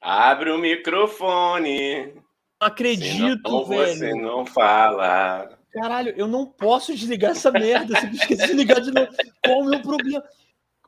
[0.00, 2.14] Abre o microfone.
[2.60, 3.98] Não acredito, senão velho.
[3.98, 5.58] Você não fala.
[5.72, 7.98] Caralho, eu não posso desligar essa merda.
[7.98, 9.08] Você esqueci de ligar de novo.
[9.44, 10.22] Qual o meu problema?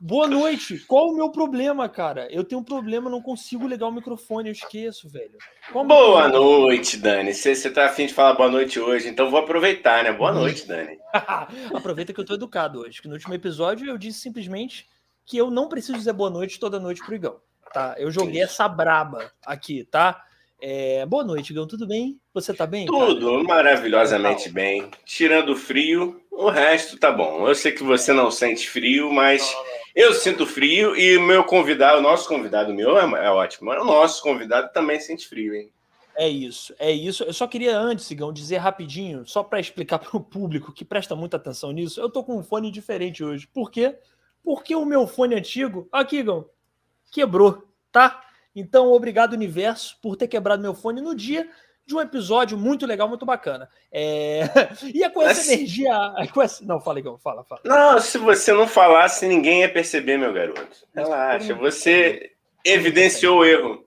[0.01, 0.79] Boa noite.
[0.79, 2.27] Qual o meu problema, cara?
[2.29, 5.37] Eu tenho um problema, não consigo ligar o microfone, eu esqueço, velho.
[5.71, 7.33] Qual Boa noite, Dani.
[7.33, 10.11] Você, você tá afim de falar boa noite hoje, então vou aproveitar, né?
[10.11, 10.97] Boa noite, Dani.
[11.73, 14.87] Aproveita que eu tô educado hoje, que no último episódio eu disse simplesmente
[15.25, 17.39] que eu não preciso dizer boa noite toda noite pro Igão,
[17.71, 17.95] tá?
[17.97, 20.23] Eu joguei essa braba aqui, tá?
[20.61, 22.19] É, boa noite, Igão, tudo bem?
[22.33, 22.85] Você tá bem?
[22.85, 23.05] cara?
[23.07, 24.89] Tudo maravilhosamente bem.
[25.05, 27.47] Tirando o frio, o resto tá bom.
[27.47, 29.53] Eu sei que você não sente frio, mas
[29.93, 33.67] eu sinto frio e meu convidado, o nosso convidado meu é, é ótimo.
[33.67, 35.69] mas O nosso convidado também sente frio, hein?
[36.15, 37.23] É isso, é isso.
[37.23, 41.15] Eu só queria antes, Igão, dizer rapidinho, só para explicar para o público que presta
[41.15, 43.47] muita atenção nisso, eu tô com um fone diferente hoje.
[43.47, 43.97] Por quê?
[44.43, 46.45] Porque o meu fone antigo, aqui, Igão,
[47.13, 48.21] quebrou, tá?
[48.55, 51.49] Então, obrigado, universo, por ter quebrado meu fone no dia
[51.85, 53.67] de um episódio muito legal, muito bacana.
[53.91, 54.43] É...
[54.93, 56.13] E é com essa Mas- energia.
[56.17, 57.61] é com essa- Não, fala, Igão, fala, fala.
[57.65, 60.67] Não, se você não falasse, ninguém ia perceber, meu garoto.
[60.95, 62.31] Relaxa, você
[62.65, 63.85] evidenciou o erro.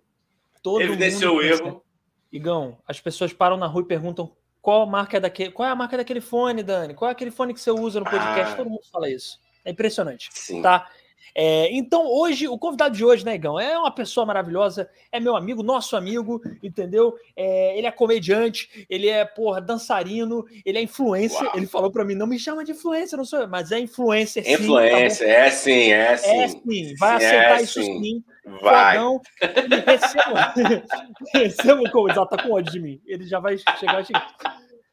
[0.63, 1.83] Todo Evidenciou o erro.
[2.31, 4.31] Igão, as pessoas param na rua e perguntam
[4.61, 6.93] qual a marca é daquele, qual é a marca daquele fone, Dani?
[6.93, 8.53] Qual é aquele fone que você usa no podcast?
[8.53, 8.57] Ah.
[8.57, 9.39] Todo mundo fala isso.
[9.65, 10.61] É impressionante, Sim.
[10.61, 10.89] tá?
[11.35, 15.37] É, então, hoje, o convidado de hoje, né, Igão, é uma pessoa maravilhosa, é meu
[15.37, 17.15] amigo, nosso amigo, entendeu?
[17.37, 21.43] É, ele é comediante, ele é, porra, dançarino, ele é influencer.
[21.43, 21.57] Uau.
[21.57, 24.45] Ele falou pra mim, não me chama de influencer, não sou eu, mas é influencer
[24.45, 24.53] sim.
[24.53, 24.65] tá bom?
[24.65, 26.49] Influência, é sim, é É sim.
[26.49, 28.03] sim, vai Sim, aceitar é isso sim.
[28.03, 28.25] sim.
[28.63, 28.97] Vai.
[28.97, 29.21] Fodão.
[29.43, 30.83] E recebam.
[31.35, 32.09] recebam com.
[32.09, 33.01] Já tá com ódio de mim.
[33.05, 34.13] Ele já vai chegar assim.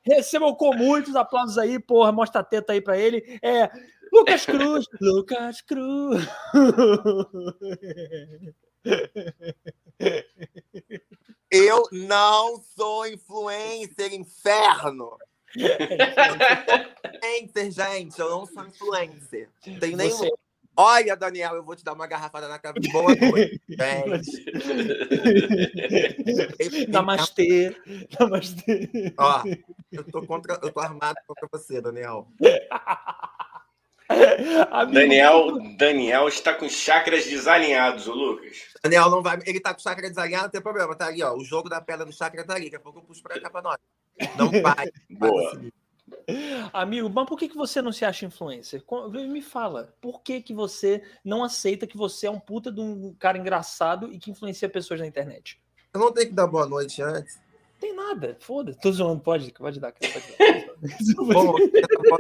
[0.04, 2.12] Recebam com muitos aplausos aí, porra.
[2.12, 3.40] Mostra a teta aí pra ele.
[3.42, 3.70] É.
[4.14, 4.86] Lucas Cruz.
[5.02, 6.28] Lucas Cruz.
[11.50, 15.18] Eu não sou influencer, inferno!
[17.40, 19.50] influencer, gente, eu não sou influencer.
[19.80, 20.10] Tem nem...
[20.10, 20.30] Você-
[20.76, 22.74] Olha, Daniel, eu vou te dar uma garrafada na cara.
[22.92, 24.48] Boa noite, gente.
[26.88, 27.78] Namastê.
[28.20, 28.90] Namastê.
[29.16, 29.44] Ó,
[29.92, 32.28] eu tô, contra, eu tô armado contra você, Daniel.
[34.72, 38.58] Amigo, Daniel, Daniel está com chakras desalinhados, ô Lucas.
[38.84, 39.40] Daniel não vai.
[39.46, 40.96] Ele tá com o chakra desalinhado, não tem problema.
[40.96, 41.34] Tá ali, ó.
[41.36, 42.66] O jogo da pedra do chakra tá ali.
[42.66, 43.78] Daqui a pouco eu puxo pra cá pra nós.
[44.38, 44.90] Não vai.
[45.10, 45.62] Boa.
[46.72, 48.84] Amigo, mas por que, que você não se acha influencer?
[49.30, 53.14] Me fala, por que, que você não aceita que você é um puta de um
[53.18, 55.60] cara engraçado e que influencia pessoas na internet?
[55.94, 57.40] Eu não tenho que dar boa noite antes.
[57.80, 58.80] Tem nada, foda-se.
[58.80, 59.92] Tô zoando, pode, pode dar.
[59.92, 60.66] Pode dar.
[61.34, 62.20] Bom, queria dar boa-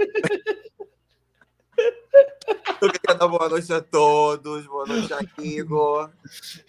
[2.81, 4.65] eu queria dar boa noite a todos.
[4.65, 6.09] Boa noite, amigo.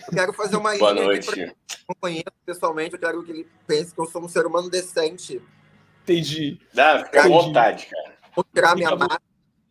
[0.06, 1.54] Eu quero fazer uma Boa noite.
[1.88, 2.94] não conheço pessoalmente.
[2.94, 5.40] Eu quero que ele pense que eu sou um ser humano decente.
[6.02, 6.60] Entendi.
[6.72, 8.14] Dá, fica à vontade, cara.
[8.34, 9.22] Vou tirar minha máscara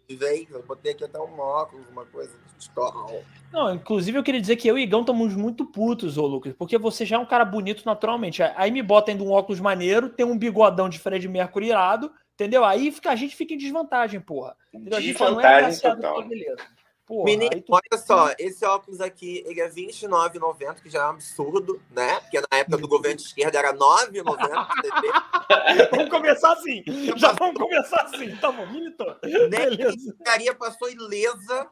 [0.07, 0.49] de vez.
[0.49, 2.43] Eu botei aqui até um óculos, uma coisa.
[2.63, 3.23] Escola.
[3.51, 6.77] Não, inclusive eu queria dizer que eu e Igão estamos muito putos, ô Lucas, porque
[6.77, 8.41] você já é um cara bonito naturalmente.
[8.41, 12.63] Aí me bota ainda um óculos maneiro, tem um bigodão de Fred Mercury irado, entendeu?
[12.65, 14.55] Aí fica, a gente fica em desvantagem, porra.
[14.73, 14.97] Entendeu?
[14.97, 16.23] A De gente fala, não é total.
[16.27, 16.57] beleza.
[17.05, 21.09] Porra, Menino, tu- olha só, esse óculos aqui, ele é R$29,90, que já é um
[21.09, 22.19] absurdo, né?
[22.21, 25.07] Porque na época do governo de esquerda era R$9,90 TV.
[25.91, 26.81] Vamos começar assim.
[27.17, 28.33] Já vamos começar assim.
[28.37, 29.17] Tá bom, militou.
[29.21, 30.15] Beleza.
[30.57, 31.67] passou ilesa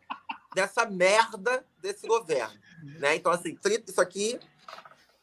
[0.53, 2.59] dessa merda desse governo,
[2.99, 3.15] né?
[3.15, 3.57] Então, assim,
[3.87, 4.37] isso aqui,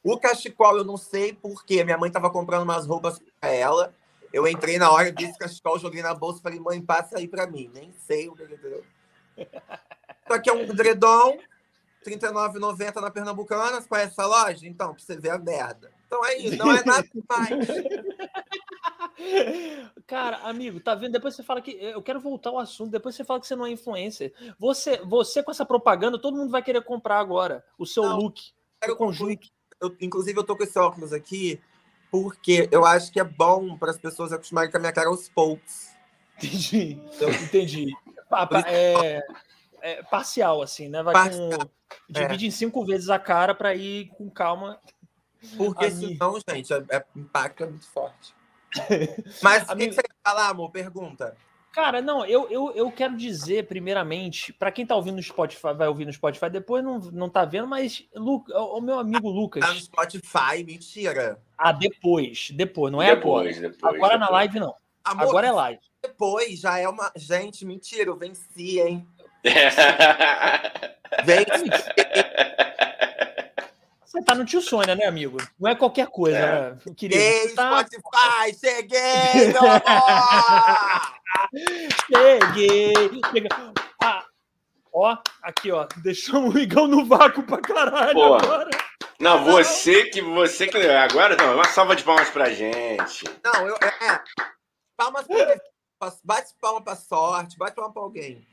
[0.02, 3.94] o cachecol eu não sei porque minha mãe tava comprando umas roupas pra ela.
[4.32, 7.46] Eu entrei na hora desse cachecol, joguei na bolsa e falei, mãe, passa aí pra
[7.46, 7.70] mim.
[7.72, 8.56] Nem sei o que ele.
[8.56, 11.38] Isso aqui é um dredom,
[12.04, 13.80] R$ 39,90 na Pernambucana.
[13.80, 14.66] Você conhece essa loja?
[14.66, 15.90] Então, pra você ver a merda.
[16.06, 17.68] Então é isso, não é nada mais.
[20.06, 21.12] Cara, amigo, tá vendo?
[21.12, 21.72] Depois você fala que.
[21.72, 22.90] Eu quero voltar ao assunto.
[22.90, 24.32] Depois você fala que você não é influencer.
[24.58, 28.40] Você, você com essa propaganda, todo mundo vai querer comprar agora o seu Não, look,
[28.86, 29.48] o conjunto.
[29.80, 31.60] eu, inclusive, eu tô com esse óculos aqui
[32.10, 35.28] porque eu acho que é bom para as pessoas acostumarem com a minha cara aos
[35.28, 35.88] poucos.
[36.36, 37.00] Entendi.
[37.20, 37.92] Eu- Entendi.
[38.28, 39.20] Pa- pa- É,
[39.80, 41.02] é parcial, assim, né?
[41.02, 41.68] Vai Parcial, com.
[42.08, 44.78] Divide em cinco vezes a cara pra ir com calma.
[45.56, 46.12] Porque Amigo.
[46.12, 48.34] senão, gente, é, é, impacto é muito forte.
[49.42, 50.70] Mas o que, que você quer falar, amor?
[50.70, 51.36] Pergunta.
[51.72, 55.86] Cara, não, eu, eu, eu quero dizer, primeiramente, pra quem tá ouvindo no Spotify, vai
[55.86, 59.64] ouvir no Spotify, depois não, não tá vendo, mas Lu, o meu amigo Lucas.
[59.64, 61.40] Tá no Spotify, mentira.
[61.58, 63.72] Ah, depois, depois, não é depois, agora.
[63.72, 63.94] depois.
[63.96, 64.30] Agora na depois.
[64.38, 64.74] live não.
[65.04, 65.80] Amor, Agora é live.
[66.02, 67.10] depois já é uma.
[67.16, 69.06] Gente, mentira, eu venci, hein?
[71.24, 71.70] Venci.
[74.04, 75.36] Você tá no tio Sônia, né, amigo?
[75.58, 76.70] Não é qualquer coisa, É.
[76.70, 76.78] né?
[76.86, 77.18] Eu queria.
[77.18, 77.84] Ei, tá...
[77.84, 81.14] Spotify, cheguei, meu amor!
[82.06, 82.92] Cheguei!
[83.32, 83.48] cheguei.
[84.02, 84.24] Ah,
[84.92, 85.86] ó, aqui, ó.
[85.98, 88.36] Deixamos o Igão no vácuo pra caralho Porra.
[88.44, 88.70] agora.
[89.20, 93.24] Não, você que você que agora não, uma salva de palmas pra gente.
[93.44, 93.74] Não, eu.
[93.74, 94.22] É,
[94.96, 95.60] palmas pra.
[96.22, 98.46] Bate palma pra sorte, bate palma pra alguém.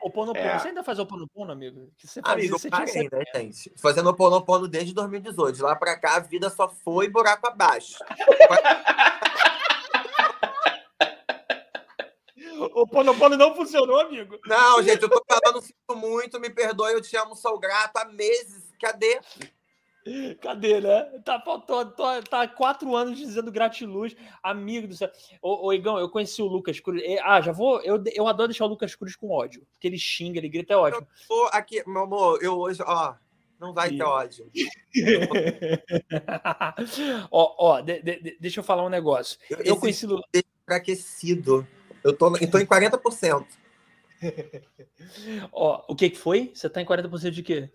[0.00, 0.46] O Ponopono.
[0.46, 0.58] É.
[0.58, 1.90] Você ainda faz o Ponopono, amigo?
[1.98, 3.72] Que você faz Amigo, isso, você né, gente?
[3.76, 5.56] Fazendo Oponopono desde 2018.
[5.56, 7.98] De lá pra cá, a vida só foi buraco abaixo.
[12.74, 14.38] O Ponopono não funcionou, amigo.
[14.46, 18.04] Não, gente, eu tô falando sinto muito, me perdoe, eu te amo, sou grato há
[18.06, 18.70] meses.
[18.80, 19.20] Cadê?
[20.40, 21.02] Cadê, né?
[21.24, 21.94] Tá faltando,
[22.30, 25.10] tá quatro anos dizendo gratiluz, amigo do céu.
[25.42, 27.02] Ô, ô, Igão, eu conheci o Lucas Cruz.
[27.04, 27.80] É, Ah, já vou.
[27.82, 29.66] Eu, eu adoro deixar o Lucas Cruz com ódio.
[29.72, 31.06] Porque ele xinga, ele grita, é ótimo.
[31.26, 33.14] Tô aqui, meu amor, eu hoje, ó,
[33.58, 34.50] não vai ter ódio.
[37.30, 39.38] ó, ó, de- de- de- deixa eu falar um negócio.
[39.50, 40.06] Eu, Eu conheci.
[40.06, 40.20] o-
[40.62, 41.66] enfraquecido.
[42.04, 43.46] Eu tô, eu tô em 40%.
[45.52, 46.50] Ó, o que que foi?
[46.54, 47.70] Você tá em 40% de quê?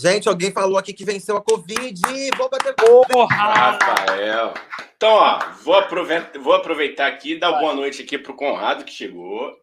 [0.00, 2.00] Gente, alguém falou aqui que venceu a Covid.
[2.36, 2.72] Vou bater.
[2.74, 3.34] Porra!
[3.34, 4.54] Rafael.
[4.96, 8.92] Então, ó, vou aproveitar, vou aproveitar aqui e dar boa noite aqui pro Conrado que
[8.92, 9.56] chegou.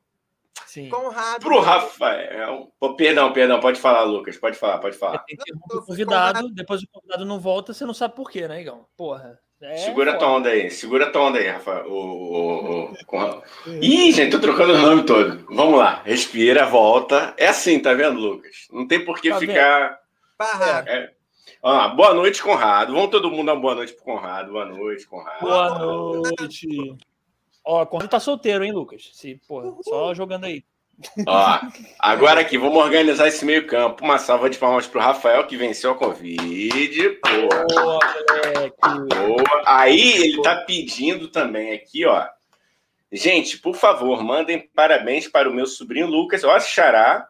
[0.66, 0.90] Sim.
[0.90, 1.40] Conrado.
[1.40, 2.70] Pro Rafael.
[2.78, 4.36] Pô, perdão, perdão, pode falar, Lucas.
[4.38, 5.24] Pode falar, pode falar.
[5.72, 8.86] O convidado, depois o convidado não volta, você não sabe por quê, né, Igão?
[8.98, 9.40] Porra.
[9.62, 10.20] É segura foda.
[10.20, 11.90] tua onda aí, segura tua onda aí, Rafael.
[11.90, 13.42] O, o, o, Conrado.
[13.82, 15.46] Ih, gente, tô trocando o nome todo.
[15.50, 17.34] Vamos lá, respira, volta.
[17.38, 18.68] É assim, tá vendo, Lucas?
[18.70, 20.05] Não tem por que Tá ficar.
[20.38, 20.84] Barra.
[20.88, 21.12] É.
[21.62, 22.94] Ó, boa noite, Conrado.
[22.94, 24.52] Vamos todo mundo dar uma boa noite pro Conrado.
[24.52, 25.40] Boa noite, Conrado.
[25.42, 26.96] Boa noite.
[27.64, 29.10] Ó, quando tá solteiro, hein, Lucas?
[29.14, 30.64] Se, porra, só jogando aí.
[31.28, 31.60] Ó,
[32.00, 34.04] agora aqui, vamos organizar esse meio campo.
[34.04, 37.10] Uma salva de palmas pro Rafael, que venceu a Covid.
[37.22, 38.00] Porra, Boa,
[38.30, 39.16] moleque.
[39.26, 39.64] boa.
[39.66, 42.28] Aí ele tá pedindo também aqui, ó.
[43.12, 47.28] Gente, por favor, mandem parabéns para o meu sobrinho Lucas, ó, Xará,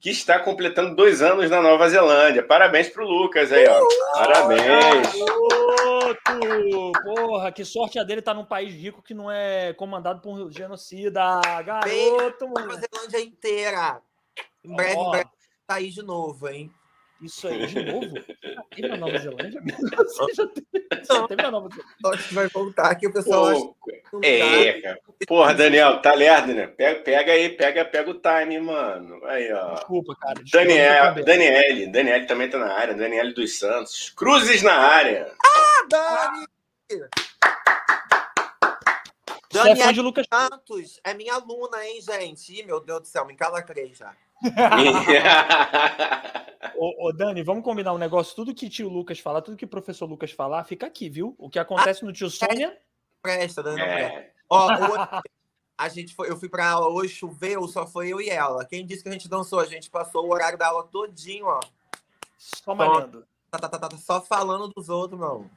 [0.00, 2.42] que está completando dois anos na Nova Zelândia.
[2.42, 3.86] Parabéns pro Lucas aí, ó.
[4.14, 5.12] Parabéns.
[5.12, 6.92] Garoto!
[7.04, 10.50] Porra, que sorte a dele tá num país rico que não é comandado por um
[10.50, 11.40] genocida.
[11.64, 12.80] Garoto, Nova mano.
[12.80, 14.00] Zelândia inteira.
[14.64, 15.08] Em breve, Ó.
[15.08, 15.30] em breve,
[15.66, 16.72] tá aí de novo, hein?
[17.22, 18.14] Isso aí, de novo?
[18.42, 19.60] Já teve na Nova Zelândia?
[19.96, 21.84] Você já teve, na Nova Zelândia?
[22.06, 23.60] Acho que vai voltar aqui, o pessoal acha
[24.10, 25.00] Pô, é, cara.
[25.26, 26.66] Porra, Daniel, tá lerdo, né?
[26.66, 29.24] Pega, pega aí, pega, pega o time, mano.
[29.26, 29.74] Aí, ó.
[29.74, 30.42] Desculpa, cara.
[30.42, 31.24] desculpa, Daniel.
[31.24, 34.10] Daniele, Daniele também tá na área, Daniele dos Santos.
[34.10, 35.32] Cruzes na área.
[35.44, 36.46] Ah, Dani!
[39.52, 42.60] É Lucas Santos é minha aluna, hein, gente?
[42.60, 44.14] Ih, meu Deus do céu, me encalacrei já.
[46.76, 48.34] Ô, ô, Dani, vamos combinar um negócio.
[48.34, 51.34] Tudo que tio Lucas falar, tudo que o professor Lucas falar, fica aqui, viu?
[51.38, 52.76] O que acontece no tio Sônia.
[53.22, 54.18] Presta, Dani, não presta.
[54.18, 54.30] é.
[54.48, 55.22] Ó, hoje,
[55.78, 58.64] a gente foi, eu fui pra aula hoje, choveu, só foi eu e ela.
[58.64, 59.60] Quem disse que a gente dançou?
[59.60, 61.60] A gente passou o horário da aula todinho, ó.
[62.38, 63.26] Só malhando.
[63.50, 65.50] Tá, tá, tá, tá, só falando dos outros, não.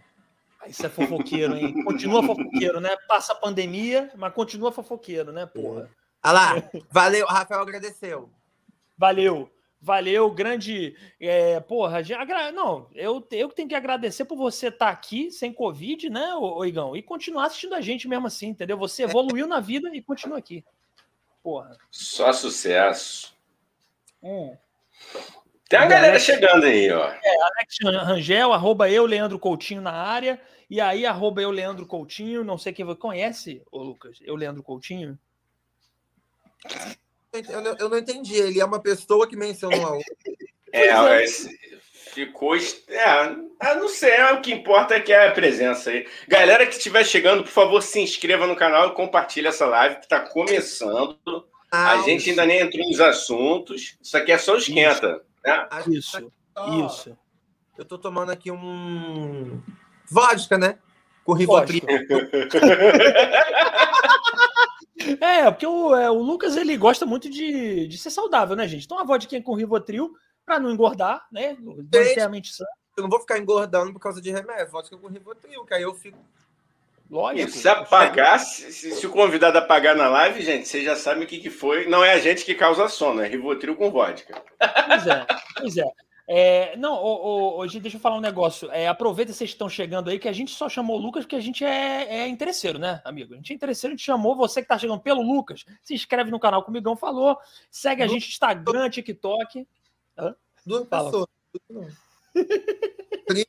[0.59, 1.83] Ah, Isso é fofoqueiro, hein?
[1.83, 2.95] Continua fofoqueiro, né?
[3.07, 5.89] Passa a pandemia, mas continua fofoqueiro, né, porra?
[6.23, 6.53] Olha lá,
[6.89, 8.29] valeu, Rafael agradeceu.
[8.97, 9.49] Valeu.
[9.85, 10.95] Valeu, grande.
[11.19, 12.01] É, porra,
[12.53, 16.65] não, eu, eu tenho que agradecer por você estar aqui sem Covid, né, ô, ô
[16.65, 16.95] Igão?
[16.95, 18.77] E continuar assistindo a gente mesmo assim, entendeu?
[18.77, 20.63] Você evoluiu na vida e continua aqui.
[21.43, 21.77] Porra.
[21.91, 23.35] Só sucesso.
[24.23, 24.55] Hum.
[25.67, 27.03] Tem uma galera chegando aí, ó.
[27.03, 30.39] Alex Rangel, arroba eu, Leandro Coutinho na área.
[30.69, 32.43] E aí, arroba eu, Leandro Coutinho.
[32.43, 34.19] Não sei quem você conhece, ô Lucas?
[34.21, 35.19] Eu, Leandro Coutinho?
[37.33, 38.35] Eu, não- eu não entendi.
[38.35, 40.15] Ele é uma pessoa que mencionou a outra.
[40.71, 41.25] É, é.
[42.13, 42.55] ficou.
[42.55, 43.03] est- É,
[43.59, 46.07] ah, não sei, é, o que importa é que é a presença aí.
[46.27, 50.03] Galera que estiver chegando, por favor, se inscreva no canal e compartilhe essa live que
[50.03, 51.17] está começando.
[51.71, 53.97] A Não, gente ainda nem entrou nos assuntos.
[54.01, 55.21] Isso aqui é só o esquenta.
[55.43, 55.67] Né?
[55.71, 56.11] acho que Isso,
[56.55, 57.17] só- isso.
[57.77, 59.59] Eu tô tomando aqui um.
[60.09, 60.77] Vodka, né?
[61.23, 61.81] Com Rivotril.
[65.19, 68.85] É, porque o, é, o Lucas ele gosta muito de, de ser saudável, né, gente?
[68.85, 70.13] Então uma vodka com Rivotril
[70.45, 71.55] para não engordar, né?
[71.59, 72.65] Manter a mente sã.
[72.95, 74.71] Eu não vou ficar engordando por causa de remédio.
[74.71, 76.17] Vodka com Rivotril, que aí eu fico.
[77.09, 77.51] Lógico.
[77.51, 81.27] Se apagar, se, se- se o convidado apagar na live, gente, vocês já sabem o
[81.27, 81.87] que, que foi.
[81.87, 84.41] Não é a gente que causa sono, é Rivotril com vodka.
[84.87, 85.25] Pois é,
[85.57, 85.83] pois é.
[86.27, 88.71] É, não, ô, ô, ô, gente, deixa eu falar um negócio.
[88.71, 91.35] É, aproveita que vocês estão chegando aí, que a gente só chamou o Lucas porque
[91.35, 93.33] a gente é, é interesseiro, né, amigo?
[93.33, 95.65] A gente é interesseiro, a gente chamou você que tá chegando pelo Lucas.
[95.81, 97.37] Se inscreve no canal, como o Migão falou.
[97.69, 99.67] Segue a gente no Instagram, TikTok.
[100.65, 101.11] Duas Fala.
[101.11, 101.27] pessoas.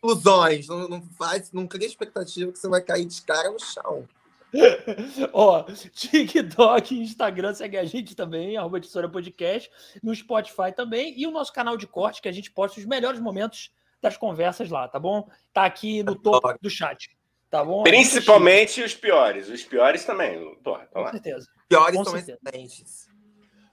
[0.03, 4.09] Ilusões, não, não, faz, não cria expectativa que você vai cair de cara no chão.
[5.33, 9.71] Ó, TikTok, Instagram, segue a gente também, arroba Tesoura Podcast,
[10.03, 13.21] no Spotify também, e o nosso canal de corte, que a gente posta os melhores
[13.21, 15.29] momentos das conversas lá, tá bom?
[15.53, 17.11] Tá aqui no topo do chat,
[17.51, 17.83] tá bom?
[17.83, 21.49] Principalmente os piores, os piores também, porra, tá Com certeza.
[21.69, 22.39] Piores Com são certeza.
[22.47, 23.09] excelentes.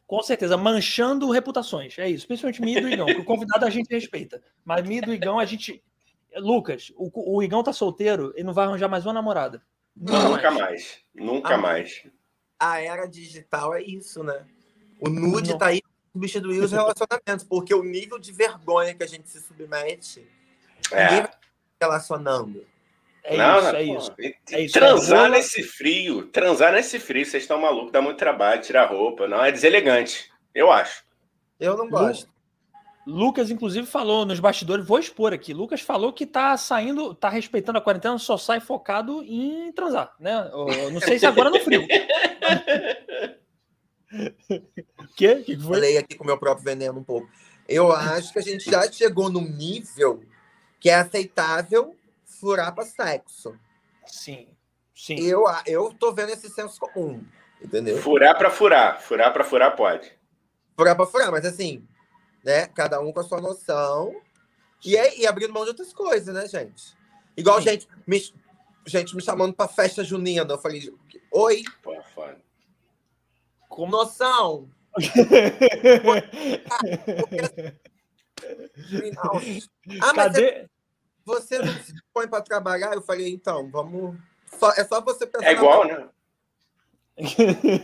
[0.07, 2.27] Com certeza, manchando reputações, é isso.
[2.27, 4.41] Principalmente mim e do Igão, que o convidado a gente respeita.
[4.65, 5.81] Mas mim e do Igão, a gente...
[6.35, 9.61] Lucas, o, o Igão tá solteiro, ele não vai arranjar mais uma namorada.
[9.95, 10.53] Nunca, mais.
[10.61, 10.97] mais.
[11.13, 12.03] Nunca Ah, mais.
[12.59, 14.45] A era digital é isso, né?
[14.99, 15.57] O nude Não.
[15.57, 19.41] tá aí pra substituir os relacionamentos, porque o nível de vergonha que a gente se
[19.41, 20.27] submete,
[20.91, 21.21] ninguém É.
[21.21, 21.37] vai se
[21.81, 22.65] relacionando.
[23.23, 24.15] É Não, isso, não, é isso.
[24.51, 28.61] É isso, Transar é nesse frio, transar nesse frio, vocês estão malucos, dá muito trabalho,
[28.61, 29.27] tirar roupa.
[29.27, 31.03] Não, é deselegante, eu acho.
[31.59, 32.30] Eu não gosto.
[33.05, 35.53] Lucas, inclusive, falou nos bastidores, vou expor aqui.
[35.53, 40.49] Lucas falou que tá saindo, tá respeitando a quarentena, só sai focado em transar, né?
[40.51, 41.85] Eu não sei se agora no frio.
[44.13, 45.37] O quê?
[45.37, 45.75] Que que foi?
[45.75, 47.29] Falei aqui com o meu próprio veneno um pouco.
[47.67, 50.21] Eu acho que a gente já chegou num nível
[50.79, 53.57] que é aceitável furar para sexo.
[54.05, 54.49] Sim,
[54.93, 55.15] sim.
[55.21, 57.23] Eu, eu tô vendo esse senso comum,
[57.63, 57.97] entendeu?
[57.99, 60.11] Furar pra furar, furar pra furar pode.
[60.75, 61.87] Furar para furar, mas assim,
[62.43, 62.67] né?
[62.67, 64.13] Cada um com a sua noção.
[64.83, 66.95] E, é, e abrindo mão de outras coisas, né, gente?
[67.37, 67.69] Igual Sim.
[67.69, 68.19] gente me,
[68.87, 70.51] gente me chamando para festa junina.
[70.53, 70.91] Eu falei,
[71.31, 71.63] oi,
[73.69, 74.69] com noção.
[80.01, 80.69] Ah, mas Cadê?
[81.25, 82.93] você não se põe para trabalhar?
[82.93, 84.17] Eu falei, então, vamos.
[84.59, 85.45] Só- é só você pensar.
[85.47, 86.09] É na- igual, né?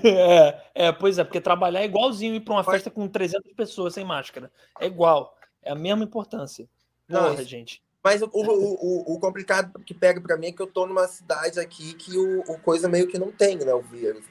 [0.03, 3.93] É, é, pois é, porque trabalhar é igualzinho ir para uma festa com 300 pessoas
[3.93, 4.51] sem máscara.
[4.79, 5.37] É igual.
[5.61, 6.67] É a mesma importância.
[7.07, 7.81] Não, Porra, isso- gente.
[8.03, 11.07] Mas o, o, o, o complicado que pega para mim é que eu tô numa
[11.07, 13.73] cidade aqui que o, o coisa meio que não tem, né?
[13.73, 14.23] O vírus.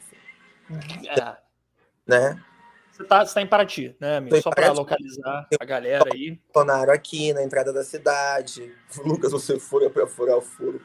[0.71, 1.37] assim, É,
[2.07, 2.43] Né?
[2.91, 4.41] você, tá, você tá em Paraty, né, amigo?
[4.41, 6.41] Só para localizar a galera aí.
[6.55, 8.73] Bolsonaro aqui na entrada da cidade.
[9.05, 10.81] Lucas, você fura para furar o furo.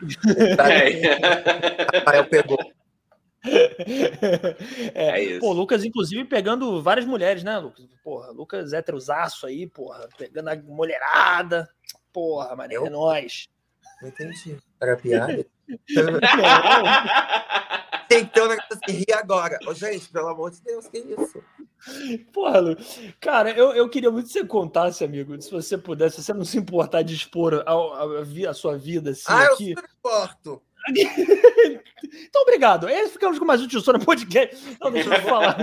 [0.59, 1.97] É.
[1.99, 2.57] Rafael pegou.
[4.93, 5.39] É, É isso.
[5.39, 7.85] Pô, Lucas, inclusive, pegando várias mulheres, né, Lucas?
[8.03, 11.69] Porra, Lucas heterosaço aí, porra, pegando a mulherada.
[12.13, 12.85] Porra, mané, Eu?
[12.85, 13.47] é nóis.
[14.01, 14.57] Não entendi.
[14.79, 15.45] Era piada?
[15.67, 15.69] Não,
[18.07, 19.57] Tem que ter um negócio assim, rir agora.
[19.65, 21.41] Ô, gente, pelo amor de Deus, que isso?
[22.33, 22.75] porra, Lu.
[23.21, 26.43] Cara, eu, eu queria muito que você contasse, amigo, se você pudesse, se você não
[26.43, 29.69] se importar de expor a, a, a sua vida assim ah, eu aqui.
[29.69, 30.61] super importo.
[32.03, 32.87] Então, obrigado.
[32.87, 34.77] Aí ficamos com mais um Tio no podcast.
[34.79, 35.57] Não, deixa eu falar.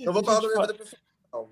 [0.00, 1.50] Eu vou falar do meu.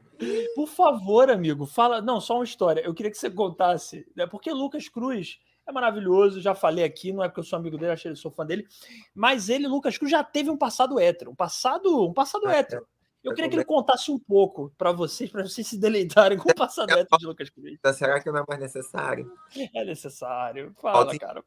[0.54, 2.00] Por favor, amigo, fala.
[2.00, 2.80] Não, só uma história.
[2.80, 4.26] Eu queria que você contasse, né?
[4.26, 7.92] Porque Lucas Cruz é maravilhoso, já falei aqui, não é porque eu sou amigo dele,
[7.92, 8.66] achei que sou fã dele,
[9.12, 12.86] mas ele, Lucas Cruz, já teve um passado hétero, um passado, um passado Ah, hétero.
[13.24, 16.48] Eu eu queria que ele contasse um pouco para vocês, para vocês se deleitarem com
[16.48, 17.72] o passado hétero de Lucas Cruz.
[17.72, 19.32] Então, será que não é mais necessário?
[19.74, 20.72] É necessário.
[20.80, 21.44] Fala, cara.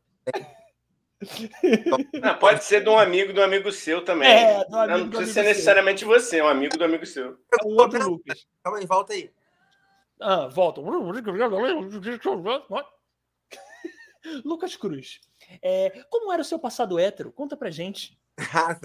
[2.21, 4.29] Não, pode ser de um amigo do amigo seu também.
[4.29, 5.43] É, do amigo não precisa amigo ser seu.
[5.43, 7.37] necessariamente você, é um amigo do amigo seu.
[7.51, 8.47] É o outro Lucas.
[8.63, 9.29] Calma aí, volta aí.
[10.19, 10.81] Ah, volta.
[14.45, 15.21] Lucas Cruz.
[15.61, 17.31] É, como era o seu passado hétero?
[17.31, 18.17] Conta pra gente.
[18.53, 18.77] Ah.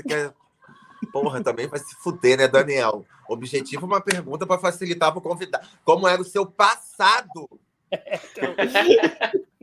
[1.13, 3.05] Porra, também vai se fuder, né, Daniel?
[3.29, 5.67] Objetivo uma pergunta para facilitar para o convidado.
[5.85, 7.49] Como era o seu passado?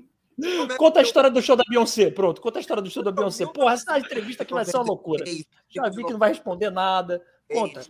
[0.77, 2.11] Conta a história do show da Beyoncé.
[2.11, 3.45] Pronto, conta a história do show da Beyoncé.
[3.45, 5.23] Porra, essa entrevista aqui vai ser uma loucura.
[5.69, 7.23] Já vi que não vai responder nada.
[7.51, 7.85] Conta.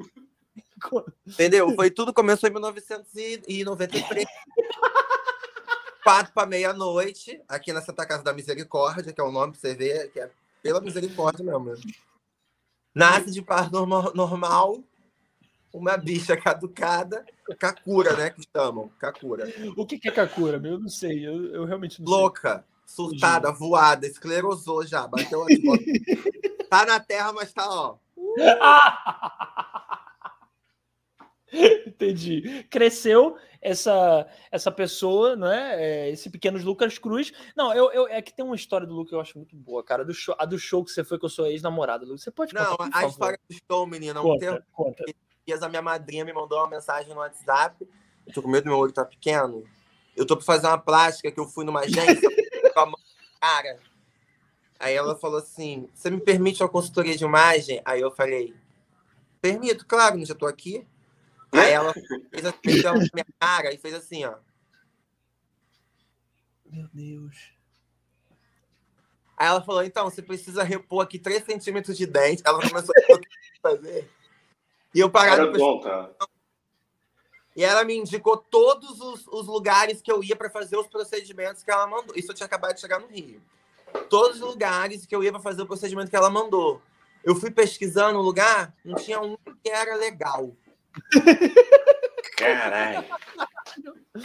[1.28, 1.74] Entendeu?
[1.76, 4.26] Foi tudo começou em 1993.
[6.04, 9.76] Quatro para meia-noite, aqui na Santa Casa da Misericórdia, que é o nome pra você
[9.76, 10.32] ver, que é
[10.64, 11.66] pela misericórdia mesmo.
[11.66, 11.76] né?
[12.94, 14.84] Nasce de par normal, normal
[15.74, 17.26] uma bicha caducada,
[17.60, 18.30] Kakura, né?
[18.30, 19.48] Que chamam, Kakura.
[19.78, 20.62] O que que é Kakura?
[20.64, 21.26] Eu não sei.
[21.28, 25.86] Eu, eu realmente não Louca, surtada, voada, esclerosou já, bateu as botas.
[26.70, 27.96] Tá na terra, mas tá, ó.
[28.38, 28.46] sei.
[31.86, 32.66] Entendi.
[32.70, 36.10] Cresceu essa essa pessoa, né?
[36.10, 37.32] Esse pequeno Lucas Cruz.
[37.56, 39.84] Não, eu, eu- é que tem uma história do Lucas que eu acho muito boa,
[39.84, 40.06] cara.
[40.06, 42.06] Do show, a do show que você foi com a sua ex-namorada.
[42.06, 42.24] Lucas.
[42.24, 43.10] Você pode contar, Não, a favor?
[43.10, 45.14] história do show, menina, um tempo Conta, conta.
[45.46, 47.88] Dias a minha madrinha me mandou uma mensagem no WhatsApp.
[48.26, 49.64] Eu tô com medo do meu olho tá pequeno.
[50.16, 52.30] Eu tô pra fazer uma plástica que eu fui numa agência
[52.74, 53.80] com a mão na cara.
[54.80, 57.82] Aí ela falou assim: Você me permite uma consultoria de imagem?
[57.86, 58.54] Aí eu falei:
[59.42, 60.86] Permito, claro, não já tô aqui.
[61.52, 64.36] Aí ela fez assim, meteu a mão na minha cara e fez assim, ó.
[66.66, 67.52] Meu Deus.
[69.36, 72.42] Aí ela falou, então, você precisa repor aqui 3 centímetros de dente.
[72.46, 74.10] Ela começou a fazer.
[74.94, 75.44] E eu parava.
[75.44, 75.82] Era bom?
[77.56, 81.64] E ela me indicou todos os, os lugares que eu ia para fazer os procedimentos
[81.64, 82.16] que ela mandou.
[82.16, 83.42] Isso eu tinha acabado de chegar no Rio.
[84.10, 86.82] Todos os lugares que eu ia para fazer o procedimento que ela mandou.
[87.24, 90.56] Eu fui pesquisando o lugar, não tinha um que era legal.
[92.38, 93.06] Caralho.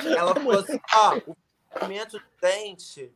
[0.05, 1.37] Ela falou assim: ó, o
[1.71, 3.13] procedimento de dente,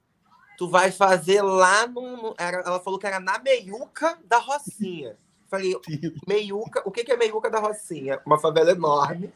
[0.58, 2.34] tu vai fazer lá no.
[2.36, 5.16] ela falou que era na meiuca da Rocinha.
[5.50, 5.74] Falei,
[6.28, 8.20] meiuca, o que, que é meiuca da Rocinha?
[8.24, 9.32] Uma favela enorme.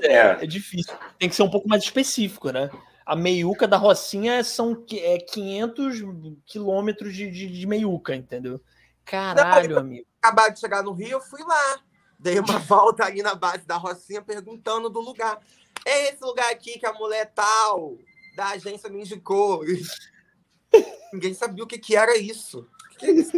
[0.00, 0.42] É.
[0.42, 0.94] É difícil.
[1.18, 2.70] Tem que ser um pouco mais específico, né?
[3.04, 6.02] A meiuca da Rocinha são é 500
[6.46, 8.60] quilômetros de, de, de meiuca, entendeu?
[9.04, 10.06] Caralho, amigo.
[10.20, 11.80] Acabado de chegar no Rio, eu fui lá.
[12.18, 15.38] Dei uma volta ali na base da Rocinha perguntando do lugar.
[15.84, 17.96] É esse lugar aqui que a mulher tal
[18.34, 19.62] da agência me indicou.
[21.12, 22.60] Ninguém sabia o que, que era isso.
[22.60, 23.32] O que, que é isso?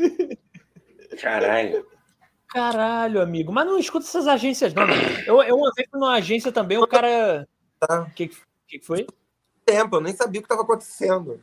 [1.20, 1.86] Caralho.
[2.50, 3.52] Caralho, amigo.
[3.52, 4.84] Mas não escuta essas agências, não.
[5.26, 7.48] Eu, eu uma vez fui numa agência também, o cara.
[7.78, 8.02] Tá.
[8.02, 8.36] O que, que
[8.70, 9.06] que que foi?
[9.66, 11.42] Tempo, eu nem sabia o que estava acontecendo.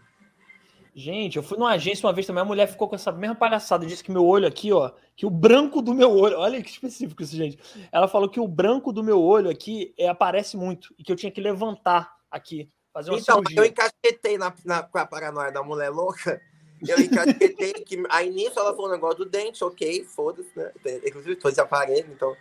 [0.95, 3.85] Gente, eu fui numa agência uma vez também, a mulher ficou com essa mesma palhaçada,
[3.85, 7.21] disse que meu olho aqui, ó, que o branco do meu olho, olha que específico
[7.21, 7.59] isso, gente.
[7.91, 11.15] Ela falou que o branco do meu olho aqui é, aparece muito e que eu
[11.15, 13.59] tinha que levantar aqui, fazer uma Então, cirurgia.
[13.61, 16.41] eu encasquetei na, na, com a paranoia da mulher louca.
[16.85, 18.03] Eu encasquetei que.
[18.09, 20.71] Aí nisso ela falou um negócio do dente, ok, foda-se, né?
[21.05, 22.35] Inclusive, tô de aparelho, então.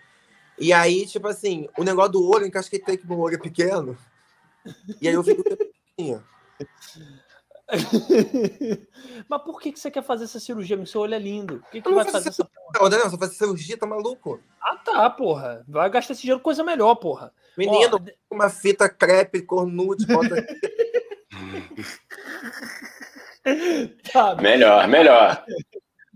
[0.58, 3.96] E aí, tipo assim, o negócio do olho, eu encasquetei que meu olho é pequeno.
[5.00, 5.42] E aí eu fico.
[9.28, 10.76] Mas por que, que você quer fazer essa cirurgia?
[10.76, 11.58] Meu seu olho é lindo.
[11.60, 12.90] Por que, que vai fazer fazer essa porra?
[12.90, 14.40] Daniel, você faz cirurgia, tá maluco?
[14.60, 15.64] Ah, tá, porra.
[15.68, 17.32] Vai gastar esse dinheiro com coisa melhor, porra.
[17.56, 20.46] Menino, Ó, uma fita crepe, cornude, bota.
[24.12, 25.44] tá, Tá Melhor, melhor.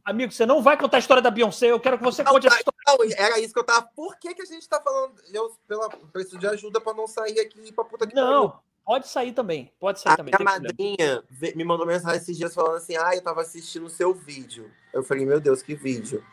[0.04, 1.66] amigo, você não vai contar a história da Beyoncé.
[1.70, 2.78] Eu quero que você Não, conte essa história.
[2.86, 3.82] Não, era isso que eu tava.
[3.94, 5.14] Por que, que a gente tá falando?
[5.32, 8.28] Eu pela, preciso de ajuda pra não sair aqui e ir pra puta que pariu.
[8.30, 9.72] Não, pode sair também.
[9.78, 10.32] Pode sair A também.
[10.32, 10.58] problema.
[10.58, 11.22] madrinha
[11.54, 14.70] me mandou mensagem esses dias falando assim: Ah, eu tava assistindo o seu vídeo.
[14.92, 16.24] Eu falei, meu Deus, que vídeo.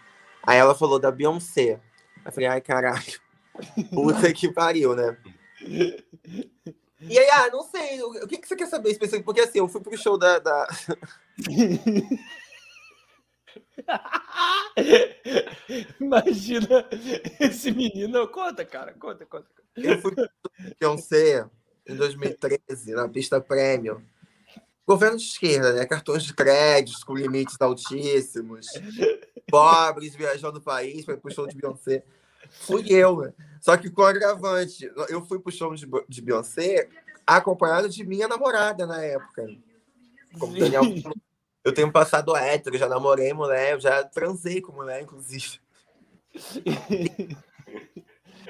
[0.44, 1.80] Aí ela falou da Beyoncé.
[2.26, 3.20] Eu falei, ai, caralho.
[3.94, 5.18] Puta que pariu, né?
[7.00, 9.26] E aí, ah, não sei, o que, que você quer saber específico?
[9.26, 10.40] Porque assim, eu fui pro show da.
[10.40, 10.68] da...
[16.00, 16.88] Imagina
[17.40, 18.28] esse menino.
[18.28, 18.94] Conta, cara.
[18.94, 19.48] Conta, conta.
[19.76, 20.30] Eu fui pro
[20.80, 21.48] Beyoncé
[21.88, 24.02] em 2013, na pista premium.
[24.86, 25.86] Governo de esquerda, né?
[25.86, 28.68] Cartões de crédito com limites altíssimos.
[29.50, 32.04] Pobres viajando o país para ir pro show de Beyoncé.
[32.52, 33.34] Fui eu?
[33.62, 34.90] Só que com agravante.
[35.10, 36.90] Eu fui pro show de, de Beyoncé
[37.26, 39.48] acompanhado de minha namorada na época.
[40.40, 40.84] Como o Daniel
[41.68, 45.60] eu tenho passado hétero, já namorei mulher, eu já transei com mulher, inclusive.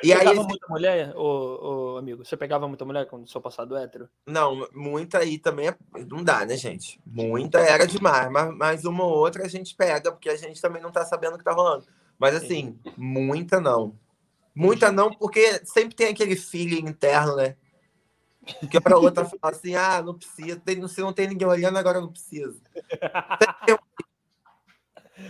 [0.03, 2.23] E aí, pegava muita mulher, ô, ô, amigo?
[2.23, 4.07] Você pegava muita mulher quando seu passado hétero?
[4.27, 7.01] Não, muita aí também é- não dá, né, gente?
[7.03, 10.79] Muita era demais, mas, mas uma ou outra a gente pega, porque a gente também
[10.79, 11.87] não tá sabendo o que tá rolando.
[12.17, 13.97] Mas assim, muita não.
[14.55, 17.55] Muita não, porque sempre tem aquele feeling interno, né?
[18.71, 22.01] Que pra outra fala assim, ah, não precisa, tem, você não tem ninguém olhando, agora
[22.01, 22.59] não precisa.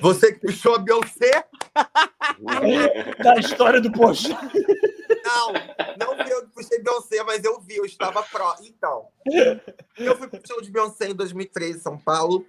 [0.01, 1.45] Você que puxou a Beyoncé?
[3.23, 4.29] Da história do post.
[4.29, 5.53] Não,
[5.97, 8.55] não vi eu que puxei Beyoncé, mas eu vi, eu estava pró.
[8.61, 9.07] Então,
[9.97, 12.45] eu fui pro show de Beyoncé em 2003 em São Paulo,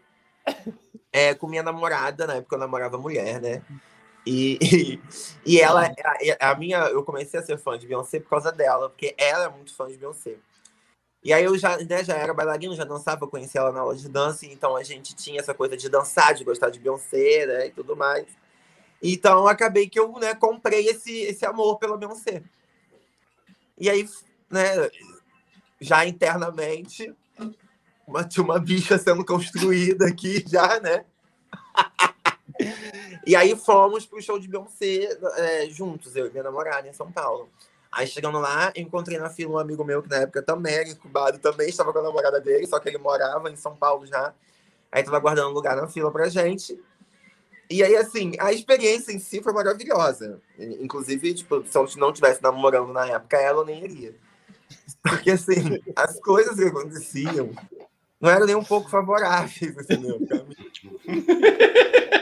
[1.12, 3.62] é, com minha namorada, na época eu namorava mulher, né?
[4.30, 5.00] E,
[5.46, 5.90] e, ela,
[6.40, 9.44] a, a minha, eu comecei a ser fã de Beyoncé por causa dela, porque ela
[9.44, 10.36] é muito fã de Beyoncé.
[11.24, 13.96] E aí eu já, né, já era bailarina, já dançava, eu conhecia ela na aula
[13.96, 17.66] de dança, então a gente tinha essa coisa de dançar, de gostar de Beyoncé, né,
[17.68, 18.26] e tudo mais.
[19.02, 22.42] Então acabei que eu, né, comprei esse, esse amor pela Beyoncé.
[23.78, 24.06] E aí,
[24.50, 24.90] né,
[25.80, 27.14] já internamente,
[28.06, 31.04] uma, uma bicha sendo construída aqui já, né?
[33.26, 37.10] e aí fomos pro show de Beyoncé é, juntos, eu e minha namorada, em São
[37.10, 37.48] Paulo.
[37.90, 41.38] Aí chegando lá, encontrei na fila um amigo meu que na época também era incubado,
[41.38, 44.34] também estava com a namorada dele, só que ele morava em São Paulo já.
[44.92, 46.78] Aí tava guardando lugar na fila pra gente.
[47.70, 50.40] E aí, assim, a experiência em si foi maravilhosa.
[50.58, 54.14] Inclusive, tipo, se eu não tivesse namorando na época, ela nem iria.
[55.02, 57.50] Porque, assim, as coisas que aconteciam
[58.20, 60.16] não eram nem um pouco favoráveis, entendeu?
[60.16, 60.98] Assim,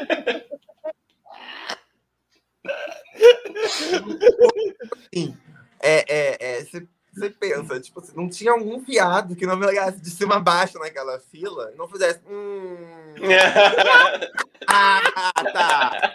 [5.81, 9.67] é, é, é, você, você pensa, tipo assim, não tinha um viado que não me
[9.67, 12.21] olhasse de cima a baixo naquela fila e não fizesse.
[12.29, 12.77] Hum...
[14.69, 16.15] ah, tá.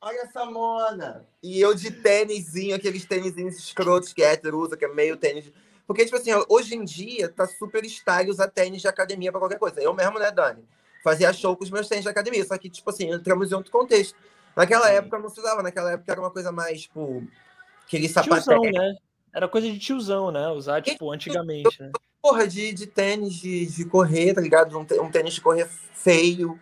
[0.00, 1.26] Olha essa mona.
[1.42, 5.50] E eu de tênisinho, aqueles tênisinhos escrotos que é hétero usa, que é meio tênis.
[5.84, 9.58] Porque, tipo assim, hoje em dia tá super style usar tênis de academia pra qualquer
[9.58, 9.80] coisa.
[9.80, 10.64] Eu mesmo, né, Dani?
[11.02, 12.44] Fazia show com os meus tênis de academia.
[12.44, 14.16] Só que, tipo assim, entramos em outro contexto.
[14.56, 14.94] Naquela Sim.
[14.94, 17.22] época não se usava, naquela época era uma coisa mais, tipo,
[17.84, 18.62] aquele sapato.
[18.62, 18.96] né?
[19.34, 20.48] Era coisa de tiozão, né?
[20.48, 21.92] Usar, tipo, antigamente, né?
[22.22, 24.76] Porra, de, de tênis de, de correr, tá ligado?
[24.78, 26.58] Um, um tênis de correr feio,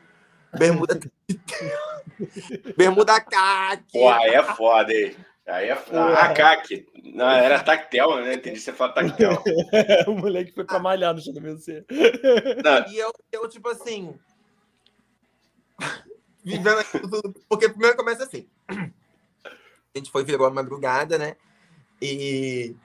[0.52, 0.98] bermuda.
[2.76, 3.92] bermuda caque.
[3.92, 5.16] Pô, aí é foda, hein?
[5.46, 6.14] Aí é foda.
[6.14, 6.86] Ah, caque.
[7.04, 8.34] Não, era tactel, né?
[8.34, 9.40] Entendi você falar tactel.
[10.08, 11.84] o moleque foi pra malhar no MC.
[11.88, 14.18] E eu, eu, tipo assim.
[16.44, 17.34] Vivendo tudo.
[17.48, 18.46] Porque primeiro começa assim.
[18.68, 21.36] A gente foi, virou a madrugada, né?
[22.02, 22.76] E.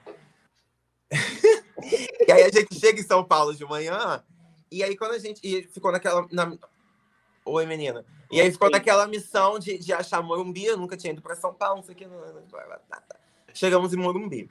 [2.26, 4.22] e aí a gente chega em São Paulo de manhã,
[4.70, 5.40] e aí quando a gente.
[5.42, 6.26] E ficou naquela.
[6.30, 6.56] Na...
[7.44, 8.04] Oi, menina.
[8.30, 10.64] E aí ficou naquela missão de, de achar Morumbi.
[10.64, 12.06] Eu nunca tinha ido para São Paulo, não sei o que.
[13.52, 14.48] Chegamos em Morumbi.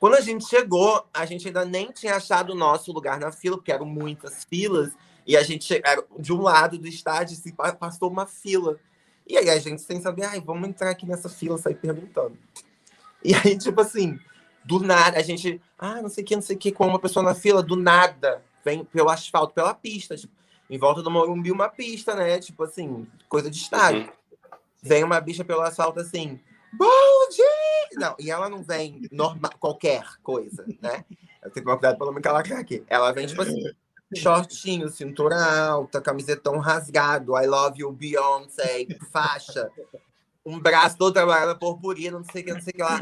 [0.00, 3.56] Quando a gente chegou, a gente ainda nem tinha achado o nosso lugar na fila,
[3.56, 4.92] porque eram muitas filas.
[5.30, 8.80] E a gente chegou de um lado do estádio se passou uma fila.
[9.24, 12.36] E aí a gente sem saber, ai, vamos entrar aqui nessa fila, sair perguntando.
[13.22, 14.18] E aí, tipo assim,
[14.64, 16.98] do nada, a gente, ah, não sei o que, não sei o que, com uma
[16.98, 20.34] pessoa na fila, do nada, vem pelo asfalto, pela pista, tipo,
[20.68, 22.40] em volta do Morumbi uma pista, né?
[22.40, 24.00] Tipo assim, coisa de estádio.
[24.00, 24.58] Uhum.
[24.82, 26.40] Vem uma bicha pelo asfalto assim,
[26.72, 28.00] bom dia!
[28.00, 31.04] Não, e ela não vem normal, qualquer coisa, né?
[31.40, 32.82] Eu tenho que tomar cuidado pra não me calar aqui.
[32.88, 33.72] Ela vem, tipo assim,
[34.14, 39.70] shortinho, cintura alta, camisetão rasgado, I love you, Beyoncé, faixa,
[40.44, 43.00] um braço todo trabalhado purpurina, não sei o que, não sei o que lá.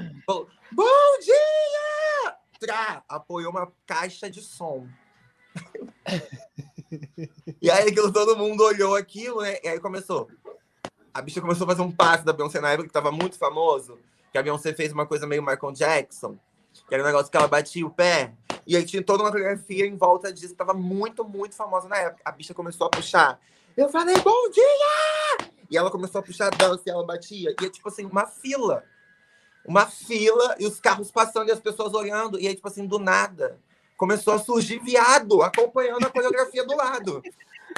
[0.73, 2.37] Bom dia!
[2.61, 4.87] Trá, apoiou uma caixa de som.
[7.63, 9.59] e aí aquilo, todo mundo olhou aquilo, né?
[9.63, 10.29] E aí começou.
[11.15, 13.99] A bicha começou a fazer um passe da Beyoncé na época que tava muito famoso.
[14.33, 16.37] Que a Beyoncé fez uma coisa meio Michael Jackson.
[16.89, 18.35] Que era um negócio que ela batia o pé.
[18.69, 20.55] E aí tinha toda uma coreografia em volta disso.
[20.55, 22.21] Tava muito, muito famosa na época.
[22.23, 23.41] A bicha começou a puxar.
[23.75, 25.49] Eu falei, bom dia!
[25.71, 27.55] E ela começou a puxar a dança e ela batia.
[27.59, 28.85] E é tipo assim, uma fila.
[29.65, 32.39] Uma fila e os carros passando e as pessoas olhando.
[32.39, 33.59] E aí, tipo assim, do nada,
[33.97, 37.23] começou a surgir viado acompanhando a coreografia do lado.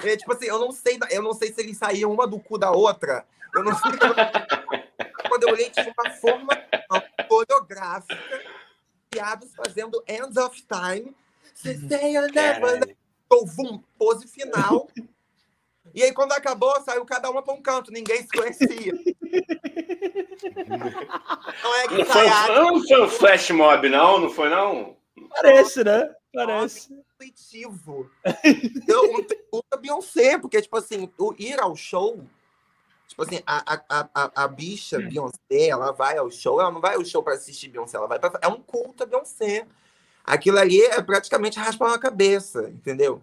[0.02, 2.58] E, tipo assim, eu não sei, eu não sei se eles saíam uma do cu
[2.58, 3.24] da outra.
[3.54, 3.92] Eu não sei.
[5.28, 6.52] Quando eu olhei, tinha uma forma
[7.28, 8.18] coreográfica,
[9.12, 11.14] viados fazendo End of Time.
[11.54, 12.96] Você say never.
[13.56, 14.88] Vum, pose final.
[15.92, 18.92] E aí, quando acabou, saiu cada uma para um canto, ninguém se conhecia.
[21.64, 24.20] não é que não foi, não foi um flash mob, não?
[24.20, 24.96] Não foi, não?
[25.30, 26.14] Parece, né?
[26.32, 26.92] Parece.
[26.92, 28.08] Intuitivo.
[28.44, 29.02] Então,
[29.50, 32.24] o Beyoncé, porque, tipo assim, o ir ao show.
[33.10, 36.94] Tipo assim, a, a, a, a bicha Beyoncé, ela vai ao show, ela não vai
[36.94, 39.66] ao show para assistir Beyoncé, ela vai pra, É um culto a Beyoncé.
[40.24, 43.20] Aquilo ali é praticamente raspar uma cabeça, entendeu?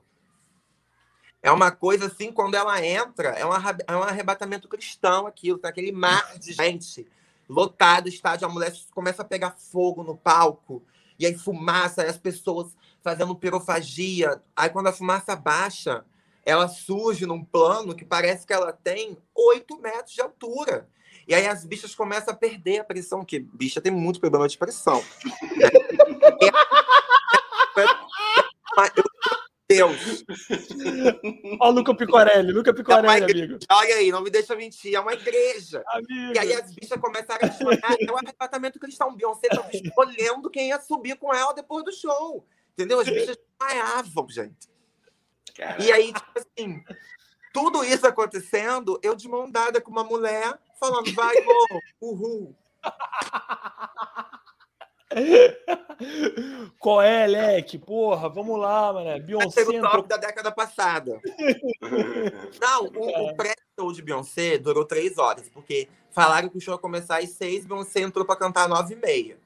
[1.41, 3.51] É uma coisa assim, quando ela entra, é um,
[3.87, 7.07] é um arrebatamento cristão aquilo, tá aquele mar de gente
[7.47, 10.83] lotado, estádio, a mulher começa a pegar fogo no palco,
[11.17, 14.41] e aí fumaça, aí as pessoas fazendo pirofagia.
[14.53, 16.03] Aí quando a fumaça baixa,
[16.47, 20.87] ela surge num plano que parece que ela tem 8 metros de altura.
[21.27, 24.57] E aí as bichas começam a perder a pressão, que bicha tem muito problema de
[24.57, 25.03] pressão.
[27.77, 29.03] Eu
[29.67, 30.23] Deus.
[31.59, 33.59] Olha o Luca Picorelli, Luca Picorelli, é amigo.
[33.69, 35.83] Olha aí, não me deixa mentir, é uma igreja.
[35.87, 36.33] Amigo.
[36.33, 37.97] E aí as bichas começaram a chorar.
[37.99, 39.13] É um arrebatamento cristão.
[39.13, 42.47] Beyoncé estava escolhendo quem ia subir com ela depois do show.
[42.73, 43.01] Entendeu?
[43.01, 44.76] As bichas desmaiavam, gente.
[45.57, 45.83] Caraca.
[45.83, 46.83] E aí, tipo assim,
[47.51, 51.35] tudo isso acontecendo, eu de mão dada com uma mulher, falando, vai,
[51.99, 52.55] uhul.
[56.77, 57.79] Qual é, Leque?
[57.79, 59.23] Porra, vamos lá, mano.
[59.23, 59.63] Beyoncé.
[59.63, 61.19] o top da década passada.
[62.61, 66.79] Não, o, o pré-show de Beyoncé durou três horas, porque falaram que o show ia
[66.79, 69.39] começar às seis, Beyoncé entrou pra cantar nove e meia.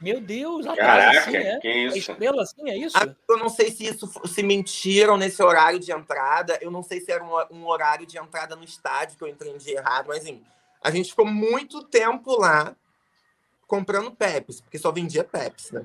[0.00, 1.58] Meu Deus, Caraca, assim, é?
[1.58, 1.96] que isso?
[1.96, 2.96] É estrela assim, é isso?
[3.28, 6.56] Eu não sei se isso se mentiram nesse horário de entrada.
[6.60, 9.72] Eu não sei se era um, um horário de entrada no estádio que eu entendi
[9.72, 10.42] errado, mas assim,
[10.82, 12.76] a gente ficou muito tempo lá
[13.66, 15.84] comprando Pepsi, porque só vendia Pepsi, né?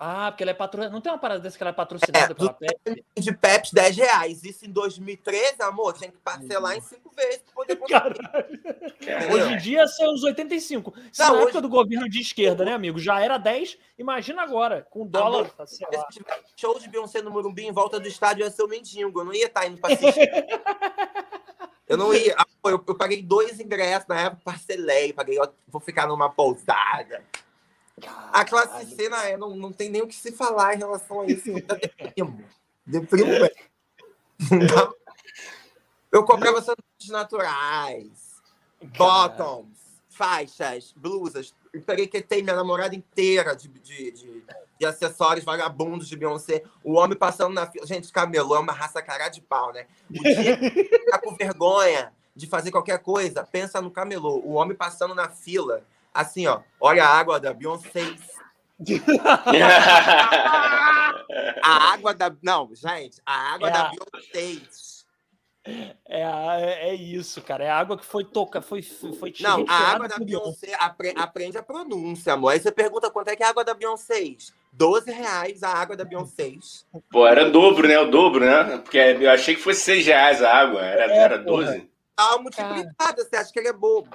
[0.00, 0.94] Ah, porque ela é patrocinada.
[0.94, 3.04] Não tem uma parada dessa que ela é patrocinada É, pela Pepsi?
[3.18, 4.44] De Pepsi, 10 reais.
[4.44, 8.14] Isso em 2013, amor, tinha que parcelar em cinco vezes pra poder comprar.
[8.14, 8.60] Caralho.
[9.04, 10.94] Cara, Hoje em dia são os 85.
[11.10, 12.96] Se Não, na hoje- época do governo de esquerda, né, amigo?
[13.00, 16.06] Já era 10, imagina agora, com dólar, Amor, sei Se lá.
[16.12, 19.20] tivesse show de Beyoncé no Morumbi em volta do estádio, eu ia ser o mendigo.
[19.20, 20.30] Eu não ia estar indo pra assistir.
[21.88, 22.34] Eu não ia.
[22.36, 27.24] Ah, Eu, eu paguei dois ingressos na época, parcelei, paguei, ó, vou ficar numa pousada.
[28.32, 31.26] A classe C na, não, não tem nem o que se falar em relação a
[31.26, 31.50] isso.
[31.50, 32.44] Eu deprimo.
[32.86, 33.48] Deprimo mesmo.
[34.52, 34.94] Então,
[36.10, 38.42] Eu comprava sanduíches naturais,
[38.96, 41.54] bottoms, faixas, blusas.
[41.74, 44.44] Emperequetei minha namorada inteira de, de, de,
[44.80, 46.62] de acessórios vagabundos de Beyoncé.
[46.82, 47.86] O homem passando na fila.
[47.86, 49.86] Gente, camelô é uma raça cara de pau, né?
[50.10, 54.40] O dia que tá com vergonha de fazer qualquer coisa, pensa no camelô.
[54.44, 55.84] O homem passando na fila,
[56.20, 56.60] assim, ó.
[56.80, 58.14] Olha a água da Beyoncé.
[61.62, 62.32] A água da.
[62.42, 64.62] Não, gente, a água É da a- Beyoncé.
[66.08, 67.64] É, é isso, cara.
[67.64, 71.58] É a água que foi toca, foi, foi Não, a água da Beyoncé apre- aprende
[71.58, 72.50] a pronúncia, amor.
[72.52, 74.36] Aí você pergunta quanto é que é a água da Beyoncé.
[74.72, 76.52] 12 reais a água da Beyoncé.
[77.10, 77.98] Pô, era dobro, né?
[77.98, 78.78] O dobro, né?
[78.78, 80.80] Porque eu achei que fosse 6 reais a água.
[80.82, 81.64] Era, É, era porra.
[81.66, 81.90] 12.
[82.16, 84.08] Tá multiplicada, você acha que ele é bobo.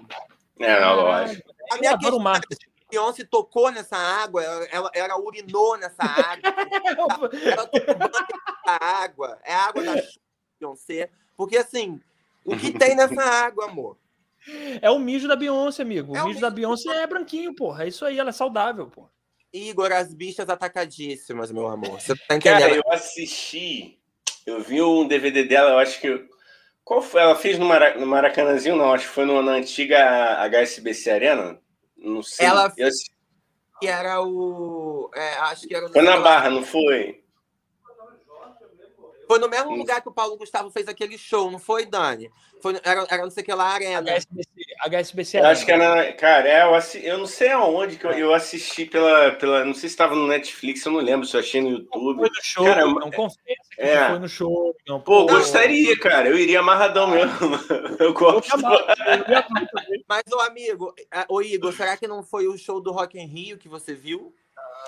[0.59, 1.53] É, não, Caralho, lógico.
[1.71, 2.65] A Eu minha adoro questão é marketing.
[2.65, 9.39] que Beyoncé tocou nessa água, ela, ela, urinou nessa água, ela banho nessa água.
[9.43, 10.19] É a água da chuva,
[10.59, 11.09] Beyoncé.
[11.35, 11.99] Porque assim,
[12.45, 13.97] o que tem nessa água, amor?
[14.81, 16.13] É o mijo da Beyoncé, amigo.
[16.13, 17.85] O É o mijo da mijo Beyoncé é branquinho, porra.
[17.85, 19.09] É isso aí, ela é saudável, porra.
[19.51, 22.01] Igor, as bichas atacadíssimas, meu amor.
[22.01, 22.83] Você tá Cara, entendendo?
[22.85, 23.99] eu assisti.
[24.45, 26.27] Eu vi um DVD dela, eu acho que.
[26.83, 27.21] Qual foi?
[27.21, 27.97] Ela fez no, Mara...
[27.97, 28.93] no Maracanãzinho, não.
[28.93, 31.59] Acho que foi no- na antiga HSBC Arena.
[31.97, 32.45] Não sei.
[32.45, 32.89] Ela- Eu
[33.79, 35.09] que era o.
[35.15, 37.22] é, acho que era Foi na Barra, não foi?
[39.33, 42.29] Foi no mesmo lugar que o Paulo Gustavo fez aquele show, não foi, Dani?
[42.61, 43.99] Foi, era, era não sei o que lá, Arena.
[43.99, 44.49] HSBC,
[44.85, 46.13] HSBC Eu acho que era.
[46.13, 47.03] Cara, é, eu, assi...
[47.03, 49.65] eu não sei aonde que eu, eu assisti pela, pela.
[49.65, 52.19] Não sei se estava no Netflix, eu não lembro se eu achei no YouTube.
[52.19, 54.07] Foi no show, Cara, não confessa que é.
[54.07, 54.75] foi no show.
[54.87, 56.29] Não, Pô, gostaria, cara.
[56.29, 57.33] Eu iria amarradão mesmo.
[57.97, 58.55] Eu gosto.
[60.07, 63.25] Mas, ô amigo, é, ô Igor, será que não foi o show do Rock in
[63.25, 64.31] Rio que você viu?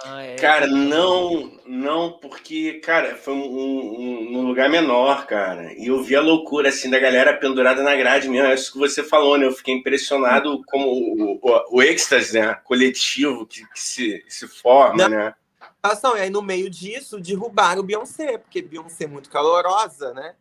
[0.04, 0.36] Ah, é.
[0.36, 5.74] Cara, não, não, porque, cara, foi um, um, um lugar menor, cara.
[5.74, 8.48] E eu vi a loucura, assim, da galera pendurada na grade mesmo.
[8.48, 9.46] É isso que você falou, né?
[9.46, 12.54] Eu fiquei impressionado como o, o, o êxtase, né?
[12.64, 15.10] Coletivo que, que se, se forma, Não.
[15.10, 15.34] né?
[16.18, 20.34] E aí no meio disso, derrubaram o Beyoncé, porque Beyoncé é muito calorosa, né?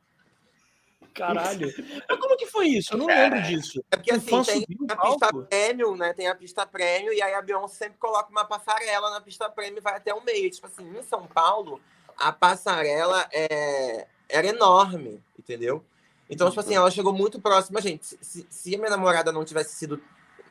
[1.14, 1.72] Caralho.
[2.08, 2.92] Mas como que foi isso?
[2.92, 3.82] Eu não lembro disso.
[3.90, 6.12] É porque Um assim, tem a pista prêmio, né?
[6.12, 9.78] Tem a pista prêmio, e aí a Beyoncé sempre coloca uma passarela na pista prêmio
[9.78, 10.50] e vai até o meio.
[10.50, 11.80] Tipo assim, em São Paulo,
[12.16, 14.06] a passarela é...
[14.28, 15.84] era enorme, entendeu?
[16.28, 17.80] Então, tipo assim, ela chegou muito próxima.
[17.80, 20.02] Gente, se- se, se a minha namorada não tivesse sido.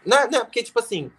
[0.05, 1.11] Não, não, porque, tipo assim,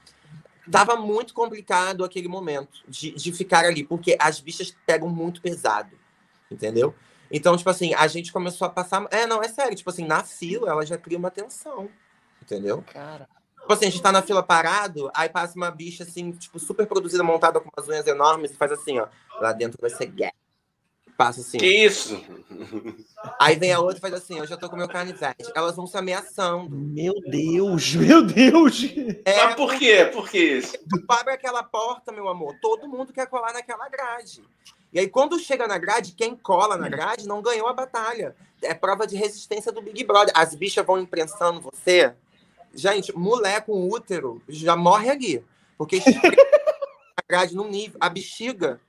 [0.70, 5.98] tava muito complicado aquele momento de, de ficar ali, porque as bichas pegam muito pesado,
[6.50, 6.94] entendeu?
[7.36, 9.04] Então, tipo assim, a gente começou a passar.
[9.10, 9.76] É, não, é sério.
[9.76, 11.90] Tipo assim, na fila, ela já cria uma tensão,
[12.40, 12.80] entendeu?
[12.92, 16.58] Cara, Tipo assim, a gente tá na fila parado, aí passa uma bicha, assim, tipo,
[16.60, 19.08] super produzida, montada com umas unhas enormes e faz assim, ó.
[19.40, 20.30] Lá dentro vai ser gay.
[21.16, 21.56] Passa assim.
[21.58, 22.22] Que isso?
[23.40, 25.50] Aí vem a outra e faz assim, eu já tô com meu canivete.
[25.56, 26.76] Elas vão se ameaçando.
[26.76, 28.84] meu Deus, meu Deus.
[29.24, 30.10] É, Mas por quê?
[30.12, 30.76] Por que isso?
[30.78, 34.44] tu abre aquela porta, meu amor, todo mundo quer colar naquela grade.
[34.94, 38.36] E aí, quando chega na grade, quem cola na grade não ganhou a batalha.
[38.62, 40.32] É prova de resistência do Big Brother.
[40.36, 42.14] As bichas vão imprensando você.
[42.72, 45.44] Gente, mulher com útero já morre ali.
[45.76, 46.36] Porque espreme
[47.16, 47.98] a grade num nível.
[48.00, 48.80] A bexiga.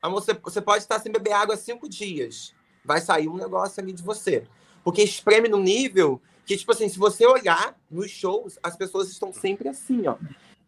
[0.00, 2.54] Você, você pode estar sem beber água cinco dias.
[2.84, 4.46] Vai sair um negócio ali de você.
[4.84, 9.32] Porque espreme num nível que, tipo assim, se você olhar nos shows, as pessoas estão
[9.32, 10.16] sempre assim, ó.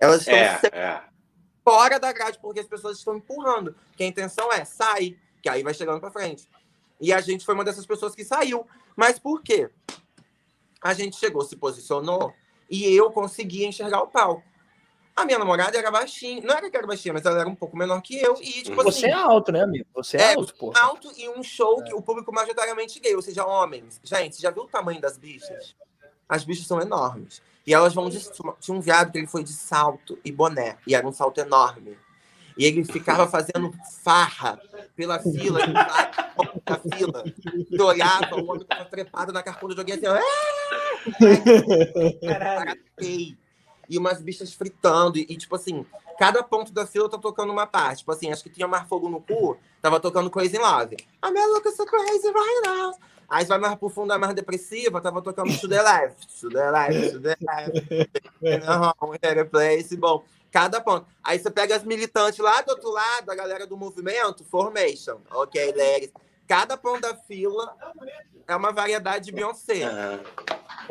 [0.00, 1.12] Elas estão É, sempre é.
[1.64, 3.75] Fora da grade, porque as pessoas estão empurrando.
[3.96, 6.48] Que a intenção é sai, que aí vai chegando para frente.
[7.01, 8.66] E a gente foi uma dessas pessoas que saiu.
[8.96, 9.70] Mas por quê?
[10.81, 12.33] A gente chegou, se posicionou
[12.68, 14.42] e eu consegui enxergar o palco.
[15.14, 17.77] A minha namorada era baixinha, não era que era baixinha, mas ela era um pouco
[17.77, 18.35] menor que eu.
[18.40, 19.87] E, tipo Você é assim, alto, né, amigo?
[19.94, 20.81] Você é, É, alto, porra.
[20.81, 24.01] alto e um show que o público majoritariamente gay, ou seja, homens.
[24.03, 25.77] Gente, já viu o tamanho das bichas?
[26.27, 27.42] As bichas são enormes.
[27.66, 28.18] E elas vão de.
[28.61, 31.96] Tinha um viado que ele foi de salto e boné, e era um salto enorme.
[32.57, 33.72] E ele ficava fazendo
[34.03, 34.61] farra
[34.94, 35.61] pela fila,
[36.64, 37.25] da fila.
[37.70, 40.20] E olhava, o homem estava trepado na carcunda de alguém assim, "Ah!"
[43.01, 43.37] Gay.
[43.88, 45.18] E umas bichas fritando.
[45.18, 45.85] E, tipo assim,
[46.18, 47.98] cada ponto da fila tá tocando uma parte.
[47.98, 50.96] Tipo assim, acho que tinha mais fogo no cu, tava tocando Crazy Love.
[51.25, 52.94] I'm looking so crazy right now.
[53.32, 56.50] Aí você vai mais pro fundo, é mais depressiva, tava tocando To The Left, To
[56.50, 58.10] The Left, To The Left.
[59.50, 61.06] place, bom, cada ponto.
[61.24, 65.72] Aí você pega as militantes lá do outro lado, a galera do movimento, Formation, ok,
[65.72, 66.12] ladies.
[66.46, 67.74] Cada ponto da fila
[68.46, 69.80] é uma variedade de Beyoncé.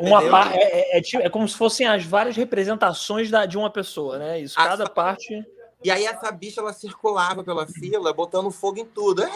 [0.00, 3.70] Uma par, é, é, é, é, como se fossem as várias representações da, de uma
[3.70, 4.40] pessoa, né?
[4.40, 5.46] Isso, cada parte.
[5.84, 9.22] E aí essa bicha ela circulava pela fila, botando fogo em tudo.
[9.22, 9.30] É!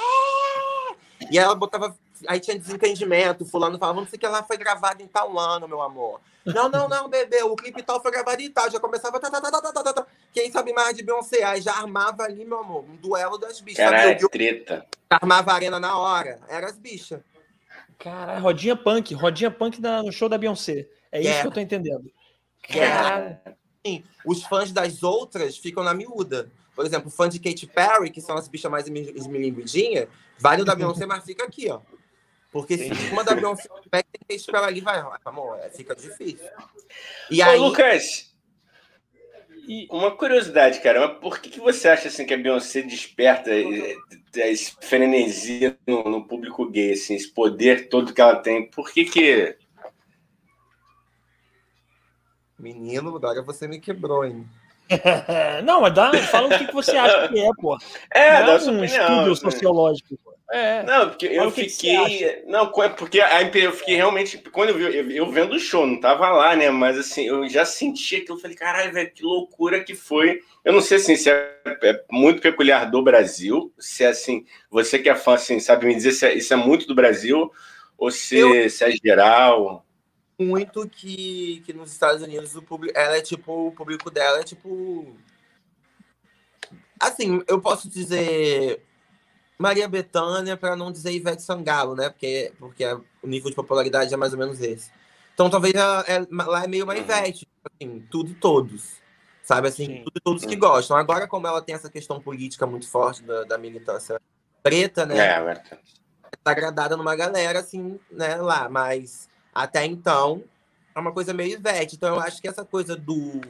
[1.31, 1.97] E ela botava.
[2.27, 5.83] Aí tinha desentendimento, fulano falava, não sei que ela foi gravada em tal ano, meu
[5.83, 6.21] amor.
[6.45, 8.71] Não, não, não, bebê, o clipe tal foi gravado em tal.
[8.71, 9.19] Já começava.
[9.19, 11.43] Tá, tá, tá, tá, tá, tá, Quem sabe mais de Beyoncé?
[11.43, 13.81] Aí já armava ali, meu amor, um duelo das bichas.
[13.81, 14.87] Era treta.
[15.11, 16.39] Armava a arena na hora.
[16.49, 17.21] Era as bichas.
[17.99, 20.87] Caralho, rodinha punk, rodinha punk no show da Beyoncé.
[21.11, 21.41] É isso é.
[21.41, 22.11] que eu tô entendendo.
[22.63, 23.39] Caralho.
[23.85, 26.51] Sim, os fãs das outras ficam na miúda.
[26.75, 30.75] Por exemplo, fã de Katy Perry, que são as bichas mais esmilinguidinhas, vai no da
[30.75, 31.81] Beyoncé, mas fica aqui, ó.
[32.51, 36.49] Porque se uma da Beyoncé tem Katy Perry ali, vai, amor, é, fica difícil.
[37.31, 37.59] E Ô, aí...
[37.59, 38.35] Lucas,
[39.91, 43.51] uma curiosidade, cara, mas por que, que você acha assim que a Beyoncé desperta
[44.35, 48.71] esse frenesi no, no, público gay, assim, esse poder todo que ela tem?
[48.71, 49.57] Por que que...
[52.59, 54.47] Menino, agora você me quebrou, hein?
[55.65, 57.77] não, mas dá, fala o que, que você acha que é, pô.
[58.15, 59.35] É, é um opinião, estudo né?
[59.35, 60.36] sociológico.
[60.51, 60.83] É.
[60.85, 62.45] Não, porque eu fiquei.
[62.47, 63.19] Não, é porque
[63.59, 64.39] eu fiquei realmente.
[64.53, 66.71] Quando eu vi, eu, eu vendo o show, não tava lá, né?
[66.71, 68.39] Mas assim, eu já senti aquilo.
[68.39, 70.41] Falei, caralho, velho, que loucura que foi.
[70.65, 74.99] Eu não sei assim, se é, é, muito peculiar do Brasil, se é assim, você
[74.99, 77.51] que é fã, assim, sabe me dizer se é, isso é muito do Brasil
[77.99, 78.71] ou se, eu...
[78.71, 79.85] se é geral
[80.39, 84.45] muito que, que nos Estados Unidos o público, ela é tipo, o público dela é
[84.45, 85.17] tipo.
[87.01, 88.83] Assim, eu posso dizer
[89.59, 92.11] Maria Bethânia para não dizer Ivete Sangalo, né?
[92.11, 92.85] Porque, porque
[93.23, 94.91] o nível de popularidade é mais ou menos esse.
[95.33, 97.01] Então talvez ela, ela, lá é meio uma uhum.
[97.01, 98.97] Ivete, assim, tudo e todos.
[99.43, 100.03] Sabe assim, Sim.
[100.05, 100.61] tudo e todos que uhum.
[100.61, 100.97] gostam.
[100.97, 104.21] Agora, como ela tem essa questão política muito forte da, da militância
[104.63, 105.19] preta, né?
[105.19, 105.79] É, é
[106.43, 110.45] tá agradada numa galera, assim, né, lá, mas até então,
[110.95, 111.97] é uma coisa meio Ivete.
[111.97, 113.41] Então, eu acho que essa coisa do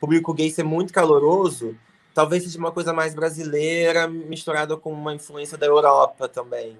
[0.00, 1.76] público gay ser muito caloroso
[2.14, 6.78] talvez seja uma coisa mais brasileira, misturada com uma influência da Europa também.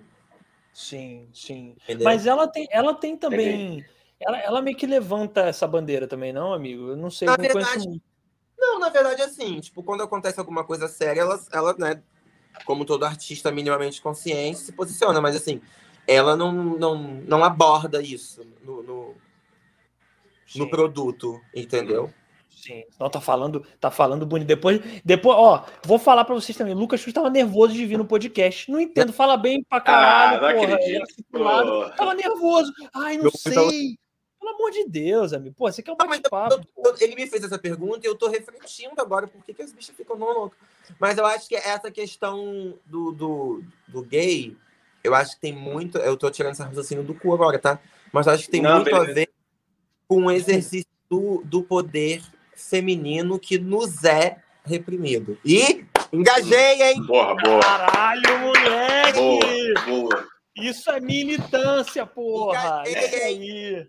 [0.72, 1.76] Sim, sim.
[1.82, 2.04] Entendeu?
[2.04, 3.84] Mas ela tem, ela tem também.
[4.20, 6.90] Ela, ela meio que levanta essa bandeira também, não, amigo?
[6.90, 8.02] Eu não sei, na não verdade.
[8.56, 12.00] Não, na verdade, assim, tipo, quando acontece alguma coisa séria, ela, ela, né,
[12.64, 15.60] como todo artista minimamente consciente, se posiciona, mas assim,
[16.06, 19.14] ela não, não, não aborda isso no, no,
[20.56, 22.12] no produto, entendeu?
[22.56, 22.84] Sim.
[22.98, 24.48] Não, tá falando, tá falando bonito.
[24.48, 26.74] Depois, depois, ó, vou falar pra vocês também.
[26.74, 28.70] Lucas estava nervoso de vir no podcast.
[28.70, 30.74] Não entendo, fala bem pra caralho, ah, não porra.
[30.74, 32.72] Acredito, Tava nervoso.
[32.94, 33.98] Ai, não sei.
[34.40, 35.54] Pelo amor de Deus, amigo.
[35.56, 36.60] Pô, você quer um bate-papo.
[37.00, 39.96] Ele me fez essa pergunta e eu tô refletindo agora por que, que as bichas
[39.96, 40.58] ficam não loucas.
[41.00, 44.54] Mas eu acho que essa questão do, do, do gay
[45.04, 45.98] eu acho que tem muito.
[45.98, 47.78] Eu tô tirando essa raciocínio do cu agora, tá?
[48.10, 49.10] Mas acho que tem Não, muito beleza.
[49.10, 49.28] a ver
[50.08, 52.22] com o exercício do, do poder
[52.56, 55.38] feminino que nos é reprimido.
[55.44, 57.06] E engajei, hein?
[57.06, 57.60] Porra, boa.
[57.60, 59.18] Caralho, moleque!
[59.18, 60.28] Boa, boa.
[60.56, 62.82] Isso é militância, porra!
[62.86, 63.06] Engajei.
[63.06, 63.86] Isso aí.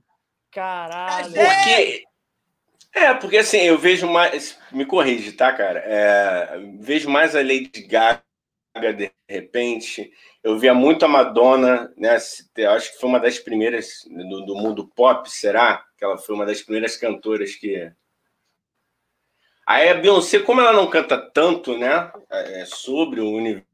[0.51, 1.33] Caralho.
[1.33, 2.03] Porque.
[2.93, 4.57] É, porque assim, eu vejo mais.
[4.71, 5.83] Me corrige, tá, cara?
[5.85, 8.23] É, vejo mais a Lady Gaga
[8.95, 10.11] de repente.
[10.41, 12.15] Eu via muito a Madonna, né?
[12.15, 15.83] Acho que foi uma das primeiras do, do, mundo pop, será?
[15.97, 17.91] Que ela foi uma das primeiras cantoras que.
[19.65, 22.11] Aí a Beyoncé, como ela não canta tanto, né?
[22.29, 23.65] É, sobre o universo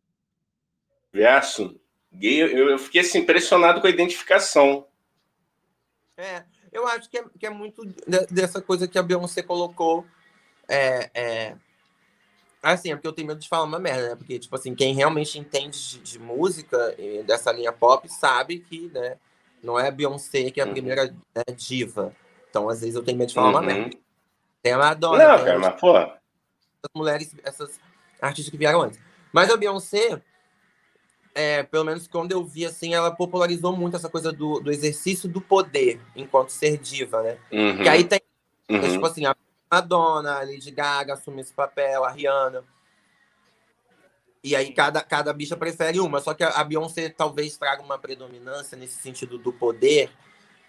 [2.14, 4.86] gay, eu, fiquei assim, impressionado com a identificação.
[6.16, 7.84] É, eu acho que é, que é muito
[8.30, 10.06] dessa coisa que a Beyoncé colocou.
[10.68, 11.56] É, é
[12.62, 14.16] Assim, é porque eu tenho medo de falar uma merda, né?
[14.16, 19.18] Porque, tipo assim, quem realmente entende de, de música dessa linha pop sabe que, né,
[19.64, 20.74] não é a Beyoncé que é a uhum.
[20.74, 22.16] primeira né, diva.
[22.50, 23.54] Então, às vezes, eu tenho medo de falar uhum.
[23.54, 23.98] uma merda.
[24.62, 25.18] Tem a Madonna.
[25.18, 25.98] Não, cara, mas, pô.
[25.98, 27.80] Essas mulheres, essas
[28.22, 29.00] artistas que vieram antes.
[29.34, 30.22] Mas a Beyoncé,
[31.34, 35.28] é, pelo menos quando eu vi, assim, ela popularizou muito essa coisa do, do exercício
[35.28, 37.38] do poder enquanto ser diva, né?
[37.52, 37.84] Uhum.
[37.84, 38.22] Que aí tem,
[38.70, 38.92] uhum.
[38.92, 39.36] tipo assim, a
[39.72, 42.64] Madonna, a Lady Gaga assume esse papel, a Rihanna.
[44.44, 46.20] E aí cada, cada bicha prefere uma.
[46.20, 50.12] Só que a Beyoncé talvez traga uma predominância nesse sentido do poder,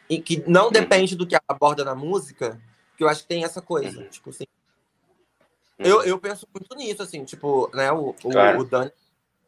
[0.09, 0.73] e que não uhum.
[0.73, 2.61] depende do que ela aborda na música,
[2.97, 4.01] que eu acho que tem essa coisa.
[4.01, 4.09] Uhum.
[4.09, 4.45] Tipo assim.
[5.79, 8.61] Eu, eu penso muito nisso, assim, tipo, né, o, o, claro.
[8.61, 8.93] o Dani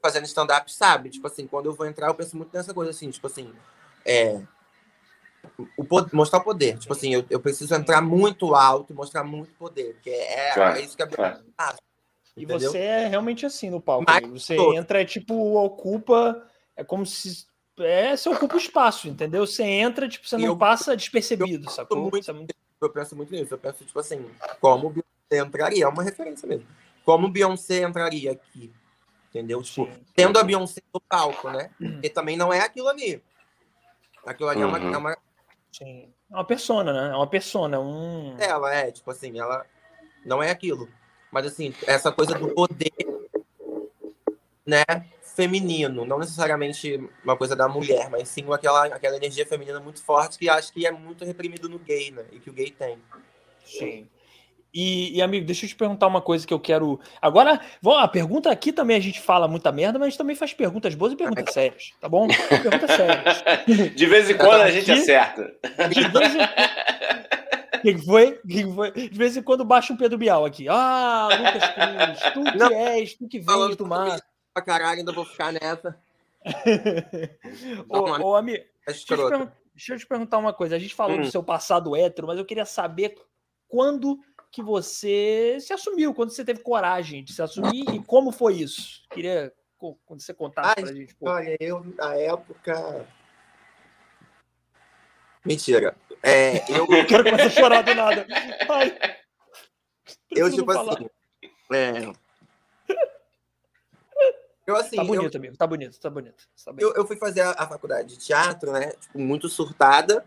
[0.02, 3.08] fazendo stand-up sabe, tipo assim, quando eu vou entrar, eu penso muito nessa coisa, assim,
[3.08, 3.50] tipo assim,
[4.04, 4.42] é,
[5.78, 9.24] o poder, mostrar o poder, tipo assim, eu, eu preciso entrar muito alto e mostrar
[9.24, 11.42] muito poder, que é, claro, é isso que é claro.
[12.36, 12.70] E entendeu?
[12.70, 14.04] você é realmente assim no palco.
[14.06, 17.46] Mas, você entra, é tipo, ocupa, é como se
[17.78, 19.46] é, você ocupa o espaço, entendeu?
[19.46, 22.10] Você entra, tipo, você não eu, passa despercebido, eu, sacou?
[22.10, 22.54] Muito, é muito...
[22.84, 24.24] Eu penso muito nisso, eu penso, tipo assim,
[24.60, 26.66] como Beyoncé entraria, é uma referência mesmo.
[27.04, 28.72] Como Beyoncé entraria aqui,
[29.28, 29.62] entendeu?
[29.62, 31.70] Tipo, tendo a Beyoncé no palco, né?
[31.78, 33.22] Porque também não é aquilo ali.
[34.24, 34.74] Aquilo ali uhum.
[34.74, 35.18] é, uma, é uma.
[35.72, 36.08] Sim.
[36.30, 37.12] É uma persona, né?
[37.12, 38.36] É uma persona, um.
[38.38, 39.66] Ela é, tipo assim, ela
[40.24, 40.88] não é aquilo.
[41.30, 42.92] Mas assim, essa coisa do poder,
[44.64, 44.84] né?
[45.34, 50.38] Feminino, não necessariamente uma coisa da mulher, mas sim aquela, aquela energia feminina muito forte
[50.38, 52.24] que acho que é muito reprimido no gay, né?
[52.32, 52.98] E que o gay tem.
[53.64, 54.06] Sim.
[54.72, 56.98] E, e, amigo, deixa eu te perguntar uma coisa que eu quero.
[57.22, 60.52] Agora, a pergunta aqui também a gente fala muita merda, mas a gente também faz
[60.52, 62.26] perguntas boas e perguntas sérias, tá bom?
[62.26, 63.44] Perguntas sérias.
[63.94, 65.54] De vez em quando a gente aqui, acerta.
[65.88, 66.38] De vez em...
[67.82, 68.40] que foi?
[68.48, 68.90] que foi?
[68.90, 70.66] De vez em quando baixa um Pedro Bial aqui.
[70.68, 74.18] Ah, Lucas Cruz, tu que Não, és, tu que vens do mar
[74.54, 75.98] pra caralho, ainda vou ficar nessa.
[77.88, 80.76] ô, ô, amigo, deixa eu, deixa eu, te perguntar uma coisa.
[80.76, 81.22] A gente falou hum.
[81.22, 83.16] do seu passado hétero, mas eu queria saber
[83.68, 84.20] quando
[84.52, 89.02] que você se assumiu, quando você teve coragem de se assumir e como foi isso.
[89.10, 89.52] Queria
[90.06, 91.14] quando você contasse Ai, pra gente.
[91.16, 91.28] Pô.
[91.28, 93.06] Olha, eu, na época.
[95.44, 95.96] Mentira.
[96.22, 96.86] É, eu...
[96.94, 98.26] eu quero começar a chorar do nada.
[98.70, 98.96] Ai,
[100.30, 100.94] eu, tipo falar.
[100.94, 101.10] assim.
[101.72, 102.12] É,
[104.66, 105.56] eu, assim, tá bonito, eu, amigo.
[105.56, 106.48] Tá bonito, tá bonito.
[106.64, 108.92] Tá eu, eu fui fazer a, a, faculdade de teatro, né?
[108.92, 110.24] Tipo, muito surtada.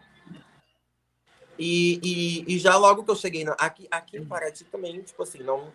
[1.58, 5.24] E, e, e, já logo que eu cheguei na, aqui, aqui em Paraty também, tipo
[5.24, 5.72] assim, não.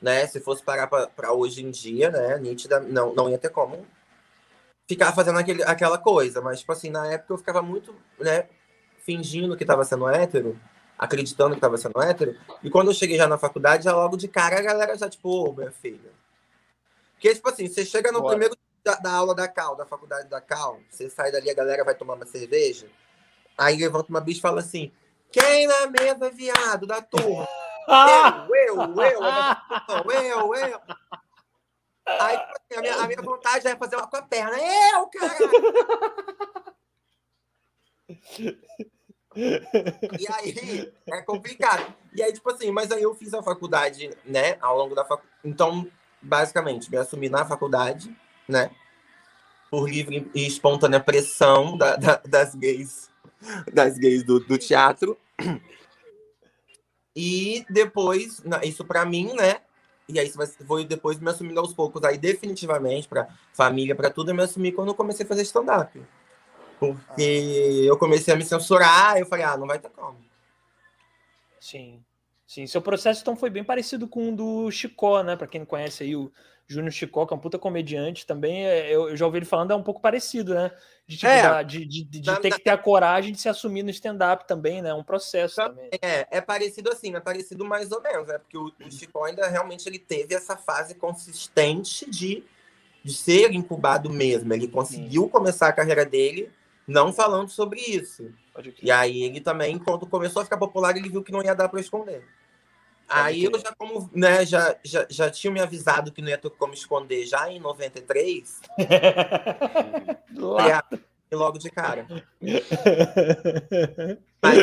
[0.00, 2.38] Né, se fosse parar para hoje em dia, né?
[2.38, 3.84] Nítida, não, não ia ter como
[4.88, 6.40] ficar fazendo aquele, aquela coisa.
[6.40, 8.48] Mas, tipo assim, na época eu ficava muito, né?
[9.00, 10.58] Fingindo que estava sendo hétero,
[10.96, 12.36] acreditando que estava sendo hétero.
[12.62, 15.28] E quando eu cheguei já na faculdade, já logo de cara a galera já, tipo,
[15.28, 16.17] ô, oh, minha filha
[17.18, 18.30] porque, tipo assim, você chega no Bora.
[18.30, 21.82] primeiro da, da, aula da Cal, da faculdade da Cal, você sai dali, a galera
[21.82, 22.88] vai tomar uma cerveja,
[23.56, 24.92] aí levanta uma bicha e fala assim,
[25.32, 27.48] quem na mesa, viado, da turma?
[28.48, 29.20] eu, eu, eu,
[30.04, 30.80] eu, eu, eu.
[32.06, 34.56] Aí, tipo assim, a minha, a minha vontade é fazer uma com a perna.
[34.56, 35.38] Eu, cara!
[40.18, 41.94] E aí, é complicado.
[42.14, 45.38] E aí, tipo assim, mas aí eu fiz a faculdade, né, ao longo da faculdade.
[45.44, 45.86] Então,
[46.20, 48.14] basicamente, me assumi na faculdade,
[48.48, 48.70] né?
[49.70, 53.10] Por livre e espontânea pressão da, da, das gays,
[53.72, 55.18] das gays do, do teatro.
[57.14, 59.60] E depois, isso para mim, né?
[60.08, 60.32] E aí
[60.66, 64.72] foi depois me assumindo aos poucos, aí definitivamente para família, para tudo, eu me assumi
[64.72, 66.00] quando eu comecei a fazer stand-up.
[66.78, 70.16] Porque eu comecei a me censurar, eu falei, ah, não vai ter como.
[71.60, 72.02] Sim.
[72.48, 75.36] Sim, seu processo então foi bem parecido com o do Chicó, né?
[75.36, 76.32] Para quem não conhece aí o
[76.66, 79.76] Júnior Chicó, que é um puta comediante também, é, eu, já ouvi ele falando, é
[79.76, 80.70] um pouco parecido, né?
[81.06, 82.56] De, tipo, é, de, de, de, de ter na...
[82.56, 84.88] que ter a coragem de se assumir no stand-up também, né?
[84.88, 85.90] É um processo também.
[86.00, 88.38] É, é parecido assim, é parecido mais ou menos, né?
[88.38, 92.42] Porque o, o Chicó ainda realmente ele teve essa fase consistente de,
[93.04, 94.54] de ser incubado mesmo.
[94.54, 95.28] Ele conseguiu Sim.
[95.28, 96.50] começar a carreira dele
[96.86, 98.32] não falando sobre isso.
[98.82, 101.68] E aí ele também, quando começou a ficar popular, ele viu que não ia dar
[101.68, 102.24] para esconder.
[103.08, 106.50] Aí eu já, como, né, já, já, já tinha me avisado que não ia ter
[106.50, 108.60] como esconder já em 93.
[111.30, 112.06] e logo de cara.
[114.42, 114.58] Mas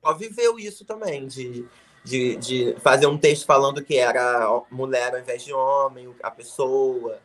[0.00, 1.66] só viveu isso também, de,
[2.04, 7.18] de, de fazer um texto falando que era mulher ao invés de homem, a pessoa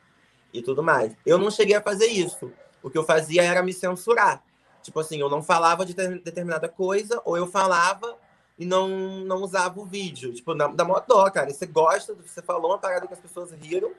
[0.51, 1.15] e tudo mais.
[1.23, 2.51] Eu não cheguei a fazer isso.
[2.81, 4.43] O que eu fazia era me censurar.
[4.87, 8.15] Tipo assim, eu não falava de determinada coisa, ou eu falava
[8.57, 10.33] e não, não usava o vídeo.
[10.33, 11.49] Tipo, dá, dá mó dó, cara.
[11.49, 13.91] Você gosta, você falou uma parada que as pessoas riram,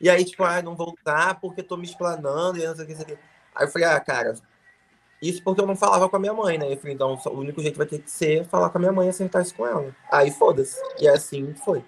[0.00, 2.88] e aí, tipo, ah, não vou usar porque tô me explanando, e não sei o
[2.88, 3.18] que, sei o que.
[3.54, 4.34] Aí eu falei, ah, cara,
[5.20, 6.72] isso porque eu não falava com a minha mãe, né?
[6.72, 9.08] Eu falei, então, o único jeito vai ter que ser falar com a minha mãe
[9.08, 9.94] e acertar isso com ela.
[10.10, 10.80] Aí, foda-se.
[10.98, 11.84] E assim foi.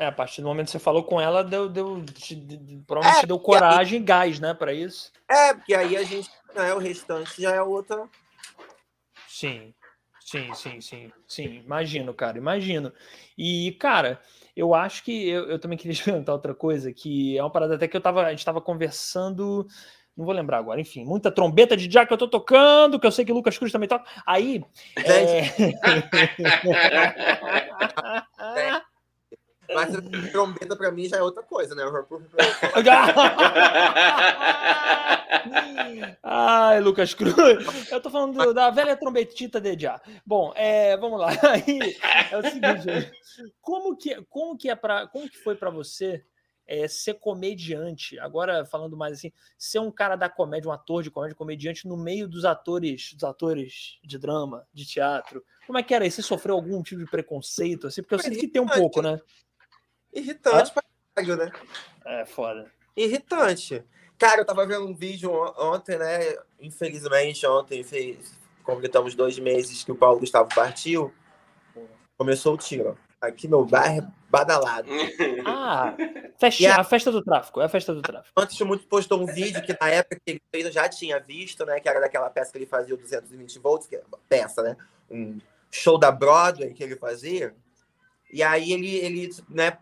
[0.00, 2.34] É, a partir do momento que você falou com ela, deu, deu, te,
[2.86, 5.12] provavelmente é, deu coragem e gás, né, para isso.
[5.28, 8.08] É, porque aí a gente, né, o restante já é outra.
[9.28, 9.74] Sim.
[10.30, 12.92] Sim, sim, sim, sim, imagino, cara, imagino.
[13.36, 14.20] E, cara,
[14.54, 17.88] eu acho que eu, eu também queria perguntar outra coisa, que é uma parada até
[17.88, 19.66] que eu tava, a gente tava conversando,
[20.16, 23.10] não vou lembrar agora, enfim, muita trombeta de já que eu tô tocando, que eu
[23.10, 24.08] sei que o Lucas Cruz também toca.
[24.24, 24.62] Aí.
[24.98, 25.50] É...
[29.74, 29.90] Mas
[30.32, 31.84] trombeta pra mim já é outra coisa, né?
[36.22, 37.34] Ai, Lucas Cruz.
[37.90, 40.00] Eu tô falando da velha trombetita de já.
[40.24, 41.30] Bom, é, vamos lá.
[41.50, 41.96] Aí,
[42.30, 43.12] é o seguinte,
[43.60, 46.24] como que, como que é para, como que foi para você
[46.66, 48.18] é, ser comediante?
[48.18, 51.96] Agora falando mais assim, ser um cara da comédia, um ator de comédia, comediante no
[51.96, 55.44] meio dos atores, dos atores de drama, de teatro.
[55.66, 56.08] Como é que era?
[56.08, 58.02] Você sofreu algum tipo de preconceito assim?
[58.02, 59.20] Porque eu sinto que tem um pouco, né?
[60.12, 60.74] Irritante ah?
[60.74, 60.82] pra
[61.14, 61.52] caralho, né?
[62.04, 62.70] É, foda.
[62.96, 63.84] Irritante.
[64.18, 66.36] Cara, eu tava vendo um vídeo ontem, né?
[66.60, 71.12] Infelizmente, ontem fez, completamos dois meses que o Paulo Gustavo partiu.
[72.18, 72.98] Começou o tiro.
[73.20, 74.88] Aqui no bairro, badalado.
[75.44, 75.94] Ah,
[76.38, 76.80] festa, a...
[76.80, 77.60] a festa do tráfico.
[77.60, 78.32] É a festa do tráfico.
[78.38, 81.64] Antes, muito postou um vídeo que na época que ele fez, eu já tinha visto,
[81.64, 81.80] né?
[81.80, 84.76] Que era daquela peça que ele fazia, o 220 volts, que é peça, né?
[85.10, 85.38] Um
[85.70, 87.54] show da Broadway que ele fazia.
[88.32, 89.76] E aí ele, ele né,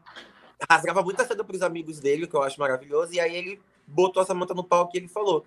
[0.71, 4.23] rasgava muita seda para os amigos dele, que eu acho maravilhoso, e aí ele botou
[4.23, 5.47] a Samanta no palco e ele falou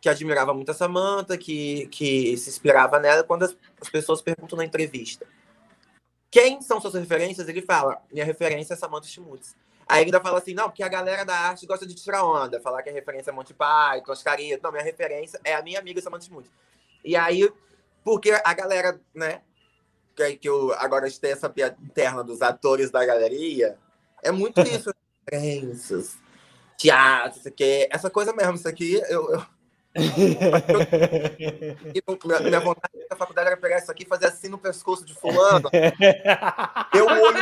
[0.00, 4.56] que admirava muito a Samanta, que, que se inspirava nela quando as, as pessoas perguntam
[4.56, 5.26] na entrevista.
[6.30, 7.48] Quem são suas referências?
[7.48, 9.56] Ele fala, minha referência é Samantha Schmutz.
[9.88, 12.60] Aí ele ainda fala assim, não, porque a galera da arte gosta de tirar onda,
[12.60, 14.62] falar que a referência é Monty Python, Oscarito.
[14.62, 16.50] Não, minha referência é a minha amiga Samantha Schmutz.
[17.04, 17.48] E aí,
[18.02, 19.42] porque a galera, né,
[20.16, 23.76] que, que eu agora tem essa piada interna dos atores da galeria,
[24.22, 24.90] é muito isso,
[25.24, 26.16] referências,
[26.76, 29.42] teatro, isso aqui, essa coisa mesmo, isso aqui, eu, eu...
[32.24, 35.14] minha, minha vontade da faculdade era pegar isso aqui e fazer assim no pescoço de
[35.14, 35.70] fulano.
[36.92, 37.38] Eu olho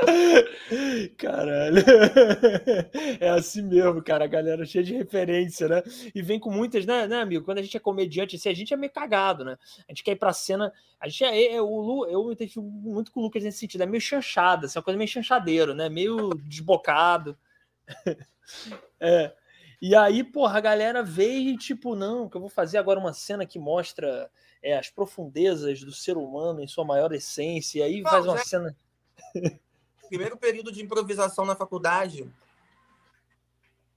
[1.16, 1.82] Caralho.
[3.20, 4.24] É assim mesmo, cara.
[4.24, 5.82] A galera cheia de referência, né?
[6.14, 7.44] E vem com muitas, né, né, amigo?
[7.44, 9.56] Quando a gente é comediante, assim, a gente é meio cagado, né?
[9.88, 10.72] A gente quer ir pra cena.
[10.98, 11.42] A gente é.
[11.42, 13.82] é, é o Lu, eu me identifico muito com o Lucas nesse sentido.
[13.82, 15.88] É meio chanchada, assim, uma coisa meio chanchadeiro, né?
[15.88, 17.36] Meio desbocado.
[19.00, 19.32] é.
[19.82, 23.14] E aí, porra, a galera veio e, tipo, não, que eu vou fazer agora uma
[23.14, 24.30] cena que mostra
[24.62, 27.78] é, as profundezas do ser humano em sua maior essência.
[27.78, 28.44] E aí faz uma já...
[28.44, 28.76] cena
[30.10, 32.28] primeiro período de improvisação na faculdade,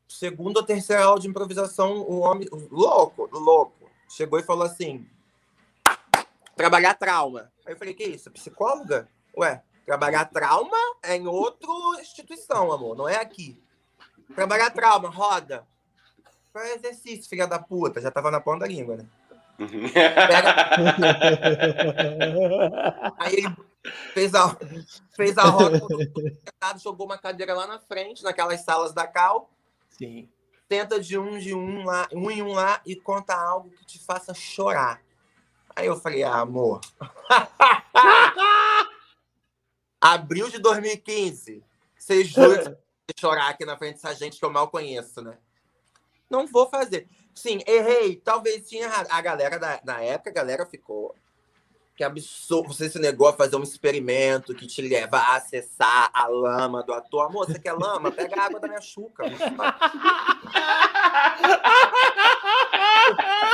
[0.08, 5.10] segundo ou terceira aula de improvisação, o homem, louco, louco, chegou e falou assim:
[6.56, 7.52] trabalhar trauma.
[7.66, 8.30] Aí eu falei: que isso?
[8.30, 9.10] Psicóloga?
[9.36, 11.68] Ué, trabalhar trauma é em outra
[12.00, 13.60] instituição, amor, não é aqui.
[14.36, 15.68] Trabalhar trauma, roda.
[16.54, 18.00] Faz exercício, filha da puta.
[18.00, 19.08] Já tava na ponta da língua, né?
[19.58, 20.56] Pega...
[23.20, 23.56] Aí ele
[24.14, 24.58] fez a,
[25.16, 25.80] fez a roda,
[26.82, 29.50] jogou uma cadeira lá na frente, naquelas salas da Cal.
[29.90, 30.30] Sim.
[30.68, 34.00] Tenta de um, de um lá, um em um lá e conta algo que te
[34.00, 35.02] faça chorar.
[35.76, 36.82] Aí eu falei, ah, amor.
[40.00, 41.64] Abril de 2015.
[41.98, 42.80] Você jura
[43.20, 45.38] chorar aqui na frente dessa gente que eu mal conheço, né?
[46.30, 47.08] Não vou fazer.
[47.36, 48.18] Sim, errei.
[48.18, 49.08] Talvez tinha errado.
[49.10, 51.16] A galera da, na época, a galera ficou.
[51.96, 52.74] Que absurdo.
[52.74, 56.94] Você se negou a fazer um experimento que te leva a acessar a lama do
[56.94, 57.28] ator.
[57.28, 58.12] Amor, você quer lama?
[58.12, 59.24] Pega a água da minha chuca.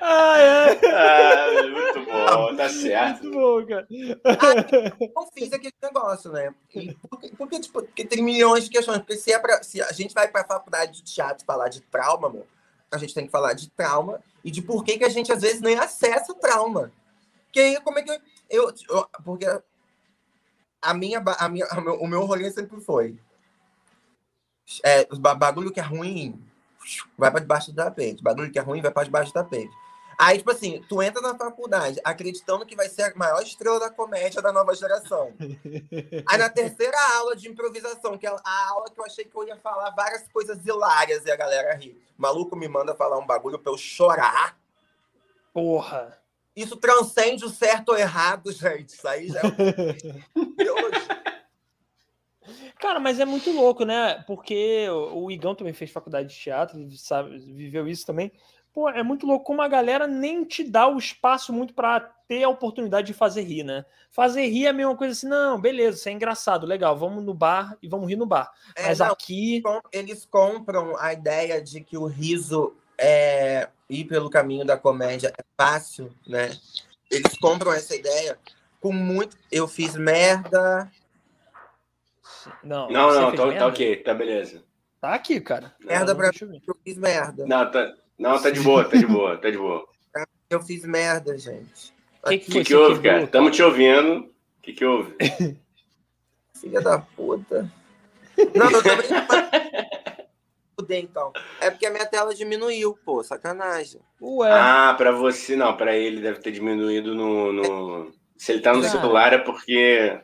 [0.00, 0.80] ah, é.
[0.86, 3.22] ah, muito bom, tá certo.
[3.24, 3.86] Muito bom, cara.
[4.24, 6.54] Ah, não fiz aquele negócio, né?
[7.08, 8.98] porque, porque, tipo, porque tem milhões de questões.
[8.98, 11.80] Porque se, é pra, se a gente vai para a faculdade de teatro falar de
[11.82, 12.46] trauma, amor,
[12.90, 15.42] a gente tem que falar de trauma e de por que, que a gente às
[15.42, 16.92] vezes nem acessa o trauma.
[17.52, 18.18] Que aí, como é que eu.
[18.50, 19.46] eu, eu porque
[20.80, 21.66] a minha, a minha,
[22.00, 23.18] o meu rolê sempre foi.
[24.84, 26.40] É, bagulho que é ruim,
[27.16, 28.22] vai para debaixo do tapete.
[28.22, 29.72] Bagulho que é ruim vai para debaixo do tapete.
[30.18, 33.88] Aí, tipo assim, tu entra na faculdade acreditando que vai ser a maior estrela da
[33.88, 35.32] comédia da nova geração.
[36.26, 39.46] Aí na terceira aula de improvisação, que é a aula que eu achei que eu
[39.46, 41.96] ia falar várias coisas hilárias e a galera ri.
[42.18, 44.58] O maluco me manda falar um bagulho pra eu chorar.
[45.52, 46.18] Porra!
[46.56, 48.88] Isso transcende o certo ou errado, gente.
[48.88, 49.44] Isso aí já é
[52.78, 54.22] Cara, mas é muito louco, né?
[54.26, 58.32] Porque o Igão também fez faculdade de teatro, sabe, viveu isso também.
[58.72, 62.44] Pô, é muito louco como a galera nem te dá o espaço muito para ter
[62.44, 63.84] a oportunidade de fazer rir, né?
[64.10, 67.34] Fazer rir é a mesma coisa assim, não, beleza, isso é engraçado, legal, vamos no
[67.34, 68.52] bar e vamos rir no bar.
[68.76, 69.62] É, mas não, aqui.
[69.90, 75.44] Eles compram a ideia de que o riso é ir pelo caminho da comédia é
[75.56, 76.50] fácil, né?
[77.10, 78.38] Eles compram essa ideia
[78.80, 79.36] com muito.
[79.50, 80.90] Eu fiz merda,
[82.62, 84.62] não, não, não tá, tá, ok, tá beleza.
[85.00, 85.74] Tá aqui, cara.
[85.84, 87.46] Merda pra mim, eu fiz merda.
[87.46, 89.86] Não, tá, não, tá de boa, tá de boa, tá de boa.
[90.50, 91.92] Eu fiz merda, gente.
[92.24, 93.24] O que, que, que, que houve, cara?
[93.24, 94.20] Estamos te ouvindo.
[94.20, 95.14] O que, que houve?
[96.58, 97.70] Filha da puta.
[98.54, 99.26] Não, eu tô brincando.
[100.74, 101.32] Fudei, então.
[101.60, 104.00] É porque a minha tela diminuiu, pô, sacanagem.
[104.22, 107.52] Ué, Ah, pra você não, pra ele deve ter diminuído no.
[107.52, 108.92] no- Se ele tá no Cara.
[108.92, 110.18] celular é porque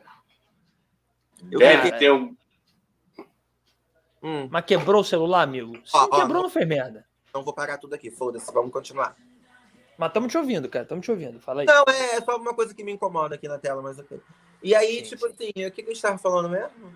[1.51, 2.35] Eu deve Cara, ter um.
[4.21, 5.75] Hum, mas quebrou o celular, amigo?
[5.85, 7.05] Se Ó, não ó, quebrou, não fez merda.
[7.33, 9.15] não vou parar tudo aqui, foda-se, vamos continuar.
[9.97, 10.83] Mas estamos te ouvindo, cara.
[10.83, 11.39] Estamos te ouvindo.
[11.39, 11.67] Fala aí.
[11.67, 14.19] Não, é, é só uma coisa que me incomoda aqui na tela, mas ok.
[14.63, 16.93] E aí, Sim, tipo assim, o que, que a gente tava falando mesmo?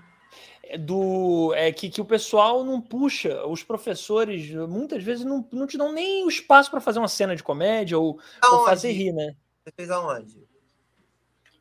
[0.64, 5.66] É do é que, que o pessoal não puxa, os professores muitas vezes não, não
[5.66, 8.20] te dão nem o espaço para fazer uma cena de comédia ou,
[8.52, 9.36] ou fazer rir, né?
[9.64, 10.49] Você fez aonde?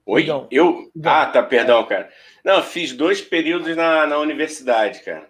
[0.09, 0.23] Oi?
[0.23, 0.49] Igão.
[0.51, 0.91] Eu.
[0.97, 1.13] Igão.
[1.13, 2.09] Ah, tá, perdão, cara.
[2.43, 5.29] Não, fiz dois períodos na, na universidade, cara.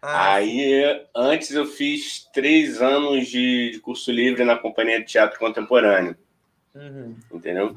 [0.00, 0.82] Ah, Aí,
[1.14, 6.16] antes eu fiz três anos de, de curso livre na Companhia de Teatro Contemporâneo,
[6.74, 7.16] uhum.
[7.32, 7.76] entendeu?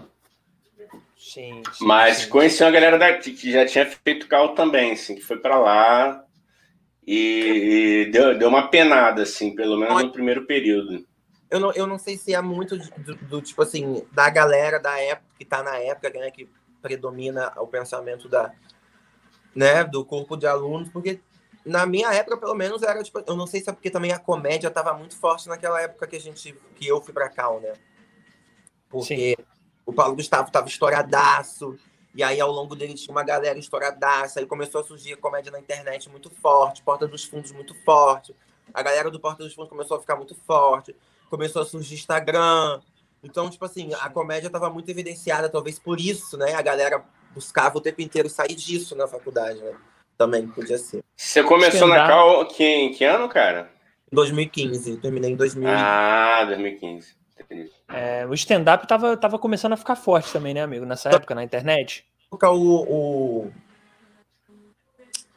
[1.17, 1.63] Sim.
[1.73, 2.29] sim, Mas sim.
[2.29, 6.23] conheci uma galera daqui que já tinha feito cal também, assim, que foi pra lá
[7.05, 11.05] e, e deu, deu uma penada, assim, pelo menos no primeiro período.
[11.51, 14.97] Eu, não, eu não sei se é muito do, do, tipo assim, da galera da
[14.97, 16.49] época, que tá na época, né, que
[16.81, 18.53] predomina o pensamento da,
[19.53, 21.19] né, do corpo de alunos, porque
[21.65, 24.17] na minha época, pelo menos, era tipo, eu não sei se é porque também a
[24.17, 27.73] comédia tava muito forte naquela época que a gente, que eu fui pra cal, né?
[28.89, 29.37] Porque
[29.85, 31.77] o Paulo Gustavo tava estouradaço,
[32.15, 35.51] e aí ao longo dele tinha uma galera estouradaça, aí começou a surgir a comédia
[35.51, 38.33] na internet muito forte, Porta dos Fundos muito forte,
[38.73, 40.95] a galera do Porta dos Fundos começou a ficar muito forte,
[41.31, 42.79] começou a surgir Instagram,
[43.23, 46.53] então, tipo assim, a comédia tava muito evidenciada, talvez por isso, né?
[46.53, 47.03] A galera
[47.33, 49.73] buscava o tempo inteiro sair disso na faculdade, né?
[50.17, 51.03] Também podia ser.
[51.15, 53.71] Você começou na cal que, em que ano, cara?
[54.11, 55.81] 2015, terminei em 2015.
[55.83, 57.15] Ah, 2015.
[57.39, 57.71] Entendi.
[57.87, 60.85] É, o stand-up tava, tava começando a ficar forte também, né, amigo?
[60.85, 62.05] Nessa época, na internet.
[62.27, 62.83] época, o,
[63.45, 63.53] o-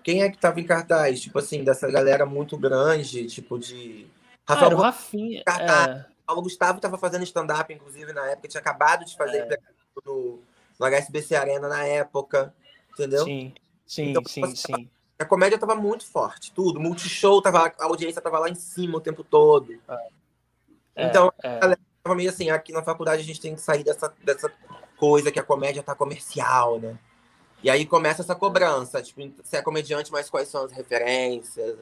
[0.03, 1.21] Quem é que tava em cartaz?
[1.21, 4.07] Tipo assim, dessa galera muito grande, tipo de.
[4.47, 5.43] Ah, Rafael o Rafinha.
[5.45, 5.89] Cartaz.
[6.01, 9.59] É, Paulo Gustavo tava fazendo stand-up, inclusive, na época, tinha acabado de fazer É.
[10.05, 10.41] no,
[10.79, 12.55] no HSBC Arena na época.
[12.93, 13.25] Entendeu?
[13.25, 13.53] sim,
[13.87, 14.91] sim, Então, sim, você- sim.
[15.19, 16.81] A comédia tava muito forte, tudo.
[16.81, 19.81] Multishow, tava, a audiência tava lá em cima o tempo todo.
[20.97, 21.59] É, Então, é.
[22.03, 24.53] Tava meio assim, aqui na faculdade a gente tem que sair dessa, dessa
[24.99, 26.99] coisa que a comédia tá comercial, né?
[27.63, 31.79] E aí começa essa cobrança, tipo, você é comediante, mas quais são as referências?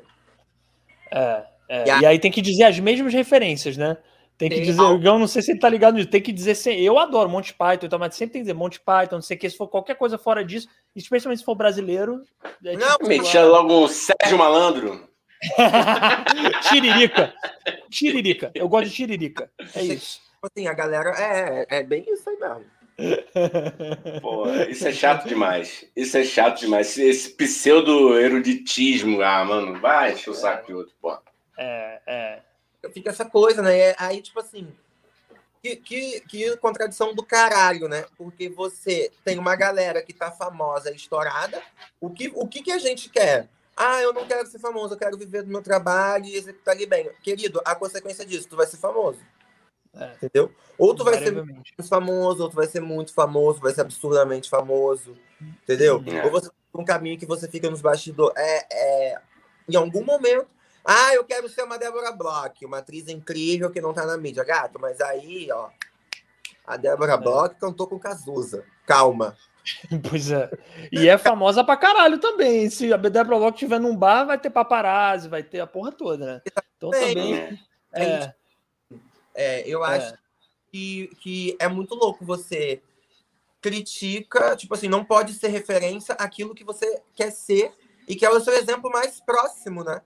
[1.10, 1.86] É, é.
[1.86, 3.96] E a- E aí tem que dizer as mesmas referências, né?
[4.38, 6.32] Tem que Tem dizer, algo- o não sei se ele tá ligado nisso, tem que
[6.32, 9.22] dizer, sem- eu adoro Monty Python, então, mas sempre tem que dizer Monty Python, não
[9.22, 10.66] sei o que, se for qualquer coisa fora disso,
[10.96, 12.22] especialmente se for brasileiro.
[12.64, 15.08] É Não, tipo, Metia logo Sérgio Malandro.
[16.62, 17.32] tiririca.
[17.90, 18.50] Tiririca.
[18.54, 19.50] Eu gosto de tiririca.
[19.74, 20.20] É isso.
[20.34, 22.64] Tipo assim, a galera, é, é bem isso aí mesmo.
[24.20, 25.84] Pô, isso é chato demais.
[25.96, 26.88] Isso é chato demais.
[26.90, 31.16] Esse, esse pseudo-eruditismo, ah, mano, vai encher o saco de outro, pô.
[31.57, 32.42] É, é.
[32.92, 33.90] Fica essa coisa, né?
[33.90, 34.74] E Aí, tipo assim,
[35.62, 38.05] que, que, que contradição do caralho, né?
[38.16, 41.62] Porque você tem uma galera que tá famosa e estourada.
[42.00, 43.48] O que, o que, que a gente quer?
[43.76, 46.84] Ah, eu não quero ser famoso, eu quero viver do meu trabalho e executar ali
[46.84, 47.11] bem.
[47.22, 49.18] Querido, a consequência disso, tu vai ser famoso.
[49.94, 50.12] É.
[50.16, 50.53] Entendeu?
[50.76, 54.50] Ou tu vai ser menos famoso, ou tu vai ser muito famoso, vai ser absurdamente
[54.50, 55.16] famoso.
[55.40, 56.03] Entendeu?
[56.07, 56.24] É.
[56.24, 58.34] Ou você um caminho que você fica nos bastidores.
[58.36, 59.20] É, é,
[59.68, 60.46] em algum momento.
[60.85, 64.45] Ah, eu quero ser uma Débora Bloch, uma atriz incrível que não tá na mídia.
[64.45, 65.68] Gato, mas aí, ó.
[66.66, 68.64] A Débora Bloch cantou com Cazuza.
[68.87, 69.37] Calma.
[70.11, 70.51] Pois é.
[70.91, 72.68] E é famosa pra caralho também.
[72.68, 76.26] Se a Débora Bloch estiver num bar, vai ter paparazzi, vai ter a porra toda,
[76.26, 76.43] né?
[76.76, 77.37] Então também.
[77.37, 77.59] É.
[77.93, 78.35] É,
[79.35, 80.18] É, eu acho é.
[80.72, 82.83] que, que é muito louco você
[83.61, 87.72] critica, tipo assim, não pode ser referência àquilo que você quer ser
[88.09, 90.03] e que é o seu exemplo mais próximo, né?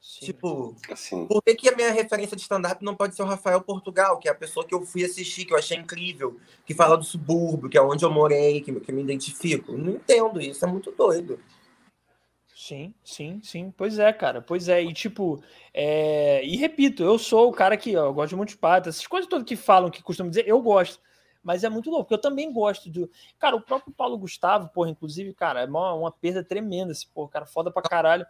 [0.00, 0.26] Sim.
[0.26, 1.26] Tipo, Assim.
[1.26, 4.28] por que, que a minha referência de stand-up não pode ser o Rafael Portugal, que
[4.28, 7.68] é a pessoa que eu fui assistir, que eu achei incrível, que fala do subúrbio,
[7.68, 9.72] que é onde eu morei, que, que me identifico?
[9.72, 11.38] Não entendo isso, é muito doido.
[12.54, 13.72] Sim, sim, sim.
[13.76, 14.42] Pois é, cara.
[14.42, 14.82] Pois é.
[14.82, 15.40] E tipo,
[15.72, 16.44] é...
[16.44, 19.28] e repito, eu sou o cara que ó, eu gosto de Monty Python, essas coisas
[19.28, 21.00] todas que falam, que costumam dizer, eu gosto.
[21.48, 23.10] Mas é muito louco, porque eu também gosto do.
[23.38, 27.30] Cara, o próprio Paulo Gustavo, porra, inclusive, cara, é uma, uma perda tremenda esse porra,
[27.30, 28.26] cara, foda pra caralho.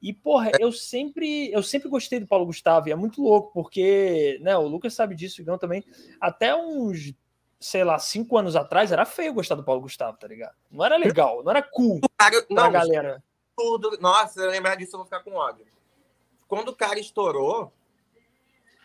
[0.00, 4.38] E, porra, eu sempre, eu sempre gostei do Paulo Gustavo, e é muito louco, porque,
[4.40, 5.84] né, o Lucas sabe disso, o Igão também.
[6.20, 7.12] Até uns,
[7.58, 10.54] sei lá, cinco anos atrás, era feio gostar do Paulo Gustavo, tá ligado?
[10.70, 13.20] Não era legal, não era cool Cara, pra não, galera.
[13.56, 13.98] tudo.
[14.00, 15.66] Nossa, se eu lembrar disso, eu vou ficar com ódio.
[16.46, 17.72] Quando o cara estourou,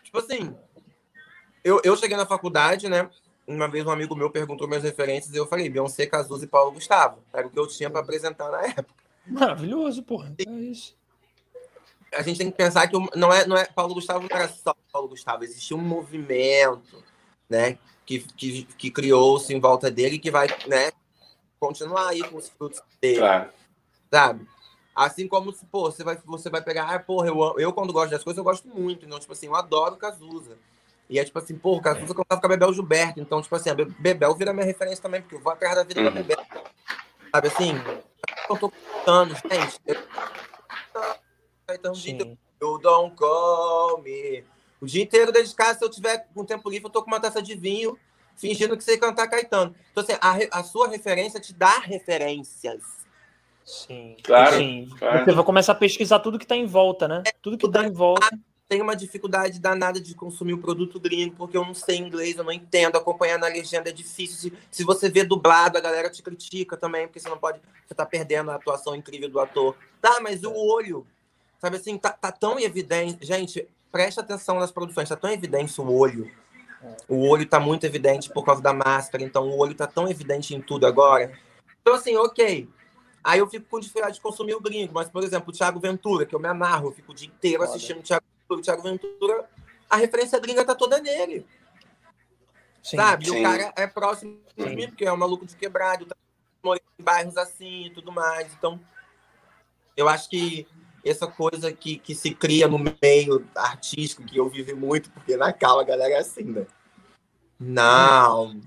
[0.02, 0.52] tipo assim,
[1.62, 3.08] eu, eu cheguei na faculdade, né?
[3.46, 6.72] Uma vez um amigo meu perguntou minhas referências e eu falei Beyoncé, Cazuza e Paulo
[6.72, 7.22] Gustavo.
[7.32, 9.04] Era o que eu tinha para apresentar na época.
[9.26, 10.34] Maravilhoso, porra.
[10.38, 10.96] É isso.
[12.12, 14.74] A gente tem que pensar que não é, não é Paulo Gustavo não era só
[14.92, 17.02] Paulo Gustavo, existia um movimento,
[17.48, 20.92] né, que, que, que criou-se em volta dele que vai, né,
[21.58, 23.18] continuar aí com os frutos dele.
[23.18, 23.50] Claro.
[24.10, 24.46] Sabe?
[24.94, 28.24] Assim como, pô, você vai, você vai pegar, ah, porra, eu, eu quando gosto das
[28.24, 29.04] coisas, eu gosto muito.
[29.04, 30.56] Então, tipo assim, eu adoro Cazuza.
[31.08, 32.16] E é tipo assim, pô, o Cazuza é.
[32.16, 33.20] cantava com a Bebel Gilberto.
[33.20, 36.00] Então, tipo assim, a Bebel vira minha referência também, porque eu vou atrás da vida
[36.00, 36.06] uhum.
[36.06, 36.44] da Bebel.
[37.32, 37.72] Sabe assim?
[38.48, 39.80] Eu tô contando, gente.
[41.70, 44.44] Então, eu don't call me.
[44.80, 47.08] O dia inteiro dentro de casa, se eu tiver com tempo livre, eu tô com
[47.08, 47.98] uma taça de vinho,
[48.36, 49.74] fingindo que sei cantar Caetano.
[49.90, 52.82] Então, assim, a, a sua referência te dá referências.
[53.64, 54.16] Sim.
[54.22, 54.88] Claro, Sim.
[54.98, 55.24] claro.
[55.24, 57.22] Você vai começar a pesquisar tudo que está em volta, né?
[57.42, 58.28] Tudo que está em volta.
[58.68, 62.44] Tem uma dificuldade danada de consumir o produto gringo, porque eu não sei inglês, eu
[62.44, 62.96] não entendo.
[62.96, 64.36] Acompanhar na legenda é difícil.
[64.36, 67.60] Se, se você vê dublado, a galera te critica também, porque você não pode.
[67.86, 69.76] Você tá perdendo a atuação incrível do ator.
[70.00, 71.06] Tá, mas o olho,
[71.60, 73.24] sabe assim, tá, tá tão evidente.
[73.24, 76.30] Gente, preste atenção nas produções, tá tão evidente o olho.
[77.08, 80.54] O olho tá muito evidente por causa da máscara, então o olho tá tão evidente
[80.54, 81.32] em tudo agora.
[81.80, 82.68] Então, assim, ok
[83.26, 84.94] Aí eu fico com dificuldade de consumir o gringo.
[84.94, 87.58] Mas, por exemplo, o Thiago Ventura, que eu me amarro, eu fico o dia inteiro
[87.58, 87.70] Foda.
[87.70, 88.24] assistindo o Thiago.
[88.48, 89.48] O Thiago Ventura,
[89.90, 91.46] a referência gringa tá toda nele.
[92.82, 93.26] Sim, sabe?
[93.26, 93.40] Sim.
[93.40, 96.16] O cara é próximo de mim, porque é um maluco de quebrado, tá
[96.64, 98.52] em bairros assim e tudo mais.
[98.54, 98.80] Então,
[99.96, 100.66] eu acho que
[101.04, 105.52] essa coisa que, que se cria no meio artístico, que eu vivi muito, porque na
[105.52, 106.66] cala a galera é assim, né?
[107.58, 108.60] Não,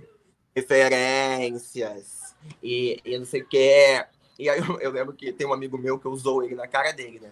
[0.56, 4.06] referências, e, e não sei o que.
[4.38, 6.92] E aí eu, eu, lembro que tem um amigo meu que usou ele na cara
[6.92, 7.32] dele, né?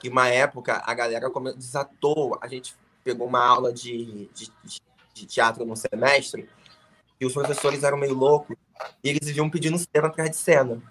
[0.00, 4.50] Que uma época a galera desatou, a gente pegou uma aula de, de,
[5.14, 6.48] de teatro no semestre
[7.20, 8.56] e os professores eram meio loucos
[9.02, 10.82] e eles viviam pedindo cena atrás de cena.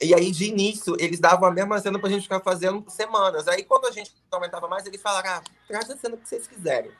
[0.00, 3.46] E aí, de início, eles davam a mesma cena pra gente ficar fazendo semanas.
[3.46, 6.90] Aí, quando a gente aumentava mais, eles falaram, ah, traz a cena que vocês quiserem.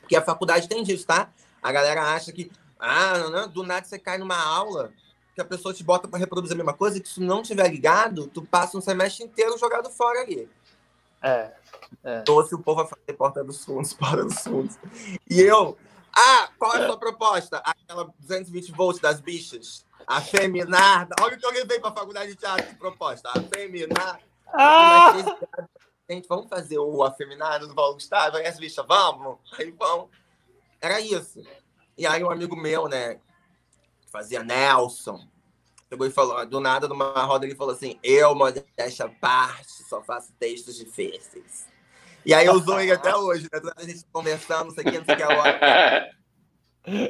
[0.00, 1.28] Porque a faculdade tem disso, tá?
[1.62, 4.90] A galera acha que, ah, não, não, do nada você cai numa aula
[5.34, 7.68] que a pessoa te bota para reproduzir a mesma coisa, e que se não tiver
[7.68, 10.48] ligado, tu passa um semestre inteiro jogado fora ali.
[11.22, 11.52] É.
[12.04, 12.24] é.
[12.26, 14.78] Se o povo vai fazer porta dos fundos, porta dos fundos.
[15.28, 15.76] E eu,
[16.14, 17.58] ah, qual é a sua proposta?
[17.58, 19.84] Aquela 220 volts das bichas?
[20.06, 21.14] Afeminada.
[21.20, 23.30] Olha o que eu levei para a faculdade de teatro de proposta.
[23.30, 24.20] Afeminada.
[24.52, 25.12] Ah!
[26.08, 28.36] Gente, vamos fazer o afeminado do Paulo Gustavo?
[28.36, 29.38] Aí as bichas, vamos?
[29.58, 30.10] Aí vão.
[30.80, 31.42] Era isso.
[31.96, 33.18] E aí um amigo meu, né,
[34.14, 35.26] fazia Nelson.
[35.88, 40.32] Chegou e falou, do nada, numa roda, ele falou assim: Eu, modéstia parte, só faço
[40.38, 41.66] textos difíceis.
[42.24, 43.60] E aí eu usou ele até hoje, né?
[43.60, 46.10] Toda a gente conversando, não sei o que, não sei o que agora.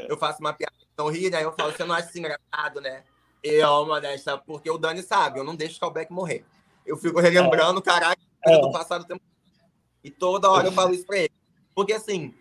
[0.09, 1.43] Eu faço uma piada não ri, né?
[1.43, 3.03] Eu falo, você não acha isso engraçado, né?
[3.43, 6.45] Eu, modéstia, porque o Dani sabe, eu não deixo o Calbeck morrer.
[6.87, 8.61] Eu fico relembrando, caralho, é.
[8.61, 9.21] do passado tempo.
[10.05, 11.33] E toda hora eu falo isso pra ele.
[11.75, 12.33] Porque assim,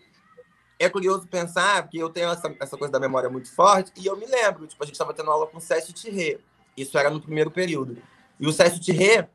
[0.84, 4.18] é curioso pensar, porque eu tenho essa, essa coisa da memória muito forte, e eu
[4.18, 6.40] me lembro, tipo, a gente estava tendo aula com o Cécio Tirré.
[6.76, 7.98] Isso era no primeiro período.
[8.40, 9.30] E o Cécio Tirré,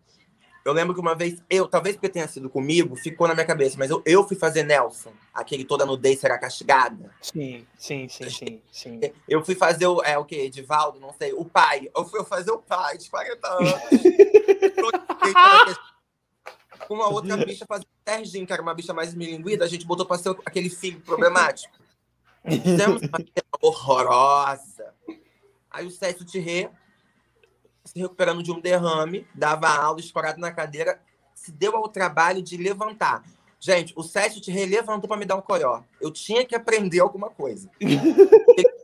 [0.65, 3.77] eu lembro que uma vez, eu, talvez porque tenha sido comigo, ficou na minha cabeça,
[3.79, 7.11] mas eu, eu fui fazer Nelson, aquele toda nudez será castigada.
[7.23, 9.01] Sim, sim, sim, sim, sim.
[9.29, 10.37] Eu fui fazer o, é, o quê?
[10.37, 11.89] Edivaldo, não sei, o pai.
[11.97, 13.73] Eu fui fazer o pai de 40 anos.
[16.89, 20.19] uma outra bicha fazendo Serginho, que era uma bicha mais milinguida, a gente botou pra
[20.19, 21.77] ser aquele filho problemático.
[22.45, 24.95] Fizemos uma cena horrorosa.
[25.71, 26.71] Aí o Cécio Tirré,
[27.85, 31.01] se recuperando de um derrame, dava aula, escorado na cadeira,
[31.35, 33.23] se deu ao trabalho de levantar.
[33.61, 35.83] Gente, o Cécio Tirré levantou para me dar um coió.
[36.01, 37.69] Eu tinha que aprender alguma coisa.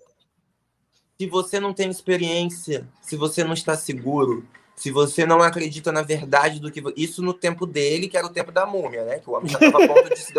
[1.19, 4.47] se você não tem experiência, se você não está seguro,
[4.77, 6.83] se você não acredita na verdade do que.
[6.97, 9.19] Isso no tempo dele, que era o tempo da múmia, né?
[9.19, 10.35] Que o homem já estava a ponto de se.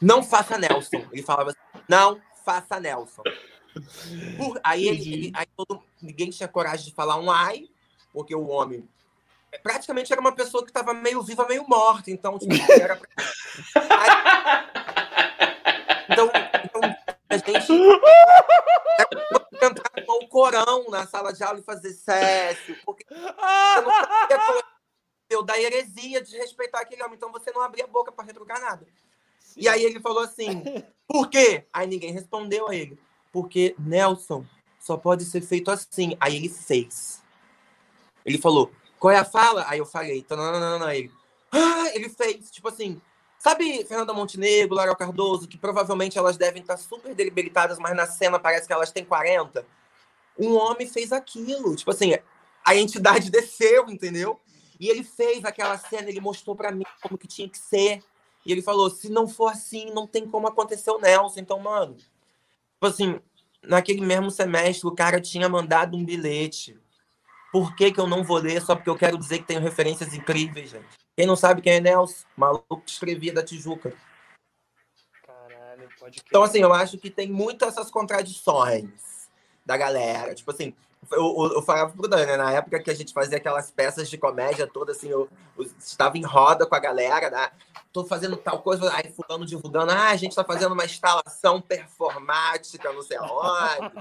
[0.00, 1.04] Não faça Nelson.
[1.12, 3.22] Ele falava assim: não faça Nelson.
[4.36, 4.60] Por...
[4.62, 5.82] Aí, ele, ele, aí todo...
[6.00, 7.68] ninguém tinha coragem de falar um ai,
[8.12, 8.88] porque o homem
[9.62, 12.10] praticamente era uma pessoa que estava meio viva, meio morta.
[12.10, 13.00] Então, tipo, era.
[13.74, 14.74] Aí...
[16.10, 16.43] Então, então,
[17.34, 17.72] a gente
[19.62, 23.16] entrar com o corão na sala de aula e fazer sexo, porque você
[24.36, 24.64] não sabia
[25.30, 28.60] eu da heresia de respeitar aquele homem, então você não abria a boca para retrucar
[28.60, 28.86] nada.
[29.40, 29.60] Sim.
[29.60, 30.62] E aí ele falou assim:
[31.06, 31.66] por quê?
[31.72, 32.98] Aí ninguém respondeu a ele.
[33.32, 34.44] Porque Nelson
[34.78, 36.16] só pode ser feito assim.
[36.20, 37.22] Aí ele fez.
[38.24, 39.64] Ele falou: qual é a fala?
[39.68, 40.90] Aí eu falei: não, não, não, não.
[40.90, 41.10] Ele,
[41.50, 43.00] ah, ele fez, tipo assim,
[43.44, 48.38] Sabe Fernanda Montenegro, Laura Cardoso, que provavelmente elas devem estar super debilitadas, mas na cena
[48.38, 49.66] parece que elas têm 40?
[50.38, 51.76] Um homem fez aquilo.
[51.76, 52.16] Tipo assim,
[52.64, 54.40] a entidade desceu, entendeu?
[54.80, 58.02] E ele fez aquela cena, ele mostrou para mim como que tinha que ser.
[58.46, 61.40] E ele falou: se não for assim, não tem como acontecer o Nelson.
[61.40, 63.20] Então, mano, tipo assim,
[63.62, 66.80] naquele mesmo semestre, o cara tinha mandado um bilhete.
[67.52, 70.14] Por que, que eu não vou ler só porque eu quero dizer que tenho referências
[70.14, 71.03] incríveis, gente?
[71.16, 72.24] Quem não sabe quem é Nelson?
[72.36, 73.94] Maluco que escrevia da Tijuca.
[75.22, 79.28] Caralho, pode Então, assim, eu acho que tem muitas essas contradições
[79.64, 80.34] da galera.
[80.34, 80.74] Tipo assim,
[81.12, 82.36] eu, eu, falava pro Dani, né?
[82.36, 85.28] Na época que a gente fazia aquelas peças de comédia toda, assim, eu,
[85.58, 87.50] eu estava em roda com a galera, né?
[87.92, 92.92] Tô fazendo tal coisa, aí fulano divulgando, ah, a gente tá fazendo uma instalação performática,
[92.92, 93.92] não sei aonde.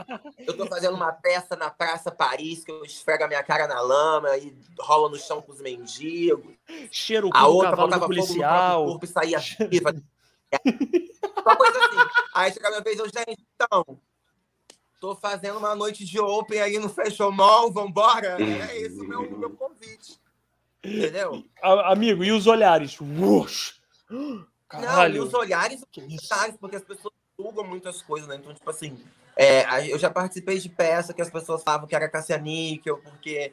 [0.47, 3.81] Eu tô fazendo uma peça na Praça Paris, que eu esfrego a minha cara na
[3.81, 6.55] lama e rola no chão com os mendigos.
[6.91, 8.85] Cheiro A outra botava fogo no policial.
[8.85, 9.39] corpo e saía
[9.69, 9.93] viva.
[11.45, 12.09] Uma coisa assim.
[12.33, 13.99] Aí chega a minha vez, eu, gente, então,
[15.03, 18.37] tô fazendo uma noite de open aí no Fashion Mall, vambora?
[18.41, 20.17] É esse o meu, meu convite.
[20.81, 21.43] Entendeu?
[21.61, 22.97] A- Amigo, e os olhares?
[23.01, 23.81] Ush.
[24.09, 25.23] Não, e Caralho.
[25.23, 25.83] os olhares
[26.57, 28.37] porque as pessoas julgam muitas coisas, né?
[28.37, 28.97] Então, tipo assim,
[29.35, 33.51] é, eu já participei de peça que as pessoas falavam que era Cassia Níquel, porque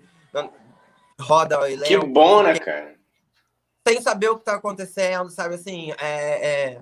[1.20, 1.84] roda o elenco.
[1.88, 2.94] Que bom, né, cara?
[3.88, 5.56] Sem saber o que tá acontecendo, sabe?
[5.56, 6.80] Assim, é, é,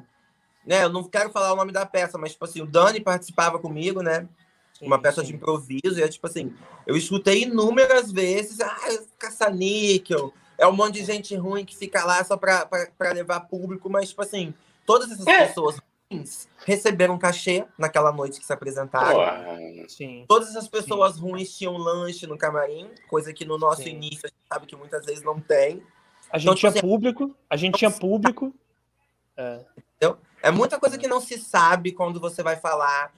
[0.66, 0.84] né?
[0.84, 4.02] Eu não quero falar o nome da peça, mas, tipo assim, o Dani participava comigo,
[4.02, 4.28] né?
[4.80, 5.26] Uma Sim, peça sim.
[5.28, 6.54] de improviso, e é tipo assim,
[6.86, 8.76] eu escutei inúmeras vezes, ah,
[9.18, 13.40] caça-níquel, é um monte de gente ruim que fica lá só pra, pra, pra levar
[13.40, 14.54] público, mas, tipo assim,
[14.86, 15.46] todas essas É.
[15.46, 15.78] pessoas
[16.10, 19.20] ruins receberam cachê naquela noite que se apresentaram.
[19.88, 20.24] Sim.
[20.28, 23.90] Todas essas pessoas ruins tinham lanche no camarim, coisa que no nosso Sim.
[23.90, 25.82] início a gente sabe que muitas vezes não tem.
[26.30, 28.54] A gente Então, tipo tinha assim, público, a gente tinha público.
[29.36, 29.60] É.
[30.40, 33.12] É muita coisa que não se sabe quando você vai falar.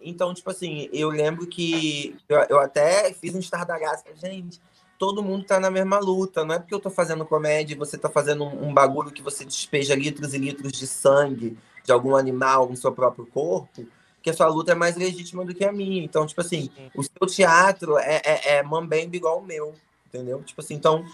[0.00, 4.04] Então, tipo assim, eu lembro que eu, eu até fiz um estardalhaço.
[4.16, 4.60] Gente,
[4.98, 6.44] todo mundo tá na mesma luta.
[6.44, 9.22] Não é porque eu tô fazendo comédia e você tá fazendo um, um bagulho que
[9.22, 13.86] você despeja litros e litros de sangue de algum animal no seu próprio corpo,
[14.22, 16.02] que a sua luta é mais legítima do que a minha.
[16.04, 16.90] Então, tipo assim, Sim.
[16.94, 19.74] o seu teatro é, é, é mambembe igual o meu,
[20.06, 20.42] entendeu?
[20.42, 21.04] Tipo assim, então,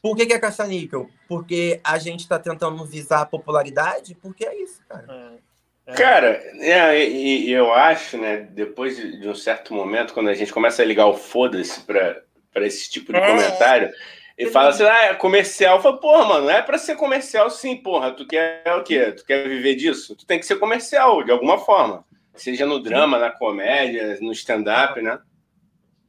[0.00, 1.10] por que, que é caça-níquel?
[1.28, 4.14] Porque a gente tá tentando visar a popularidade?
[4.14, 5.06] Porque é isso, cara.
[5.08, 5.47] É.
[5.96, 10.34] Cara, é, e, e eu acho, né, depois de, de um certo momento, quando a
[10.34, 12.20] gente começa a ligar o foda-se pra,
[12.52, 13.26] pra esse tipo de É.
[13.26, 13.90] comentário,
[14.36, 15.82] e fala assim, ah, é comercial.
[15.82, 18.12] Fala, porra, mano, não é pra ser comercial sim, porra.
[18.12, 19.10] Tu quer o quê?
[19.10, 20.14] Tu quer viver disso?
[20.14, 22.04] Tu tem que ser comercial, de alguma forma.
[22.36, 25.18] Seja no drama, na comédia, no stand-up, né?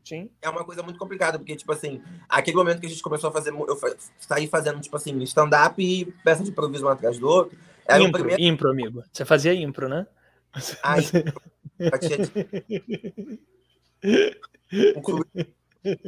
[0.05, 0.29] Sim.
[0.41, 3.33] é uma coisa muito complicada, porque, tipo assim, aquele momento que a gente começou a
[3.33, 3.79] fazer, eu
[4.19, 7.57] saí fazendo, tipo assim, stand-up e peça de improviso um atrás do outro.
[7.89, 8.41] Era impro, primeiro.
[8.41, 9.03] impro, amigo.
[9.11, 10.05] Você fazia impro, né?
[15.03, 15.55] Clube.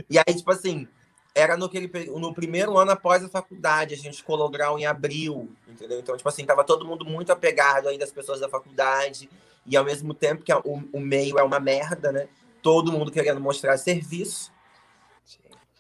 [0.10, 0.88] E aí, tipo assim,
[1.34, 5.50] era no, aquele, no primeiro ano após a faculdade, a gente colou grau em abril,
[5.68, 6.00] entendeu?
[6.00, 9.30] Então, tipo assim, tava todo mundo muito apegado ainda às pessoas da faculdade,
[9.66, 12.28] e ao mesmo tempo que o, o meio é uma merda, né?
[12.62, 14.52] Todo mundo querendo mostrar serviço.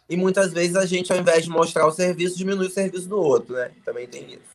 [0.09, 3.17] E muitas vezes a gente, ao invés de mostrar o serviço, diminui o serviço do
[3.17, 3.71] outro, né?
[3.85, 4.50] Também tem isso.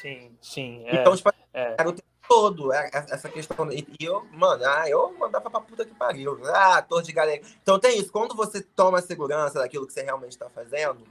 [0.00, 0.82] Sim, sim.
[0.86, 1.74] É, Então, tipo, é.
[1.78, 3.72] era o tempo todo é, é, essa questão.
[3.72, 6.38] E eu, mano, ah, eu mandava pra puta que pariu.
[6.54, 7.42] Ah, ator de galeria.
[7.62, 8.12] Então tem isso.
[8.12, 11.02] Quando você toma a segurança daquilo que você realmente tá fazendo,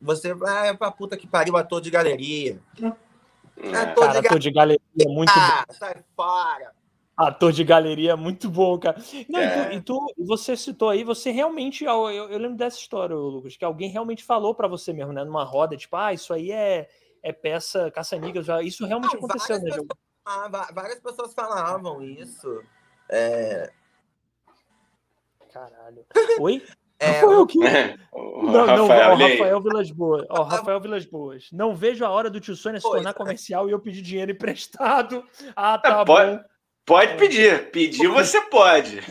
[0.00, 2.58] você vai pra puta que pariu, ator de galeria.
[2.82, 3.76] É.
[3.76, 5.38] Ator Cara, de ator de galeria é muito bom.
[5.38, 6.72] Ah, sai fora.
[7.14, 8.96] Ator de galeria é muito bom, cara.
[9.28, 9.74] Não, É.
[9.74, 11.84] e, tu, e tu- você citou aí, você realmente.
[11.84, 15.22] Eu, eu lembro dessa história, Lucas, que alguém realmente falou pra você mesmo, né?
[15.22, 16.88] Numa roda, tipo, ah, isso aí é,
[17.22, 18.46] é peça caça-níqueis.
[18.64, 19.60] Isso realmente Não, aconteceu, né?
[19.62, 19.98] várias Diogo?
[20.24, 22.62] Ah, va- várias pessoas falavam isso.
[23.08, 23.70] É,
[25.52, 26.04] Caralho.
[26.38, 26.62] Oi?
[27.00, 27.58] é, Foi o que?
[28.12, 29.32] O Não, não, Rafael, ó, lê aí.
[29.38, 30.26] Rafael Vilas Boas.
[30.28, 31.48] Ó, Rafael Vilas Boas.
[31.52, 33.14] Não vejo a hora do tio Sônia se Pois tornar é.
[33.14, 35.24] comercial e eu pedir dinheiro emprestado.
[35.56, 36.44] Ah, tá pode- bom.
[36.86, 37.70] Pode pedir.
[37.70, 39.00] Pedir você pode.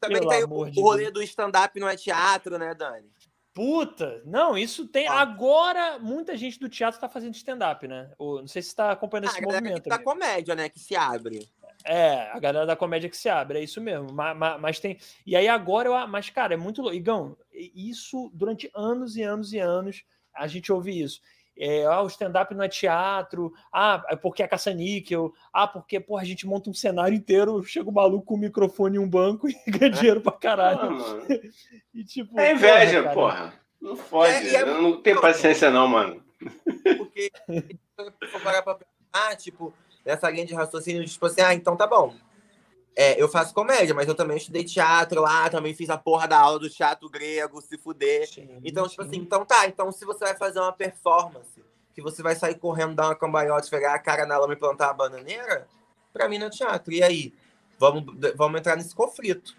[0.00, 3.08] também Pelo tem o, de o rolê do stand-up não é teatro, né, Dani?
[3.54, 5.06] Puta, não, isso tem.
[5.06, 5.20] Ah.
[5.20, 8.10] Agora, muita gente do teatro tá fazendo stand-up, né?
[8.18, 9.88] Ou, não sei se você tá acompanhando Ah, esse a galera movimento.
[9.88, 10.10] da amigo.
[10.10, 11.48] comédia, né, que se abre.
[11.84, 14.12] É, a galera da comédia que se abre, é isso mesmo.
[14.12, 14.98] Mas, mas, tem.
[15.24, 16.08] E aí agora eu.
[16.08, 16.96] Mas, cara, é muito louco.
[16.96, 20.02] Igão, isso durante anos e anos e anos
[20.34, 21.20] a gente ouve isso.
[21.56, 26.22] É, ah, o stand-up não é teatro, ah, é porque é caça-níquel, ah, porque, porra,
[26.22, 29.46] a gente monta um cenário inteiro, chega o maluco com um microfone e um banco
[29.48, 30.90] e ganha dinheiro pra Ah, caralho.
[30.98, 31.26] mano.
[31.94, 33.54] E, tipo, É inveja, cara, porra.
[33.80, 36.22] Não fode, é, é eu não tenho paciência não, mano.
[36.98, 39.72] Porque se for parar pra pensar, tipo,
[40.04, 42.14] nessa linha de raciocínio, tipo assim, ah, então tá bom.
[42.96, 46.38] É, eu faço comédia, mas eu também estudei teatro lá, também fiz a porra da
[46.38, 48.28] aula do teatro grego, se fuder.
[48.28, 49.08] Sim, então, tipo sim.
[49.08, 52.94] assim, então tá, então se você vai fazer uma performance, que você vai sair correndo,
[52.94, 55.66] dar uma cambalhota, pegar a cara na lama e plantar a bananeira,
[56.12, 56.92] pra mim não é teatro.
[56.92, 57.34] E aí?
[57.78, 58.04] Vamos,
[58.36, 59.56] vamos entrar nesse conflito.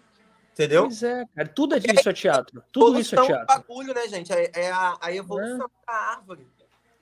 [0.52, 0.84] Entendeu?
[0.84, 1.48] Pois é, cara.
[1.48, 2.64] Tudo é isso é teatro.
[2.72, 3.42] Tudo isso é teatro.
[3.42, 4.32] É bagulho, né, gente?
[4.32, 5.86] É, é a, a, evolução é.
[5.86, 6.46] da árvore.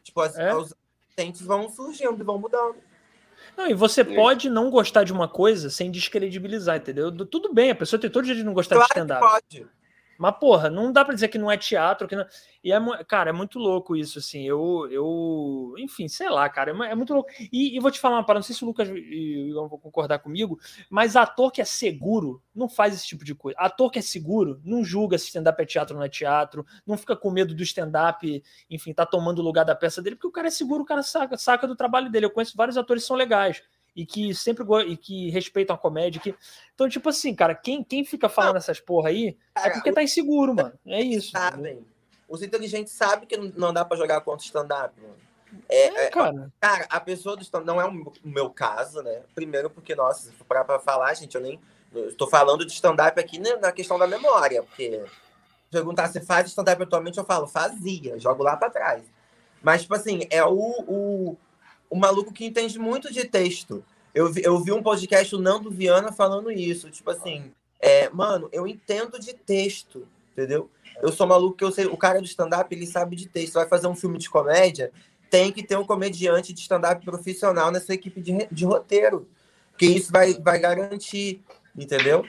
[0.03, 0.55] Tipo, as, é.
[0.55, 0.75] os
[1.17, 2.77] dentes vão surgindo e vão mudando.
[3.57, 7.11] Não, e você pode não gostar de uma coisa sem descredibilizar, entendeu?
[7.27, 9.21] Tudo bem, a pessoa tem todo jeito de não gostar claro de stand-up.
[9.21, 9.67] Pode.
[10.19, 12.07] Mas, porra, não dá pra dizer que não é teatro.
[12.09, 12.27] Que não...
[12.63, 14.43] E, é, cara, é muito louco isso, assim.
[14.43, 17.31] Eu, eu enfim, sei lá, cara, é, é muito louco.
[17.53, 19.79] E, e, vou te falar uma parada, não sei se o Lucas e o vão
[19.79, 20.59] concordar comigo,
[20.89, 23.59] mas ator que é seguro não faz esse tipo de coisa.
[23.59, 26.97] Ator que é seguro não julga se stand-up é teatro ou não é teatro, não
[26.97, 30.33] fica com medo do stand-up, enfim, tá tomando o lugar da peça dele, porque o
[30.33, 32.27] cara é seguro, o cara saca, saca do trabalho dele.
[32.27, 33.63] Eu conheço vários atores que são legais
[33.95, 36.21] e que sempre e que respeitam a comédia.
[36.21, 36.35] Que...
[36.75, 40.55] Então, tipo assim, cara, quem, quem fica falando essas porra aí é porque tá inseguro,
[40.55, 40.73] mano.
[40.87, 41.31] É isso.
[41.31, 41.85] Sabem.
[42.29, 45.25] Os inteligentes sabem que não dá para jogar contra stand-up, mano.
[45.69, 46.53] É, é, é, cara.
[46.61, 49.23] cara, a pessoa do stand não é o meu caso, né?
[49.35, 51.61] Primeiro porque, nossa, se for parar pra falar, gente, eu nem.
[52.09, 55.05] Estou falando de stand-up aqui na questão da memória, porque
[55.71, 59.05] perguntar se faz stand-up atualmente, eu falo, fazia, jogo lá para trás.
[59.63, 60.57] Mas, tipo assim, é o,
[60.89, 61.37] o,
[61.89, 63.85] o maluco que entende muito de texto.
[64.15, 66.91] Eu vi, eu vi um podcast, o Nando Viana, falando isso.
[66.91, 70.71] Tipo assim, é, mano, eu entendo de texto, entendeu?
[71.03, 71.87] Eu sou maluco que eu sei.
[71.87, 73.55] O cara do stand-up, ele sabe de texto.
[73.55, 74.93] Vai fazer um filme de comédia,
[75.29, 79.29] tem que ter um comediante de stand-up profissional nessa equipe de, de roteiro.
[79.77, 81.43] Que isso vai, vai garantir,
[81.77, 82.25] entendeu?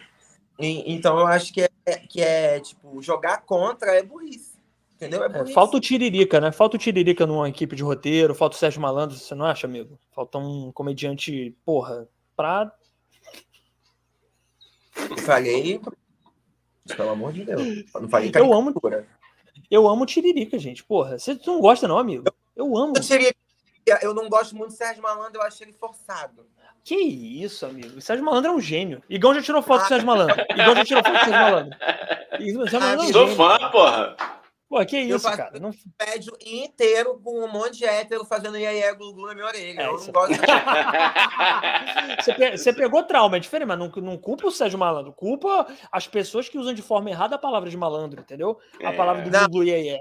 [0.60, 1.70] E, então eu acho que é,
[2.10, 4.55] que é, tipo, jogar contra é burrice.
[4.96, 5.24] Entendeu?
[5.24, 6.52] É é, falta o Tiririca, né?
[6.52, 10.00] Falta o Tiririca numa equipe de roteiro, falta o Sérgio Malandro, você não acha, amigo?
[10.14, 12.72] Falta um comediante, porra, pra.
[15.26, 15.82] Falei.
[16.96, 17.84] Pelo amor de Deus.
[17.94, 18.74] Não falei eu amo,
[19.70, 20.84] eu amo Tiririca, gente.
[20.84, 22.24] Porra, você não gosta, não, amigo?
[22.56, 22.94] Eu amo.
[23.86, 26.48] Eu, eu não gosto muito do Sérgio Malandro, eu acho ele forçado.
[26.84, 27.98] Que isso, amigo.
[27.98, 29.04] O Sérgio Malandro é um gênio.
[29.10, 30.40] Igão já tirou foto do Sérgio Malandro.
[30.52, 31.80] Igão já tirou foto do Sérgio Malandro.
[32.70, 34.16] Sérgio Malandro é um Sou fã, porra.
[34.68, 35.60] Pô, que isso, eu cara?
[35.60, 35.72] Não...
[35.98, 39.82] Pédio inteiro com um monte de hétero fazendo iaié glu na minha orelha.
[39.82, 40.34] É, eu não gosto
[42.20, 46.08] você, você pegou trauma, é diferente, mas não, não culpa o Sérgio Malandro, culpa as
[46.08, 48.58] pessoas que usam de forma errada a palavra de malandro, entendeu?
[48.84, 48.98] A é.
[48.98, 50.00] palavra do Gugu iaié.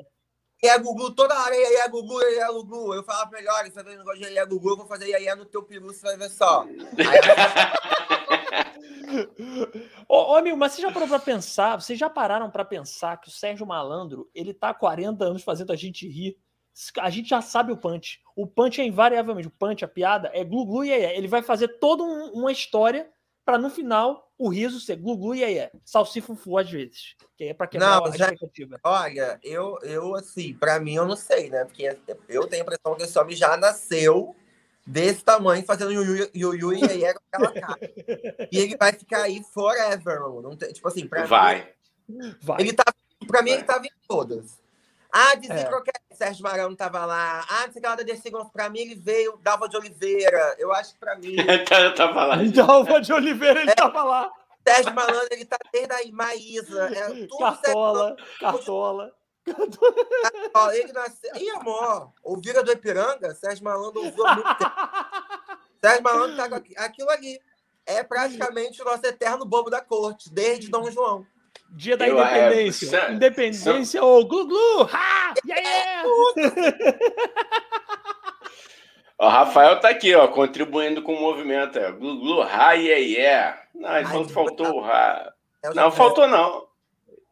[0.63, 2.95] Iaié Gugu, toda hora iaié Gugu, iaié Gugu.
[2.95, 5.45] Eu falava melhor, você tá vendo negócio de iaié Gugu, eu vou fazer iaié no
[5.45, 6.63] teu peru, você vai ver só.
[6.63, 8.14] Aí,
[10.09, 11.81] ô, ô, amigo, mas você já parou pra pensar?
[11.81, 15.73] Vocês já pararam para pensar que o Sérgio Malandro ele tá há 40 anos fazendo
[15.73, 16.37] a gente rir?
[17.01, 18.21] A gente já sabe o punch.
[18.35, 21.17] O punch é invariavelmente, o punch, a piada, é glu-glu e é.
[21.17, 23.09] Ele vai fazer toda um, uma história
[23.45, 25.71] para no final o riso ser glu-glu e é.
[25.85, 27.15] Salsifufu às vezes.
[27.37, 28.81] Que é pra quebrar não, a já, expectativa.
[28.83, 31.65] Olha, eu, eu assim, para mim eu não sei, né?
[31.65, 31.97] Porque
[32.29, 34.35] eu tenho a impressão que esse homem já nasceu
[34.87, 37.81] desse tamanho, fazendo Yuyu, yuyu e aí é com aquela cara.
[38.51, 41.69] E ele vai ficar aí forever, Não tem, tipo assim, pra vai.
[42.09, 42.35] mim.
[42.43, 42.61] Vai.
[42.61, 42.85] Ele tá,
[43.27, 43.59] pra mim, vai.
[43.59, 44.63] ele tava em todas.
[45.11, 45.65] Ah, dizia é.
[45.67, 47.45] qualquer Sérgio Marão não tava lá.
[47.49, 50.57] Ah, não sei que da DC Pra mim, ele veio, Dalva de Oliveira.
[50.59, 51.37] Eu acho que pra mim.
[51.39, 52.37] eu tava lá.
[52.37, 53.75] Dalva de Oliveira, ele é.
[53.75, 54.31] tava lá.
[54.67, 56.87] Sérgio Malandro, ele tá desde aí, Maísa.
[56.87, 58.41] É, tudo cartola, Sérgio...
[58.41, 59.13] cartola.
[59.47, 61.37] Ele nasceu.
[61.37, 64.73] Ih, amor, o Vira do Ipiranga, Sérgio Malandro ouviu há muito tempo.
[65.83, 67.41] Sérgio Malandro tá com aquilo ali.
[67.87, 71.27] É praticamente o nosso eterno bobo da corte, desde Dom João.
[71.71, 72.97] Dia da Eu, Independência.
[72.97, 74.89] É, Independência, ô, oh, Glu Glu!
[74.91, 75.35] Ha!
[75.47, 76.05] Yeah!
[79.17, 81.79] O Rafael tá aqui, ó, contribuindo com o movimento.
[81.79, 83.63] É, Glu Glu, ha, yeah, yeah.
[83.75, 85.33] Não, Ai, faltou o ha.
[85.75, 86.67] Não, faltou não.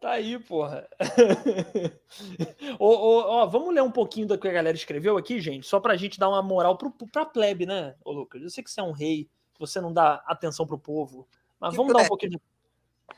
[0.02, 0.88] Tá aí, porra.
[2.76, 6.18] ô, vamos ler um pouquinho do que a galera escreveu aqui, gente, só pra gente
[6.18, 8.42] dar uma moral pro, pra plebe, né, ô Lucas?
[8.42, 9.30] Eu sei que você é um rei,
[9.60, 11.28] você não dá atenção pro povo,
[11.60, 12.02] mas que vamos plebe?
[12.02, 12.40] dar um pouquinho de.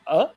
[0.07, 0.31] Hã?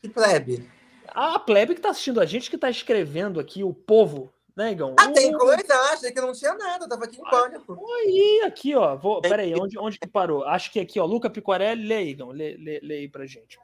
[0.00, 0.70] Que plebe?
[1.08, 4.96] A plebe que tá assistindo a gente, que tá escrevendo aqui, o povo, né, Igão?
[4.98, 5.74] Ah, tem coisa?
[5.92, 7.78] Achei que não tinha nada, tava aqui em pânico.
[7.96, 8.96] Aí, aqui, ó.
[8.96, 9.20] Vou...
[9.20, 10.44] Peraí, onde, onde que parou?
[10.44, 11.04] Acho que aqui, ó.
[11.04, 13.58] Luca Picorelli, lê, Igão, lê, lê, lê aí pra gente.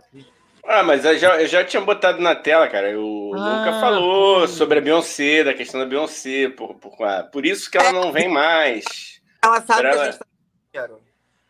[0.69, 2.99] Ah, mas eu já, eu já tinha botado na tela, cara.
[2.99, 6.97] O ah, Luca falou sobre a Beyoncé, da questão da Beyoncé, por, por,
[7.33, 9.21] por isso que ela não vem mais.
[9.43, 10.03] Ela sabe que ela...
[10.03, 10.27] a gente tá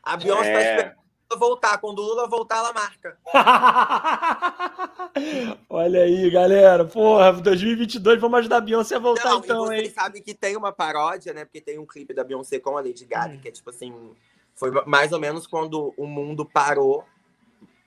[0.02, 0.94] A Beyoncé tá é...
[1.30, 1.78] tá voltar.
[1.78, 3.16] Quando o Lula voltar, ela marca.
[5.70, 6.84] Olha aí, galera.
[6.84, 9.80] Porra, 2022, vamos ajudar a Beyoncé a voltar Não, então, hein?
[9.80, 11.46] Vocês sabem que tem uma paródia, né?
[11.46, 13.40] Porque tem um clipe da Beyoncé com a Lady Gaga, hum.
[13.40, 14.14] que é tipo assim...
[14.54, 17.04] Foi mais ou menos quando o mundo parou,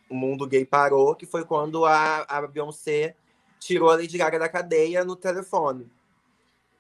[0.10, 3.16] o mundo gay parou, que foi quando a, a Beyoncé
[3.60, 5.90] tirou a Lady Gaga da cadeia no telefone.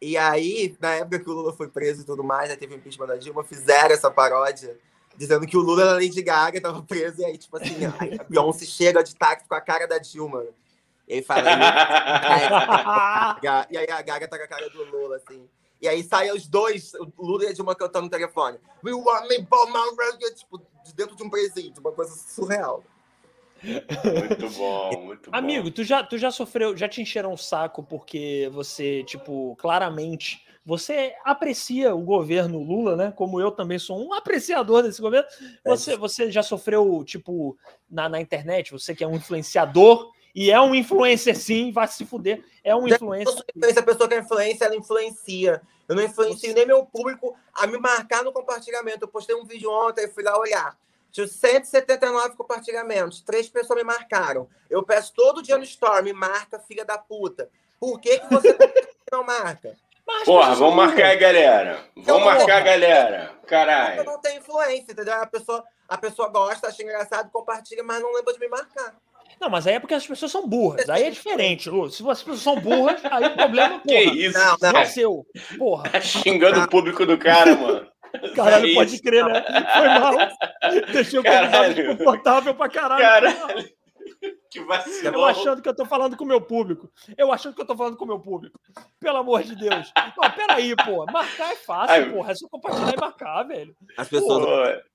[0.01, 2.77] E aí, na época que o Lula foi preso e tudo mais, né, teve o
[2.77, 4.77] impeachment da Dilma, fizeram essa paródia
[5.17, 8.23] dizendo que o Lula era Lady Gaga, tava preso, e aí, tipo assim, aí a
[8.23, 10.45] Beyoncé chega de táxi com a cara da Dilma.
[11.05, 11.41] E aí fala,
[13.43, 15.45] e aí a Gaga tá com a cara do Lula, assim.
[15.82, 18.57] E aí saem os dois, o Lula e a Dilma cantando no telefone.
[18.84, 22.84] We want me my tipo, de dentro de um presídio, uma coisa surreal.
[23.64, 25.38] Muito bom, muito bom.
[25.38, 30.45] Amigo, tu já, tu já sofreu, já te encheram o saco porque você, tipo, claramente
[30.66, 33.14] você aprecia o governo Lula, né?
[33.16, 35.28] Como eu também sou um apreciador desse governo.
[35.66, 37.57] É você, você já sofreu, tipo,
[37.89, 42.05] na, na internet, você que é um influenciador e é um influencer, sim, vai se
[42.05, 42.43] fuder.
[42.64, 43.43] É um influencer.
[43.64, 45.62] Essa pessoa que é influência, ela influencia.
[45.88, 49.05] Eu não influencio nem meu público a me marcar no compartilhamento.
[49.05, 50.78] Eu postei um vídeo ontem, fui lá olhar.
[51.12, 53.22] Tinha 179 compartilhamentos.
[53.22, 54.47] Três pessoas me marcaram.
[54.70, 57.49] Eu peço todo dia no Store, me marca, filha da puta.
[57.80, 58.55] Por que, que você
[59.12, 59.76] não marca?
[60.05, 61.86] Mas Porra, vamos marcar a galera.
[61.95, 63.32] Vamos marcar a galera.
[63.45, 64.03] Caralho.
[64.03, 65.14] Não tem influência, entendeu?
[65.14, 68.95] A pessoa, a pessoa gosta, acha engraçado, compartilha, mas não lembra de me marcar.
[69.39, 70.89] Não, mas aí é porque as pessoas são burras.
[70.89, 71.89] Aí é diferente, Lu.
[71.89, 74.38] Se as pessoas são burras, aí o problema, porra, que isso?
[74.38, 74.80] Não, não.
[74.80, 75.26] é seu.
[75.57, 75.89] Porra.
[75.89, 77.88] Tá xingando o público do cara, mano.
[78.36, 79.43] Caralho, é pode crer, né?
[79.43, 80.16] Foi mal.
[80.91, 83.01] Deixei o convidado confortável pra caralho.
[83.01, 83.70] Caralho.
[84.49, 85.14] Que vacilão.
[85.14, 86.91] Eu achando que eu tô falando com o meu público.
[87.16, 88.60] Eu achando que eu tô falando com o meu público.
[88.99, 89.93] Pelo amor de Deus.
[90.16, 91.05] Pô, peraí, pô.
[91.05, 92.32] Marcar é fácil, Ai, porra.
[92.32, 93.76] É só compartilhar e marcar, velho.
[93.95, 94.82] As pessoas.
[94.82, 94.89] Pô.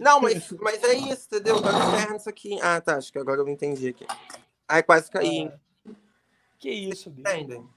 [0.00, 1.60] Não, mas, mas é isso, entendeu?
[1.60, 2.58] Tá inferno isso aqui.
[2.62, 2.96] Ah, tá.
[2.96, 4.06] Acho que agora eu entendi aqui.
[4.66, 5.52] Ai, quase caí.
[5.52, 5.92] Ah,
[6.58, 7.28] que isso, bicho.
[7.28, 7.68] Entendem?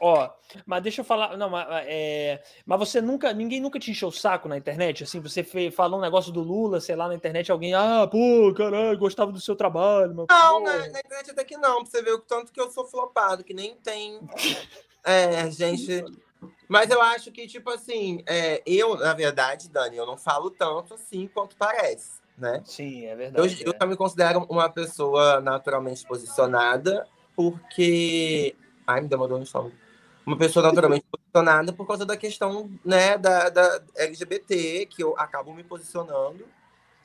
[0.00, 0.30] Ó,
[0.66, 1.36] mas deixa eu falar.
[1.36, 3.32] Não, mas, é, mas você nunca.
[3.32, 5.04] Ninguém nunca te encheu o saco na internet?
[5.04, 8.52] Assim, você fez, falou um negócio do Lula, sei lá, na internet, alguém, ah, pô,
[8.56, 10.14] caralho, gostava do seu trabalho.
[10.14, 12.70] Mas, não, na, na, internet até que não, pra você ver o tanto que eu
[12.70, 14.20] sou flopado, que nem tem.
[15.06, 16.02] É, gente.
[16.66, 20.94] Mas eu acho que, tipo assim, é, eu, na verdade, Dani, eu não falo tanto
[20.94, 22.62] assim quanto parece, né?
[22.64, 23.62] Sim, é verdade.
[23.62, 23.76] Eu, é.
[23.78, 28.56] eu me considero uma pessoa naturalmente posicionada, porque.
[28.86, 29.83] Ai, me demorou no estômago
[30.26, 35.52] uma pessoa naturalmente posicionada por causa da questão né, da, da LGBT, que eu acabo
[35.52, 36.46] me posicionando.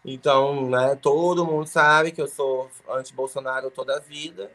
[0.05, 4.51] Então, né, todo mundo sabe que eu sou anti-Bolsonaro toda a vida.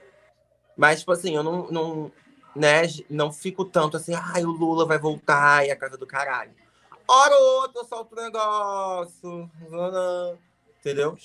[0.77, 2.13] Mas, tipo assim, eu não, não,
[2.57, 6.53] né, não fico tanto assim, ai, o Lula vai voltar e a casa do caralho.
[7.07, 9.51] Ora outra, solta o negócio.
[10.81, 11.17] Entendeu?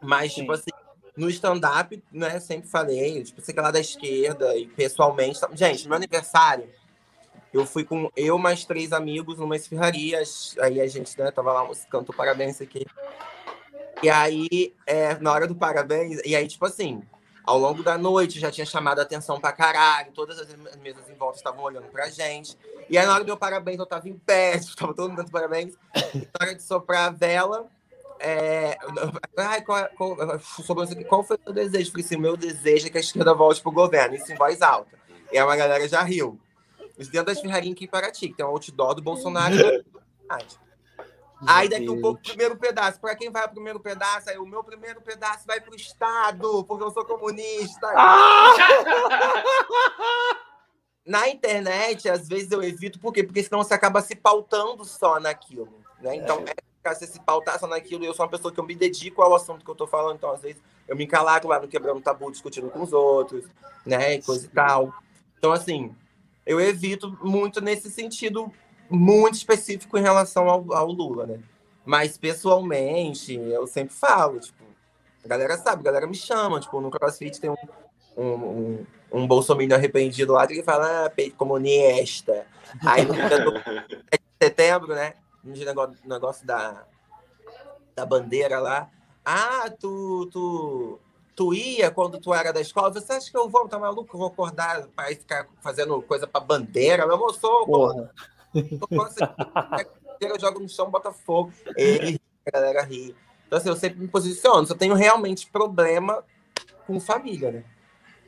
[0.00, 0.70] Mas, tipo assim,
[1.16, 5.40] no stand-up, né, sempre falei, tipo, sei lá da esquerda, e pessoalmente.
[5.54, 6.68] Gente, meu aniversário,
[7.52, 10.22] eu fui com eu mais três amigos numa esfirraria,
[10.60, 12.86] aí a gente, né, tava lá cantou parabéns aqui.
[14.02, 17.02] E aí, é, na hora do parabéns, e aí, tipo assim,
[17.44, 21.14] ao longo da noite já tinha chamado a atenção pra caralho, todas as mesas em
[21.14, 22.56] volta estavam olhando pra gente.
[22.88, 25.30] E aí, na hora do meu parabéns, eu tava em pé, tava todo mundo dando
[25.30, 25.74] parabéns.
[26.14, 27.68] E na hora de soprar a vela,
[28.24, 28.78] é,
[29.36, 31.90] ai, qual, qual, sobre qual foi o seu desejo?
[31.90, 34.96] Falei assim, meu desejo é que a esquerda volte pro governo, isso em voz alta.
[35.32, 36.38] E aí uma galera já riu.
[36.96, 39.56] Isso dentro das ferrarinhas aqui em Paraty, que tem um outdoor do Bolsonaro.
[41.44, 43.00] aí daqui um pouco, o primeiro pedaço.
[43.00, 46.84] Para quem vai o primeiro pedaço, aí o meu primeiro pedaço vai pro Estado, porque
[46.84, 47.88] eu sou comunista.
[47.96, 48.54] Ah!
[51.04, 53.24] Na internet, às vezes eu evito, por quê?
[53.24, 55.82] Porque senão você acaba se pautando só naquilo.
[56.00, 56.14] Né?
[56.14, 56.54] Então, é
[56.84, 59.64] você se pautar só naquilo, eu sou uma pessoa que eu me dedico ao assunto
[59.64, 62.68] que eu tô falando, então às vezes eu me encalaco lá no quebrando tabu, discutindo
[62.70, 63.44] com os outros,
[63.86, 64.92] né, e coisa e tal.
[65.38, 65.94] Então, assim,
[66.44, 68.52] eu evito muito nesse sentido
[68.90, 71.38] muito específico em relação ao, ao Lula, né?
[71.84, 74.62] Mas, pessoalmente, eu sempre falo, tipo,
[75.24, 77.56] a galera sabe, a galera me chama, tipo, no CrossFit tem um,
[78.16, 82.46] um, um, um bolsominion arrependido lá que fala, ah, peito comunista.
[82.84, 84.02] Aí no dia do de
[84.42, 85.14] setembro, né?
[85.42, 86.84] No negócio, negócio da,
[87.94, 88.88] da bandeira lá.
[89.24, 90.98] Ah, tu, tu,
[91.34, 92.92] tu ia quando tu era da escola?
[92.92, 93.68] Você acha que eu vou?
[93.68, 94.14] Tá maluco?
[94.14, 97.06] Eu vou acordar para ficar fazendo coisa para bandeira?
[97.06, 97.66] Meu amor, sou.
[97.66, 98.10] Porra.
[100.20, 101.52] Eu jogo no chão, bota fogo.
[101.76, 103.14] Ele, a galera ri.
[103.46, 104.66] Então, assim, eu sempre me posiciono.
[104.66, 106.24] Só tenho realmente problema
[106.86, 107.64] com família, né?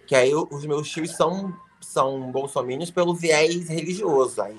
[0.07, 4.43] Que aí os meus tios são, são bolsominions pelo viés religioso.
[4.43, 4.57] Aí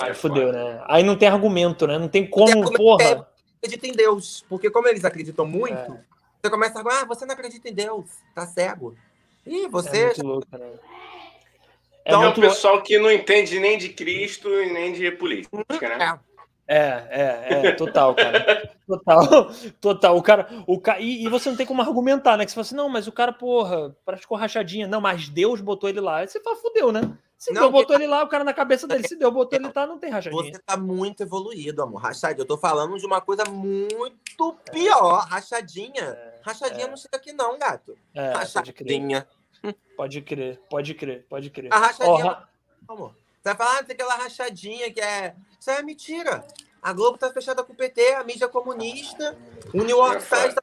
[0.00, 0.82] Aí, fodeu, né?
[0.86, 1.98] Aí não tem argumento, né?
[1.98, 3.26] Não tem como, tem porra.
[3.58, 4.44] acredita em Deus.
[4.48, 6.00] Porque como eles acreditam muito, é.
[6.42, 8.94] você começa a falar, ah, você não acredita em Deus, tá cego.
[9.46, 9.98] E você.
[9.98, 10.70] É muito louco, né?
[12.04, 16.18] É então, o pessoal que não entende nem de Cristo e nem de política, né?
[16.66, 18.70] É, é, é, é total, cara.
[18.90, 20.16] Total, total.
[20.16, 20.98] O cara, o ca...
[20.98, 22.44] E, e, você não tem como argumentar, né?
[22.44, 24.88] Que você fala assim, não, mas o cara, porra, praticou rachadinha.
[24.88, 26.16] Não, mas Deus botou ele lá.
[26.16, 27.02] Aí você fala, fudeu, né?
[27.40, 29.72] Se não, Deus botou ele lá, o cara na cabeça dele, se Deus botou ele
[29.74, 30.52] lá, não tem rachadinha.
[30.52, 32.02] Você tá muito evoluído, amor.
[32.02, 32.42] Rachadinha.
[32.42, 35.26] Eu tô falando de uma coisa muito pior.
[35.26, 36.02] Rachadinha.
[36.02, 36.88] É, rachadinha é.
[36.88, 37.96] não chega aqui, não, gato.
[38.14, 39.26] É, rachadinha.
[39.96, 41.72] Pode crer, pode crer, pode crer.
[41.72, 42.46] A rachadinha.
[42.86, 43.16] Oh, amor.
[43.42, 45.34] Você vai falar, ah, tem aquela rachadinha que é.
[45.58, 46.46] Isso é mentira.
[46.82, 49.34] A Globo tá fechada com o PT, a mídia comunista,
[49.72, 50.62] o New York Times tá...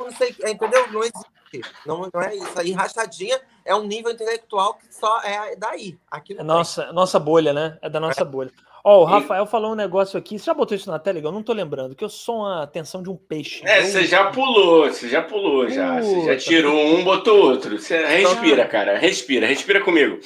[0.00, 0.90] não sei, entendeu?
[0.90, 1.37] Não existe.
[1.86, 2.58] Não, não é isso.
[2.58, 5.98] Aí rachadinha é um nível intelectual que só é daí.
[6.10, 7.78] Aqui é nossa, nossa bolha, né?
[7.80, 8.24] É da nossa é.
[8.24, 8.50] bolha.
[8.84, 10.38] Ó, oh, o Rafael falou um negócio aqui.
[10.38, 11.18] Você já botou isso na tela?
[11.18, 13.66] Eu não tô lembrando, que eu sou uma atenção de um peixe.
[13.66, 16.00] É, você já pulou, você já pulou, já.
[16.00, 17.78] Você já tirou um, botou outro.
[17.78, 18.96] Você respira, cara.
[18.96, 20.20] Respira, respira comigo.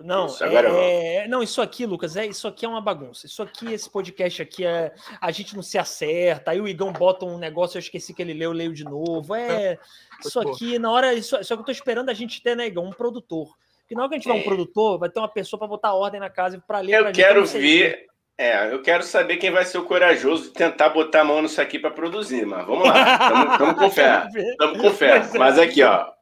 [0.00, 3.26] Não, isso, é, é, não, isso aqui, Lucas, é isso aqui é uma bagunça.
[3.26, 6.50] Isso aqui, esse podcast aqui é a gente não se acerta.
[6.50, 9.34] Aí o Igão bota um negócio, eu esqueci que ele leu, eu leio de novo.
[9.34, 9.78] É
[10.24, 12.84] isso aqui na hora, isso, só que eu tô esperando a gente ter, né, Igão,
[12.84, 13.48] um produtor.
[13.80, 14.44] Porque na hora que a gente tiver um é.
[14.44, 16.94] produtor, vai ter uma pessoa para botar ordem na casa para ler.
[16.94, 18.06] Eu pra quero ver.
[18.38, 21.58] É, eu quero saber quem vai ser o corajoso de tentar botar a mão nisso
[21.58, 23.50] aqui para produzir, mas vamos lá.
[23.52, 24.28] Estamos com fé.
[24.34, 25.16] Estamos com fé.
[25.16, 25.38] É.
[25.38, 26.15] Mas aqui, ó.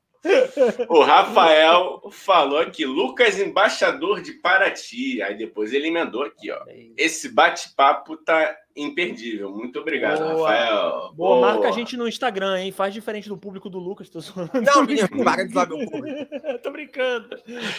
[0.89, 5.23] O Rafael falou aqui, Lucas, embaixador de Paraty.
[5.23, 6.61] Aí depois ele emendou aqui, ó.
[6.97, 9.51] Esse bate-papo tá imperdível.
[9.51, 10.51] Muito obrigado, Boa.
[10.51, 10.91] Rafael.
[10.91, 12.73] Boa, Boa, marca a gente no Instagram, hein?
[12.73, 14.09] Faz diferente do público do Lucas.
[14.09, 14.21] Tô
[14.75, 16.29] Não, menino, para de saber o público.
[16.63, 17.29] tô brincando.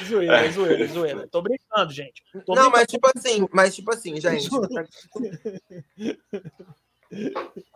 [0.06, 1.28] Zoeira, zoeira, zoeira.
[1.28, 2.24] Tô brincando, gente.
[2.46, 2.72] Tô Não, brincando.
[2.72, 4.48] mas tipo assim, mas tipo assim, gente.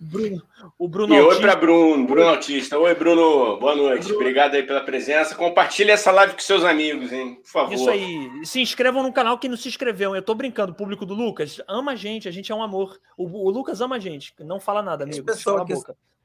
[0.00, 0.42] Bruno,
[0.78, 2.76] o Bruno e oi para Bruno, Bruno Autista.
[2.78, 4.04] Oi, Bruno, boa noite.
[4.04, 4.20] Bruno.
[4.20, 5.34] Obrigado aí pela presença.
[5.36, 7.36] Compartilhe essa live com seus amigos, hein?
[7.36, 7.74] Por favor.
[7.74, 8.28] Isso aí.
[8.44, 10.16] Se inscrevam no canal que não se inscreveu.
[10.16, 12.98] Eu tô brincando, o público do Lucas ama a gente, a gente é um amor.
[13.16, 14.34] O, o Lucas ama a gente.
[14.40, 15.24] Não fala nada, amigo.
[15.44, 15.66] Cala a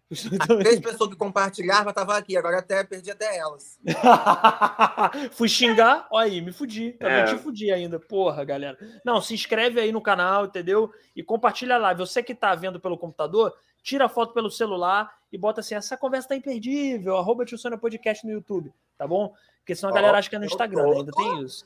[0.07, 3.79] três pessoas que compartilhavam estavam aqui, agora até perdi até elas.
[5.33, 6.91] Fui xingar, olha aí, me fudi.
[6.93, 7.25] Também é.
[7.25, 7.99] te fudi ainda.
[7.99, 8.77] Porra, galera.
[9.03, 10.91] Não, se inscreve aí no canal, entendeu?
[11.15, 12.01] E compartilha a live.
[12.01, 15.97] Você que tá vendo pelo computador, tira a foto pelo celular e bota assim: essa
[15.97, 19.33] conversa tá imperdível, arroba Tio Podcast no YouTube, tá bom?
[19.59, 21.65] Porque senão a galera acha que é no Instagram, ainda tem isso.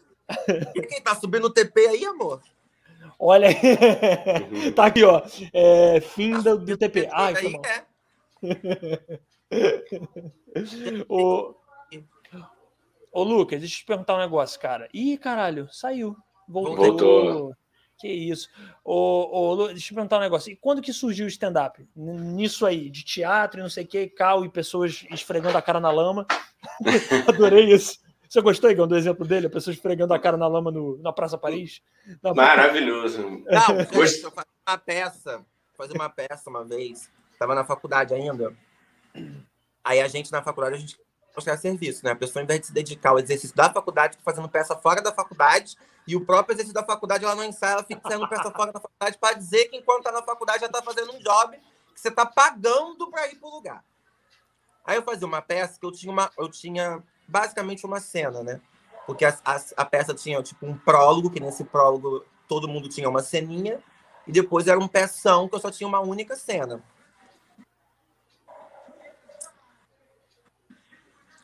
[0.74, 2.42] E quem tá subindo o TP aí, amor?
[3.20, 4.72] Olha aí.
[4.72, 5.22] tá aqui, ó.
[5.52, 7.10] É, fim do, do TP.
[7.12, 7.62] Ai, foi mal.
[7.66, 7.89] É
[11.10, 11.56] ô,
[13.12, 14.88] ô, Lucas, deixa eu te perguntar um negócio, cara.
[14.94, 16.16] Ih, caralho, saiu.
[16.48, 16.76] Voltou.
[16.76, 17.56] Voltou.
[18.00, 18.50] Que isso.
[18.84, 20.52] Ô, ô, deixa eu te perguntar um negócio.
[20.52, 21.86] E quando que surgiu o stand-up?
[21.96, 25.80] Nisso aí, de teatro e não sei o que, cal e pessoas esfregando a cara
[25.80, 26.26] na lama.
[27.28, 28.00] Adorei isso.
[28.28, 29.48] Você gostou, Igão, do exemplo dele?
[29.48, 31.82] A pessoa esfregando a cara na lama no, na Praça Paris?
[32.22, 33.28] Na Maravilhoso.
[33.28, 34.32] Não, eu fazer
[34.68, 35.46] uma peça,
[35.76, 37.10] fazer uma peça uma vez
[37.40, 38.54] estava na faculdade ainda.
[39.82, 41.00] Aí a gente, na faculdade, a gente
[41.34, 42.12] mostrar serviço, né?
[42.12, 45.14] A pessoa, ao invés de se dedicar ao exercício da faculdade, fazendo peça fora da
[45.14, 48.74] faculdade, e o próprio exercício da faculdade, ela não ensaia, ela fica fazendo peça fora
[48.74, 51.58] da faculdade para dizer que enquanto está na faculdade já está fazendo um job
[51.94, 53.86] que você está pagando para ir para o lugar.
[54.86, 58.60] Aí eu fazia uma peça que eu tinha, uma, eu tinha basicamente uma cena, né?
[59.06, 63.08] Porque a, a, a peça tinha tipo um prólogo, que nesse prólogo todo mundo tinha
[63.08, 63.80] uma ceninha,
[64.28, 66.84] e depois era um peção que eu só tinha uma única cena.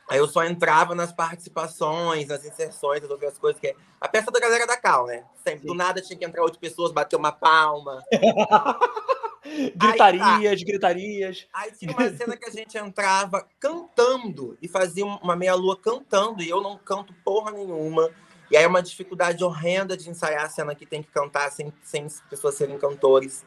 [0.08, 4.30] Aí eu só entrava nas participações, nas inserções, nas outras coisas, que é a peça
[4.30, 5.24] da galera da Cal, né?
[5.42, 5.66] Sempre, Sim.
[5.66, 8.02] do nada tinha que entrar outras pessoas, bater uma palma.
[9.74, 10.66] gritarias, tá.
[10.66, 11.48] gritarias.
[11.52, 16.48] Aí tinha uma cena que a gente entrava cantando e fazia uma meia-lua cantando, e
[16.48, 18.08] eu não canto porra nenhuma.
[18.48, 21.72] E aí é uma dificuldade horrenda de ensaiar a cena que tem que cantar sem,
[21.82, 23.44] sem pessoas serem cantores.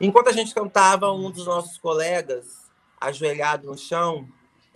[0.00, 2.68] Enquanto a gente cantava, um dos nossos colegas,
[3.00, 4.28] ajoelhado no chão,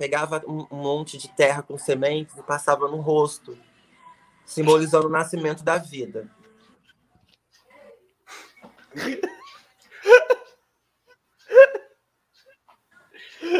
[0.03, 3.57] pegava um, um monte de terra com sementes e passava no rosto,
[4.45, 6.29] simbolizando o nascimento da vida.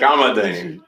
[0.01, 0.83] Calma, Dani.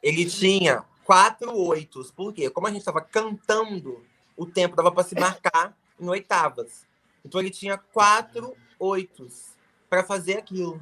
[0.00, 2.12] Ele tinha quatro oitos.
[2.12, 2.48] Por quê?
[2.48, 4.06] Como a gente estava cantando,
[4.36, 6.86] o tempo dava para se marcar em oitavas.
[7.24, 9.48] Então ele tinha quatro oitos
[9.90, 10.80] para fazer aquilo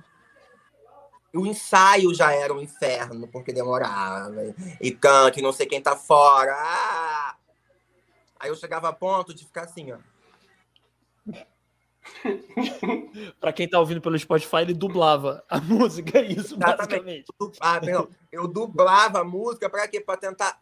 [1.34, 4.54] o ensaio já era um inferno, porque demorava.
[4.80, 6.54] E cante, não sei quem tá fora.
[6.56, 7.36] Ah!
[8.38, 9.98] Aí eu chegava a ponto de ficar assim, ó.
[13.40, 16.76] para quem tá ouvindo pelo Spotify, ele dublava a música, é isso, Exatamente.
[16.76, 17.32] basicamente.
[17.60, 18.08] Ah, perdão.
[18.30, 20.00] Eu dublava a música para quê?
[20.00, 20.60] Para tentar.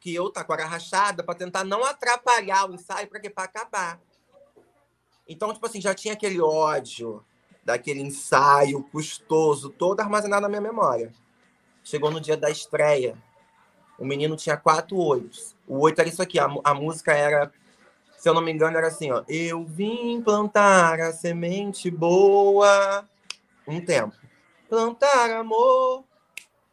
[0.00, 3.28] Que eu tá com a rachada, para tentar não atrapalhar o ensaio, para quê?
[3.28, 4.00] Para acabar.
[5.26, 7.24] Então, tipo assim, já tinha aquele ódio
[7.68, 11.12] daquele ensaio custoso, todo armazenado na minha memória.
[11.84, 13.14] Chegou no dia da estreia.
[13.98, 15.54] O menino tinha quatro oitos.
[15.66, 16.38] O oito era isso aqui.
[16.38, 17.52] A, a música era,
[18.16, 19.22] se eu não me engano, era assim, ó.
[19.28, 23.06] Eu vim plantar a semente boa.
[23.66, 24.16] Um tempo.
[24.66, 26.04] Plantar amor.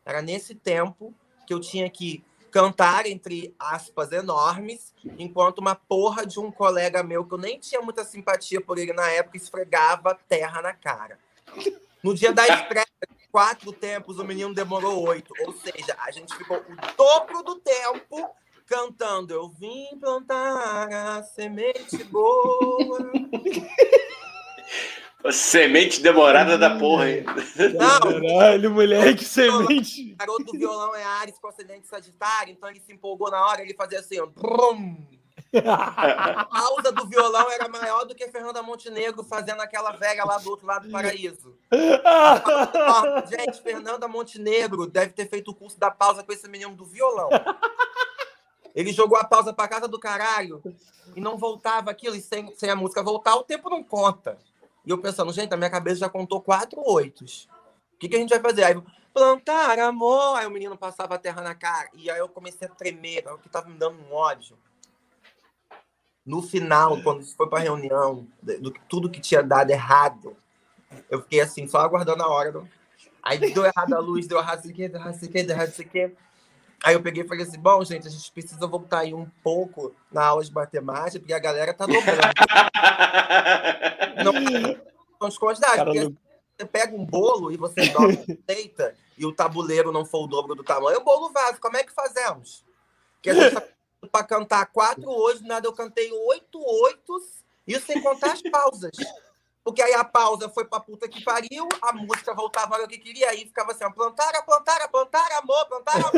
[0.05, 1.13] Era nesse tempo
[1.45, 2.23] que eu tinha que
[2.55, 7.81] cantar entre aspas enormes, enquanto uma porra de um colega meu, que eu nem tinha
[7.81, 11.19] muita simpatia por ele na época, esfregava terra na cara.
[12.01, 12.87] No dia da estreia,
[13.29, 15.33] quatro tempos, o menino demorou oito.
[15.45, 18.33] Ou seja, a gente ficou o dobro do tempo
[18.65, 23.11] cantando Eu vim plantar a semente boa.
[25.31, 27.25] Semente demorada da porra, hein?
[27.73, 30.13] Não, Caralho, moleque, semente.
[30.13, 33.61] O garoto do violão é Ares com acidente Sagitário, então ele se empolgou na hora,
[33.61, 34.25] ele fazia assim, ó.
[34.25, 34.95] Brum.
[35.55, 40.49] A pausa do violão era maior do que Fernanda Montenegro fazendo aquela velha lá do
[40.49, 41.57] outro lado do paraíso.
[43.29, 47.29] gente, Fernanda Montenegro deve ter feito o curso da pausa com esse menino do violão.
[48.75, 50.61] Ele jogou a pausa pra casa do caralho
[51.15, 54.37] e não voltava aquilo, e sem, sem a música voltar, o tempo não conta.
[54.85, 57.47] E eu pensando, gente, a minha cabeça já contou quatro oitos.
[57.95, 58.63] O que, que a gente vai fazer?
[58.63, 58.81] Aí,
[59.13, 60.37] plantar amor.
[60.37, 61.89] Aí o menino passava a terra na cara.
[61.93, 64.57] E aí eu comecei a tremer, o que tava me dando um ódio.
[66.25, 70.35] No final, quando foi pra reunião, do tudo que tinha dado errado,
[71.09, 72.51] eu fiquei assim, só aguardando a hora.
[72.51, 72.67] Do...
[73.21, 75.69] Aí deu errado a luz, deu errado isso aqui, deu errado isso aqui, deu errado
[75.69, 76.15] isso aqui.
[76.85, 79.95] Aí eu peguei e falei assim: bom, gente, a gente precisa voltar aí um pouco
[80.11, 82.21] na aula de matemática, porque a galera tá dobrando.
[84.23, 84.33] não
[85.95, 86.15] não...
[86.55, 90.53] você pega um bolo e você dobra receita e o tabuleiro não for o dobro
[90.53, 91.57] do tamanho, o bolo vaza.
[91.59, 92.63] Como é que fazemos?
[93.15, 93.63] Porque a gente tá
[94.11, 98.91] para cantar quatro hoje, nada, eu cantei oito oitos, isso sem contar as pausas.
[99.65, 103.31] Porque aí a pausa foi pra puta que pariu, a música voltava o que queria,
[103.31, 106.13] aí ficava assim, plantar, plantar, plantar, amor, plantar, amor.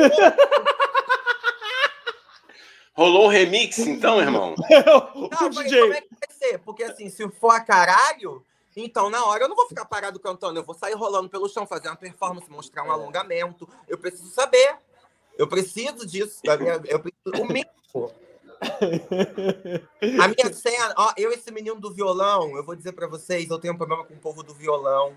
[2.93, 4.53] Rolou um remix, então, irmão?
[4.69, 6.57] Não, falei, como é que vai ser?
[6.59, 8.45] Porque assim, se for a caralho,
[8.75, 11.65] então na hora eu não vou ficar parado cantando, eu vou sair rolando pelo chão,
[11.65, 13.69] fazer uma performance, mostrar um alongamento.
[13.87, 14.75] Eu preciso saber.
[15.37, 16.41] Eu preciso disso.
[16.85, 17.71] Eu preciso, o mínimo.
[20.21, 23.59] A minha cena, ó, eu esse menino do violão, eu vou dizer para vocês, eu
[23.59, 25.15] tenho um problema com o povo do violão.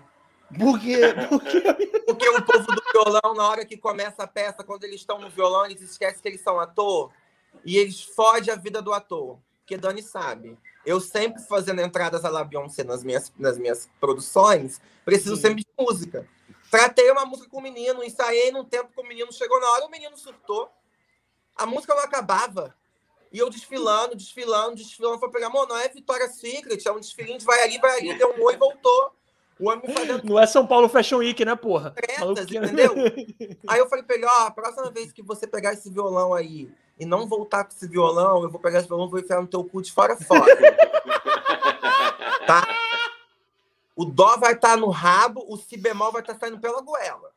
[0.57, 0.99] Por quê?
[1.29, 1.61] Por quê?
[2.05, 5.29] Porque o povo do violão, na hora que começa a peça, quando eles estão no
[5.29, 7.11] violão, eles esquecem que eles são ator
[7.65, 9.39] e eles fodem a vida do ator.
[9.59, 10.57] Porque Dani sabe.
[10.85, 15.41] Eu sempre fazendo entradas à la Beyoncé nas minhas, nas minhas produções, preciso Sim.
[15.41, 16.27] sempre de música.
[16.69, 19.85] Tratei uma música com o menino, ensaiei num tempo que o menino chegou na hora,
[19.85, 20.69] o menino surtou.
[21.55, 22.75] A música não acabava.
[23.31, 25.19] E eu desfilando, desfilando, desfilando.
[25.19, 28.17] Foi pegar, amor, não é Vitória Secret, é um desfilinho de vai ali, vai ali,
[28.17, 29.13] deu um oi e voltou.
[29.59, 30.23] O homem fazendo.
[30.23, 31.91] Não é São Paulo Fashion Week, né, porra?
[31.91, 32.93] Tretas, entendeu?
[33.67, 36.69] aí eu falei pra ele, ó, a próxima vez que você pegar esse violão aí
[36.99, 39.47] e não voltar com esse violão, eu vou pegar esse violão e vou enfiar no
[39.47, 40.45] teu cu de fora fora.
[42.45, 42.67] tá?
[43.95, 46.81] O dó vai estar tá no rabo, o si bemol vai estar tá saindo pela
[46.81, 47.31] goela.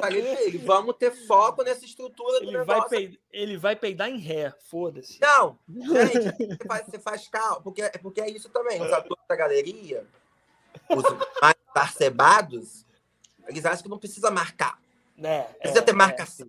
[0.00, 2.80] Falei pra ele, vamos ter foco nessa estrutura do ele negócio.
[2.80, 5.20] Vai peidar, ele vai peidar em ré, foda-se.
[5.20, 8.80] Não, gente, você faz, você faz cal, porque, porque é isso também.
[8.80, 10.06] Os atores da galeria,
[10.88, 11.04] os
[11.40, 12.86] mais parcebados,
[13.46, 14.80] eles acham que não precisa marcar.
[15.22, 16.48] É, precisa é, ter marcação.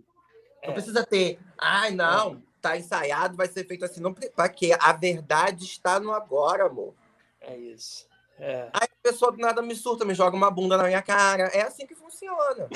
[0.61, 3.99] É, não precisa ter, ai, não, tá ensaiado, vai ser feito assim.
[3.99, 4.71] Não, para quê?
[4.79, 6.93] A verdade está no agora, amor.
[7.41, 8.07] É isso.
[8.39, 8.69] É.
[8.73, 11.43] Aí a pessoa do nada me surta, me joga uma bunda na minha cara.
[11.53, 12.67] É assim que funciona.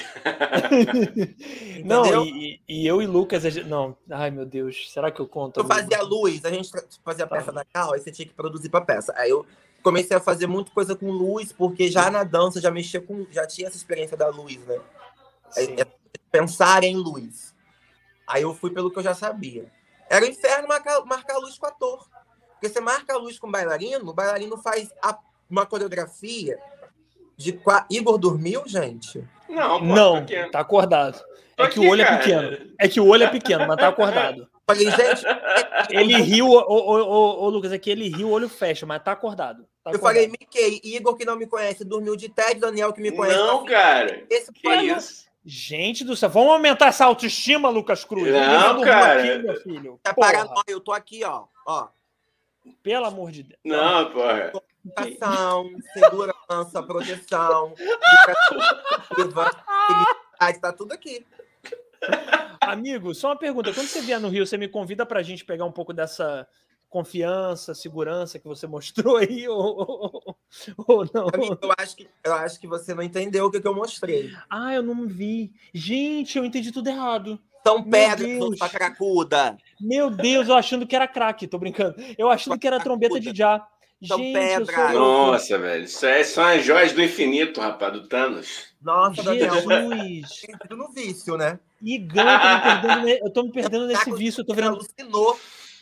[1.84, 3.64] não, e, e, eu e Lucas, gente...
[3.64, 5.60] não, ai meu Deus, será que eu conto?
[5.60, 6.72] Eu fazia luz, a gente
[7.04, 7.52] fazia a peça tá.
[7.52, 9.14] da cal, aí você tinha que produzir pra peça.
[9.18, 9.46] Aí eu
[9.82, 13.26] comecei a fazer muita coisa com luz, porque já na dança já mexia com.
[13.32, 14.80] já tinha essa experiência da luz, né?
[15.56, 15.88] É, é
[16.32, 17.56] pensar em luz.
[18.28, 19.72] Aí eu fui pelo que eu já sabia.
[20.10, 22.08] Era o inferno marcar, marcar luz com ator.
[22.52, 25.18] Porque você marca a luz com o bailarino, o bailarino faz a
[25.50, 26.58] uma coreografia
[27.36, 27.60] de
[27.90, 29.24] Igor dormiu, gente?
[29.48, 31.24] Não, pô, não, tá, tá acordado.
[31.56, 32.16] Tô é que aqui, o olho é cara.
[32.16, 32.76] é pequeno.
[32.80, 34.48] É que o olho é pequeno, mas tá acordado.
[34.70, 35.26] Falei, gente.
[35.90, 39.14] Ele riu, ô, ô, ô, ô, Lucas, aqui ele riu, o olho fecha, mas tá
[39.14, 39.66] acordado.
[39.82, 40.02] Tá eu acordado.
[40.02, 43.38] falei, Mickey, Igor que não me conhece, dormiu de Ted, Daniel que me conhece.
[43.38, 44.26] Não, tá cara.
[44.30, 45.26] Esse que isso?
[45.46, 48.30] Gente do céu, vamos aumentar essa autoestima, Lucas Cruz.
[48.30, 49.24] Não, cara.
[49.24, 50.00] Aqui, meu filho.
[50.04, 51.46] Tá paranoia, eu tô aqui, ó.
[51.66, 51.88] ó.
[52.84, 53.60] Pelo amor de Deus.
[53.64, 54.52] Não, porra.
[54.96, 57.74] Educação, segurança, proteção,
[59.16, 61.26] felicidade, tá tudo aqui.
[62.62, 63.74] Amigo, só uma pergunta.
[63.74, 66.48] Quando você vier no Rio, você me convida pra gente pegar um pouco dessa
[66.90, 70.22] confiança, segurança que você mostrou aí ou,
[70.88, 71.28] ou não?
[71.34, 74.32] Amigo, eu acho que eu acho que você não entendeu o que, que eu mostrei.
[74.50, 75.52] Ah, eu não vi.
[75.74, 77.40] Gente, eu entendi tudo errado.
[77.66, 79.58] São pedras pra cracuda.
[79.80, 81.96] Meu Deus, eu achando que era craque, tô brincando.
[82.18, 83.68] Eu achando que era trombeta de já.
[84.02, 84.92] Gente, eu pedras.
[84.92, 85.00] sou...
[85.00, 85.84] Nossa, velho.
[85.86, 88.68] Isso aí são as joias do infinito, rapaz, do Thanos.
[88.82, 90.42] Nossa, Daniel, Jesus!
[90.46, 91.60] perdido no vício, né?
[91.82, 94.76] Igão, eu tô me perdendo, ne- eu tô me perdendo nesse vício, eu tô virando,
[94.78, 95.40] Alucinou.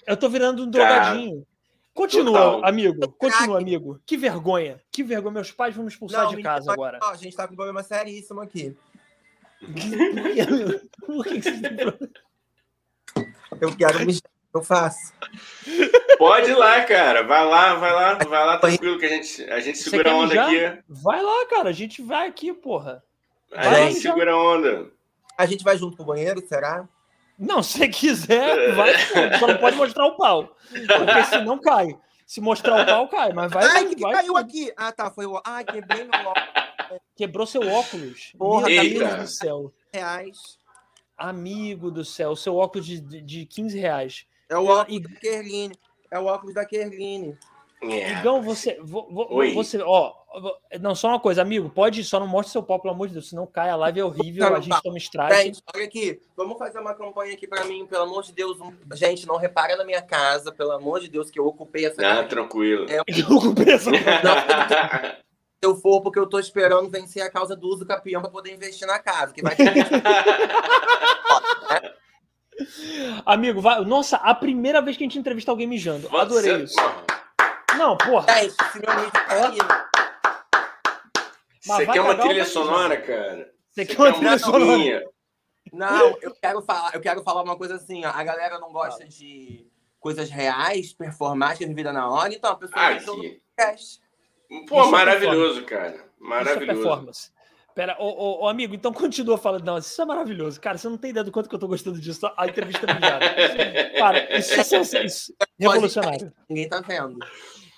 [0.07, 1.45] eu tô virando um Cara, drogadinho.
[1.93, 2.65] Continua, total.
[2.65, 3.11] amigo.
[3.17, 4.01] Continua, amigo.
[4.05, 4.81] Que vergonha.
[4.91, 5.33] Que vergonha.
[5.33, 6.99] Meus pais vão me expulsar de mentira, casa agora.
[7.01, 8.75] a gente tá com um problema seríssimo aqui.
[11.05, 12.09] Por que que você-
[13.61, 14.19] Eu quero me.
[14.55, 15.11] Eu faço.
[16.17, 17.23] Pode ir lá, cara.
[17.23, 20.15] Vai lá, vai lá, vai lá tranquilo que a gente, a gente Você segura a
[20.15, 20.47] onda mijar?
[20.73, 20.83] aqui.
[20.87, 21.69] Vai lá, cara.
[21.69, 23.03] A gente vai aqui, porra.
[23.53, 24.13] A Vai gente mijar.
[24.13, 24.91] segura a onda.
[25.37, 26.87] A gente vai junto pro banheiro, será?
[27.37, 28.93] Não, se você quiser, vai.
[29.39, 30.55] Só não pode mostrar o pau.
[30.69, 31.97] Porque senão cai.
[32.25, 33.33] Se mostrar o pau, cai.
[33.33, 33.65] Mas vai.
[33.65, 34.13] Ai, vai, o que, vai.
[34.13, 34.71] caiu aqui?
[34.77, 35.11] Ah, tá.
[35.11, 35.41] Foi o.
[35.45, 37.01] Ai, quebrei meu óculos.
[37.13, 38.31] Quebrou seu óculos.
[38.37, 38.67] Porra.
[38.67, 39.73] Deus do céu.
[39.93, 40.37] reais.
[41.17, 44.25] Amigo do céu, seu óculos de, de, de 15 reais.
[44.49, 45.75] É o óculos da Kerline.
[46.11, 47.37] É o óculos da Kerline.
[47.83, 48.13] É.
[48.13, 48.79] Igão, você.
[48.81, 49.53] vo- vo- Oi.
[49.53, 50.13] você, ó.
[50.81, 51.69] Não, só uma coisa, amigo.
[51.69, 53.29] Pode só não mostre seu pau, pelo amor de Deus.
[53.29, 54.81] Senão cai a live é horrível, Não, a gente tá.
[54.81, 55.35] toma strike.
[55.43, 56.19] Gente, olha aqui.
[56.35, 58.59] Vamos fazer uma campanha aqui pra mim, pelo amor de Deus.
[58.59, 62.01] Um- Gente, não repara na minha casa, pelo amor de Deus, que eu ocupei essa
[62.01, 62.27] Ah, casa.
[62.27, 62.85] tranquilo.
[62.89, 63.01] É.
[63.07, 63.97] Eu ocupei essa- Se
[65.63, 68.85] eu for, porque eu tô esperando vencer a causa do uso capião pra poder investir
[68.87, 69.33] na casa.
[69.33, 69.65] Que vai ter
[73.25, 73.83] Amigo, vai.
[73.83, 76.15] Nossa, a primeira vez que a gente entrevista alguém mijando.
[76.15, 76.75] Adorei isso.
[77.77, 78.25] Não, porra.
[78.27, 78.55] Mas
[81.61, 83.51] Você quer uma trilha sonora, cara?
[83.71, 85.03] Você quer uma trilha sonora?
[85.73, 88.09] Não, eu quero falar, eu quero falar uma coisa assim, ó.
[88.11, 89.67] A galera não gosta de
[89.99, 93.05] coisas reais, performáticas, vida na hora, então a pessoa Aqui.
[93.05, 93.99] podcast.
[94.69, 95.95] Pô, Isso é maravilhoso, cara.
[95.95, 96.81] Isso é Maravilhoso.
[96.81, 97.31] performance.
[97.75, 99.65] Pera, ô, ô, ô, amigo, então continua falando.
[99.65, 100.61] Não, isso é maravilhoso.
[100.61, 102.25] Cara, você não tem ideia do quanto que eu tô gostando disso.
[102.37, 103.25] A entrevista mijada.
[103.97, 106.31] Cara, isso é isso é revolucionário.
[106.49, 107.19] Ninguém tá vendo.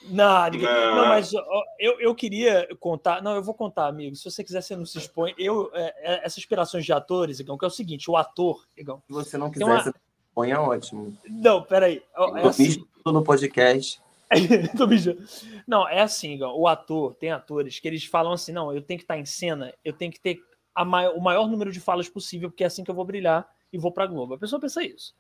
[0.10, 0.96] Não, ninguém- Não.
[0.98, 3.24] não, mas ó, eu, eu queria contar.
[3.24, 4.16] Não, eu vou contar, amigo.
[4.16, 5.34] Se você quiser, você não se expõe.
[5.38, 9.02] Eu, é, é, essas inspirações de atores, Igão, que é o seguinte: o ator, Igão.
[9.08, 9.92] Se você não quiser, uma- você
[10.34, 11.18] põe é ótimo.
[11.28, 12.04] Não, peraí.
[12.16, 12.66] É Eu assim.
[12.66, 14.00] fiz tudo no podcast.
[14.78, 15.24] Tô mijando.
[15.68, 16.42] Não, é assim.
[16.44, 19.74] O ator, tem atores que eles falam assim: não, eu tenho que estar em cena,
[19.84, 20.40] eu tenho que ter
[20.76, 23.48] a mai- o maior número de falas possível, porque é assim que eu vou brilhar
[23.72, 24.34] e vou pra Globo.
[24.34, 25.16] A pessoa pensa isso.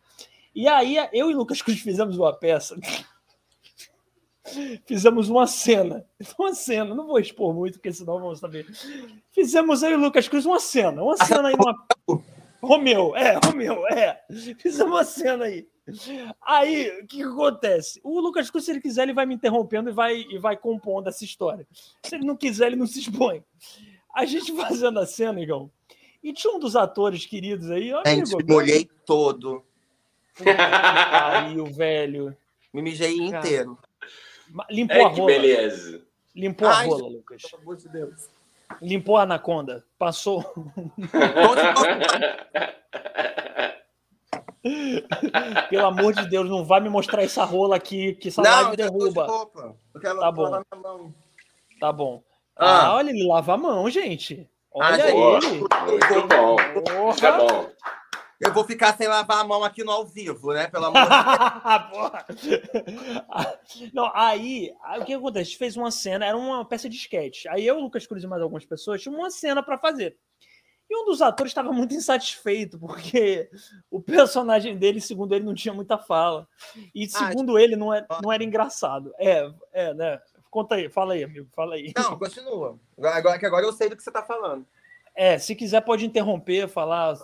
[0.53, 2.77] E aí, eu e Lucas Cruz fizemos uma peça.
[4.85, 6.05] Fizemos uma cena.
[6.39, 8.65] Uma cena, não vou expor muito, porque senão vão saber.
[9.31, 11.03] Fizemos eu e Lucas Cruz uma cena.
[11.03, 11.85] Uma cena aí numa.
[12.61, 14.21] Romeu, é, Romeu, é.
[14.57, 15.67] Fizemos uma cena aí.
[16.45, 17.99] Aí, o que, que acontece?
[18.03, 21.07] O Lucas Cruz, se ele quiser, ele vai me interrompendo e vai, e vai compondo
[21.07, 21.65] essa história.
[22.03, 23.43] Se ele não quiser, ele não se expõe.
[24.13, 25.71] A gente fazendo a cena, Igão.
[26.23, 28.37] E tinha um dos atores queridos aí, ó, Gente, amigo.
[28.37, 29.63] me molhei todo.
[30.45, 32.35] Aí, o velho.
[32.73, 33.39] Me mijei Cara.
[33.39, 33.77] inteiro.
[34.69, 35.31] Limpou a É que rola.
[35.31, 36.01] beleza.
[36.35, 37.41] Limpou a Ai, rola, Lucas.
[37.43, 38.29] Pelo amor de Deus.
[38.81, 39.83] Limpou a anaconda.
[39.97, 40.43] Passou.
[45.69, 48.69] Pelo amor de Deus, não vai me mostrar essa rola aqui, que essa Não, live
[48.69, 49.25] tô de derruba.
[49.25, 49.75] roupa.
[49.93, 50.49] Eu quero Tá bom.
[50.49, 51.13] minha mão.
[51.79, 52.23] Tá bom.
[52.55, 52.95] Ah, Ah.
[52.95, 54.49] olha, ele lava a mão, gente.
[54.75, 55.37] Ah, Olha Boa.
[55.37, 55.47] ele.
[55.59, 56.55] Muito bom.
[57.15, 57.37] Tá Porra.
[57.63, 57.69] bom.
[58.39, 60.67] Eu vou ficar sem lavar a mão aqui no ao vivo, né?
[60.67, 61.19] Pelo amor de Deus.
[61.91, 62.25] Porra.
[63.93, 65.41] Não, aí, aí o que acontece?
[65.41, 67.45] A gente fez uma cena, era uma peça de sketch.
[67.47, 70.17] Aí eu, Lucas Cruz e mais algumas pessoas tinham uma cena pra fazer.
[70.89, 73.49] E um dos atores estava muito insatisfeito, porque
[73.91, 76.47] o personagem dele, segundo ele, não tinha muita fala.
[76.95, 79.13] E segundo ele, não era, não era engraçado.
[79.19, 80.21] É, é, né?
[80.49, 81.91] Conta aí, fala aí, amigo, fala aí.
[81.95, 82.79] Não, continua.
[83.03, 84.65] Agora, que agora eu sei do que você tá falando.
[85.13, 87.15] É, se quiser pode interromper, falar.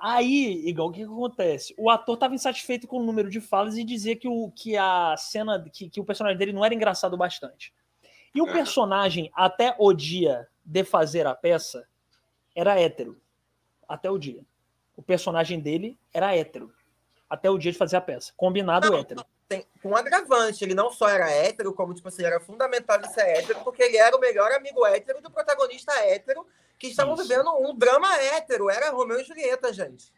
[0.00, 1.74] Aí, igual o que, que acontece?
[1.76, 5.14] O ator estava insatisfeito com o número de falas e dizia que, o, que a
[5.18, 7.74] cena, que, que o personagem dele não era engraçado bastante.
[8.34, 8.52] E o Ah.
[8.52, 11.86] personagem, até o dia de fazer a peça,
[12.54, 13.20] era hétero.
[13.88, 14.42] Até o dia.
[14.96, 16.72] O personagem dele era hétero.
[17.28, 18.32] Até o dia de fazer a peça.
[18.36, 19.24] Combinado Não, hétero.
[19.48, 23.22] Tem um agravante, ele não só era hétero, como tipo assim, era fundamental ele ser
[23.22, 26.46] hétero, porque ele era o melhor amigo hétero do protagonista hétero,
[26.78, 27.24] que estavam Isso.
[27.24, 28.70] vivendo um drama hétero.
[28.70, 30.12] Era Romeu e Julieta, gente.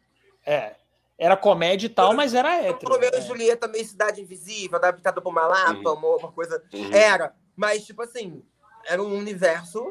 [0.45, 0.77] É.
[1.17, 2.93] Era comédia e tal, mas era hétero.
[2.93, 3.19] Romeu é.
[3.19, 5.99] e Julieta, meio Cidade Invisível, adaptado pra uma lapa, Uhum.
[5.99, 6.63] uma, uma coisa.
[6.73, 6.93] Uhum.
[6.93, 7.35] Era.
[7.57, 8.43] Mas, tipo assim,
[8.87, 9.85] era um universo.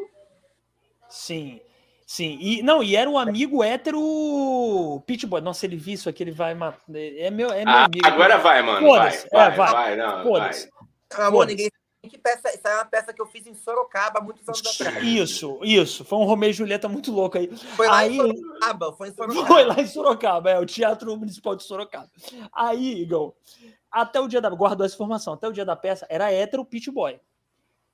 [1.10, 1.62] Sim.
[2.06, 2.38] Sim.
[2.40, 5.42] E, não, e era o amigo hétero Pit Boy.
[5.42, 6.80] Nossa, ele viu isso aqui, ele vai matar.
[6.94, 8.06] É meu, é meu Ah, amigo.
[8.06, 8.88] agora vai, mano.
[8.88, 9.72] Vai, Foda-se, vai, é, vai.
[9.72, 10.52] vai, não, vai.
[11.18, 11.70] Amor, ninguém.
[12.10, 15.02] Que peça, essa é uma peça que eu fiz em Sorocaba muitos anos atrás.
[15.02, 16.04] Isso, isso.
[16.04, 17.48] Foi um Romeu e Julieta muito louco aí.
[17.56, 18.94] Foi lá Aí- em Sorocaba.
[18.94, 19.48] Foi em Sorocaba.
[19.48, 22.10] Foi lá em Sorocaba, é o Teatro Municipal de Sorocaba.
[22.54, 23.34] Aí, Igor,
[23.90, 24.50] até o dia da.
[24.50, 27.22] Guardou essa informação, até o dia da peça era hétero Pit Boy.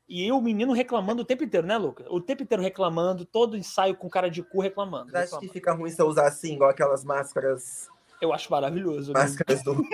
[0.10, 2.08] E o menino, reclamando o tempo inteiro, né, Lucas?
[2.10, 5.12] O tempo inteiro reclamando, todo ensaio com cara de cu reclamando.
[5.12, 7.88] Você acha que fica ruim se eu usar assim, igual aquelas máscaras.
[8.20, 9.14] Eu acho maravilhoso.
[9.14, 9.20] né?
[9.20, 9.76] Máscaras do.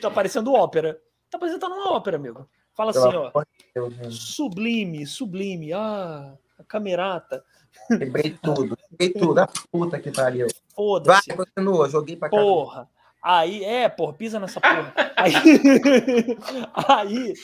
[0.00, 1.00] Tá parecendo ópera.
[1.30, 2.48] Tá apresentando uma ópera, amigo.
[2.74, 3.44] Fala assim, Pelo ó.
[3.74, 4.14] Deus, gente.
[4.14, 5.72] Sublime, sublime.
[5.72, 7.44] Ah, a camerata.
[7.88, 8.76] Quebrei tudo.
[8.76, 9.38] Quebrei tudo.
[9.40, 10.46] A puta que pariu.
[10.46, 11.34] Vai, Foda-se.
[11.34, 11.88] continua.
[11.88, 12.36] Joguei pra cá.
[12.36, 12.88] Porra.
[13.24, 14.92] Aí, é, porra, pisa nessa porra.
[15.16, 15.32] Aí,
[16.74, 17.34] aí,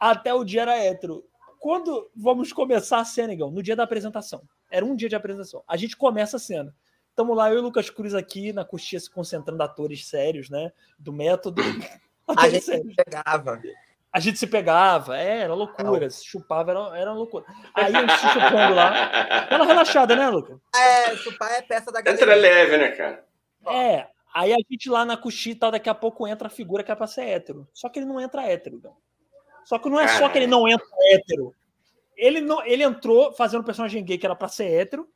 [0.00, 1.24] até o dia era hétero.
[1.60, 3.52] Quando vamos começar a cena, Igão?
[3.52, 4.42] No dia da apresentação.
[4.68, 5.62] Era um dia de apresentação.
[5.68, 6.74] A gente começa a cena.
[7.14, 10.72] Tamo lá, eu e o Lucas Cruz aqui na coxinha se concentrando atores sérios, né?
[10.98, 11.62] Do método.
[12.26, 12.92] A gente sérios.
[12.96, 13.62] pegava.
[14.12, 17.44] A gente se pegava, é, era loucura, se chupava, era, era loucura.
[17.72, 19.48] Aí a gente se chupando lá.
[19.52, 20.58] Uma relaxada, né, Lucas?
[20.74, 22.40] É, chupar é peça da Entra galera.
[22.40, 23.24] leve, né, cara?
[23.68, 26.84] É, aí a gente lá na coxinha e tal, daqui a pouco entra a figura
[26.84, 27.66] que é pra ser hétero.
[27.72, 28.96] Só que ele não entra hétero, não.
[29.64, 31.54] Só que não é só que ele não entra hétero.
[32.14, 35.08] Ele, não, ele entrou fazendo um personagem gay que era pra ser hétero,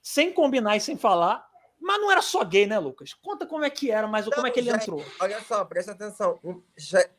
[0.00, 1.46] sem combinar e sem falar,
[1.80, 3.14] mas não era só gay, né, Lucas?
[3.14, 4.82] Conta como é que era, mas como é que ele gente.
[4.82, 5.04] entrou.
[5.20, 6.38] Olha só, presta atenção.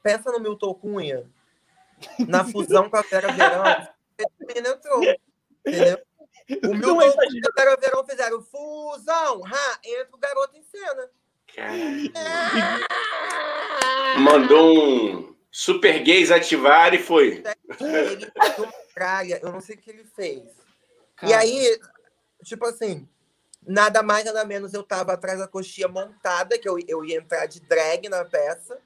[0.01, 1.29] Pensa no Milton Cunha.
[2.27, 3.63] Na fusão com a Vera Verão.
[4.39, 5.01] Menino entrou.
[5.65, 6.01] Entendeu?
[6.63, 9.45] O Não Milton Cunha e a Vera Verão fizeram fusão.
[9.45, 11.09] Ha, entra o garoto em cena.
[14.19, 17.43] Mandou um super gays ativar e foi.
[17.79, 20.43] Ele fez uma tralha, eu não sei o que ele fez.
[20.43, 21.79] E Cara, aí,
[22.43, 23.07] tipo assim,
[23.65, 27.45] nada mais, nada menos, eu tava atrás da coxinha montada, que eu, eu ia entrar
[27.45, 28.77] de drag na peça.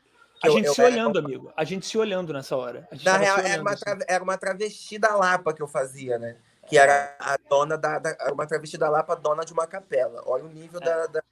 [0.44, 1.52] a eu- gente eu se era- olhando, amigo.
[1.56, 2.88] A gente se olhando nessa hora.
[2.92, 3.84] A gente Na real, era olhando, uma, assim.
[4.08, 6.36] era uma travesti da Lapa que eu fazia, né?
[6.68, 8.00] Que era a dona da.
[8.00, 10.22] da era uma travesti da Lapa, dona de uma capela.
[10.26, 11.24] Olha o nível da, da,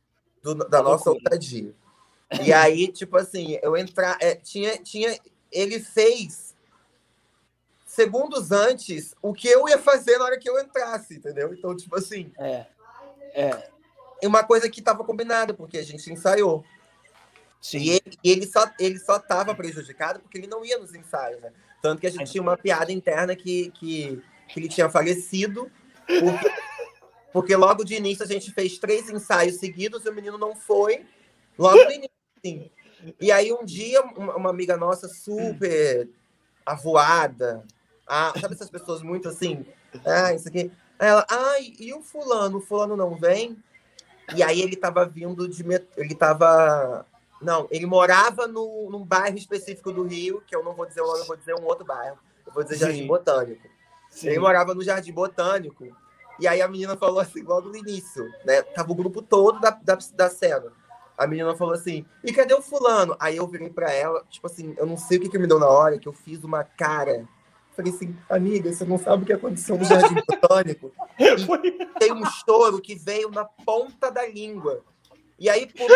[0.43, 1.73] do- da Uma nossa ousadia.
[2.43, 4.17] E aí, tipo assim, eu entrar.
[4.21, 5.17] é, tinha, tinha.
[5.51, 6.55] Ele fez
[7.85, 11.53] segundos antes o que eu ia fazer na hora que eu entrasse, entendeu?
[11.53, 12.65] Então, tipo assim, É.
[13.33, 13.69] É.
[14.21, 16.63] é uma coisa que estava combinada, porque a gente ensaiou.
[17.61, 17.77] Sim.
[17.79, 21.51] E ele, ele só ele só estava prejudicado porque ele não ia nos ensaios, né?
[21.81, 25.69] Tanto que a gente tinha uma piada interna que, que, que ele tinha falecido,
[26.07, 26.51] porque,
[27.33, 31.05] porque logo de início a gente fez três ensaios seguidos e o menino não foi.
[31.57, 32.11] Logo no início,
[32.43, 32.69] sim.
[33.19, 36.07] E aí um dia, uma, amiga nossa super
[36.65, 37.65] avoada,
[38.07, 39.65] ah, sabe essas pessoas muito assim,
[40.05, 40.71] ah, isso aqui.
[40.99, 42.59] Ela, ai, e o fulano?
[42.59, 43.57] O fulano não vem?
[44.35, 45.63] E aí ele tava vindo de.
[45.63, 47.05] met- Ele tava.
[47.41, 51.07] Não, ele morava no, num bairro específico do Rio, que eu não vou dizer o
[51.07, 52.17] nome, eu vou dizer um outro bairro.
[52.45, 52.81] Eu vou dizer Sim.
[52.85, 53.67] Jardim Botânico.
[54.09, 54.27] Sim.
[54.27, 55.87] Ele morava no Jardim Botânico.
[56.41, 58.63] E aí a menina falou assim, logo no início, né?
[58.63, 60.73] Tava o grupo todo da, da, da cena.
[61.15, 63.15] A menina falou assim, e cadê o fulano?
[63.19, 65.59] Aí eu virei pra ela, tipo assim, eu não sei o que, que me deu
[65.59, 67.27] na hora, que eu fiz uma cara.
[67.75, 70.91] Falei assim, amiga, você não sabe o que aconteceu no Jardim Botânico?
[71.99, 74.83] Tem um choro que veio na ponta da língua.
[75.37, 75.91] E aí, por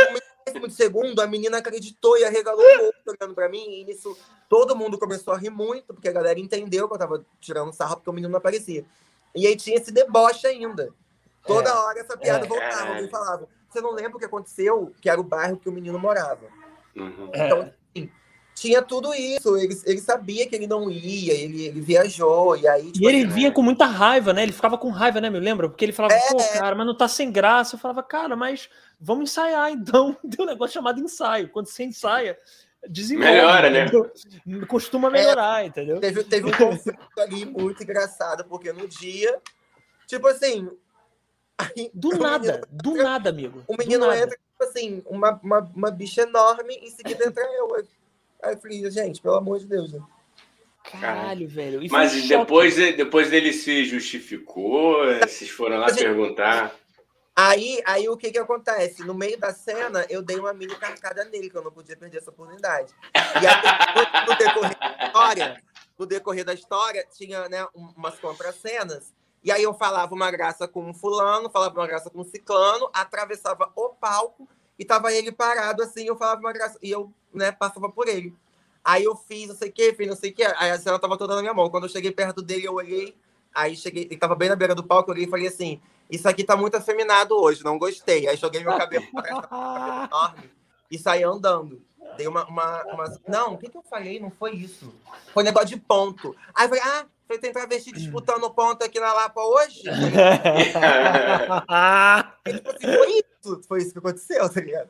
[0.64, 3.82] um segundo, a menina acreditou e arregalou o olho olhando pra mim.
[3.82, 4.16] E nisso,
[4.48, 7.96] todo mundo começou a rir muito, porque a galera entendeu que eu tava tirando sarro
[7.96, 8.86] porque o menino não aparecia.
[9.36, 10.90] E aí tinha esse deboche ainda.
[11.45, 11.74] Toda É.
[11.74, 12.48] hora essa piada É.
[12.49, 12.90] voltava.
[12.94, 14.94] Alguém falava, você não lembra o que aconteceu?
[15.02, 16.45] Que era o bairro que o menino morava.
[16.95, 17.30] Uhum.
[17.34, 17.45] É.
[17.45, 17.60] Então,
[17.95, 18.10] assim,
[18.56, 19.57] tinha tudo isso.
[19.57, 22.56] Ele, ele sabia que ele não ia, ele, ele viajou.
[22.56, 24.44] E aí, E tipo ele assim, vinha com muita raiva, né?
[24.44, 25.30] Ele ficava com raiva, né?
[25.30, 25.68] Me lembra?
[25.70, 26.30] Porque ele falava, É.
[26.32, 27.76] pô, cara, mas não tá sem graça.
[27.76, 30.18] Eu falava, cara, mas vamos ensaiar então.
[30.30, 31.49] Tem um negócio chamado ensaio.
[31.49, 32.38] Quando você ensaia,
[32.90, 33.32] desenvolve.
[33.32, 33.86] Melhora, né?
[34.68, 35.99] Costuma melhorar, entendeu?
[35.99, 39.38] Teve, teve um conflito ali muito engraçado, porque no dia,
[40.07, 40.70] tipo assim.
[41.57, 43.64] aí Do nada, menino- do nada, amigo.
[43.68, 47.76] O menino entra, tipo assim, uma, uma, uma bicha enorme, em seguida entra eu.
[48.44, 49.99] Aí eu falei, gente, pelo amor de Deus, né?
[50.84, 51.82] Caralho, velho.
[51.90, 56.76] Mas depois, depois dele se justificou, vocês foram lá gente- perguntar.
[57.36, 59.03] Aí, aí o que que acontece?
[59.03, 62.20] No meio da cena, eu dei uma mini carcada nele, que eu não podia perder
[62.20, 62.94] essa oportunidade.
[63.41, 65.64] E aí, no, decorrer da história,
[65.99, 69.14] no decorrer da história, tinha né, um- umas contracenas,
[69.44, 72.90] E aí eu falava uma graça com um fulano, falava uma graça com um ciclano,
[72.91, 74.49] atravessava o palco
[74.80, 78.34] e tava ele parado assim, eu falava uma graça, e eu, né, passava por ele.
[78.84, 80.98] Aí eu fiz não sei o que, fiz não sei o que, aí a cena
[80.98, 81.70] tava toda na minha mão.
[81.70, 83.16] Quando eu cheguei perto dele, eu olhei,
[83.56, 86.27] aí cheguei, ele tava bem na beira do palco, eu olhei e falei assim, isso
[86.27, 88.27] aqui tá muito afeminado hoje, não gostei.
[88.27, 89.41] Aí joguei meu cabelo, cabelo
[90.06, 90.52] enorme
[90.91, 91.82] e saí andando.
[92.18, 93.19] Dei uma, uma, uma...
[93.27, 94.19] Não, o que, que eu falei?
[94.19, 94.94] Não foi isso.
[95.34, 96.36] Foi um negócio de ponto.
[96.53, 99.82] Aí eu falei, ah, você tem travesti disputando ponto aqui na Lapa hoje?
[102.53, 103.61] tipo assim, foi isso.
[103.68, 104.90] Foi isso que aconteceu, tá ligado?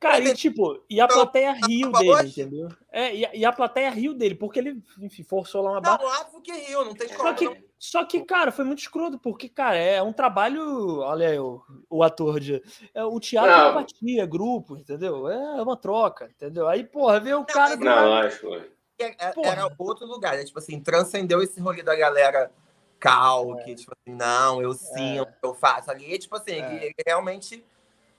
[0.00, 2.68] Cara, e tipo, e a plateia riu dele, entendeu?
[2.90, 5.98] É, e a, e a plateia riu dele, porque ele, enfim, forçou lá uma barra.
[5.98, 7.28] Não, óbvio que riu, não tem como.
[7.28, 11.00] Só que, só que, cara, foi muito escroto, porque, cara, é um trabalho.
[11.00, 12.62] Olha aí, o, o ator de.
[12.94, 13.66] É, o teatro não.
[13.66, 15.28] é empatia, grupo, entendeu?
[15.28, 16.66] É uma troca, entendeu?
[16.66, 17.76] Aí, porra, vê o cara.
[17.76, 18.54] Não, não acho.
[18.98, 20.44] É, é, era outro lugar, né?
[20.44, 22.50] Tipo assim, transcendeu esse rolê da galera
[22.98, 23.64] cal, é.
[23.64, 25.26] que, tipo assim, não, eu sim, é.
[25.42, 25.90] eu faço.
[25.90, 27.62] Ali, tipo assim, ele, ele realmente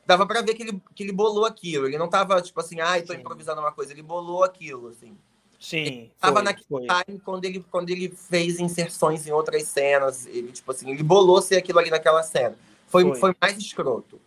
[0.05, 1.87] dava para ver que ele, que ele bolou aquilo.
[1.87, 3.19] Ele não tava, tipo assim, ai, ah, tô Sim.
[3.19, 3.91] improvisando uma coisa.
[3.91, 5.17] Ele bolou aquilo, assim.
[5.59, 5.77] Sim.
[5.77, 6.87] Ele tava foi, naquele foi.
[6.87, 10.25] time quando ele, quando ele fez inserções em outras cenas.
[10.25, 12.57] Ele, tipo assim, ele bolou ser aquilo ali naquela cena.
[12.87, 13.15] Foi, foi.
[13.15, 14.19] foi mais escroto.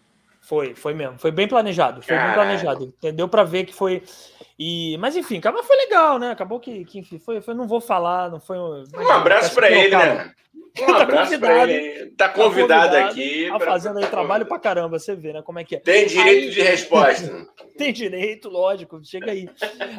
[0.45, 1.19] Foi, foi mesmo.
[1.19, 2.03] Foi bem planejado.
[2.03, 2.85] Foi bem planejado.
[2.85, 3.27] Entendeu?
[3.29, 4.03] Para ver que foi.
[4.59, 6.31] E, mas enfim, acabou, foi legal, né?
[6.31, 7.55] Acabou que, que enfim, foi, foi.
[7.55, 8.59] Não vou falar, não foi.
[8.59, 10.31] Um abraço para ele, né?
[10.83, 12.11] Um tá abraço para ele.
[12.11, 13.49] Tá, tá convidado, tá convidado aqui.
[13.49, 13.66] Tá pra...
[13.73, 15.41] fazendo aí trabalho para caramba, você vê, né?
[15.41, 15.81] Como é que é.
[15.81, 16.51] Tem direito aí...
[16.51, 17.47] de resposta.
[17.79, 19.49] tem direito, lógico, chega aí.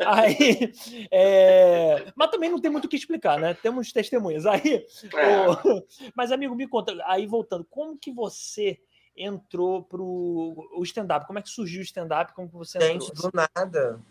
[0.06, 0.72] aí
[1.12, 2.04] é...
[2.16, 3.56] Mas também não tem muito o que explicar, né?
[3.56, 4.46] Temos testemunhas.
[4.46, 4.86] Aí,
[5.16, 5.50] é.
[5.50, 5.84] o...
[6.14, 8.78] Mas, amigo, me conta, aí voltando, como que você
[9.16, 11.26] entrou pro o stand-up?
[11.26, 12.34] Como é que surgiu o stand-up?
[12.34, 12.92] Como que você entrou?
[12.92, 14.02] Gente, do nada.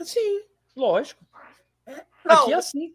[0.00, 0.42] Sim,
[0.76, 1.24] lógico.
[2.24, 2.94] Não, Aqui é assim,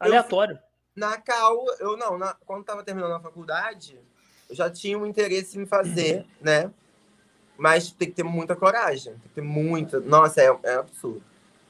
[0.00, 0.58] aleatório.
[0.94, 3.98] Na Cal, eu não, na, quando estava terminando a faculdade,
[4.48, 6.70] eu já tinha um interesse em fazer, né?
[7.56, 10.00] Mas tem que ter muita coragem, tem que ter muita.
[10.00, 11.22] Nossa, é, é absurdo.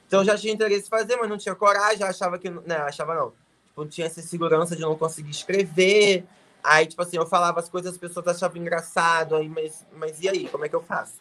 [0.06, 2.51] Então eu já tinha interesse em fazer, mas não tinha coragem, achava que.
[2.51, 3.31] Né, achava não.
[3.66, 6.24] Tipo, não tinha essa segurança de não conseguir escrever.
[6.62, 10.28] Aí, tipo assim, eu falava as coisas, as pessoas achavam engraçado, aí, mas, mas e
[10.28, 11.14] aí, como é que eu faço?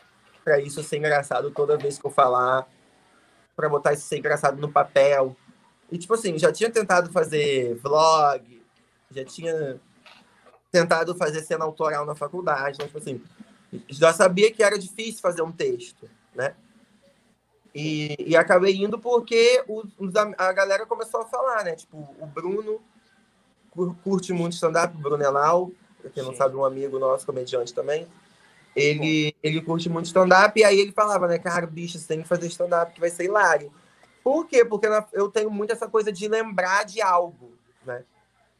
[0.44, 2.68] Pra isso ser engraçado toda vez que eu falar,
[3.56, 5.36] pra botar isso ser engraçado no papel.
[5.92, 8.64] E, tipo assim, já tinha tentado fazer vlog,
[9.10, 9.80] já tinha
[10.72, 13.22] tentado fazer cena autoral na faculdade, então, tipo assim,
[13.90, 16.56] já sabia que era difícil fazer um texto, né?
[17.74, 19.90] E, e acabei indo porque os,
[20.38, 21.76] a galera começou a falar, né?
[21.76, 22.82] Tipo, o Bruno
[24.04, 25.72] curte muito stand-up, Elal,
[26.02, 26.30] pra quem Sim.
[26.30, 28.08] não sabe, um amigo nosso, comediante também.
[28.76, 32.28] Ele, ele curte muito stand-up, e aí ele falava, né, cara, bicho, você tem que
[32.28, 33.72] fazer stand-up que vai ser hilário.
[34.24, 34.64] Por quê?
[34.64, 37.54] Porque eu tenho muito essa coisa de lembrar de algo,
[37.86, 38.04] né?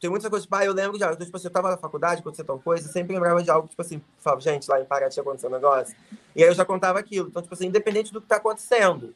[0.00, 1.14] Tem muita coisa, tipo, ah, eu lembro de algo.
[1.14, 3.68] Então, tipo assim, eu tava na faculdade, aconteceu tal coisa, eu sempre lembrava de algo,
[3.68, 5.94] tipo assim, falava, gente, lá em Paraty aconteceu um negócio.
[6.34, 7.28] E aí eu já contava aquilo.
[7.28, 9.14] Então, tipo assim, independente do que tá acontecendo.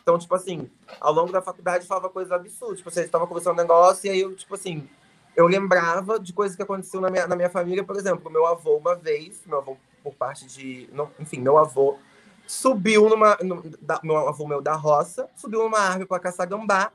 [0.00, 2.78] Então, tipo assim, ao longo da faculdade eu falava coisas absurdas.
[2.78, 4.88] Tipo, vocês estavam conversando um negócio e aí eu, tipo assim,
[5.34, 7.84] eu lembrava de coisas que aconteceu na minha, na minha família.
[7.84, 10.88] Por exemplo, meu avô, uma vez, meu avô, por parte de.
[10.92, 11.98] Não, enfim, meu avô
[12.46, 13.36] subiu numa.
[13.42, 16.92] No, da, meu avô meu da roça, subiu numa árvore para caçar gambá,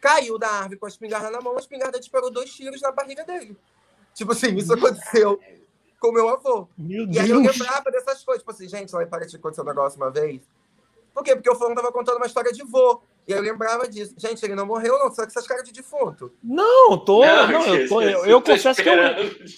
[0.00, 3.24] caiu da árvore com a espingarda na mão, a espingarda disparou dois tiros na barriga
[3.24, 3.56] dele.
[4.14, 5.40] Tipo assim, isso aconteceu
[6.00, 6.68] com meu avô.
[6.76, 7.24] Meu e Deus.
[7.24, 10.10] aí eu lembrava dessas coisas, tipo assim, gente, lá em Paraty aconteceu um negócio uma
[10.10, 10.42] vez.
[11.14, 11.34] Por quê?
[11.34, 13.02] Porque o fulano tava contando uma história de vô.
[13.28, 14.14] E eu lembrava disso.
[14.16, 15.12] Gente, ele não morreu, não.
[15.12, 16.32] Só que essas caras de defunto.
[16.42, 17.22] Não, tô.
[17.22, 18.96] Não, não eu, tô, eu, eu confesso que eu.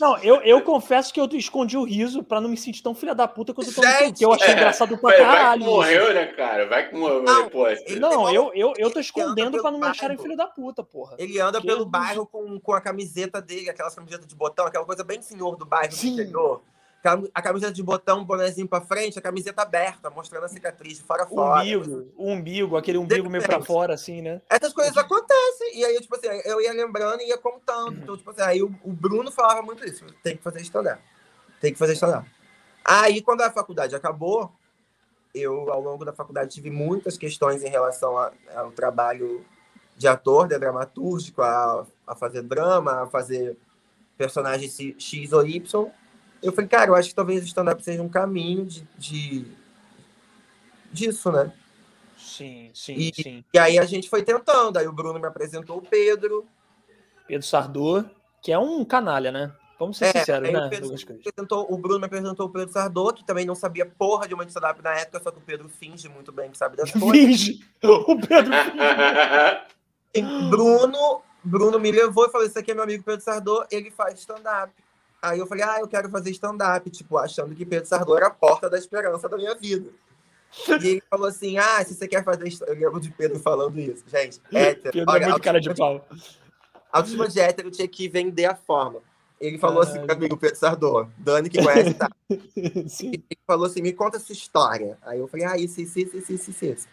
[0.01, 3.15] Não, eu, eu confesso que eu escondi o riso pra não me sentir tão filha
[3.15, 5.37] da puta quando eu tô gente, que eu achei é, engraçado pra caralho.
[5.37, 6.67] Vai que morreu, né, cara?
[6.67, 7.81] Vai que morreu não, depois.
[8.01, 11.15] Não, eu, eu, eu tô escondendo pra não me acharem filho da puta, porra.
[11.17, 15.05] Ele anda pelo bairro com, com a camiseta dele, aquelas camisetas de botão, aquela coisa
[15.05, 16.17] bem senhor do bairro Sim.
[16.17, 16.65] que chegou
[17.35, 21.22] a camiseta de botão, bonézinho pra frente, a camiseta aberta, mostrando a cicatriz de fora
[21.22, 21.60] a fora.
[21.60, 24.43] Umbigo, o umbigo, aquele umbigo meio pra fora, assim, né?
[24.51, 25.78] Essas coisas acontecem.
[25.78, 27.98] E aí, tipo assim, eu ia lembrando e ia contando.
[28.02, 30.05] Então, tipo assim, aí o, o Bruno falava muito isso.
[30.22, 30.98] Tem que fazer stand
[31.60, 32.24] Tem que fazer stand
[32.85, 34.52] Aí, quando a faculdade acabou,
[35.35, 39.44] eu, ao longo da faculdade, tive muitas questões em relação a, ao trabalho
[39.97, 43.56] de ator, de dramatúrgico, a, a fazer drama, a fazer
[44.18, 45.90] personagens X ou Y
[46.43, 49.47] eu falei, cara, eu acho que talvez o stand-up seja um caminho de, de,
[50.93, 51.53] disso, né?
[52.17, 53.45] Sim, sim, e, sim.
[53.53, 54.79] E aí a gente foi tentando.
[54.79, 56.47] Aí o Bruno me apresentou o Pedro.
[57.27, 58.05] Pedro Sardô,
[58.43, 59.53] que é um canalha, né?
[59.79, 60.67] Vamos ser é, sinceros, né?
[60.67, 64.29] O, Pedro, apresentou, o Bruno me apresentou o Pedro Sardô, que também não sabia porra
[64.29, 66.77] de uma de stand-up na época, só que o Pedro finge muito bem que sabe
[66.77, 67.11] das coisas.
[67.11, 67.65] Finge!
[67.83, 68.53] O Pedro
[70.12, 70.51] finge.
[70.51, 74.19] Bruno, Bruno me levou e falou: Isso aqui é meu amigo Pedro Sardô, ele faz
[74.19, 74.71] stand-up.
[75.23, 78.31] Aí eu falei, ah, eu quero fazer stand-up, tipo, achando que Pedro Sardô era a
[78.31, 79.91] porta da esperança da minha vida.
[80.83, 82.53] E ele falou assim: ah, se você quer fazer.
[82.67, 84.05] Eu lembro de Pedro falando isso.
[84.07, 84.93] Gente, hétero.
[84.93, 86.07] Pedro é olha, é muito cara de pau.
[86.93, 89.01] Autoestima de hétero tinha que vender a forma.
[89.41, 92.11] Ele falou assim para mim, o Pedro Sardô, Dani que conhece, tá?
[92.29, 94.99] Ele falou assim: me conta essa história.
[95.03, 96.89] Aí eu falei: ah, isso, isso, isso, isso, isso, isso.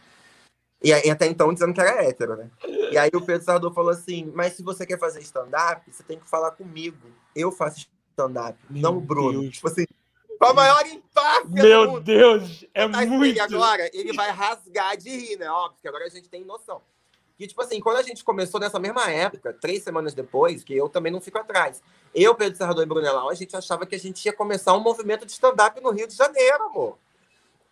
[0.82, 2.49] E aí, até então dizendo que era hétero, né?
[2.91, 6.20] E aí o Pedro Sardô falou assim: mas se você quer fazer stand-up, você tem
[6.20, 7.10] que falar comigo.
[7.36, 7.80] Eu faço
[8.18, 9.41] stand-up, não o Bruno.
[9.41, 9.53] Deus.
[9.56, 9.85] Tipo assim,
[10.39, 13.26] com a maior empáfia Meu Deus, é muito.
[13.26, 15.49] E agora ele vai rasgar de rir, né?
[15.49, 16.81] Óbvio que agora a gente tem noção.
[17.39, 20.89] E, tipo assim, quando a gente começou nessa mesma época, três semanas depois, que eu
[20.89, 21.84] também não fico atrás,
[22.14, 25.23] eu, Pedro Serrador e Brunelau, a gente achava que a gente ia começar um movimento
[25.23, 26.98] de stand-up no Rio de Janeiro, amor.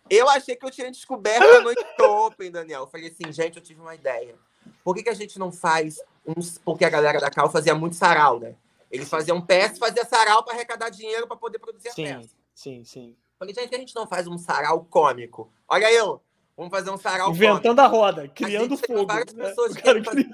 [0.08, 2.82] Eu achei que eu tinha descoberto a noite open, Daniel.
[2.82, 4.36] Eu falei assim, gente, eu tive uma ideia.
[4.84, 6.58] Por que, que a gente não faz uns.
[6.58, 8.54] Porque a galera da Cal fazia muito sarau, né?
[8.90, 12.30] Eles faziam peça e faziam sarau para arrecadar dinheiro para poder produzir sim, a peça.
[12.54, 13.16] Sim, sim.
[13.38, 15.52] Falei, gente, a gente não faz um sarau cômico.
[15.68, 16.22] Olha eu,
[16.56, 17.80] vamos fazer um sarau Inventando cômico.
[17.80, 19.06] a roda, criando fogo.
[19.06, 19.48] Várias né?
[19.48, 20.26] pessoas que querem fazer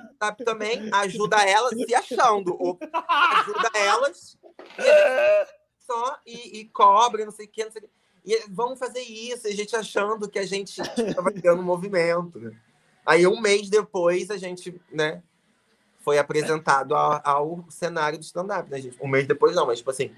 [0.45, 2.57] também, ajuda elas se achando.
[2.61, 4.39] Ou ajuda elas
[4.79, 5.47] e
[5.85, 7.91] só e, e cobre, não sei o que, não sei o que.
[8.25, 12.55] E vamos fazer isso, e a gente achando que a gente estava criando um movimento.
[13.05, 15.23] Aí um mês depois a gente, né,
[16.03, 18.99] foi apresentado ao, ao cenário do stand-up, né, gente?
[19.01, 20.13] Um mês depois não, mas tipo assim,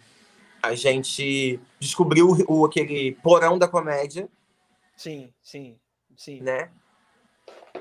[0.63, 4.29] a gente descobriu o, aquele porão da comédia.
[4.97, 5.79] Sim, sim,
[6.17, 6.41] sim.
[6.41, 6.71] Né?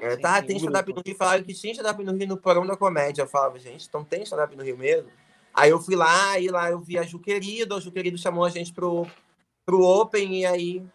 [0.02, 1.16] É, sim, tá, sim, tem stand-up no Rio.
[1.16, 3.22] Falaram que tinha stand-up no Rio no porão da comédia.
[3.22, 5.10] Eu falava, gente, então tem stand-up no Rio mesmo?
[5.54, 7.76] Aí eu fui lá, e lá eu vi a Ju Querido.
[7.76, 9.08] A Ju Querido chamou a gente pro,
[9.66, 10.86] pro Open, e aí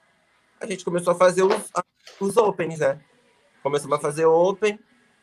[0.60, 1.70] a gente começou a fazer os,
[2.20, 3.00] os Opens, né?
[3.62, 4.78] Começamos a fazer Open,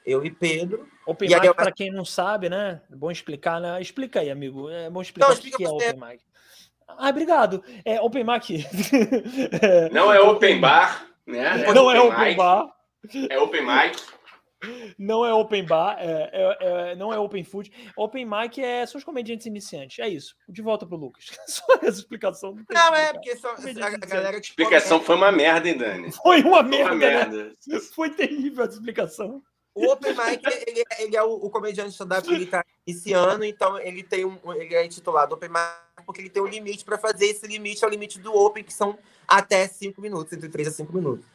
[0.06, 0.88] eu e Pedro.
[1.06, 2.82] Open Mic, para quem não sabe, né?
[2.91, 3.82] É bom explicar, né?
[3.82, 4.69] Explica aí, amigo.
[4.69, 6.23] É bom explicar não, o que é Open Mic.
[6.88, 7.64] Ah, obrigado.
[7.84, 8.65] É Open Mic.
[9.91, 11.64] Não é Open Bar, né?
[11.64, 12.76] É não é Open, é open Bar.
[13.30, 14.02] É Open Mic.
[14.98, 16.57] Não é Open Bar, é, é,
[16.91, 17.72] é, não é Open Food.
[17.98, 19.99] Open Mic é só os comediantes iniciantes.
[19.99, 20.36] É isso.
[20.48, 21.26] De volta pro Lucas.
[21.45, 22.56] Só essa explicação.
[22.56, 24.38] Não, não é porque só, a, galera.
[24.38, 26.11] A explicação foi uma merda, hein, Dani?
[26.11, 26.91] Foi uma foi merda.
[26.91, 27.56] Uma merda.
[27.68, 27.80] Né?
[27.94, 29.44] Foi terrível a explicação.
[29.76, 33.43] O Open Mic, ele, é, ele é o, o comediante stand-up que ele tá iniciando,
[33.43, 34.39] então ele tem um.
[34.53, 37.26] Ele é intitulado Open Mic porque ele tem um limite para fazer.
[37.26, 38.97] Esse limite é o limite do Open, que são
[39.27, 41.26] até 5 minutos, entre 3 a 5 minutos.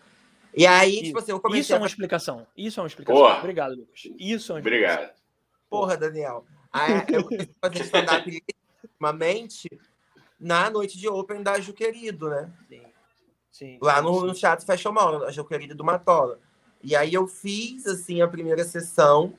[0.55, 1.61] E aí, isso, tipo assim, eu comecei.
[1.61, 1.89] Isso é uma a...
[1.89, 2.47] explicação.
[2.57, 3.21] Isso é uma explicação.
[3.21, 3.39] Porra.
[3.39, 4.09] Obrigado, Lucas.
[4.19, 4.95] Isso é uma explicação.
[4.97, 5.15] Obrigado.
[5.69, 6.45] Porra, Daniel.
[6.73, 8.43] Aí, eu comecei a fazer stand-up
[8.83, 9.81] ultimamente
[10.39, 12.51] na noite de Open da Ju Querido, né?
[12.69, 12.83] Sim.
[13.53, 14.27] Sim, Lá no, sim.
[14.27, 16.39] no Teatro Fashion Mall, a Ju Querido do Matola.
[16.83, 19.35] E aí eu fiz, assim, a primeira sessão.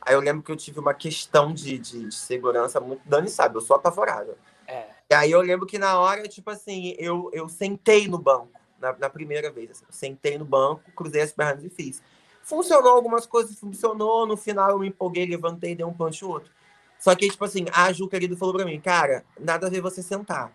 [0.00, 3.02] Aí eu lembro que eu tive uma questão de, de, de segurança muito...
[3.04, 4.36] Dani sabe, eu sou apavorada.
[4.66, 4.86] É.
[5.10, 8.92] E aí eu lembro que na hora, tipo assim, eu, eu sentei no banco, na,
[8.98, 9.70] na primeira vez.
[9.70, 12.02] Assim, sentei no banco, cruzei as pernas e fiz.
[12.42, 14.26] Funcionou algumas coisas, funcionou.
[14.26, 16.50] No final eu me empolguei, levantei, dei um punch outro.
[16.98, 20.02] Só que, tipo assim, a Ju, querido, falou pra mim, cara, nada a ver você
[20.02, 20.52] sentar.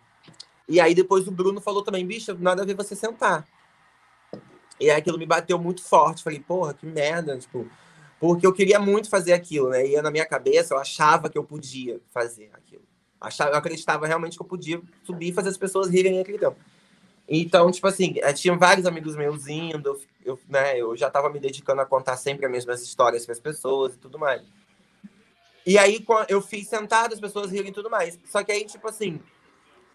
[0.67, 3.45] E aí depois o Bruno falou também, bicho, nada a ver você sentar.
[4.79, 6.23] E aquilo me bateu muito forte.
[6.23, 7.67] Falei, porra, que merda, tipo,
[8.19, 9.87] porque eu queria muito fazer aquilo, né?
[9.87, 12.83] E na minha cabeça eu achava que eu podia fazer aquilo.
[13.19, 16.57] Achava, eu acreditava realmente que eu podia subir e fazer as pessoas rirem naquele tempo.
[17.27, 21.29] Então, tipo assim, eh, tinha vários amigos meus indo, eu, eu, né, eu já estava
[21.29, 24.41] me dedicando a contar sempre as mesmas histórias para as pessoas e tudo mais.
[25.65, 28.17] E aí eu fiz sentado, as pessoas rirem e tudo mais.
[28.25, 29.19] Só que aí, tipo assim,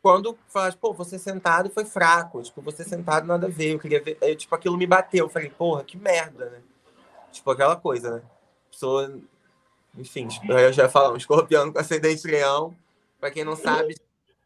[0.02, 4.02] quando fala, pô, você sentado foi fraco, tipo, você sentado nada a ver, eu queria
[4.02, 6.60] ver, eu, tipo, aquilo me bateu, eu falei, porra, que merda, né?
[7.30, 8.22] Tipo, aquela coisa, né?
[8.70, 9.16] Pessoa,
[9.96, 12.76] enfim, eu já falo, um escorpião com ascendente leão,
[13.20, 13.94] pra quem não sabe,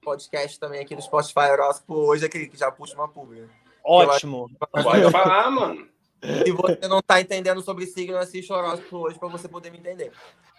[0.03, 3.49] podcast também aqui no Spotify Horóscopo hoje é aquele que já puxa uma pública.
[3.83, 4.51] Ótimo.
[4.71, 5.89] Pode falar, mano.
[6.45, 9.79] Se você não tá entendendo sobre signo, assiste o horóscopo hoje para você poder me
[9.79, 10.13] entender.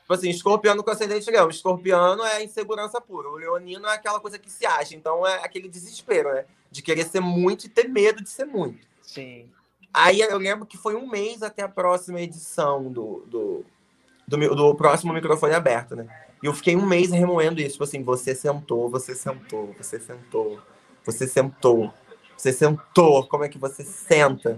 [0.07, 1.49] Tipo assim, escorpiano com ascendente leão.
[1.49, 3.27] Escorpiano é insegurança pura.
[3.27, 4.95] O leonino é aquela coisa que se acha.
[4.95, 6.45] Então é aquele desespero, né?
[6.71, 8.87] De querer ser muito e ter medo de ser muito.
[9.03, 9.49] Sim.
[9.93, 13.65] Aí eu lembro que foi um mês até a próxima edição do, do,
[14.25, 16.07] do, do próximo microfone aberto, né?
[16.41, 17.71] E eu fiquei um mês remoendo isso.
[17.71, 20.61] Tipo assim, você sentou, você sentou, você sentou,
[21.03, 21.93] você sentou,
[22.37, 23.27] você sentou.
[23.27, 24.57] Como é que você senta?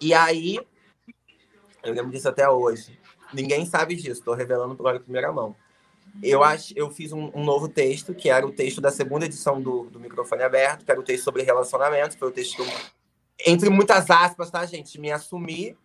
[0.00, 0.60] E aí,
[1.82, 3.01] eu lembro disso até hoje.
[3.32, 5.54] Ninguém sabe disso, estou revelando agora em primeira mão.
[6.22, 9.62] Eu acho, eu fiz um, um, novo texto, que era o texto da segunda edição
[9.62, 12.66] do, do Microfone Aberto, que era o texto sobre relacionamento, foi o texto que eu,
[13.46, 15.00] entre muitas aspas, tá, gente?
[15.00, 15.76] Me assumi.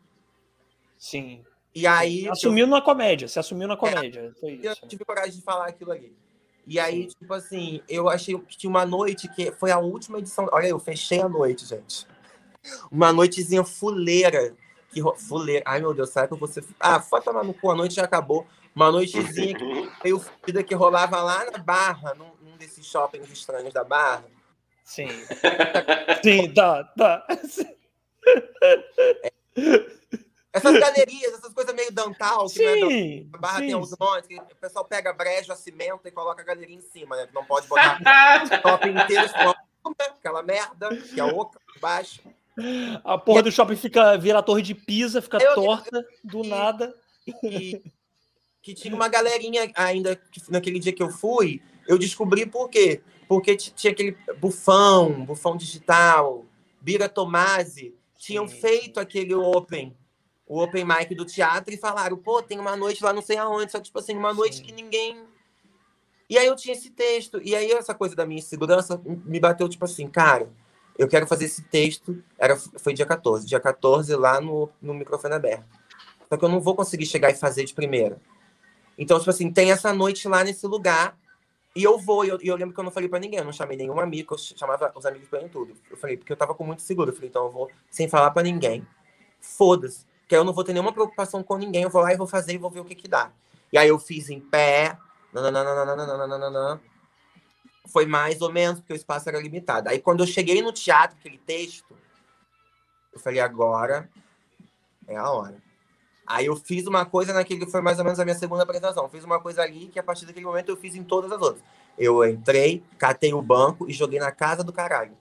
[0.97, 1.43] Sim.
[1.73, 2.27] E aí.
[2.29, 2.69] Assumiu eu...
[2.69, 4.33] na comédia, se assumiu na comédia.
[4.35, 4.79] É, foi isso.
[4.83, 6.15] Eu tive coragem de falar aquilo ali.
[6.65, 7.17] E aí, Sim.
[7.19, 10.47] tipo assim, eu achei que tinha uma noite que foi a última edição.
[10.51, 12.05] Olha, eu fechei a noite, gente.
[12.91, 14.53] Uma noitezinha fuleira.
[14.91, 15.01] Que.
[15.18, 15.64] Fuleira.
[15.65, 16.64] Ai, meu Deus, sabe que você.
[16.80, 18.47] Ah, foi tomar no cu, a noite já acabou.
[18.76, 19.64] Uma noitezinha que
[20.03, 24.26] meio fodida que rolava lá na Barra, num, num desses shoppings estranhos da Barra.
[24.84, 25.07] Sim.
[26.23, 27.27] Sim, tá, tá.
[29.22, 29.31] É.
[30.53, 34.39] Essas galerias, essas coisas meio dantal, que sim, né, barra sim, tem os nomes, que
[34.39, 37.27] o pessoal pega brejo, cimento e coloca a galeria em cima, né?
[37.34, 37.99] Não pode botar
[38.43, 39.30] o shopping inteiro,
[40.18, 42.22] aquela merda, que é oca, baixo.
[43.03, 46.03] A porra e do shopping fica, vira a torre de Pisa, fica eu, torta, eu,
[46.23, 46.93] do nada.
[47.43, 47.81] E,
[48.61, 50.19] que tinha uma galerinha ainda,
[50.49, 53.01] naquele dia que eu fui, eu descobri por quê.
[53.27, 56.45] Porque tinha aquele bufão, bufão digital,
[56.81, 59.95] Bira Tomasi, tinham feito aquele open
[60.47, 63.71] o open mic do teatro e falaram, pô, tem uma noite lá não sei aonde,
[63.71, 64.63] só que, tipo assim, uma noite Sim.
[64.63, 65.21] que ninguém.
[66.29, 67.41] E aí eu tinha esse texto.
[67.43, 70.49] E aí essa coisa da minha insegurança me bateu, tipo assim, cara,
[70.97, 72.23] eu quero fazer esse texto.
[72.37, 75.65] Era, foi dia 14, dia 14 lá no, no microfone aberto.
[76.29, 78.19] Só que eu não vou conseguir chegar e fazer de primeira.
[78.97, 81.17] Então, tipo assim, tem essa noite lá nesse lugar.
[81.75, 83.53] E eu vou, e eu, eu, lembro que eu não falei pra ninguém, eu não
[83.53, 85.75] chamei nenhum amigo, eu chamava os amigos pra tudo.
[85.91, 87.11] Eu falei, porque eu tava com muito seguro.
[87.11, 88.85] Eu falei, então eu vou sem falar pra ninguém.
[89.39, 92.27] Foda-se que eu não vou ter nenhuma preocupação com ninguém, eu vou lá e vou
[92.27, 93.31] fazer e vou ver o que que dá.
[93.71, 94.97] E aí eu fiz em pé,
[95.31, 96.81] nananana,
[97.88, 99.89] foi mais ou menos, porque o espaço era limitado.
[99.89, 101.95] Aí quando eu cheguei no teatro, aquele texto,
[103.14, 104.09] eu falei, agora
[105.07, 105.61] é a hora.
[106.27, 109.07] Aí eu fiz uma coisa naquele foi mais ou menos a minha segunda apresentação.
[109.07, 111.64] Fiz uma coisa ali que a partir daquele momento eu fiz em todas as outras.
[111.97, 115.18] Eu entrei, catei o banco e joguei na casa do caralho.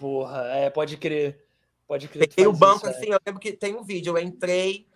[0.00, 1.38] Porra, é, pode crer.
[1.86, 2.28] Pode crer.
[2.28, 3.14] Peguei o banco isso, assim, é.
[3.14, 4.86] eu lembro que tem um vídeo, eu entrei.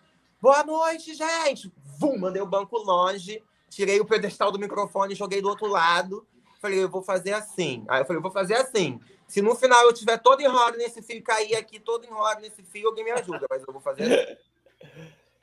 [0.41, 1.71] Boa noite, gente!
[1.99, 6.25] Vum, mandei o banco longe, tirei o pedestal do microfone, joguei do outro lado.
[6.61, 7.85] Falei, eu vou fazer assim.
[7.87, 8.99] Aí eu falei, eu vou fazer assim.
[9.27, 12.87] Se no final eu tiver todo enrolado nesse fio, cair aqui todo enrolado nesse fio,
[12.87, 14.37] alguém me ajuda, mas eu vou fazer assim.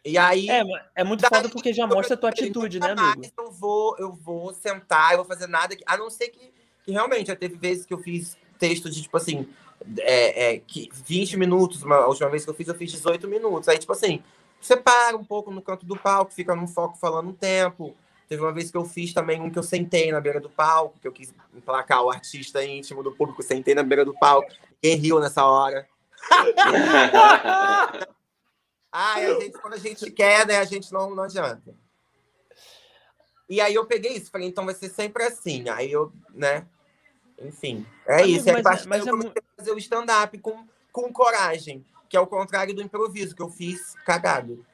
[0.04, 0.50] E aí.
[0.50, 0.62] É,
[0.96, 3.32] é muito foda porque já mostra a tua atitude, né, amigo?
[3.38, 5.76] Eu vou, eu vou sentar, eu vou fazer nada.
[5.86, 6.52] A não ser que,
[6.84, 9.48] que realmente já teve vezes que eu fiz texto de tipo assim,
[9.98, 10.62] é, é,
[11.06, 13.68] 20 minutos, uma, a última vez que eu fiz, eu fiz 18 minutos.
[13.68, 14.22] Aí, tipo assim,
[14.60, 17.94] você para um pouco no canto do palco, fica num foco falando um tempo.
[18.34, 20.98] Teve uma vez que eu fiz também um que eu sentei na beira do palco,
[20.98, 24.52] que eu quis emplacar o artista íntimo do público, sentei na beira do palco.
[24.82, 25.86] Quem riu nessa hora?
[28.90, 31.76] Ai, a gente, quando a gente quer, né, a gente não, não adianta.
[33.48, 35.68] E aí eu peguei isso, falei, então vai ser sempre assim.
[35.68, 36.66] Aí eu, né,
[37.40, 38.50] enfim, é Amigo, isso.
[38.50, 39.38] É mas, mas eu comecei é...
[39.38, 43.48] a fazer o stand-up com, com coragem, que é o contrário do improviso, que eu
[43.48, 44.66] fiz cagado.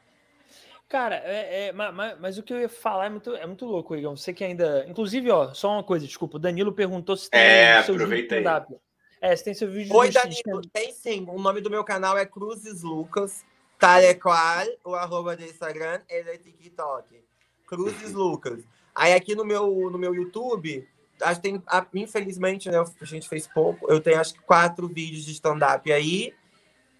[0.90, 3.94] Cara, é, é mas, mas, o que eu ia falar é muito, é muito louco,
[3.94, 4.16] Igor.
[4.16, 4.84] Você que ainda.
[4.88, 6.36] Inclusive, ó, só uma coisa, desculpa.
[6.36, 8.74] O Danilo perguntou se tem é, seu vídeo stand-up.
[9.20, 11.24] É, se tem seu vídeo Oi, Danilo, tem sim.
[11.28, 13.44] O nome do meu canal é Cruzes Lucas,
[13.78, 17.22] tal é qual, o arroba do Instagram, ele é TikTok.
[17.68, 18.58] Cruzes Lucas.
[18.92, 20.88] Aí aqui no meu, no meu YouTube,
[21.22, 21.62] acho que tem,
[21.94, 23.88] infelizmente, né, a gente fez pouco.
[23.88, 26.34] Eu tenho acho que quatro vídeos de stand-up aí.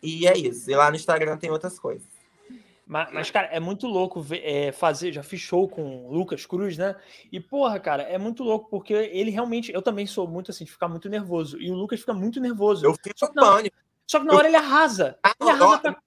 [0.00, 0.70] E é isso.
[0.70, 2.19] E lá no Instagram tem outras coisas.
[2.90, 5.12] Mas, mas cara, é muito louco ver, é, fazer.
[5.12, 6.96] Já fiz show com o Lucas Cruz, né?
[7.30, 9.72] E, porra, cara, é muito louco, porque ele realmente.
[9.72, 11.56] Eu também sou muito assim, de ficar muito nervoso.
[11.60, 12.84] E o Lucas fica muito nervoso.
[12.84, 13.76] Eu fico só pânico.
[14.08, 15.16] Só que na hora ele arrasa.
[15.22, 16.02] Ah, ele arrasa pra...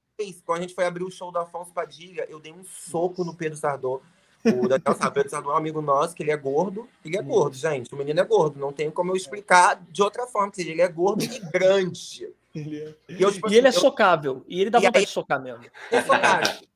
[0.45, 3.33] Quando a gente foi abrir o show do Afonso Padilha, eu dei um soco no
[3.33, 4.01] Pedro Sardô.
[4.45, 6.85] O Daniel Sabeto é um amigo nosso, que ele é gordo.
[7.05, 7.27] Ele é hum.
[7.27, 7.93] gordo, gente.
[7.93, 8.59] O menino é gordo.
[8.59, 10.51] Não tem como eu explicar de outra forma.
[10.51, 12.27] Que ele é gordo e grande.
[12.53, 12.93] Ele é.
[13.07, 14.43] E, eu, tipo, e assim, ele é socável.
[14.49, 15.63] E ele dá e vontade aí, de socar mesmo.
[15.89, 16.72] É socável.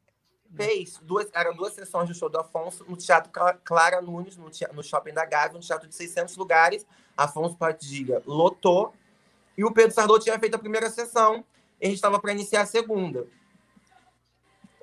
[0.56, 3.32] Fez duas, eram duas sessões do show do Afonso no Teatro
[3.64, 6.86] Clara Nunes, no, no Shopping da Gávea, um teatro de 600 lugares.
[7.16, 8.94] Afonso Padilha lotou.
[9.58, 11.44] E o Pedro Sardou tinha feito a primeira sessão.
[11.82, 13.28] E a gente estava para iniciar a segunda.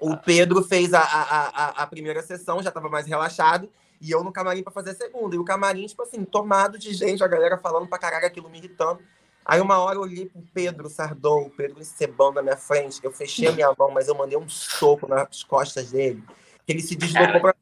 [0.00, 3.70] O Pedro fez a, a, a, a primeira sessão, já estava mais relaxado,
[4.00, 5.34] e eu no camarim para fazer a segunda.
[5.34, 8.58] E o camarim, tipo assim, tomado de gente, a galera falando pra caralho aquilo me
[8.58, 9.00] irritando.
[9.44, 13.00] Aí uma hora eu olhei pro Pedro Sardou, o Pedro encebando na minha frente.
[13.02, 16.22] Eu fechei a minha mão, mas eu mandei um soco nas costas dele.
[16.66, 17.54] Que ele se deslocou pra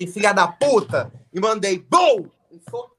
[0.00, 2.28] assim, filha da puta, e mandei, BOM!
[2.52, 2.94] Um soco.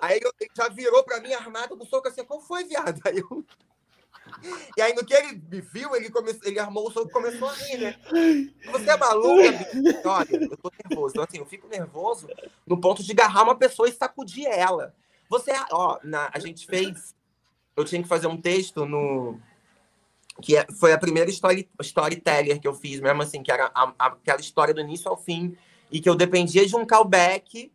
[0.00, 3.00] Aí ele já virou pra mim armado com soco assim, qual foi, viado?
[3.04, 3.44] Aí eu
[4.76, 6.36] e aí, no que ele me viu, ele, come...
[6.44, 7.96] ele armou o soco e começou a rir, né?
[8.70, 9.68] Você é maluca,
[10.04, 11.12] Olha, eu tô nervoso.
[11.12, 12.28] Então, assim, eu fico nervoso
[12.66, 14.94] no ponto de agarrar uma pessoa e sacudir ela.
[15.32, 16.30] Você, ó, na...
[16.30, 17.14] a gente fez.
[17.74, 19.40] Eu tinha que fazer um texto no.
[20.42, 23.94] Que é, foi a primeira story, storyteller que eu fiz, mesmo assim, que era a,
[23.98, 25.56] a, aquela história do início ao fim,
[25.90, 27.72] e que eu dependia de um callback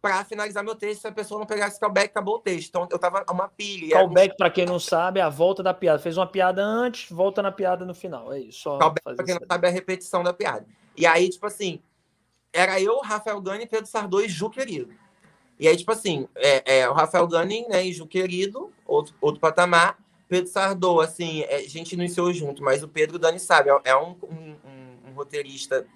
[0.00, 1.00] para finalizar meu texto.
[1.00, 2.68] Se a pessoa não pegasse callback, acabou o texto.
[2.68, 3.96] Então eu tava uma pilha.
[3.96, 5.98] Callback, para quem não sabe, é a volta da piada.
[5.98, 8.32] Fez uma piada antes, volta na piada no final.
[8.32, 8.62] É isso.
[8.62, 10.64] Só callback, pra quem não sabe, é a repetição da piada.
[10.96, 11.82] E aí, tipo assim,
[12.52, 14.99] era eu, Rafael Gani, Pedro Sardô e Ju Querido.
[15.60, 19.38] E aí, tipo assim, é, é o Rafael Gani né, e Ju Querido, outro, outro
[19.38, 19.98] patamar.
[20.26, 23.96] Pedro Sardô, assim, é, a gente iniciou junto, mas o Pedro Dani sabe, é, é
[23.96, 25.86] um, um, um, um roteirista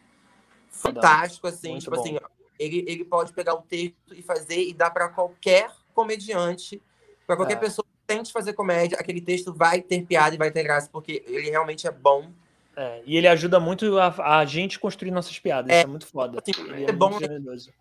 [0.69, 2.03] fantástico, assim, Muito tipo bom.
[2.03, 2.19] assim,
[2.59, 6.83] ele, ele pode pegar o texto e fazer e dar para qualquer comediante,
[7.27, 7.61] para qualquer é.
[7.61, 11.25] pessoa que tente fazer comédia, aquele texto vai ter piada e vai ter graça, porque
[11.27, 12.31] ele realmente é bom.
[12.77, 16.07] É, e ele ajuda muito a, a gente construir nossas piadas, é, isso é muito
[16.07, 16.41] foda.
[16.41, 17.19] Assim, é, é bom,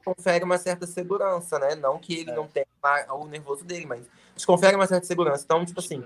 [0.06, 1.76] confere uma certa segurança, né?
[1.76, 2.36] Não que ele é.
[2.36, 2.66] não tenha
[3.10, 4.06] o nervoso dele, mas
[4.46, 5.44] confere uma certa segurança.
[5.44, 6.04] Então, tipo assim,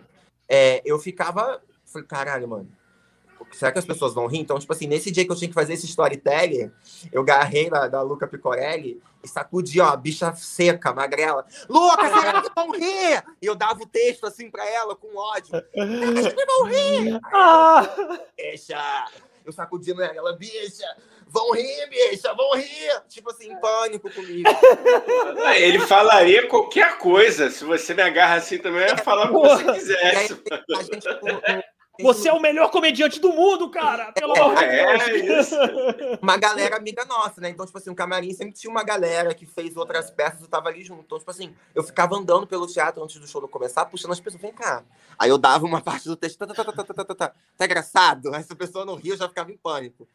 [0.48, 1.62] é, eu ficava.
[1.86, 2.70] Falei, caralho, mano.
[3.52, 4.40] Será que as pessoas vão rir?
[4.40, 6.72] Então, tipo assim, nesse dia que eu tinha que fazer esse storytelling,
[7.12, 11.46] eu garrei da, da Luca Picorelli e sacudi, ó, a bicha seca, magrela.
[11.70, 13.24] Luca, será que vão rir?
[13.42, 15.52] E eu dava o texto assim pra ela com ódio.
[15.74, 17.20] Será que vão rir?
[17.34, 17.88] Ah.
[18.36, 19.06] Deixa!
[19.46, 20.86] Eu sacudindo ela, bicha,
[21.26, 23.02] vão rir, bicha, vão rir.
[23.08, 24.50] Tipo assim, em pânico comigo.
[25.56, 27.50] Ele falaria qualquer coisa.
[27.50, 30.34] Se você me agarra assim também, eu ia falar o que você quisesse.
[30.52, 31.08] Aí, a gente,
[32.02, 34.12] você é o melhor comediante do mundo, cara!
[34.12, 35.52] Pelo é, amor de é Deus!
[35.52, 37.50] É uma galera amiga nossa, né?
[37.50, 40.70] Então, tipo assim, o camarim sempre tinha uma galera que fez outras peças e tava
[40.70, 41.04] ali junto.
[41.04, 44.42] Então, tipo assim, eu ficava andando pelo teatro antes do show começar, puxando as pessoas,
[44.42, 44.84] vem cá.
[45.18, 47.66] Aí eu dava uma parte do texto, tá, tá, tá, tá, tá, tá, tá, tá
[47.66, 48.34] engraçado?
[48.34, 50.08] Aí se a pessoa não ria, eu já ficava em pânico.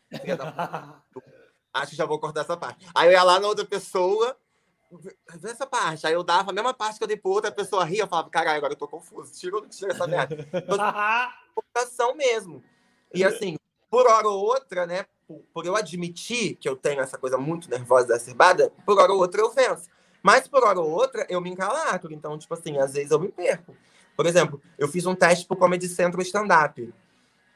[1.72, 2.86] Acho que já vou cortar essa parte.
[2.94, 4.36] Aí eu ia lá na outra pessoa,
[5.36, 6.06] vê essa parte.
[6.06, 8.06] Aí eu dava a mesma parte que eu dei pra outra, a pessoa ria, eu
[8.06, 9.32] falava, caralho, agora eu tô confuso.
[9.32, 10.36] Tira, tira essa merda.
[10.52, 10.76] Então,
[11.54, 12.62] computação mesmo.
[13.14, 13.56] E assim,
[13.90, 15.04] por hora ou outra, né?
[15.52, 19.40] Por, eu admitir que eu tenho essa coisa muito nervosa exacerbada, por hora ou outra
[19.40, 19.88] eu venço.
[20.22, 22.12] Mas por hora ou outra eu me encalacro.
[22.12, 23.76] Então, tipo assim, às vezes eu me perco.
[24.16, 26.92] Por exemplo, eu fiz um teste pro Comedy Central Stand-Up.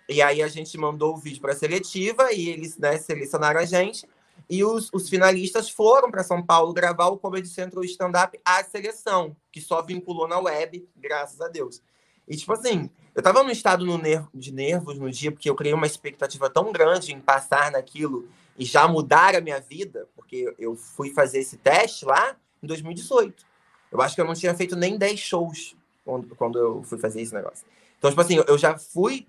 [0.09, 3.64] E aí a gente mandou o vídeo para a seletiva e eles né, selecionaram a
[3.64, 4.09] gente.
[4.48, 9.36] E os, os finalistas foram para São Paulo gravar o Comedy Central Stand-Up à seleção,
[9.51, 11.82] que só vinculou na web, graças a Deus.
[12.28, 15.55] E, tipo assim, eu tava num estado no nervo, de nervos no dia, porque eu
[15.55, 18.28] criei uma expectativa tão grande em passar naquilo
[18.59, 23.44] e já mudar a minha vida, porque eu fui fazer esse teste lá em 2018.
[23.93, 27.20] Eu acho que eu não tinha feito nem 10 shows quando, quando eu fui fazer
[27.20, 27.66] esse negócio.
[27.98, 29.27] Então, tipo assim, eu já fui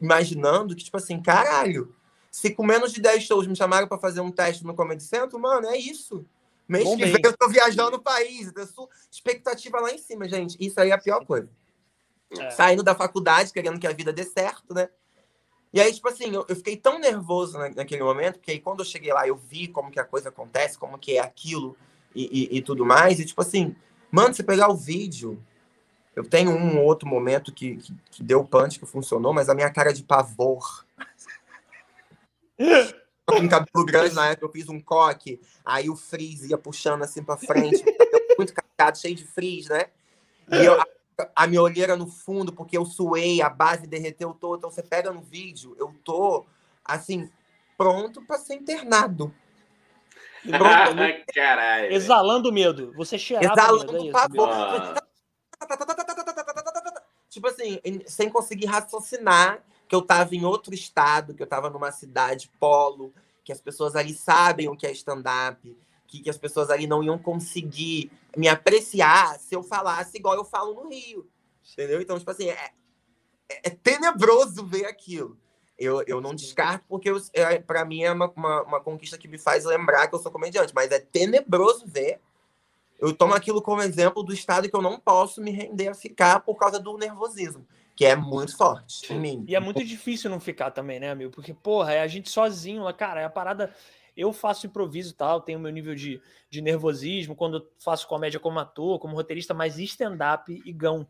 [0.00, 1.94] imaginando que, tipo assim, caralho,
[2.30, 5.38] se com menos de 10 shows me chamaram para fazer um teste no Comedy Centro,
[5.38, 6.24] mano, é isso.
[6.68, 8.52] Mês Bom que vem eu tô viajando o país.
[8.54, 10.56] Eu expectativa lá em cima, gente.
[10.60, 11.48] Isso aí é a pior coisa.
[12.38, 12.50] É.
[12.50, 14.88] Saindo da faculdade, querendo que a vida dê certo, né?
[15.72, 18.80] E aí, tipo assim, eu, eu fiquei tão nervoso na, naquele momento, que aí quando
[18.80, 21.76] eu cheguei lá, eu vi como que a coisa acontece, como que é aquilo
[22.14, 23.20] e, e, e tudo mais.
[23.20, 23.74] E tipo assim,
[24.10, 25.40] mano, você pegar o vídeo,
[26.14, 29.70] eu tenho um outro momento que, que, que deu punch, que funcionou, mas a minha
[29.70, 30.84] cara de pavor
[33.26, 37.22] com cabelo grande na época, eu fiz um coque, aí o frizz ia puxando assim
[37.22, 37.84] pra frente,
[38.36, 39.86] muito cagado, cheio de frizz, né?
[40.50, 40.76] E eu,
[41.34, 44.58] a, minha olheira no fundo, porque eu suei, a base derreteu toda.
[44.58, 46.46] Então você pega no vídeo, eu tô
[46.84, 47.30] assim,
[47.76, 49.34] pronto para ser internado.
[50.42, 51.92] Pronto, Caralho.
[51.92, 52.94] Exalando medo.
[52.96, 54.48] Você cheirava Exalando medo, é pavor.
[57.28, 61.92] Tipo assim, sem conseguir raciocinar que eu estava em outro estado, que eu estava numa
[61.92, 63.12] cidade polo,
[63.44, 65.76] que as pessoas ali sabem o que é stand-up,
[66.10, 70.44] que, que as pessoas ali não iam conseguir me apreciar se eu falasse igual eu
[70.44, 71.26] falo no Rio.
[71.72, 72.00] Entendeu?
[72.00, 72.72] Então, tipo assim, é,
[73.48, 75.38] é, é tenebroso ver aquilo.
[75.78, 79.38] Eu, eu não descarto, porque é, para mim é uma, uma, uma, conquista que me
[79.38, 82.20] faz lembrar que eu sou comediante, mas é tenebroso ver.
[82.98, 86.40] Eu tomo aquilo como exemplo do estado que eu não posso me render a ficar
[86.40, 87.64] por causa do nervosismo
[88.00, 89.44] que é muito forte em mim.
[89.46, 91.30] E é muito difícil não ficar também, né, amigo?
[91.30, 93.74] Porque, porra, é a gente sozinho lá, cara, é a parada.
[94.20, 96.20] Eu faço improviso e tal, tenho meu nível de,
[96.50, 101.06] de nervosismo quando eu faço comédia como ator, como roteirista, mas stand-up, Igão,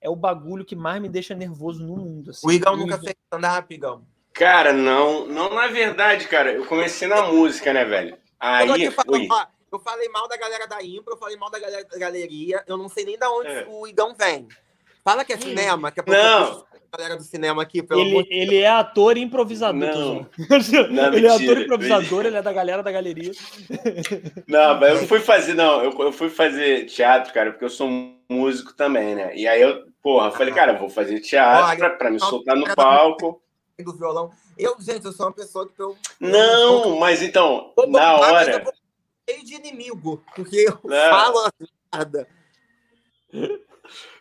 [0.00, 2.30] é o bagulho que mais me deixa nervoso no mundo.
[2.30, 2.44] Assim.
[2.44, 4.04] O Igão nunca fez stand-up, Igão?
[4.32, 5.24] Cara, não.
[5.28, 8.18] Não, na verdade, cara, eu comecei na música, né, velho?
[8.40, 11.60] Aí, eu, falando, ó, eu falei mal da galera da Impro, eu falei mal da
[11.60, 13.66] galera da galeria, eu não sei nem da onde é.
[13.68, 14.48] o Igão vem.
[15.04, 16.66] Fala que é cinema, que é não.
[16.92, 17.82] Galera do cinema aqui.
[17.82, 19.94] Pelo ele, ele é ator e improvisador.
[19.94, 20.26] Não.
[20.90, 23.32] não ele é ator e improvisador, ele é da galera da galeria.
[24.46, 27.88] Não, mas eu fui fazer, não, eu, eu fui fazer teatro, cara, porque eu sou
[28.28, 29.36] músico também, né?
[29.36, 32.74] E aí eu, porra, falei, cara, eu vou fazer teatro pra, pra me soltar no
[32.74, 33.42] palco.
[33.78, 34.30] Do violão.
[34.58, 35.96] Eu, gente, eu sou uma pessoa que eu.
[36.18, 38.64] Não, mas então, na hora.
[39.28, 41.10] cheio de inimigo, porque eu não.
[41.10, 41.52] falo
[41.92, 42.28] nada.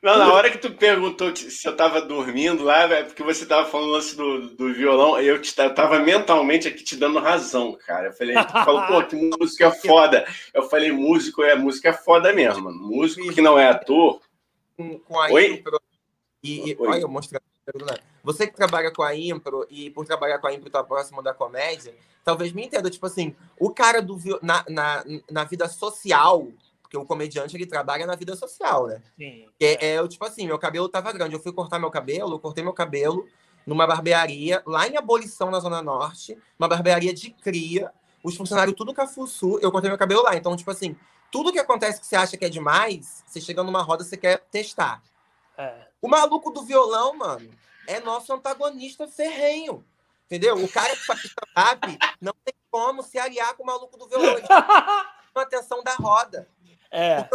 [0.02, 3.68] Não, na hora que tu perguntou se eu tava dormindo lá, é porque você tava
[3.70, 8.08] falando lance do, do violão, eu, te, eu tava mentalmente aqui te dando razão, cara.
[8.08, 10.26] Eu falei, tu falou, pô, que música é foda.
[10.54, 12.78] Eu falei, músico é música é foda mesmo, mano.
[12.78, 14.22] Músico que não é ator.
[14.78, 15.54] Com a Oi?
[15.54, 15.82] Impro,
[16.44, 17.44] e, e olha, eu mostrando.
[18.24, 21.34] Você que trabalha com a Impro e por trabalhar com a Impro tá próximo da
[21.34, 26.48] comédia, talvez me entenda, tipo assim, o cara do na, na, na vida social
[26.88, 29.04] porque o comediante, ele trabalha na vida social, né?
[29.18, 29.46] Sim.
[29.60, 31.36] É, é, tipo assim, meu cabelo tava grande.
[31.36, 33.28] Eu fui cortar meu cabelo, eu cortei meu cabelo
[33.66, 36.38] numa barbearia, lá em Abolição, na Zona Norte.
[36.58, 37.92] Uma barbearia de cria.
[38.24, 39.60] Os funcionários tudo cafuçu.
[39.62, 40.34] Eu cortei meu cabelo lá.
[40.38, 40.96] Então, tipo assim,
[41.30, 44.40] tudo que acontece que você acha que é demais, você chega numa roda, você quer
[44.50, 45.04] testar.
[45.58, 45.88] É.
[46.02, 47.52] O maluco do violão, mano,
[47.86, 49.84] é nosso antagonista ferrenho.
[50.26, 50.56] Entendeu?
[50.56, 54.38] O cara que faz stand-up não tem como se aliar com o maluco do violão.
[54.38, 54.48] Ele
[55.36, 56.48] atenção da roda.
[56.92, 57.30] É, é.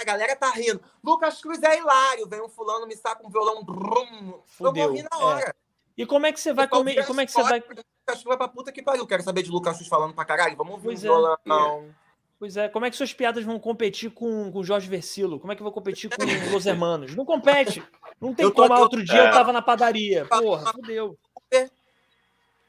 [0.00, 0.80] A galera tá rindo.
[1.02, 2.28] Lucas Cruz é hilário.
[2.28, 3.64] Vem um fulano, me saca um violão.
[3.64, 4.84] Brum, Fudeu.
[4.84, 5.48] Eu morri na hora.
[5.48, 5.54] É.
[5.96, 7.06] E como é que você vai comer?
[7.06, 7.60] Como é que você vai.
[7.60, 9.06] Lucas Cruz pra puta que pariu.
[9.06, 10.56] Quero saber de Lucas Cruz falando pra caralho.
[10.56, 11.38] Vamos ouvir pois um violão.
[11.46, 12.04] É.
[12.38, 15.40] Pois é, como é que suas piadas vão competir com o Jorge Versilo?
[15.40, 17.14] Como é que vou competir com os Hermanos?
[17.14, 17.82] Não compete.
[18.20, 18.74] Não tem como.
[18.74, 20.26] Outro dia eu tava na padaria.
[20.26, 21.16] Porra, fudeu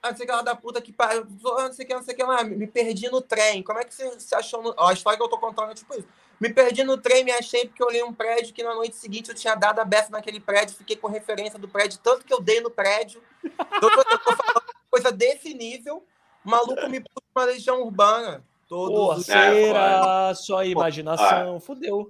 [0.06, 2.24] ah, não sei que lá da puta que pariu, não sei que, não sei que
[2.24, 3.64] lá, me perdi no trem.
[3.64, 4.62] Como é que você, você achou?
[4.62, 4.74] No...
[4.78, 6.08] Ó, a história que eu tô contando é tipo isso.
[6.40, 9.30] Me perdi no trem, me achei porque eu olhei um prédio que na noite seguinte
[9.30, 12.42] eu tinha dado a beça naquele prédio, fiquei com referência do prédio, tanto que eu
[12.42, 13.22] dei no prédio.
[13.44, 16.06] Então, eu tô falando coisa desse nível,
[16.46, 18.44] o maluco me puxa uma legião urbana.
[18.68, 21.60] Todos Porra, será só imaginação, ah.
[21.60, 22.10] fudeu.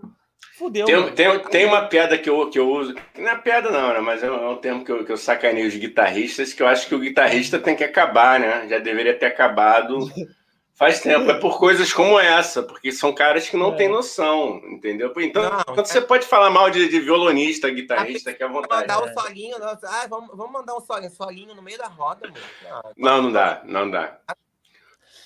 [0.57, 0.85] Fudeu.
[0.85, 3.99] Tem, tem, tem, uma piada que eu, que eu uso, não é piada não, né?
[3.99, 6.67] mas é um, é um termo que eu, que eu sacaneio os guitarristas, que eu
[6.67, 8.65] acho que o guitarrista tem que acabar, né?
[8.69, 9.99] Já deveria ter acabado
[10.75, 11.29] faz tempo.
[11.29, 13.75] É por coisas como essa, porque são caras que não é.
[13.75, 15.11] têm noção, entendeu?
[15.17, 15.85] Então, não, então é...
[15.85, 18.87] você pode falar mal de, de violonista, guitarrista, que é à vontade.
[18.87, 22.45] Mandar um solinho, ah, vamos, vamos mandar um solinho, solinho no meio da roda, mano.
[22.69, 24.19] Ah, não, não dá, não dá.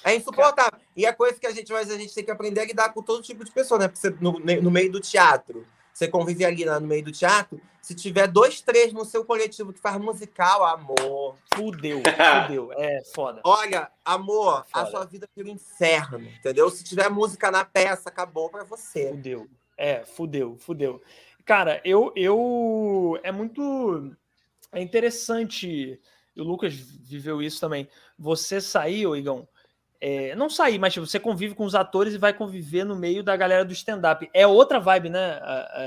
[0.03, 0.80] É insuportável.
[0.95, 3.01] E a coisa que a gente, mas a gente tem que aprender a lidar com
[3.01, 3.88] todo tipo de pessoa, né?
[3.88, 7.93] Porque você, no, no meio do teatro, você convive ali no meio do teatro, se
[7.93, 11.35] tiver dois, três no seu coletivo que faz musical, amor.
[11.55, 12.01] Fudeu,
[12.47, 12.71] fudeu.
[12.73, 13.41] É foda.
[13.43, 14.88] Olha, amor, foda.
[14.88, 16.69] a sua vida vira um inferno, entendeu?
[16.69, 19.09] Se tiver música na peça, acabou pra você.
[19.09, 19.47] Fudeu.
[19.77, 21.01] É, fudeu, fudeu.
[21.45, 22.13] Cara, eu.
[22.15, 24.15] eu é muito.
[24.71, 25.99] É interessante.
[26.35, 27.89] E o Lucas viveu isso também.
[28.17, 29.47] Você saiu, Igão
[30.01, 33.21] é, não sair, mas tipo, você convive com os atores e vai conviver no meio
[33.23, 34.30] da galera do stand-up.
[34.34, 35.39] É outra vibe, né,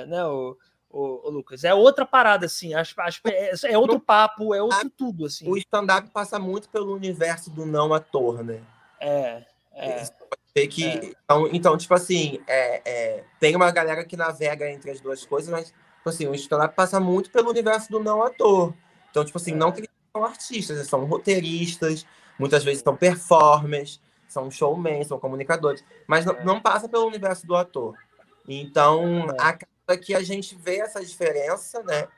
[0.07, 0.57] né o,
[0.91, 1.65] o, o, Lucas?
[1.65, 2.75] É outra parada, assim.
[2.75, 5.49] Acho, acho, é, é outro papo, é outro tudo, assim.
[5.49, 8.61] O stand-up passa muito pelo universo do não ator, né?
[9.01, 9.43] É.
[9.75, 10.07] É.
[10.69, 11.13] Que, é.
[11.25, 15.51] Então, então, tipo assim, é, é, tem uma galera que navega entre as duas coisas,
[15.51, 18.75] mas tipo assim, o stand-up passa muito pelo universo do não ator.
[19.11, 22.05] Então, tipo assim, não que eles são artistas, eles são roteiristas,
[22.39, 27.55] muitas vezes são performers, são showmen, são comunicadores, mas não, não passa pelo universo do
[27.55, 27.95] ator.
[28.49, 29.43] Então, é.
[29.43, 32.09] acaba que a gente vê essa diferença, né?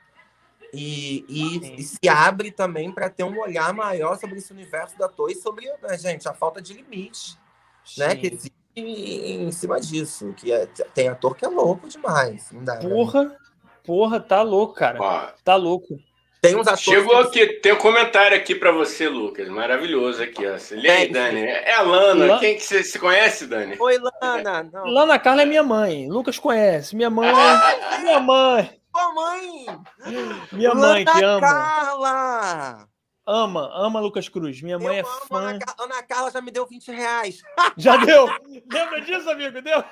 [0.73, 5.05] E, e, e se abre também para ter um olhar maior sobre esse universo do
[5.05, 7.37] ator e sobre, né, gente, a falta de limite,
[7.97, 8.15] né?
[8.15, 10.33] Que existe em cima disso.
[10.33, 12.51] Que é, tem ator que é louco demais.
[12.51, 13.37] Não dá, porra, né?
[13.83, 14.99] porra, tá louco, cara.
[15.01, 15.33] Ah.
[15.43, 15.99] Tá louco.
[16.45, 19.47] Tem uns atores Chegou aqui, tem um comentário aqui para você, Lucas.
[19.49, 20.55] Maravilhoso aqui, ó.
[20.71, 21.41] Lê aí, Dani.
[21.41, 22.25] É a Lana.
[22.25, 22.39] Lana.
[22.39, 23.75] Quem que você se conhece, Dani?
[23.79, 24.63] Oi, Lana.
[24.63, 24.85] Não.
[24.85, 26.09] Lana Carla é minha mãe.
[26.09, 26.95] Lucas conhece.
[26.95, 27.31] Minha mãe.
[28.01, 28.79] minha mãe.
[28.95, 29.65] Sua mãe.
[30.51, 31.41] Minha Lana mãe que ama.
[31.41, 32.87] Carla.
[33.27, 34.61] Ama, ama Lucas Cruz.
[34.61, 35.39] Minha mãe Eu é fã.
[35.39, 37.41] Ana, Ana Carla já me deu 20 reais.
[37.75, 38.27] Já deu?
[38.71, 39.61] Lembra disso, amigo?
[39.61, 39.83] Deu?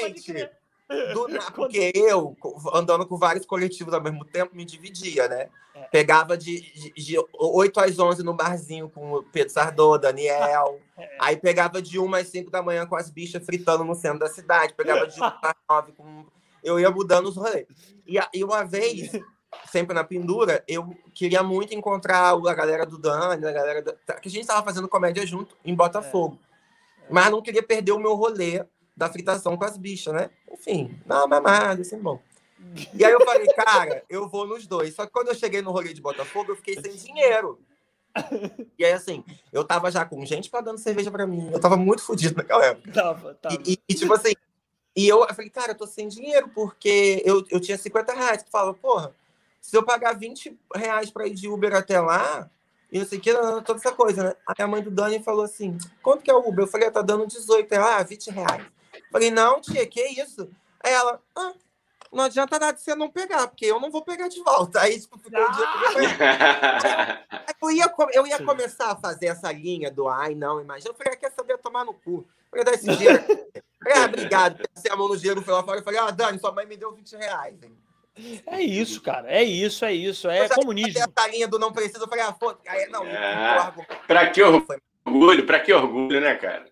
[0.00, 0.50] Gente.
[0.88, 2.36] Do, porque eu,
[2.72, 5.48] andando com vários coletivos ao mesmo tempo, me dividia, né?
[5.74, 5.82] É.
[5.88, 10.80] Pegava de, de, de 8 às 11 no barzinho com o Pedro Sardô, Daniel.
[10.98, 11.14] É.
[11.20, 14.30] Aí pegava de 1 às 5 da manhã com as bichas fritando no centro da
[14.30, 14.72] cidade.
[14.72, 16.24] Pegava de 1 às 9 com...
[16.64, 17.66] Eu ia mudando os rolês.
[18.06, 19.10] E, e uma vez,
[19.70, 23.92] sempre na pendura, eu queria muito encontrar a galera do Dani, a galera da...
[24.14, 26.38] que a gente estava fazendo comédia junto em Botafogo.
[27.02, 27.12] É.
[27.12, 28.64] Mas não queria perder o meu rolê
[28.96, 30.30] da fritação com as bichas, né?
[30.50, 32.20] Enfim, não, mamada, assim, bom.
[32.94, 34.94] E aí eu falei, cara, eu vou nos dois.
[34.94, 37.60] Só que quando eu cheguei no rolê de Botafogo, eu fiquei sem dinheiro.
[38.78, 41.50] E aí, assim, eu tava já com gente pra dando cerveja pra mim.
[41.52, 42.90] Eu tava muito fodido naquela época.
[42.90, 43.58] Tava, tava.
[43.66, 44.32] E, e, tipo assim,
[44.96, 48.42] e eu, eu falei, cara, eu tô sem dinheiro, porque eu, eu tinha 50 reais.
[48.42, 49.14] Tu falava, porra,
[49.60, 52.50] se eu pagar 20 reais pra ir de Uber até lá,
[52.90, 54.34] e não sei o que, toda essa coisa, né?
[54.46, 56.64] Aí a mãe do Dani falou assim: quanto que é o Uber?
[56.64, 57.70] Eu falei, ah, tá dando 18.
[57.72, 58.64] Ela, ah, 20 reais.
[59.10, 60.50] Falei, não, tia, que isso?
[60.82, 61.52] Aí ela, ah,
[62.12, 64.80] não adianta nada você não pegar, porque eu não vou pegar de volta.
[64.80, 65.66] Aí, tipo, ficou um dia
[67.62, 70.90] eu ia, eu ia começar a fazer essa linha do ai, não, imagina.
[70.90, 72.26] Eu falei, ah, quer saber tomar no cu?
[72.52, 73.22] Eu dar esse dinheiro.
[73.22, 74.62] falei, ah, obrigado.
[74.74, 75.80] Pensei a mão no dinheiro, fui lá fora.
[75.80, 77.62] Eu falei, ah, Dani, sua mãe me deu 20 reais.
[77.62, 77.76] Hein?
[78.46, 79.30] É isso, cara.
[79.30, 80.28] É isso, é isso.
[80.28, 80.98] É comunismo.
[80.98, 83.02] Essa linha do não precisa, eu falei, ah, foda aí, não.
[83.04, 83.74] Ah,
[84.06, 85.46] pra que orgulho?
[85.46, 86.66] Pra que orgulho, né, cara?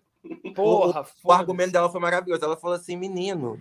[0.55, 2.43] Porra, o, o argumento dela foi maravilhoso.
[2.43, 3.59] Ela falou assim, menino,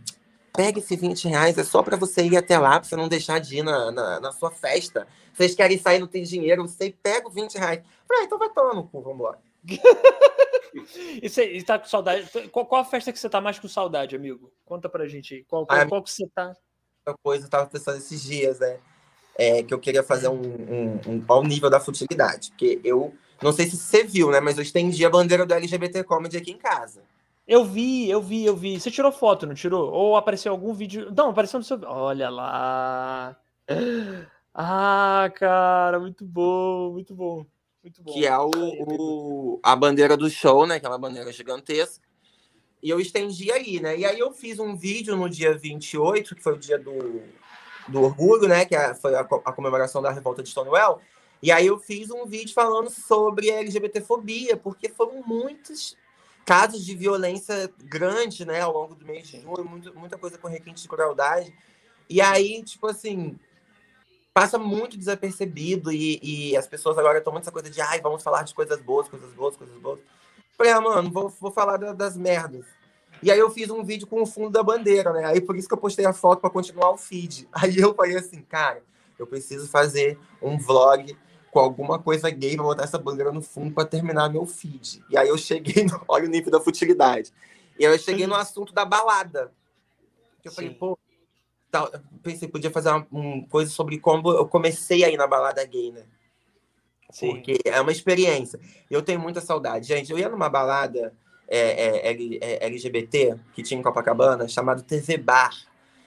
[0.55, 3.41] pega esses 20 reais, é só para você ir até lá, pra você não deixar
[3.41, 5.07] de ir na, na, na sua festa.
[5.35, 7.83] Vocês querem sair, não tem dinheiro, você pega os 20 reais.
[8.07, 9.39] Falei, ah, então vai tomar no cu, vambora.
[11.21, 12.29] e você tá com saudade?
[12.51, 14.53] Qual, qual, a festa que você tá mais com saudade, amigo?
[14.65, 15.45] Conta pra gente aí.
[15.45, 16.55] Qual, qual, ah, qual que você tá?
[17.23, 18.79] Coisa, eu tava pensando esses dias, né?
[19.37, 22.51] É, que eu queria fazer um, um, um, ao nível da futilidade.
[22.51, 23.13] Porque eu,
[23.43, 24.41] não sei se você viu, né?
[24.41, 27.03] Mas eu estendi a bandeira do LGBT Comedy aqui em casa.
[27.47, 28.81] Eu vi, eu vi, eu vi.
[28.81, 29.93] Você tirou foto, não tirou?
[29.93, 31.13] Ou apareceu algum vídeo?
[31.15, 31.81] Não, apareceu no seu.
[31.85, 33.37] Olha lá.
[34.57, 37.45] Ah, cara, muito bom, muito bom.
[37.83, 38.13] Muito bom.
[38.13, 40.77] Que é o, o, a bandeira do show, né?
[40.77, 42.07] Aquela bandeira gigantesca.
[42.81, 43.99] E eu estendi ali, né?
[43.99, 47.21] E aí eu fiz um vídeo no dia 28, que foi o dia do,
[47.89, 48.65] do orgulho, né?
[48.65, 51.01] Que é, foi a, a comemoração da revolta de Stonewall.
[51.43, 55.97] E aí eu fiz um vídeo falando sobre a LGBTfobia, porque foram muitos
[56.45, 60.49] casos de violência grande, né, ao longo do mês de junho, muito, muita coisa com
[60.49, 61.55] requinte de crueldade.
[62.09, 63.39] E aí, tipo assim,
[64.33, 68.43] passa muito desapercebido e, e as pessoas agora tomam essa coisa de, ai, vamos falar
[68.43, 70.01] de coisas boas, coisas boas, coisas boas.
[70.57, 72.67] Falei, ah, mano, vou, vou falar das merdas.
[73.23, 75.25] E aí eu fiz um vídeo com o fundo da bandeira, né?
[75.25, 77.49] Aí por isso que eu postei a foto para continuar o feed.
[77.53, 78.83] Aí eu falei assim, cara,
[79.19, 81.17] eu preciso fazer um vlog
[81.51, 85.05] com alguma coisa gay pra botar essa bandeira no fundo para terminar meu feed.
[85.09, 87.33] E aí eu cheguei, no, olha o nível da futilidade.
[87.79, 89.53] E aí eu cheguei no assunto da balada.
[90.45, 90.57] Eu Sim.
[90.57, 90.99] falei, pô,
[91.71, 91.91] tal,
[92.23, 96.05] pensei, podia fazer uma, uma, coisa sobre como eu comecei aí na balada gay, né?
[97.11, 97.35] Sim.
[97.35, 98.59] Porque é uma experiência.
[98.91, 99.87] Eu tenho muita saudade.
[99.87, 101.15] Gente, eu ia numa balada
[101.47, 105.55] é, é, é, LGBT que tinha em Copacabana, chamado TV Bar,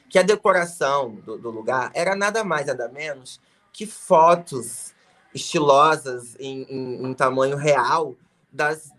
[0.10, 3.40] que a decoração do, do lugar era nada mais, nada menos
[3.72, 4.94] que fotos
[5.34, 8.16] estilosas em, em, em tamanho real
[8.52, 8.92] das,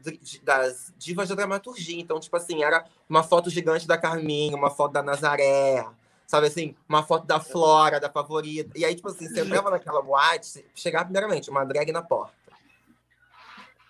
[0.42, 2.00] das divas da dramaturgia.
[2.00, 5.84] Então, tipo assim, era uma foto gigante da Carminha, uma foto da Nazaré,
[6.26, 8.78] sabe assim, uma foto da Flora, da favorita.
[8.78, 12.37] E aí, tipo assim, você entrava naquela boate, chegava primeiramente, uma drag na porta.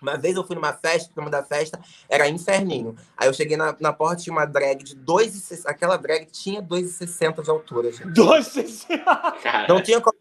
[0.01, 2.95] Uma vez eu fui numa festa, o nome da festa era Inferninho.
[3.17, 5.63] Aí eu cheguei na, na porta, tinha uma drag de 2,60.
[5.65, 8.07] Aquela drag tinha 2,60 de altura, gente.
[8.09, 9.67] 2,60?
[9.67, 10.17] Não tinha como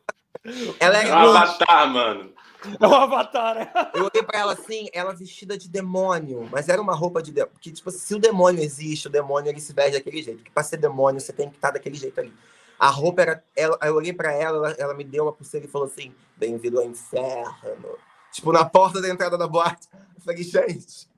[0.78, 2.32] ela é, é um avatar, mano.
[2.80, 3.70] É um avatar, né?
[3.94, 7.52] Eu olhei pra ela assim, ela vestida de demônio, mas era uma roupa de demônio.
[7.54, 10.38] Porque, tipo, se o demônio existe, o demônio ele se veste daquele jeito.
[10.38, 12.32] Porque pra ser demônio, você tem que estar daquele jeito ali.
[12.78, 13.44] A roupa era.
[13.56, 16.78] Ela, eu olhei pra ela, ela, ela me deu uma pulseira e falou assim: bem-vindo
[16.78, 17.98] ao inferno.
[18.38, 19.88] Tipo, na porta da entrada da boate.
[20.14, 21.10] Eu falei, gente,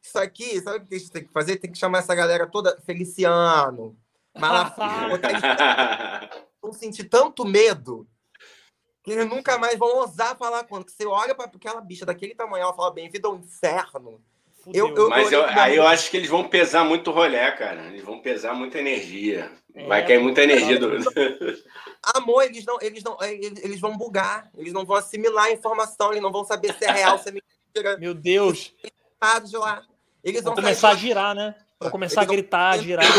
[0.00, 1.56] isso aqui, sabe o que a gente tem que fazer?
[1.56, 3.98] Tem que chamar essa galera toda Feliciano,
[4.38, 5.18] Malafaia.
[6.62, 8.06] Vão sentir tanto medo
[9.02, 10.88] que eles nunca mais vão ousar falar quando.
[10.88, 14.22] Você olha para aquela bicha daquele tamanho, ela fala bem-vindo ao inferno.
[14.72, 17.86] Eu, eu, Mas eu, aí eu acho que eles vão pesar muito rolé, cara.
[17.86, 19.50] Eles vão pesar muita energia.
[19.74, 20.90] É, Vai cair muita energia do.
[22.14, 26.12] Amor, eles não, eles não, eles, eles vão bugar, eles não vão assimilar a informação,
[26.12, 27.96] eles não vão saber se é real, se é mentira.
[27.98, 28.72] Meu Deus!
[28.82, 29.82] Eles de lá.
[30.22, 31.54] Eles vão, vão começar a girar, né?
[31.80, 33.04] Vão começar eles a gritar, a girar.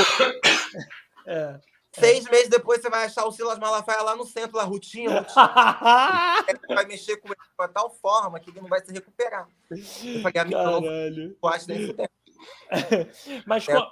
[1.27, 1.59] É.
[1.99, 6.65] Seis meses depois você vai achar o Silas Malafaia lá no centro, lá, Rutinha, Rutinha.
[6.75, 9.47] vai mexer com ele de tal forma que ele não vai se recuperar.
[9.69, 11.37] Eu falei, amigo, Caralho.
[11.41, 11.67] eu acho
[13.47, 13.91] Mas é, qual...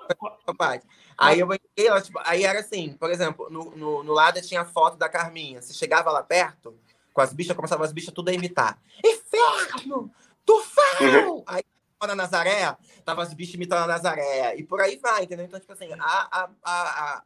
[1.17, 1.47] Aí eu
[1.77, 5.09] ela, tipo, aí era assim, por exemplo, no, no, no lado tinha a foto da
[5.09, 5.61] Carminha.
[5.61, 6.77] Você chegava lá perto,
[7.13, 8.77] com as bichas, começava as bichas tudo a imitar.
[9.03, 10.11] Inferno!
[10.45, 11.37] Tufão!
[11.37, 11.43] Uhum.
[11.47, 11.63] Aí
[12.05, 12.75] na Nazaré,
[13.05, 14.55] tava as bichas imitando a Nazaré.
[14.57, 15.45] E por aí vai, entendeu?
[15.45, 17.23] Então, tipo assim, a, a, a,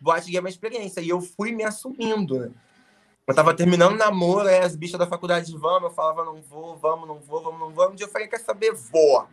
[0.00, 1.00] boate gay é uma experiência.
[1.00, 2.50] E eu fui me assumindo, né?
[3.26, 7.08] Eu tava terminando namoro, aí as bichas da faculdade vamos, eu falava, não vou, vamos,
[7.08, 7.94] não vou, vamos, não vamos.
[7.94, 8.72] Um dia eu falei, quer saber?
[8.72, 9.26] Vou.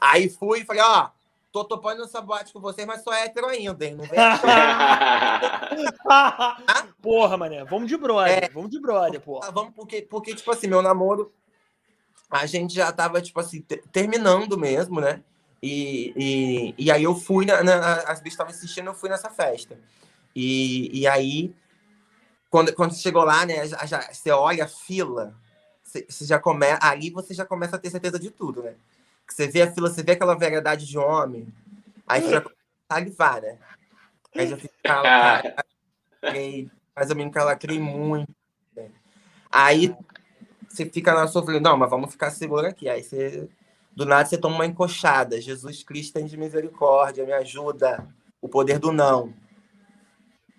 [0.00, 1.08] Aí fui e falei, ó,
[1.50, 3.96] tô topando essa boate com vocês, mas sou hétero ainda, hein?
[3.96, 4.12] Não vem
[7.02, 9.50] Porra, mané, vamos de brother, é, vamos de brother, porra.
[9.50, 11.32] Vamos, porque, porque, tipo assim, meu namoro,
[12.30, 13.60] a gente já tava, tipo assim,
[13.90, 15.24] terminando mesmo, né?
[15.60, 19.28] E, e, e aí eu fui, na, na as bichas estavam assistindo, eu fui nessa
[19.28, 19.76] festa.
[20.34, 21.54] E, e aí,
[22.48, 25.34] quando, quando chegou lá, né, já, você olha a fila,
[25.82, 26.78] você já começa.
[26.82, 28.74] Ali você já começa a ter certeza de tudo, né?
[29.26, 31.52] Que você vê a fila, você vê aquela variedade de homem,
[32.06, 33.58] aí você já começa a salivar, né?
[34.36, 38.32] Aí já fica calacrei, mas eu me encalacrei muito.
[38.76, 38.90] Né?
[39.50, 39.94] Aí
[40.68, 42.88] você fica na sua não, mas vamos ficar seguro aqui.
[42.88, 43.48] Aí você,
[43.94, 45.40] do nada, você toma uma encoxada.
[45.40, 48.06] Jesus Cristo tem de misericórdia, me ajuda.
[48.40, 49.34] O poder do não.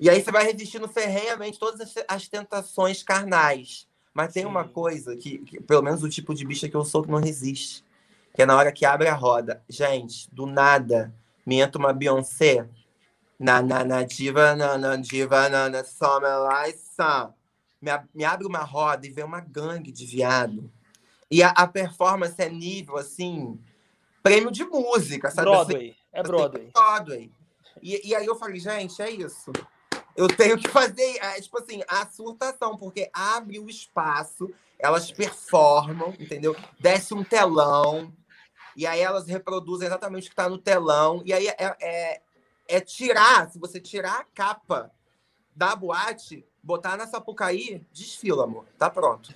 [0.01, 3.87] E aí você vai resistindo ferrenhamente todas as tentações carnais.
[4.11, 4.49] Mas tem Sim.
[4.49, 7.19] uma coisa que, que, pelo menos o tipo de bicha que eu sou, que não
[7.19, 7.85] resiste.
[8.33, 9.63] Que é na hora que abre a roda.
[9.69, 11.13] Gente, do nada,
[11.45, 12.67] me entra uma Beyoncé.
[13.39, 16.35] Na, na, na diva, na, na diva, na, na summer
[17.79, 20.71] Me, me abre uma roda e vem uma gangue de viado.
[21.29, 23.59] E a, a performance é nível, assim,
[24.23, 25.47] prêmio de música, sabe?
[25.47, 25.89] Broadway.
[25.89, 26.71] Assim, é Broadway.
[26.73, 27.31] Broadway.
[27.83, 29.51] E, e aí eu falei, gente, é isso
[30.15, 36.13] eu tenho que fazer, é, tipo assim, a surtação, porque abre o espaço, elas performam,
[36.19, 36.55] entendeu?
[36.79, 38.11] Desce um telão,
[38.75, 42.21] e aí elas reproduzem exatamente o que está no telão, e aí é, é,
[42.67, 44.91] é, tirar, se você tirar a capa
[45.55, 49.33] da boate, botar na Sapucaí, desfila, amor, tá pronto.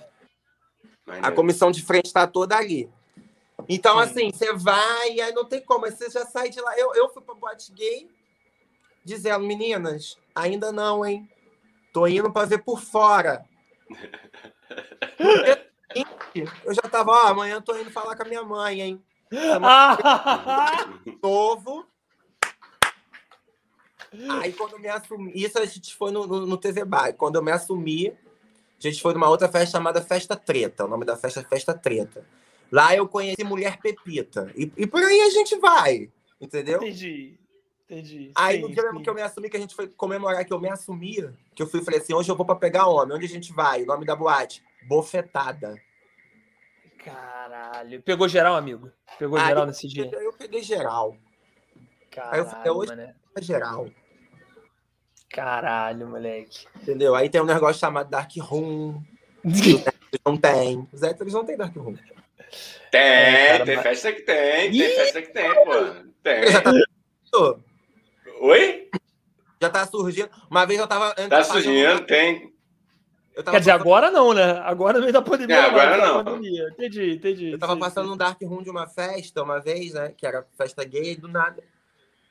[1.06, 2.90] A comissão de frente está toda ali.
[3.68, 4.00] Então, Sim.
[4.02, 6.76] assim, você vai, aí não tem como, aí você já sai de lá.
[6.78, 8.08] Eu, eu fui para boate gay,
[9.06, 11.30] dizendo, meninas, ainda não, hein?
[11.92, 13.44] Tô indo para ver por fora.
[16.64, 19.02] Eu já tava, ó, amanhã tô indo falar com a minha mãe, hein?
[21.22, 21.86] Novo.
[24.42, 27.14] Aí quando eu me assumi, isso a gente foi no, no, no TV Bar.
[27.14, 28.14] Quando eu me assumi, a
[28.78, 30.84] gente foi numa outra festa chamada Festa Treta.
[30.84, 32.26] O nome da festa é Festa Treta.
[32.70, 34.52] Lá eu conheci Mulher Pepita.
[34.54, 36.82] E, e por aí a gente vai, entendeu?
[36.82, 37.38] Entendi.
[37.88, 38.32] Entendi.
[38.34, 40.60] Aí no dia mesmo que eu me assumi, que a gente foi comemorar que eu
[40.60, 43.16] me assumia, que eu fui e falei assim: hoje eu vou pra pegar homem.
[43.16, 43.82] Onde a gente vai?
[43.82, 44.62] O nome da boate?
[44.88, 45.80] Bofetada.
[46.98, 48.02] Caralho.
[48.02, 48.90] Pegou geral, amigo?
[49.16, 50.10] Pegou Aí, geral nesse dia?
[50.12, 51.16] Eu peguei geral.
[52.10, 53.14] Caralho, Aí eu falei, hoje mané.
[53.36, 53.88] é geral.
[55.30, 56.66] Caralho, moleque.
[56.82, 57.14] Entendeu?
[57.14, 59.00] Aí tem um negócio chamado Dark Room.
[60.26, 60.88] não tem.
[60.92, 61.96] Os héteros não tem Dark Room.
[62.90, 64.70] Tem, é, tem festa que tem.
[64.72, 65.72] Tem festa que tem, pô.
[66.22, 66.42] Tem.
[68.40, 68.90] Oi?
[69.60, 70.30] Já tá surgindo.
[70.50, 71.14] Uma vez eu tava.
[71.14, 72.54] Tá surgindo, tem.
[73.50, 74.62] Quer dizer, agora não, né?
[74.64, 75.56] Agora no meio da pandemia.
[75.56, 76.24] É, agora não.
[76.24, 76.68] Pandemia.
[76.72, 77.52] Entendi, entendi.
[77.52, 78.14] Eu tava sim, passando sim.
[78.14, 80.14] um dark room de uma festa uma vez, né?
[80.16, 81.62] Que era festa gay, e do nada.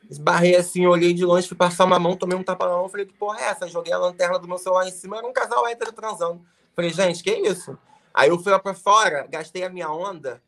[0.09, 3.07] Esbarrei assim, olhei de longe, fui passar uma mão, tomei um tapa na mão, falei,
[3.07, 3.67] que porra é essa?
[3.67, 6.45] Joguei a lanterna do meu celular em cima, era um casal hétero transando.
[6.75, 7.75] Falei, gente, que isso?
[8.13, 10.43] Aí eu fui lá pra fora, gastei a minha onda,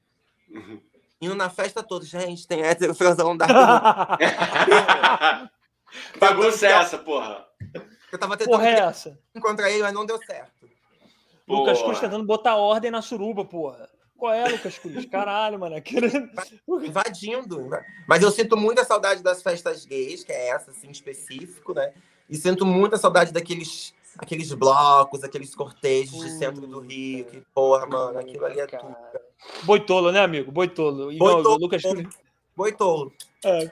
[0.48, 0.80] uhum
[1.22, 2.06] indo na festa toda.
[2.06, 4.20] Gente, tem hétero transando dark
[6.20, 7.46] Bagunça é essa, porra.
[8.12, 9.20] Eu tava tentando porra é essa?
[9.36, 10.68] encontrar ele, mas não deu certo.
[11.48, 13.90] Lucas Cruz tentando botar ordem na suruba, porra.
[14.18, 15.06] Qual é, Lucas Cruz?
[15.06, 15.76] Caralho, mano.
[16.84, 17.70] Invadindo.
[18.08, 21.94] Mas eu sinto muita saudade das festas gays, que é essa, assim, específico, né?
[22.30, 27.86] E sinto muita saudade daqueles aqueles blocos, aqueles cortejos de centro do Rio, que, porra,
[27.86, 28.96] mano, aquilo ali é tudo.
[29.64, 30.52] Boitolo, né, amigo?
[30.52, 31.12] Boitolo.
[31.12, 31.44] E Boitolo.
[31.44, 32.08] Não, o Lucas Cruz.
[32.56, 33.14] Boitolo.
[33.44, 33.72] É.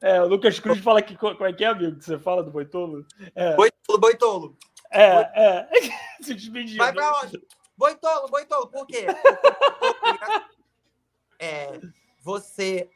[0.00, 1.98] É, o Lucas Cruz fala que como é que é, amigo?
[1.98, 3.06] Que você fala do Boitolo?
[3.34, 3.56] É.
[3.56, 4.56] Boitolo, Boitolo.
[4.90, 5.68] É, é.
[6.20, 6.78] Se despediu.
[6.78, 7.40] Vai pra onde?
[7.76, 9.06] Boitolo, Boitolo, por quê?
[11.38, 11.80] é,
[12.20, 12.90] você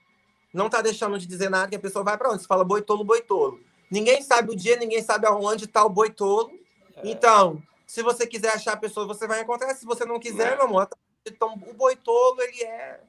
[0.52, 2.42] não tá deixando de dizer nada que a pessoa vai para onde?
[2.42, 3.60] Você fala Boitolo, Boitolo.
[3.90, 6.50] Ninguém sabe o dia, ninguém sabe aonde tá o Boitolo.
[6.96, 7.08] É.
[7.08, 9.74] Então, se você quiser achar a pessoa, você vai encontrar.
[9.74, 10.56] Se você não quiser, é.
[10.56, 10.86] meu amor,
[11.26, 13.00] então, o Boitolo, ele é.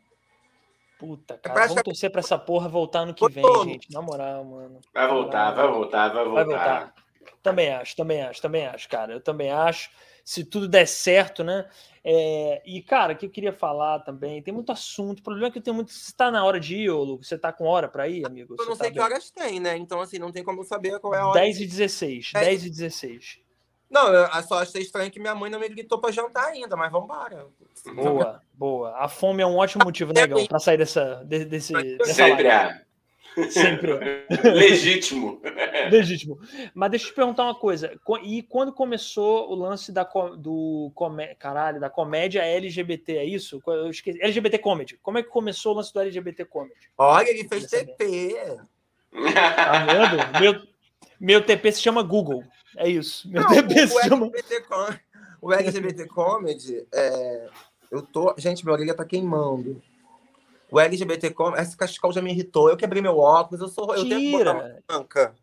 [0.98, 3.92] Puta, é cara, é vamos torcer pra essa porra voltar no que vem, gente.
[3.92, 4.80] Na moral, mano.
[4.94, 6.34] Vai voltar, vai voltar, vai voltar.
[6.34, 6.96] Vai voltar.
[7.44, 9.14] Também acho, também acho, também acho, cara.
[9.14, 9.90] Eu também acho.
[10.24, 11.70] Se tudo der certo, né?
[12.04, 12.62] É...
[12.66, 15.20] E, cara, o que eu queria falar também, tem muito assunto.
[15.20, 15.92] O problema é que eu tenho muito.
[15.92, 17.28] Você tá na hora de ir, ô Lucas?
[17.28, 18.56] Você tá com hora pra ir, amigo?
[18.58, 19.04] Eu não Você sei tá que bem?
[19.04, 19.78] horas tem, né?
[19.78, 21.40] Então, assim, não tem como saber qual é a hora.
[21.40, 22.32] 10 e 16.
[22.34, 23.45] 10, 10 e 16.
[23.96, 26.92] Não, eu só achei estranho que minha mãe não me gritou pra jantar ainda, mas
[26.92, 27.48] vamos embora.
[27.96, 28.98] Boa, boa.
[28.98, 31.72] A fome é um ótimo motivo, né, Gão, pra sair dessa, desse,
[32.04, 32.82] Sempre é.
[33.50, 34.26] Sempre é.
[34.52, 35.42] Legítimo.
[35.90, 36.38] Legítimo.
[36.74, 37.98] Mas deixa eu te perguntar uma coisa.
[38.22, 40.92] E quando começou o lance da, do
[41.40, 43.62] caralho, da comédia LGBT, é isso?
[43.66, 44.22] Eu esqueci.
[44.22, 45.00] LGBT Comedy.
[45.02, 46.90] Como é que começou o lance do LGBT Comedy?
[46.98, 48.36] Olha, ele fez TP.
[49.34, 50.40] Tá vendo?
[50.42, 50.68] Meu,
[51.18, 52.44] meu TP se chama Google.
[52.78, 53.30] É isso.
[53.30, 54.26] Meu Não, TP o, chama...
[54.28, 54.66] LGBT,
[55.42, 57.50] o LGBT Comedy, é,
[57.92, 58.34] eu tô.
[58.38, 59.82] Gente, minha orelha tá queimando.
[60.70, 62.70] O LGBT Comedy, esse cachecol já me irritou.
[62.70, 63.94] Eu quebrei meu óculos, eu sou.
[63.96, 64.16] Eu Tira.
[64.16, 64.40] tenho
[64.88, 65.36] branca.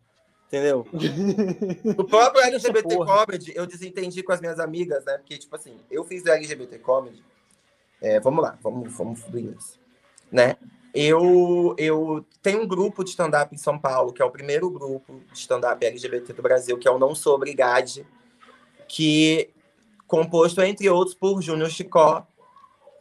[0.48, 0.86] Entendeu?
[1.96, 5.16] o próprio LGBT Comedy, eu desentendi com as minhas amigas, né?
[5.16, 7.24] Porque, tipo assim, eu fiz o LGBT Comedy.
[8.02, 9.80] É, vamos lá, vamos, vamos isso.
[10.30, 10.56] Né?
[10.94, 15.20] Eu, eu tenho um grupo de stand-up em São Paulo, que é o primeiro grupo
[15.32, 18.06] de stand-up LGBT do Brasil, que é o Não Sou Obrigade,
[18.86, 19.50] que
[20.06, 22.26] composto, entre outros, por Júnior Chicó,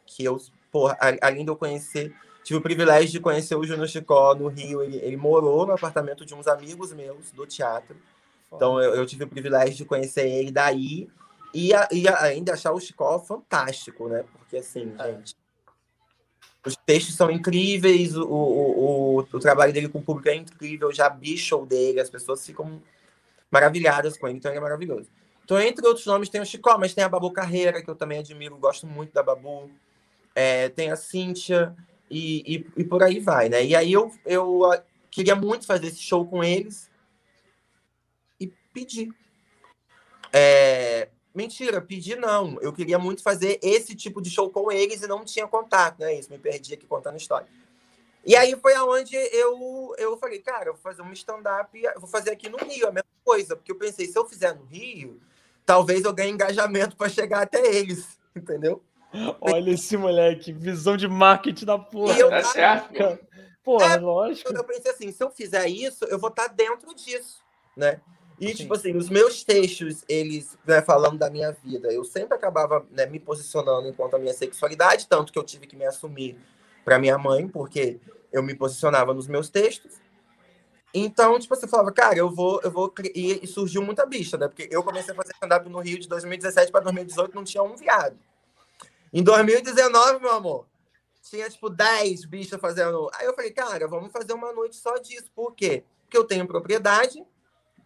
[0.05, 0.39] que eu,
[0.71, 4.81] porra, além de eu conhecer, tive o privilégio de conhecer o Júnior Chicó no Rio.
[4.81, 7.97] Ele, ele morou no apartamento de uns amigos meus do teatro.
[8.53, 11.09] Então eu, eu tive o privilégio de conhecer ele daí.
[11.53, 14.23] E, a, e ainda achar o Chicó fantástico, né?
[14.31, 15.11] Porque assim, é.
[15.11, 15.35] gente,
[16.65, 20.93] os textos são incríveis, o, o, o, o, trabalho dele com o público é incrível,
[20.93, 22.81] já vi show dele, as pessoas ficam
[23.49, 25.09] maravilhadas com ele, então ele é maravilhoso.
[25.43, 28.19] Então, entre outros nomes, tem o Chicó, mas tem a Babu Carreira, que eu também
[28.19, 29.69] admiro, gosto muito da Babu.
[30.33, 31.75] É, tem a Cíntia,
[32.11, 33.63] e, e, e, por aí vai, né?
[33.63, 34.61] E aí eu, eu
[35.09, 36.91] queria muito fazer esse show com eles
[38.37, 39.09] e pedi.
[40.33, 42.57] É, Mentira, pedi não.
[42.61, 46.13] Eu queria muito fazer esse tipo de show com eles e não tinha contato, né?
[46.13, 47.47] Isso, me perdi aqui contando história.
[48.25, 52.31] E aí foi aonde eu, eu falei, cara, eu vou fazer um stand-up, vou fazer
[52.31, 55.19] aqui no Rio, a mesma coisa, porque eu pensei, se eu fizer no Rio,
[55.65, 58.83] talvez eu ganhe engajamento para chegar até eles, entendeu?
[59.41, 62.15] Olha esse moleque, visão de marketing da porra.
[62.15, 63.19] E eu, tá certo.
[63.63, 64.53] Porra, é, lógico.
[64.53, 67.41] Eu pensei assim, se eu fizer isso, eu vou estar tá dentro disso,
[67.75, 67.99] né?
[68.41, 68.55] E, Sim.
[68.55, 73.05] tipo assim, os meus textos, eles, né, falando da minha vida, eu sempre acabava né,
[73.05, 76.35] me posicionando enquanto a minha sexualidade, tanto que eu tive que me assumir
[76.83, 77.99] para minha mãe, porque
[78.33, 80.01] eu me posicionava nos meus textos.
[80.91, 82.91] Então, tipo, você falava, cara, eu vou, eu vou.
[83.13, 84.47] E, surgiu muita bicha, né?
[84.47, 87.75] Porque eu comecei a fazer stand-up no Rio de 2017 para 2018, não tinha um
[87.75, 88.17] viado.
[89.13, 90.65] Em 2019, meu amor,
[91.21, 93.07] tinha, tipo, 10 bichas fazendo.
[93.13, 95.29] Aí eu falei, cara, vamos fazer uma noite só disso.
[95.35, 95.83] Por quê?
[96.05, 97.23] Porque eu tenho propriedade,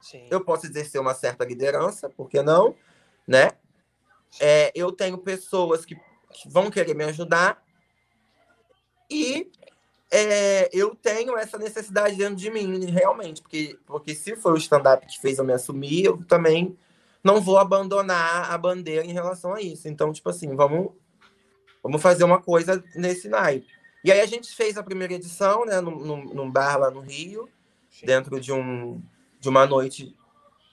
[0.05, 0.27] Sim.
[0.29, 2.75] Eu posso exercer uma certa liderança, por que não?
[3.27, 3.53] Né?
[4.39, 5.95] É, eu tenho pessoas que,
[6.31, 7.63] que, vão querer me ajudar
[9.09, 9.51] e
[10.11, 15.07] é, eu tenho essa necessidade dentro de mim, realmente, porque, porque se foi o stand-up
[15.07, 16.77] que fez eu me assumir, eu também
[17.23, 19.87] não vou abandonar a bandeira em relação a isso.
[19.87, 20.93] Então, tipo assim, vamos,
[21.81, 23.73] vamos fazer uma coisa nesse naipe.
[24.03, 27.49] E aí a gente fez a primeira edição, né, num, num bar lá no Rio,
[27.89, 28.05] Sim.
[28.05, 29.01] dentro de um,
[29.45, 30.11] de uma noite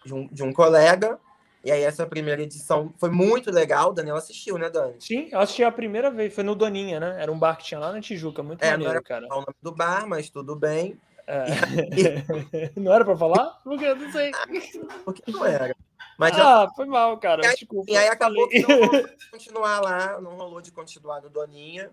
[0.03, 1.19] de um, de um colega.
[1.62, 3.90] E aí essa primeira edição foi muito legal.
[3.90, 4.94] O Daniel assistiu, né, Dani?
[4.99, 6.35] Sim, eu assisti a primeira vez.
[6.35, 7.16] Foi no Doninha, né?
[7.20, 8.43] Era um bar que tinha lá na Tijuca.
[8.43, 9.27] Muito é, maneiro, não era cara.
[9.27, 10.99] o nome do bar, mas tudo bem.
[11.27, 11.44] É.
[12.81, 13.61] não era pra falar?
[13.62, 14.31] Porque eu não sei.
[15.05, 15.77] Porque não era.
[16.19, 17.43] Mas ah, foi mal, cara.
[17.44, 17.93] E aí, Desculpa.
[17.93, 18.62] E aí acabou falei.
[18.65, 21.90] que não rolou de continuar lá, não rolou de continuar no Doninha.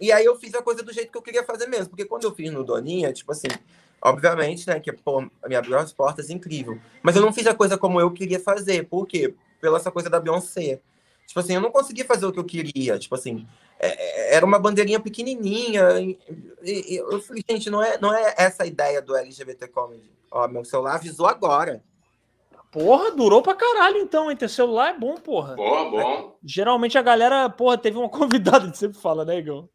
[0.00, 1.90] E aí eu fiz a coisa do jeito que eu queria fazer mesmo.
[1.90, 3.48] Porque quando eu fiz no Doninha, tipo assim,
[4.02, 6.78] Obviamente, né, que pô, me abriu as portas, incrível.
[7.02, 8.88] Mas eu não fiz a coisa como eu queria fazer.
[8.88, 9.34] Por quê?
[9.60, 10.80] Pela essa coisa da Beyoncé.
[11.26, 12.98] Tipo assim, eu não consegui fazer o que eu queria.
[12.98, 13.46] Tipo assim,
[13.78, 16.00] é, é era uma bandeirinha pequenininha.
[16.00, 16.18] E,
[16.64, 20.10] e, eu falei, gente, não é, não é essa a ideia do LGBT Comedy.
[20.30, 21.82] Ó, meu celular avisou agora.
[22.70, 24.36] Porra, durou pra caralho então, hein?
[24.36, 25.56] Ter celular é bom, porra.
[25.56, 26.36] Boa, bom.
[26.44, 29.68] Geralmente a galera, porra, teve uma convidada, a gente sempre fala, né, Igor?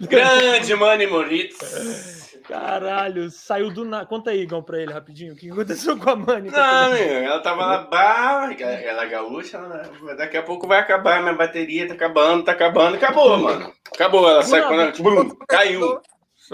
[0.00, 2.28] Grande Mani Moritz.
[2.46, 4.06] Caralho, saiu do nada.
[4.06, 5.32] Conta aí, Igor, pra ele rapidinho.
[5.32, 6.50] O que aconteceu com a Mani?
[6.50, 9.82] Não, meu, ela tava lá, bah, ela é gaúcha, né?
[10.16, 13.72] daqui a pouco vai acabar, minha bateria tá acabando, tá acabando, acabou, mano.
[13.94, 16.00] Acabou, ela saiu quando, tipo, caiu.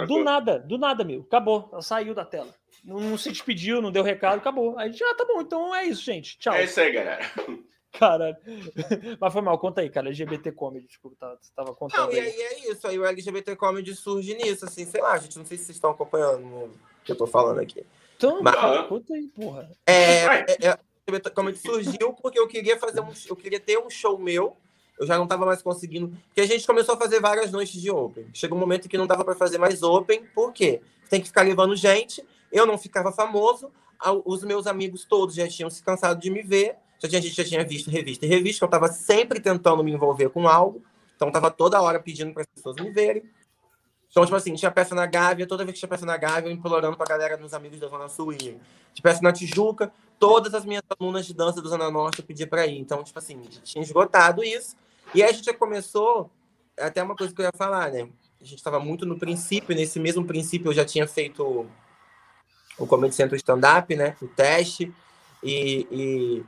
[0.06, 1.22] Do nada, do nada, meu.
[1.22, 2.52] Acabou, ela saiu da tela
[2.86, 4.78] não, não, se despediu, não deu recado, acabou.
[4.78, 6.38] Aí gente, ah, tá bom, então é isso, gente.
[6.38, 6.54] Tchau.
[6.54, 7.20] É isso aí, galera.
[7.98, 8.39] Cara,
[9.20, 10.09] mas foi mal, conta aí, cara.
[10.09, 12.06] LGBT Comedy, desculpa, você tava contando.
[12.06, 15.39] Não, e aí é isso, aí o LGBT Comedy surge nisso, assim, sei lá, gente,
[15.39, 16.70] não sei se vocês estão acompanhando o
[17.05, 17.85] que eu tô falando aqui.
[18.16, 19.70] Então, mas, cara, conta aí, porra.
[19.86, 23.89] É, é, é, LGBT Comedy surgiu porque eu queria fazer um, eu queria ter um
[23.89, 24.56] show meu,
[24.98, 27.90] eu já não tava mais conseguindo, porque a gente começou a fazer várias noites de
[27.90, 28.27] open.
[28.32, 30.81] Chegou um momento que não dava para fazer mais open, por quê?
[31.09, 33.70] Tem que ficar levando gente, eu não ficava famoso,
[34.24, 37.36] os meus amigos todos já tinham se cansado de me ver, já tinha, a gente
[37.36, 40.82] já tinha visto revista e revista, eu estava sempre tentando me envolver com algo,
[41.14, 43.23] então estava toda hora pedindo para as pessoas me verem.
[44.10, 46.52] Então, tipo assim, tinha peça na Gávea, toda vez que tinha peça na Gávea, eu
[46.52, 48.59] implorando para a galera dos amigos da Zona Sul ir.
[48.94, 52.47] De peça na Tijuca, todas as minhas alunas de dança da Zona Norte eu pedia
[52.47, 52.78] para ir.
[52.78, 54.74] Então, tipo assim, tinha esgotado isso.
[55.14, 56.31] E aí a gente já começou,
[56.81, 58.09] até uma coisa que eu ia falar, né?
[58.40, 61.66] A gente estava muito no princípio, nesse mesmo princípio eu já tinha feito
[62.78, 64.16] o Comedy Central Stand-Up, né?
[64.23, 64.93] O teste.
[65.43, 66.44] E, e,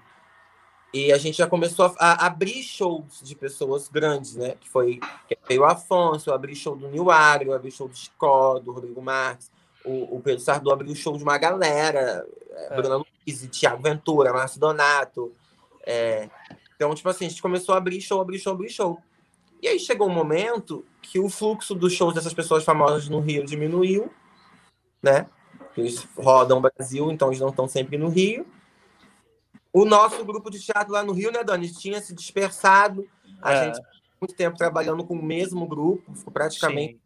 [0.93, 4.55] e, a gente já começou a, abrir shows de pessoas grandes, né?
[4.60, 7.89] Que foi que veio o Afonso, eu abri show do Nil Agro, eu abri show
[7.89, 9.51] do Chicó, do Rodrigo Marques,
[9.85, 12.27] o, o Pedro Sardô abriu show de uma galera.
[12.51, 12.77] É.
[12.77, 15.32] Bruna Luiz, Thiago Ventura, Márcio Donato.
[15.86, 16.28] É,
[16.77, 18.98] então, tipo assim, a gente começou a abrir show, abrir show, abrir show.
[19.60, 23.44] E aí chegou um momento que o fluxo dos shows dessas pessoas famosas no Rio
[23.44, 24.12] diminuiu,
[25.02, 25.27] né?
[25.77, 28.47] Eles rodam o Brasil, então eles não estão sempre no Rio.
[29.79, 31.71] O nosso grupo de teatro lá no Rio, né, Dani?
[31.71, 33.09] Tinha se dispersado.
[33.41, 33.65] A é.
[33.67, 33.81] gente
[34.21, 37.01] muito tempo trabalhando com o mesmo grupo, ficou praticamente Sim.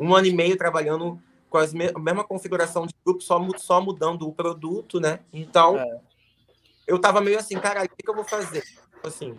[0.00, 1.66] um ano e meio trabalhando com a
[2.00, 5.20] mesma configuração de grupo, só, só mudando o produto, né?
[5.32, 6.00] Então, é.
[6.88, 8.62] eu tava meio assim, cara, o que, eu vou fazer?
[8.62, 9.36] Tipo assim,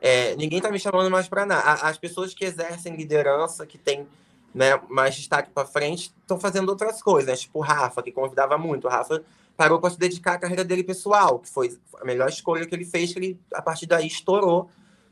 [0.00, 1.72] é, ninguém tá me chamando mais para nada.
[1.72, 4.06] As pessoas que exercem liderança, que têm
[4.54, 7.36] né, mais destaque para frente, estão fazendo outras coisas, né?
[7.36, 8.86] Tipo o Rafa, que convidava muito.
[8.86, 9.24] O Rafa
[9.56, 12.84] parou para se dedicar à carreira dele pessoal, que foi a melhor escolha que ele
[12.84, 14.70] fez, que ele, a partir daí, estourou.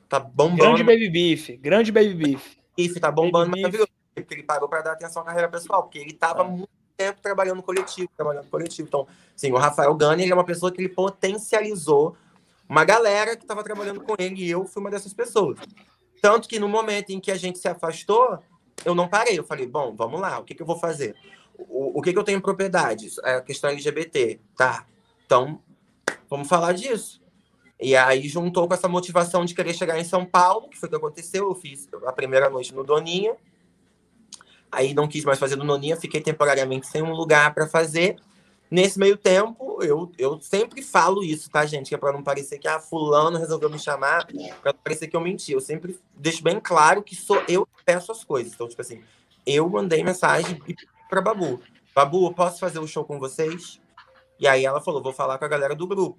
[0.08, 0.56] Tá bombando.
[0.56, 2.56] Grande Baby Beef, grande Baby Beef.
[2.76, 3.90] Beef, tá bombando baby maravilhoso.
[4.14, 6.48] Porque ele parou para dar atenção à carreira pessoal, porque ele estava é.
[6.48, 8.88] muito tempo trabalhando coletivo, trabalhando coletivo.
[8.88, 9.06] Então,
[9.36, 12.16] sim, o Rafael Gani, ele é uma pessoa que ele potencializou
[12.68, 15.58] uma galera que estava trabalhando com ele, e eu fui uma dessas pessoas.
[16.20, 18.38] Tanto que no momento em que a gente se afastou,
[18.84, 19.38] eu não parei.
[19.38, 21.16] Eu falei, bom, vamos lá, o que, que eu vou fazer?
[21.68, 23.10] O, o que, que eu tenho em propriedade?
[23.24, 24.40] É a questão LGBT.
[24.56, 24.86] Tá,
[25.26, 25.60] então
[26.28, 27.20] vamos falar disso.
[27.80, 30.90] E aí juntou com essa motivação de querer chegar em São Paulo, que foi o
[30.90, 31.48] que aconteceu.
[31.48, 33.34] Eu fiz a primeira noite no Doninha.
[34.70, 38.16] Aí não quis mais fazer no Doninha, fiquei temporariamente sem um lugar para fazer.
[38.70, 41.88] Nesse meio tempo, eu, eu sempre falo isso, tá, gente?
[41.88, 45.08] Que é para não parecer que a ah, fulano resolveu me chamar, para não parecer
[45.08, 45.50] que eu menti.
[45.50, 48.52] Eu sempre deixo bem claro que sou eu que peço as coisas.
[48.52, 49.02] Então, tipo assim,
[49.44, 50.62] eu mandei mensagem
[51.10, 51.60] para Babu.
[51.92, 53.80] Babu, posso fazer um show com vocês?
[54.38, 56.18] E aí ela falou, vou falar com a galera do grupo.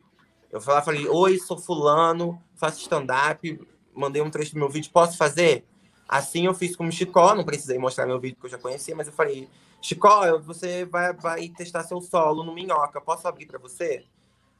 [0.51, 5.65] Eu falei, oi, sou fulano, faço stand-up, mandei um trecho do meu vídeo, posso fazer?
[6.07, 8.93] Assim eu fiz com o Chicó, não precisei mostrar meu vídeo que eu já conhecia,
[8.93, 9.47] mas eu falei,
[9.81, 14.03] Chicó, você vai, vai testar seu solo no Minhoca, posso abrir para você?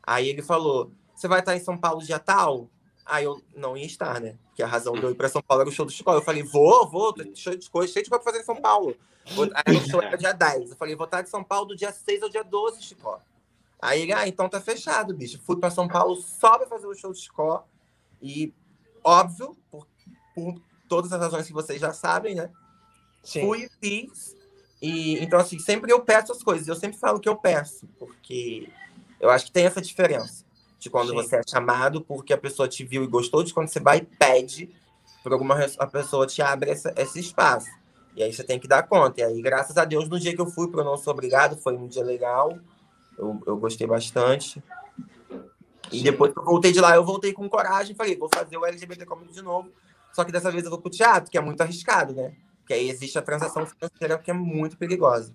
[0.02, 2.70] Aí ele falou, você vai estar em São Paulo dia tal?
[3.06, 4.36] Aí eu não ia estar, né?
[4.56, 6.14] Que a razão de eu ir para São Paulo era o show do Chicó.
[6.14, 8.95] Eu falei, vou, vou, cheio de coisa, cheio de coisa pra fazer em São Paulo.
[9.65, 10.72] Aí o show era dia 10.
[10.72, 13.19] Eu falei, vou estar em São Paulo do dia 6 ao dia 12, Chicó.
[13.82, 15.40] Aí ele, ah, então tá fechado, bicho.
[15.44, 17.65] Fui para São Paulo só para fazer o show do Chicó.
[18.22, 18.53] E,
[19.03, 19.88] óbvio, por,
[20.36, 22.52] por todas as razões que vocês já sabem, né?
[23.23, 23.41] Sim.
[23.41, 24.36] Fui e fiz.
[24.82, 26.68] E, então, assim, sempre eu peço as coisas.
[26.68, 28.69] Eu sempre falo que eu peço, porque
[29.19, 30.45] eu acho que tem essa diferença
[30.82, 31.14] de quando Sim.
[31.14, 34.02] você é chamado porque a pessoa te viu e gostou, de quando você vai e
[34.02, 34.68] pede
[35.22, 37.70] por alguma a pessoa te abre essa, esse espaço.
[38.16, 39.22] E aí você tem que dar conta.
[39.22, 41.56] E aí, graças a Deus, no dia que eu fui para o Não Sou Obrigado,
[41.56, 42.58] foi um dia legal.
[43.16, 44.62] Eu, eu gostei bastante.
[45.91, 46.03] E Sim.
[46.03, 47.95] depois que eu voltei de lá, eu voltei com coragem.
[47.95, 49.70] Falei, vou fazer o LGBT Comedy de novo.
[50.12, 52.34] Só que dessa vez eu vou pro teatro, que é muito arriscado, né?
[52.58, 55.34] Porque aí existe a transação financeira que é muito perigosa.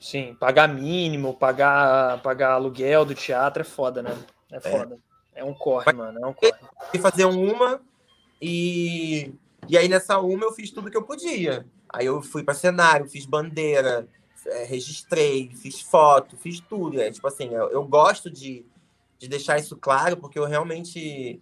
[0.00, 4.16] Sim, pagar mínimo, pagar, pagar aluguel do teatro é foda, né?
[4.50, 4.60] É, é.
[4.60, 4.98] foda.
[5.34, 6.18] É, é um corre, mano.
[6.22, 6.52] É um corre.
[6.92, 7.80] E fazer uma
[8.40, 9.32] e.
[9.68, 11.66] E aí nessa uma eu fiz tudo que eu podia.
[11.88, 14.08] Aí eu fui para cenário, fiz bandeira,
[14.46, 17.00] é, registrei, fiz foto, fiz tudo.
[17.00, 18.64] É, tipo assim, eu, eu gosto de,
[19.18, 21.40] de deixar isso claro, porque eu realmente.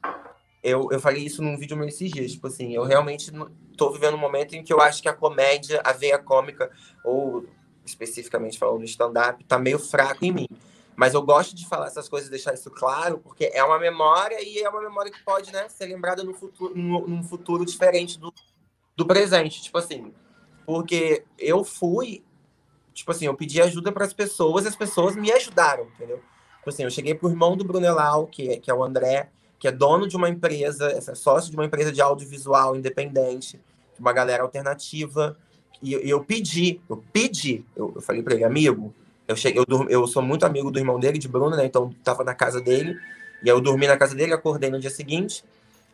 [0.62, 2.32] Eu, eu falei isso num vídeo meu esses dias.
[2.32, 3.30] Tipo assim, eu realmente
[3.70, 6.70] estou vivendo um momento em que eu acho que a comédia, a veia cômica,
[7.04, 7.44] ou
[7.84, 10.48] especificamente falando do stand-up, tá meio fraco em mim.
[10.96, 14.60] Mas eu gosto de falar essas coisas, deixar isso claro, porque é uma memória e
[14.60, 18.32] é uma memória que pode né, ser lembrada no futuro, num futuro diferente do,
[18.96, 19.62] do presente.
[19.62, 20.14] Tipo assim,
[20.64, 22.22] porque eu fui
[22.94, 26.22] tipo assim, eu pedi ajuda para as pessoas e as pessoas me ajudaram, entendeu?
[26.58, 29.68] Tipo assim, eu cheguei pro irmão do Brunelau, que é, que é o André, que
[29.68, 33.60] é dono de uma empresa, é sócio de uma empresa de audiovisual independente,
[33.98, 35.36] uma galera alternativa,
[35.82, 38.94] e, eu pedi, eu pedi, eu falei para ele, amigo,
[39.26, 41.64] eu cheguei, eu, eu sou muito amigo do irmão dele, de Bruno, né?
[41.64, 42.98] Então tava na casa dele,
[43.42, 45.44] e eu dormi na casa dele, acordei no dia seguinte,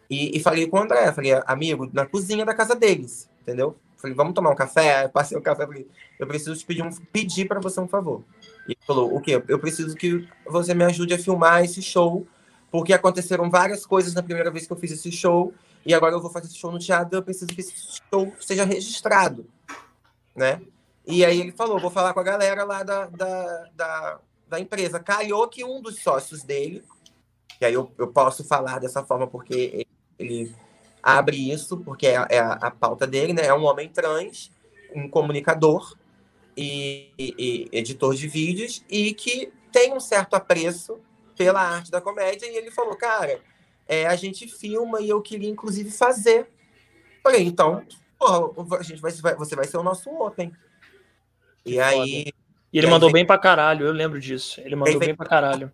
[0.09, 3.77] e, e falei com o André, falei, amigo, na cozinha da casa deles, entendeu?
[3.97, 5.07] Falei, vamos tomar um café?
[5.09, 5.87] Passei o café, falei,
[6.19, 8.25] eu preciso te pedir um pedir para você um favor.
[8.67, 9.43] E ele falou, o quê?
[9.47, 12.27] Eu preciso que você me ajude a filmar esse show,
[12.71, 15.53] porque aconteceram várias coisas na primeira vez que eu fiz esse show,
[15.87, 18.65] e agora eu vou fazer esse show no teatro, eu preciso que esse show seja
[18.65, 19.47] registrado,
[20.35, 20.61] né?
[21.11, 25.01] E aí ele falou, vou falar com a galera lá da, da, da, da empresa.
[25.01, 26.85] Calhou que um dos sócios dele,
[27.61, 29.87] e aí eu, eu posso falar dessa forma porque
[30.19, 30.55] ele
[31.03, 33.47] abre isso, porque é, é a, a, pauta dele, né?
[33.47, 34.51] É um homem trans,
[34.95, 35.97] um comunicador
[36.57, 41.01] e, e, e, editor de vídeos, e que tem um certo apreço
[41.37, 43.41] pela arte da comédia, e ele falou, cara,
[43.89, 46.49] é, a gente filma e eu queria, inclusive, fazer.
[47.23, 47.83] Falei, então,
[48.19, 50.53] porra, a gente vai, você vai ser o nosso open.
[51.65, 52.33] E aí,
[52.73, 54.61] E ele E mandou vem- bem pra caralho, eu lembro disso.
[54.61, 55.73] Ele mandou vem- bem pra caralho.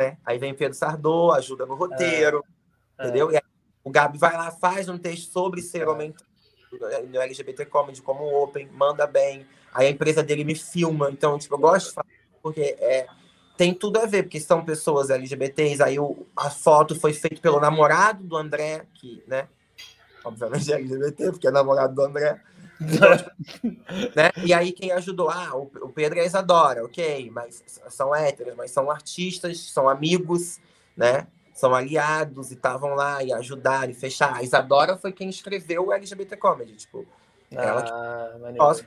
[0.00, 0.16] né?
[0.24, 2.42] Aí vem Pedro Sardô, ajuda no roteiro,
[2.98, 3.04] É.
[3.04, 3.30] entendeu?
[3.30, 3.42] E aí
[3.84, 6.14] o Gabi vai lá, faz um texto sobre ser homem
[7.10, 9.46] no LGBT Comedy como open, manda bem.
[9.74, 11.10] Aí a empresa dele me filma.
[11.10, 12.06] Então, tipo, eu gosto de falar,
[12.42, 13.06] porque é,
[13.56, 15.82] tem tudo a ver, porque são pessoas LGBTs.
[15.82, 19.48] Aí o, a foto foi feita pelo namorado do André, que, né?
[20.24, 22.40] Obviamente é LGBT, porque é namorado do André.
[24.16, 24.30] Né?
[24.44, 25.30] E aí quem ajudou?
[25.30, 30.60] Ah, o, Pedro e a Isadora, ok, mas são héteros, mas são artistas, são amigos,
[30.96, 31.26] né?
[31.54, 34.36] São aliados e estavam lá e ajudaram e fecharam.
[34.36, 37.06] A Isadora foi quem escreveu o LGBT Comedy, tipo,
[37.50, 38.56] Ela que- Ah, maneiro.
[38.58, 38.84] posso,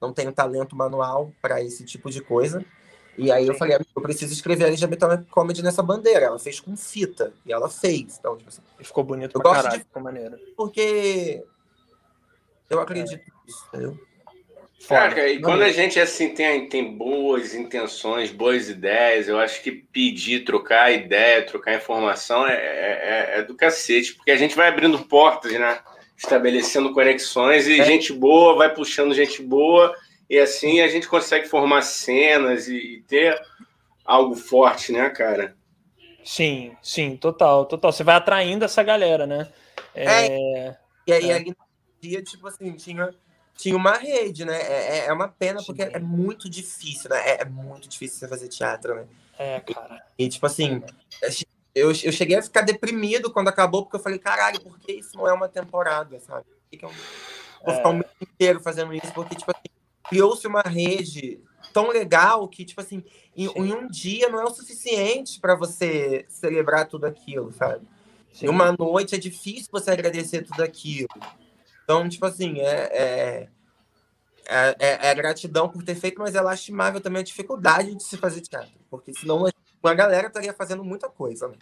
[0.00, 2.64] não tenho talento manual para esse tipo de coisa.
[3.16, 6.26] E aí eu falei, "Amigo, eu preciso escrever LGBT Comedy nessa bandeira.
[6.26, 8.16] Ela fez com fita e ela fez.
[8.16, 10.38] Então, tipo assim, Ficou bonito Eu pra gosto caralho, de- ficou maneiro.
[10.56, 11.44] porque
[12.70, 14.08] eu acredito nisso, entendeu?
[14.80, 15.08] Foda.
[15.08, 19.72] Cara, e quando a gente assim tem, tem boas intenções, boas ideias, eu acho que
[19.72, 24.98] pedir, trocar ideia, trocar informação é, é, é do cacete, porque a gente vai abrindo
[25.00, 25.80] portas, né?
[26.16, 27.84] Estabelecendo conexões e É.
[27.84, 29.94] gente boa vai puxando gente boa,
[30.30, 33.36] e assim a gente consegue formar cenas e, e ter
[34.04, 35.56] algo forte, né, cara?
[36.24, 37.90] Sim, sim, total, total.
[37.90, 39.48] Você vai atraindo essa galera, né?
[39.94, 40.76] É,
[41.06, 41.44] E aí, É.
[42.00, 43.14] dia, tipo assim, tinha,
[43.56, 44.56] tinha uma rede, né?
[44.60, 47.20] É, é- é uma pena, porque é muito difícil, né?
[47.28, 49.06] É, é muito difícil você fazer teatro, né?
[49.38, 50.04] é, cara.
[50.18, 50.82] E, tipo assim,
[51.74, 55.16] eu, eu cheguei a ficar deprimido quando acabou, porque eu falei, caralho, por que isso
[55.16, 56.44] não é uma temporada, sabe?
[56.44, 56.90] Por que eu
[57.64, 59.12] vou ficar o mês inteiro fazendo isso?
[59.12, 59.68] Porque, tipo assim,
[60.08, 61.40] criou-se uma rede
[61.72, 63.04] tão legal que, tipo assim,
[63.36, 67.86] em, em um dia não é o suficiente para você celebrar tudo aquilo, sabe?
[68.32, 68.46] Sim.
[68.46, 71.08] Em uma noite é difícil você agradecer tudo aquilo.
[71.88, 73.48] Então, tipo assim, é, é,
[74.46, 78.18] é, é- é gratidão por ter feito, mas é lastimável também a dificuldade de se
[78.18, 78.72] fazer teatro.
[78.90, 79.48] Porque senão
[79.82, 81.48] uma galera estaria fazendo muita coisa.
[81.48, 81.54] Né?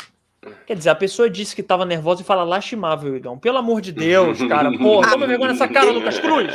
[0.66, 3.38] Quer dizer, a pessoa disse que tava nervosa e fala lastimável, Igão.
[3.38, 4.76] Pelo amor de Deus, cara.
[4.76, 6.52] Porra, toma vergonha nessa cara, Lucas Cruz.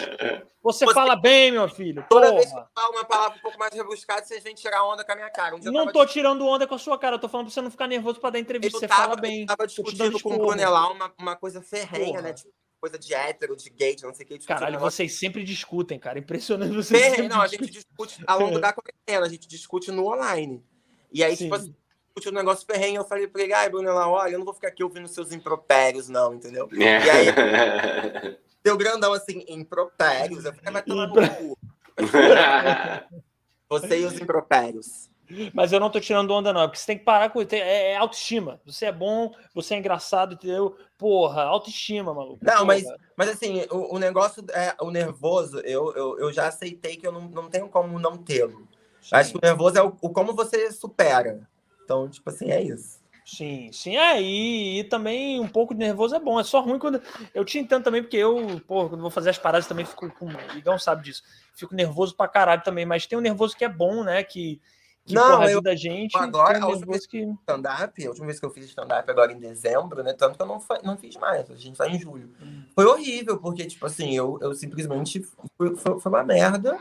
[0.62, 2.06] Você, Você- fala bem, meu filho.
[2.10, 2.68] Toda vez que Porra.
[2.76, 5.30] eu falo uma palavra um pouco mais rebuscada, vocês vêm tirar onda com a minha
[5.30, 5.56] cara.
[5.56, 7.72] Um Não tô tirando onda com a sua cara, eu tô falando pra você não
[7.72, 8.76] ficar nervoso pra dar entrevista.
[8.76, 9.42] Eu Você tava, fala bem.
[9.42, 10.38] eu tava discutindo com o.
[10.48, 12.22] Brunelão uma, uma coisa ferrenha, Porra.
[12.22, 12.34] né?
[12.34, 12.50] Tipo,
[12.82, 14.34] coisa de hétero, de gay, de não sei o que.
[14.34, 16.18] um Caralho, negócio vocês sempre discutem, cara.
[16.18, 17.00] Impressionante vocês.
[17.00, 20.66] sempre Não, a gente discute ao longo da quarentena, a gente discute no online.
[21.14, 21.44] E aí, Sim.
[21.44, 21.76] tipo assim,
[22.08, 24.70] discute um negócio ferrenho, eu falei pra ele, ai, Brunelão, olha, eu não vou ficar
[24.70, 26.68] aqui ouvindo seus impropérios, não, entendeu?
[26.82, 28.38] É.
[28.64, 30.46] Deu grandão assim, impropérios.
[30.46, 31.58] Eu falei, vai tomar no cu.
[33.70, 35.11] Você e os impropérios.
[35.54, 37.42] Mas eu não tô tirando onda, não, porque você tem que parar com.
[37.42, 38.60] É, é autoestima.
[38.66, 40.78] Você é bom, você é engraçado, entendeu?
[40.98, 42.40] Porra, autoestima, maluco.
[42.42, 42.66] Não, Porra.
[42.66, 42.84] mas,
[43.16, 47.12] mas assim, o, o negócio, é, o nervoso, eu, eu, eu já aceitei que eu
[47.12, 48.68] não, não tenho como não tê-lo.
[49.12, 51.48] Acho que o nervoso é o, o como você supera.
[51.84, 53.02] Então, tipo assim, é isso.
[53.26, 53.96] Sim, sim.
[53.98, 56.40] É, e, e também um pouco de nervoso é bom.
[56.40, 57.02] É só ruim quando.
[57.34, 60.28] Eu te entendo também, porque eu, pô, quando vou fazer as paradas também fico com.
[60.28, 61.24] O Igão sabe disso.
[61.54, 64.24] Fico nervoso pra caralho também, mas tem um nervoso que é bom, né?
[64.24, 64.62] Que,
[65.06, 66.16] que Não, porra, eu- ajuda a gente.
[66.18, 67.22] agora, a última nervoso que.
[67.42, 70.14] Stand-up, a última vez que eu fiz stand-up agora em dezembro, né?
[70.14, 72.30] Tanto que eu não, não fiz mais, a gente tá em julho.
[72.76, 75.22] Foi horrível, porque, tipo assim, eu, eu simplesmente.
[75.58, 76.78] Foi, foi, foi uma merda,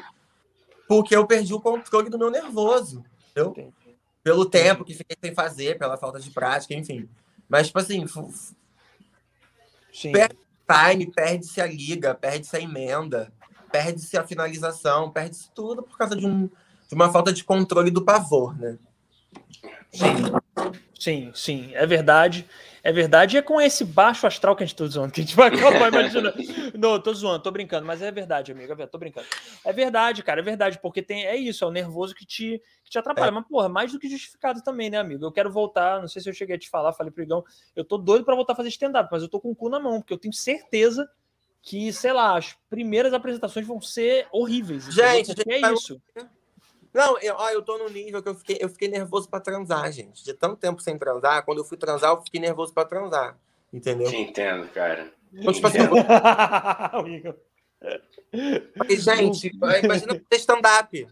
[0.86, 3.04] porque eu perdi o controle do meu nervoso.
[3.30, 3.50] Entendeu?
[3.52, 3.72] Entendi.
[4.22, 7.08] Pelo tempo que fiquei sem fazer, pela falta de prática, enfim.
[7.48, 8.04] Mas, tipo assim,
[9.92, 10.12] Sim.
[10.12, 10.36] Per-
[10.68, 13.32] time, perde-se a liga, perde-se a emenda,
[13.72, 16.48] perde-se a finalização, perde-se tudo por causa de, um,
[16.90, 18.76] de uma falta de controle do pavor, né?
[19.92, 20.10] Sim,
[20.98, 22.44] sim, sim, é verdade.
[22.82, 23.36] É verdade.
[23.36, 25.48] E é com esse baixo astral que a gente tá zoando, que a gente vai
[25.48, 26.34] acabar imaginando.
[26.76, 28.72] Não, tô zoando, tô brincando, mas é verdade, amigo.
[28.72, 29.26] é Tô brincando.
[29.64, 32.90] É verdade, cara, é verdade, porque tem, é isso, é o nervoso que te, que
[32.90, 33.28] te atrapalha.
[33.28, 33.30] É.
[33.30, 35.24] Mas, porra, mais do que justificado também, né, amigo?
[35.24, 37.44] Eu quero voltar, não sei se eu cheguei a te falar, falei pro Igão,
[37.76, 39.78] eu tô doido pra voltar a fazer stand-up, mas eu tô com o cu na
[39.78, 41.08] mão, porque eu tenho certeza
[41.62, 44.84] que, sei lá, as primeiras apresentações vão ser horríveis.
[44.86, 46.00] Gente, a gente é vai- isso.
[46.92, 49.90] Não, eu, ó, eu tô no nível que eu fiquei, eu fiquei nervoso pra transar,
[49.92, 50.24] gente.
[50.24, 53.38] De tanto tempo sem transar, quando eu fui transar, eu fiquei nervoso pra transar.
[53.72, 54.08] Entendeu?
[54.08, 55.12] Te entendo, cara.
[55.32, 55.78] Então, tipo assim,
[58.76, 59.50] falei, gente,
[59.84, 61.08] imagina ter stand-up.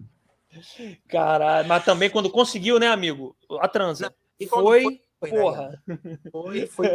[1.08, 3.36] Caralho, mas também quando conseguiu, né, amigo?
[3.60, 4.12] A transa.
[4.40, 5.82] E quando Foi, foi, né, porra.
[6.32, 6.86] Foi, foi.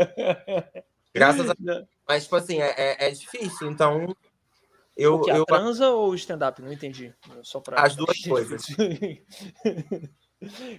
[1.14, 1.56] Graças a
[2.08, 3.70] Mas, tipo assim, é, é, é difícil.
[3.70, 4.16] Então,
[4.96, 6.62] eu, O que, a eu transa ou stand-up?
[6.62, 7.14] Não entendi.
[7.42, 7.82] Só pra...
[7.82, 8.66] As duas coisas.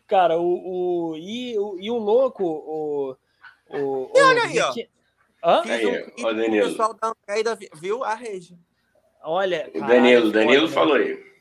[0.06, 3.16] Cara, o, o, e, o, e o louco, o.
[3.70, 4.72] o E olha aí, ó.
[4.72, 4.88] que-
[5.42, 5.62] Hã?
[5.64, 6.66] Aí, um ó, Danilo.
[6.66, 8.58] o pessoal da Almeida, viu a rede.
[9.22, 9.70] Olha.
[9.74, 10.72] O caralho, Danilo, Danilo né?
[10.72, 11.33] falou aí.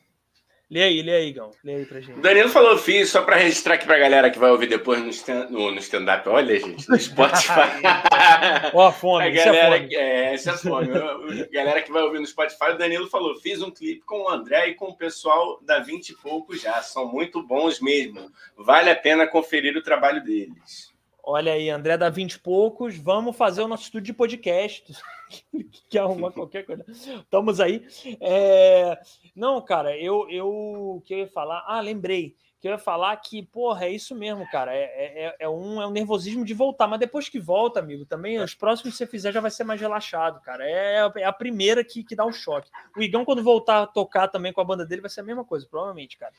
[0.74, 1.52] Lê aí, lê aí, Gão.
[1.64, 2.18] Lê aí pra gente.
[2.18, 5.10] O Danilo falou, fiz só pra registrar aqui pra galera que vai ouvir depois no
[5.10, 6.28] stand- stand-up.
[6.28, 7.52] Olha, gente, no Spotify.
[8.74, 9.88] Ó, a fome, A isso é galera, fome.
[9.90, 10.90] que- é, essa é fome.
[10.98, 14.30] A galera que vai ouvir no Spotify, o Danilo falou: fiz um clipe com o
[14.30, 16.82] André e com o pessoal da 20 e pouco já.
[16.82, 18.32] São muito bons mesmo.
[18.58, 20.93] Vale a pena conferir o trabalho deles.
[21.26, 22.98] Olha aí, André dá 20 e poucos.
[22.98, 24.94] Vamos fazer o nosso estúdio de podcast.
[25.90, 26.84] que arrumar qualquer coisa.
[26.90, 27.88] Estamos aí.
[28.20, 29.00] É,
[29.34, 31.64] Não, cara, eu, eu o que eu ia falar.
[31.66, 32.36] Ah, lembrei.
[32.60, 34.76] Que eu ia falar que, porra, é isso mesmo, cara.
[34.76, 36.88] É, é, é um, é um nervosismo de voltar.
[36.88, 39.80] Mas depois que volta, amigo, também os próximos que você fizer já vai ser mais
[39.80, 40.66] relaxado, cara.
[40.70, 42.70] É, é a primeira que, que dá um choque.
[42.98, 45.46] O Igão, quando voltar a tocar também com a banda dele, vai ser a mesma
[45.46, 46.34] coisa, provavelmente, cara.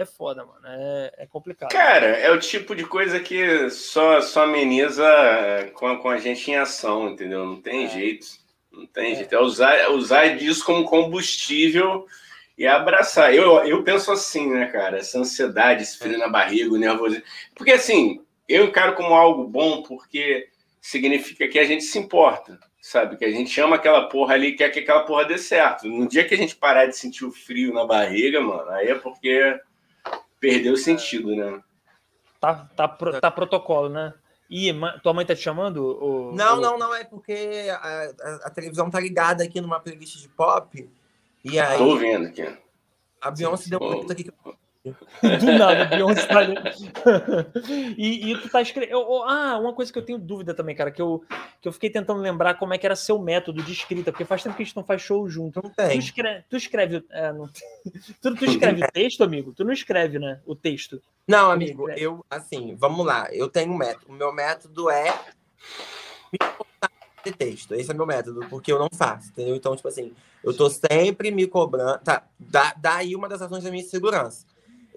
[0.00, 0.60] É foda, mano.
[0.66, 1.70] É, é complicado.
[1.70, 6.18] Cara, é o tipo de coisa que só, só ameniza é, com a, com a
[6.18, 7.44] gente em ação, entendeu?
[7.44, 7.88] Não tem É.
[7.88, 8.26] jeito.
[8.72, 9.34] Não tem jeito.
[9.34, 12.06] É usar, é usar disso como combustível
[12.56, 13.34] e abraçar.
[13.34, 14.98] Eu, eu penso assim, né, cara?
[14.98, 17.24] Essa ansiedade, esse frio na barriga, o nervosismo.
[17.56, 20.48] Porque assim, eu encaro como algo bom porque
[20.80, 23.16] significa que a gente se importa, sabe?
[23.16, 25.88] Que a gente ama aquela porra ali e quer que aquela porra dê certo.
[25.88, 28.94] No dia que a gente parar de sentir o frio na barriga, mano, aí é
[28.94, 29.58] porque
[30.40, 31.62] perdeu o sentido, né?
[32.40, 34.14] Tá, tá, pro- tá protocolo, né?
[34.48, 35.84] Ih, ma- tua mãe tá te chamando?
[35.84, 39.80] ô- Não, ô- não, não, é porque a, a- a televisão tá ligada aqui numa
[39.80, 40.88] playlist de pop.
[41.44, 42.56] E aí Tô ouvindo aqui.
[43.20, 44.24] a Beyoncé deu um grito aqui.
[44.24, 44.32] que-
[45.40, 46.54] Do nada, Beyoncé tá ali.
[47.98, 48.98] e, e tu tá escrevendo.
[49.24, 51.22] Ah, uma coisa que eu tenho dúvida também, cara, que eu,
[51.60, 54.42] que eu fiquei tentando lembrar como é que era seu método de escrita, porque faz
[54.42, 55.60] tempo que a gente não faz show junto.
[55.62, 55.98] Não Tu tem.
[55.98, 56.44] escreve.
[56.48, 57.48] Tu escreve, é, não-
[58.22, 59.52] tu, tu escreve o texto, amigo?
[59.52, 60.40] Tu não escreve, né?
[60.46, 61.02] O texto.
[61.26, 63.28] Não, amigo, eu, assim, vamos lá.
[63.32, 64.06] Eu tenho um método.
[64.08, 65.10] O meu método é
[66.32, 66.90] me cobrar
[67.24, 67.74] de texto.
[67.74, 69.54] Esse é meu método, porque eu não faço, entendeu?
[69.54, 71.98] Então, tipo assim, eu tô sempre me cobrando.
[71.98, 74.46] Tá, dá, daí uma das razões da minha insegurança.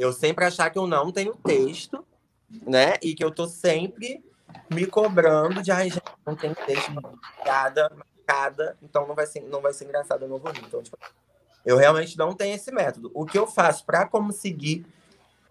[0.01, 2.03] Eu sempre achar que eu não tenho texto,
[2.49, 2.95] né?
[3.03, 4.19] E que eu tô sempre
[4.67, 9.71] me cobrando de, gente, não tenho texto, marcada, marcada, então não vai ser, não vai
[9.73, 10.63] ser engraçado, eu não vou rir.
[10.65, 10.97] Então, tipo,
[11.63, 13.11] eu realmente não tenho esse método.
[13.13, 14.87] O que eu faço para conseguir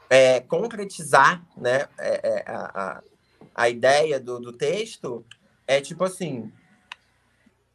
[0.08, 3.02] é, concretizar né, é, é, a, a,
[3.54, 5.24] a ideia do, do texto
[5.64, 6.52] é tipo assim.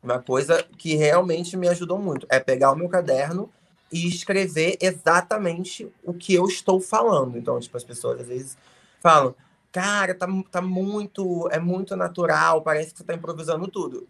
[0.03, 3.49] Uma coisa que realmente me ajudou muito é pegar o meu caderno
[3.95, 7.37] e escrever exatamente o que eu estou falando.
[7.37, 8.57] Então, tipo, as pessoas às vezes
[8.99, 9.33] falam,
[9.71, 14.05] cara, tá, tá muito, é muito natural, parece que você tá improvisando tudo.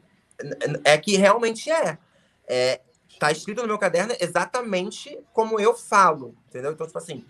[0.83, 1.99] É que realmente é.
[2.47, 2.81] é.
[3.19, 6.71] Tá escrito no meu caderno exatamente como eu falo, entendeu?
[6.71, 7.23] Então, tipo assim,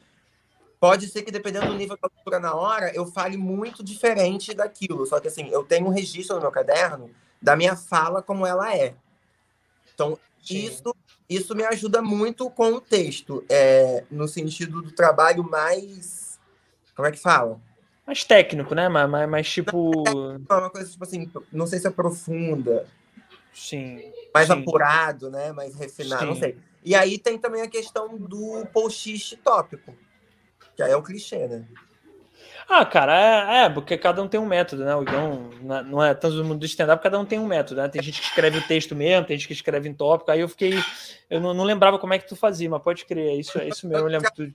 [0.79, 5.05] pode ser que dependendo do nível da leitura na hora, eu fale muito diferente daquilo.
[5.05, 7.11] Só que assim, eu tenho um registro no meu caderno
[7.41, 8.95] da minha fala como ela é.
[9.93, 10.17] Então,
[10.49, 10.95] isso,
[11.29, 16.39] isso me ajuda muito com o texto, é, no sentido do trabalho mais.
[16.95, 17.59] Como é que fala?
[18.05, 18.87] Mais técnico, né?
[18.87, 19.91] Mas, mas, mas tipo.
[20.49, 22.85] É uma coisa, tipo assim, não sei se é profunda,
[23.51, 24.11] Sim.
[24.33, 24.53] mais sim.
[24.53, 25.51] apurado, né?
[25.51, 26.41] Mais refinado, não Sim.
[26.41, 26.57] sei.
[26.83, 29.95] E aí tem também a questão do post tópico,
[30.75, 31.65] que aí é o clichê, né?
[32.67, 34.95] Ah, cara, é, é, porque cada um tem um método, né?
[34.95, 35.49] O Igão
[35.85, 37.87] não é- é tanto do mundo do stand-up, cada um tem um método, né?
[37.87, 40.31] Tem gente que escreve o texto mesmo, tem gente que escreve em tópico.
[40.31, 40.73] Aí eu fiquei.
[41.29, 43.67] Eu não, não lembrava como é que tu fazia, mas pode crer, é isso, é
[43.67, 44.07] isso mesmo.
[44.07, 44.53] Eu lembro que tu.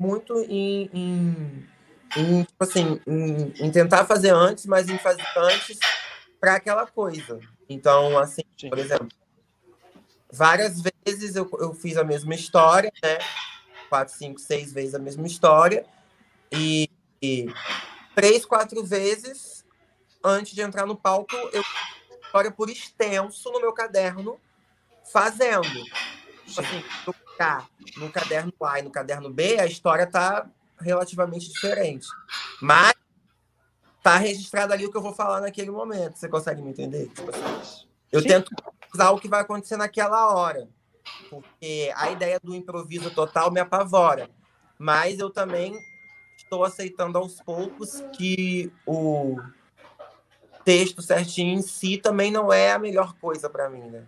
[0.00, 1.64] muito em, em,
[2.16, 5.78] em, tipo assim, em, em tentar fazer antes, mas em fazer antes
[6.40, 7.38] para aquela coisa.
[7.68, 8.70] Então, assim, Sim.
[8.70, 9.08] por exemplo,
[10.32, 13.18] várias vezes eu, eu fiz a mesma história, né?
[13.90, 15.84] Quatro, cinco, seis vezes a mesma história.
[16.52, 16.88] E,
[17.22, 17.46] e
[18.14, 19.64] três, quatro vezes
[20.24, 21.62] antes de entrar no palco, eu
[22.28, 24.38] história por extenso no meu caderno,
[25.10, 25.68] fazendo.
[26.46, 26.82] Tipo assim,
[27.32, 32.06] ficar no caderno A e no caderno B, a história tá relativamente diferente.
[32.60, 32.94] Mas
[34.02, 36.16] tá registrado ali o que eu vou falar naquele momento.
[36.16, 37.08] Você consegue me entender?
[37.08, 38.28] Tipo assim, eu Sim.
[38.28, 38.50] tento
[38.94, 40.68] usar o que vai acontecer naquela hora.
[41.30, 44.30] Porque a ideia do improviso total me apavora.
[44.78, 45.78] Mas eu também
[46.48, 49.36] estou aceitando aos poucos que o
[50.64, 54.04] texto certinho em si também não é a melhor coisa para mim, né?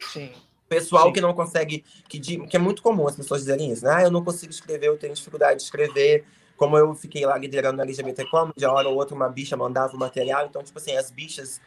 [0.00, 0.32] Sim.
[0.68, 1.12] pessoal Sim.
[1.12, 3.92] que não consegue, que, que é muito comum as pessoas dizerem isso, né?
[3.94, 6.24] Ah, eu não consigo escrever, eu tenho dificuldade de escrever.
[6.56, 9.94] Como eu fiquei lá liderando a LGBT Como, de hora ou outra uma bicha mandava
[9.94, 11.60] o material, então, tipo assim, as bichas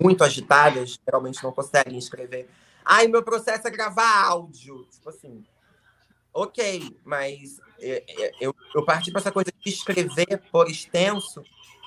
[0.00, 2.48] muito agitadas geralmente não conseguem escrever.
[2.84, 4.86] Ai, meu processo é gravar áudio.
[4.90, 5.44] Tipo assim,
[6.32, 11.42] ok, mas é, é, eu, eu parti para essa coisa de escrever por extenso,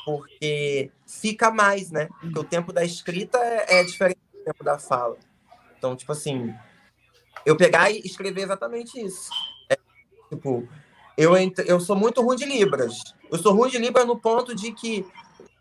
[0.06, 2.10] porque fica mais, né?
[2.20, 5.18] Porque o tempo da escrita é, é diferente do tempo da fala.
[5.78, 6.54] Então, tipo assim,
[7.46, 9.30] eu pegar e escrever exatamente isso.
[9.70, 9.78] É,
[10.30, 10.68] tipo,
[11.18, 11.34] eu,
[11.66, 12.98] eu sou muito ruim de Libras.
[13.32, 15.06] Eu sou ruim de Libras no ponto de que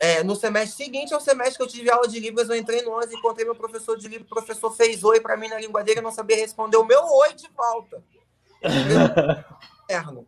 [0.01, 2.97] é, no semestre seguinte ao semestre que eu tive aula de Libras, eu entrei no
[2.99, 4.31] 11 e encontrei meu professor de Libras.
[4.31, 7.01] O professor fez oi para mim na língua dele, eu não sabia responder o meu
[7.05, 8.03] oi de volta.
[9.85, 10.27] Interno.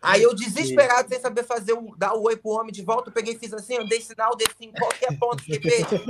[0.00, 3.12] Aí eu, desesperado, sem saber fazer o, dar o oi pro homem de volta, eu
[3.12, 6.04] peguei e fiz assim, eu dei sinal, desci em qualquer ponto que perdido.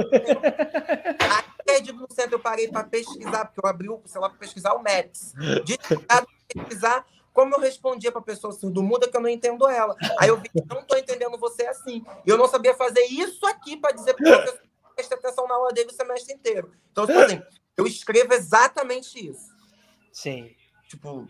[1.18, 4.74] Aí, perdido no centro, eu parei para pesquisar, porque eu abri o celular para pesquisar
[4.74, 5.34] o Max.
[5.64, 9.96] Desesperado pesquisar como eu respondia para pessoa surdo-muda que eu não entendo ela.
[10.18, 12.04] Aí eu vi que não estou entendendo você assim.
[12.26, 14.68] E eu não sabia fazer isso aqui para dizer para professor
[14.98, 16.72] preste atenção na aula dele o semestre inteiro.
[16.90, 17.40] Então, tipo assim,
[17.76, 19.54] eu escrevo exatamente isso.
[20.12, 20.50] Sim.
[20.88, 21.28] Tipo,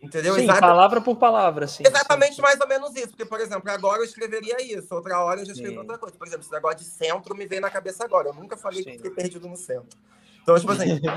[0.00, 0.34] Entendeu?
[0.34, 1.82] Sim, palavra por palavra, sim.
[1.84, 2.42] Exatamente sim.
[2.42, 3.08] mais ou menos isso.
[3.08, 5.78] Porque, por exemplo, agora eu escreveria isso, outra hora eu já escrevi sim.
[5.78, 6.16] outra coisa.
[6.16, 8.28] Por exemplo, esse negócio de centro me veio na cabeça agora.
[8.28, 8.90] Eu nunca falei sim.
[8.90, 9.98] que fiquei perdido no centro.
[10.42, 10.92] Então, tipo assim.
[10.92, 11.12] entendeu?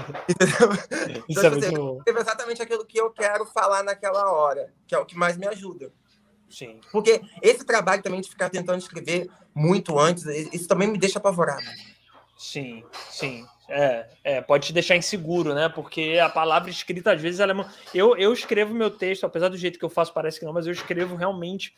[1.30, 4.96] Então, é tipo assim, eu escrevo exatamente aquilo que eu quero falar naquela hora, que
[4.96, 5.92] é o que mais me ajuda.
[6.50, 6.82] Sim.
[6.92, 11.62] Porque esse trabalho também de ficar tentando escrever muito antes, isso também me deixa apavorado.
[12.36, 13.46] Sim, sim.
[13.70, 15.70] É, é, pode te deixar inseguro, né?
[15.70, 17.66] Porque a palavra escrita, às vezes, ela é...
[17.94, 20.66] eu, eu escrevo meu texto, apesar do jeito que eu faço, parece que não, mas
[20.66, 21.76] eu escrevo realmente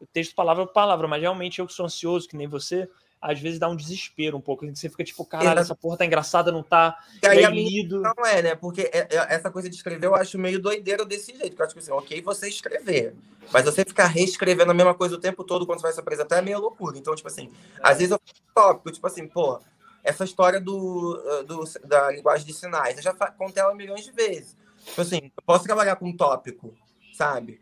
[0.00, 2.88] o texto palavra por palavra, mas realmente eu que sou ansioso, que nem você,
[3.20, 4.66] às vezes dá um desespero um pouco.
[4.66, 6.98] Você fica tipo, caralho, essa porra tá engraçada, não tá.
[7.22, 8.00] E aí, lido.
[8.00, 8.54] Não é, né?
[8.54, 11.56] Porque é, é, essa coisa de escrever eu acho meio doideira desse jeito.
[11.56, 13.14] Que eu acho que assim, ok, você escrever.
[13.50, 16.38] Mas você ficar reescrevendo a mesma coisa o tempo todo quando você vai se apresentar
[16.38, 16.98] é meio loucura.
[16.98, 17.80] Então, tipo assim, é.
[17.82, 18.20] às vezes eu
[18.54, 19.58] tópico, tipo assim, pô,
[20.04, 22.96] essa história do, ah, do, da linguagem de sinais.
[22.98, 24.56] Eu já contei ela milhões de vezes.
[24.84, 26.74] Tipo assim, eu posso trabalhar com um tópico,
[27.16, 27.60] sabe?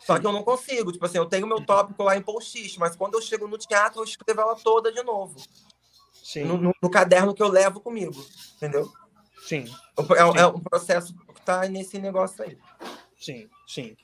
[0.00, 0.92] Só que eu não consigo.
[0.92, 4.00] Tipo assim, eu tenho meu tópico lá em post mas quando eu chego no teatro,
[4.00, 5.40] eu escrevo ela toda de novo.
[6.12, 6.44] Sim.
[6.44, 8.24] No, no, no caderno que eu levo comigo.
[8.56, 8.90] Entendeu?
[9.46, 9.64] Sim.
[9.96, 12.58] É, é, é um processo que tá nesse negócio aí.
[13.18, 13.96] Sim, sim.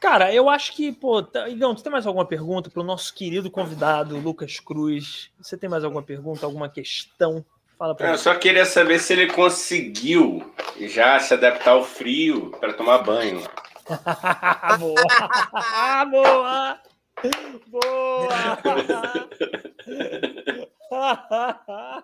[0.00, 1.48] Cara, eu acho que, pô, tá...
[1.48, 5.30] Igão, você tem mais alguma pergunta para o nosso querido convidado, Lucas Cruz?
[5.40, 7.44] Você tem mais alguma pergunta, alguma questão?
[7.76, 12.72] Fala pra Eu só queria saber se ele conseguiu já se adaptar ao frio para
[12.72, 13.42] tomar banho.
[14.78, 14.94] boa!
[16.10, 16.80] boa!
[17.66, 18.28] Boa!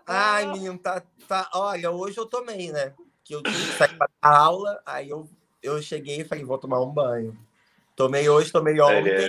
[0.07, 1.49] Ai, menino, tá, tá.
[1.55, 2.93] Olha, hoje eu tomei, né?
[3.23, 5.29] Que eu tive que sair para aula, aí eu,
[5.63, 7.37] eu cheguei e falei, vou tomar um banho.
[7.97, 9.11] Tomei hoje, tomei ontem.
[9.11, 9.29] É...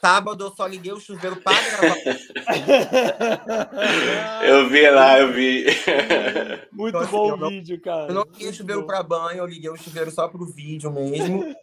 [0.00, 1.96] Sábado eu só liguei o chuveiro para gravar.
[4.44, 5.64] eu vi lá, eu vi.
[6.70, 8.08] Muito então, bom assim, o vídeo, cara.
[8.08, 10.92] Eu não liguei o chuveiro para banho, eu liguei o chuveiro só para o vídeo
[10.92, 11.42] mesmo.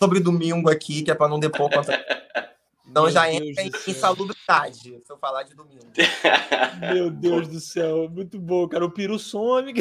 [0.00, 2.04] Sobre domingo aqui, que é para não depor contra.
[2.84, 5.92] Não, já entra em insalubridade se eu falar de domingo.
[6.92, 8.84] Meu Deus do céu, muito bom, cara.
[8.84, 9.72] O peru some.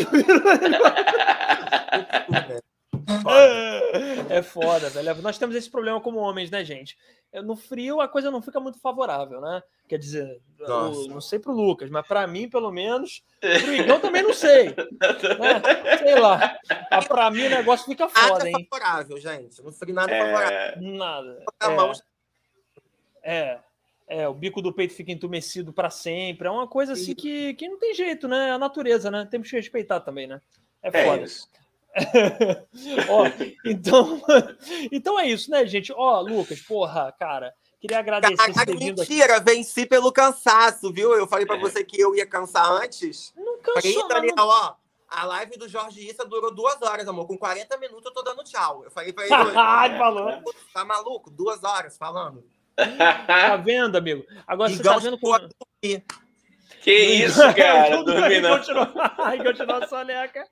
[4.30, 5.22] É foda, velho.
[5.22, 6.98] Nós temos esse problema como homens, né, gente?
[7.44, 9.64] No frio a coisa não fica muito favorável, né?
[9.88, 14.24] Quer dizer, eu, não sei pro Lucas, mas para mim, pelo menos, pro Igão também
[14.24, 14.76] não sei.
[15.40, 15.98] Né?
[15.98, 16.58] Sei lá.
[16.90, 18.68] Mas pra mim o negócio fica foda, nada hein?
[18.70, 19.62] favorável, gente.
[19.62, 20.20] No frio nada é...
[20.20, 20.82] favorável.
[20.82, 21.46] Nada.
[23.24, 23.34] É.
[23.34, 23.60] é.
[24.08, 26.46] É, o bico do peito fica entumecido para sempre.
[26.46, 28.50] É uma coisa assim que, que não tem jeito, né?
[28.50, 29.26] É a natureza, né?
[29.32, 30.42] Temos que respeitar também, né?
[30.84, 31.22] É, é foda.
[31.22, 31.50] É isso.
[33.10, 33.26] Ó,
[33.66, 34.22] então,
[34.92, 35.92] então é isso, né, gente?
[35.94, 39.52] Ó, Lucas, porra, cara, queria agradecer Caraca, ter vindo Mentira, aqui.
[39.52, 41.14] venci pelo cansaço, viu?
[41.14, 41.60] Eu falei para é.
[41.60, 43.34] você que eu ia cansar antes.
[43.36, 44.48] Não cansou, Daniel, não...
[44.48, 44.76] ó,
[45.12, 47.28] a live do Jorge Issa durou duas horas, amor.
[47.28, 48.86] Com 40 minutos eu tô dando tchau.
[48.86, 49.34] Eu falei pra ele.
[49.58, 50.42] Ai, falou.
[50.74, 51.30] Tá maluco?
[51.30, 52.44] Duas horas falando.
[53.28, 54.26] Tá vendo, amigo?
[54.48, 55.38] Agora você tá vendo como...
[56.82, 58.02] Que isso, cara?
[58.04, 58.58] Dormir não.
[58.58, 58.88] Continuou,
[59.44, 60.48] continuou a soneca.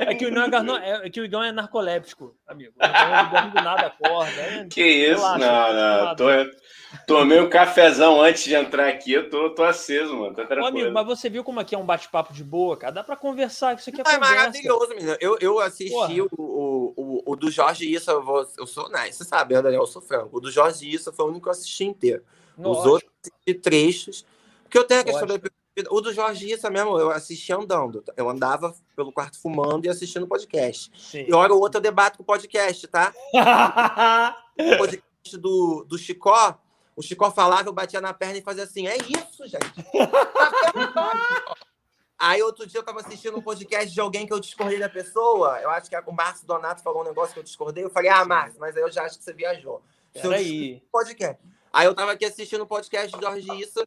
[0.00, 2.74] É que o Igão é, é, que o Igão é narcoléptico, amigo.
[2.78, 4.40] O Igão do nada acorda.
[4.40, 4.66] É...
[4.66, 5.22] Que isso?
[5.22, 6.16] Relaxa, não, não.
[6.16, 6.26] Tô,
[7.06, 9.12] tomei um cafezão antes de entrar aqui.
[9.12, 10.34] Eu tô, tô aceso, mano.
[10.34, 12.92] Tô Ô, amigo, mas você viu como aqui é um bate-papo de boa, cara?
[12.92, 15.16] Dá pra conversar, que isso aqui é, é maravilhoso, menino.
[15.20, 19.10] Eu, eu assisti o, o, o, o, do Jorge Issa, eu, vou, eu sou, né,
[19.10, 20.36] você sabe, né, Daniel, eu sou franco.
[20.36, 22.22] O do Jorge Issa foi o único que eu assisti inteiro.
[22.58, 24.26] Os outros assisti trechos.
[24.64, 25.38] Porque eu tenho a questão da
[25.90, 28.02] o do Jorge Issa mesmo, eu assisti andando.
[28.16, 30.90] Eu andava pelo quarto fumando e assistindo podcast.
[30.96, 31.26] Sim.
[31.28, 33.12] E hora ou outra eu debato com o podcast, tá?
[34.58, 36.58] o podcast do, do Chicó,
[36.96, 39.84] o Chicó falava, eu batia na perna e fazia assim: é isso, gente.
[42.18, 45.60] Aí outro dia eu tava assistindo um podcast de alguém que eu discordei da pessoa.
[45.60, 47.84] Eu acho que o Márcio Donato falou um negócio que eu discordei.
[47.84, 49.82] Eu falei, ah, Márcio, mas aí eu já acho que você viajou.
[50.14, 50.82] Peraí.
[50.90, 51.38] Podcast.
[51.70, 53.86] Aí eu tava aqui assistindo o um podcast de Jorge Issa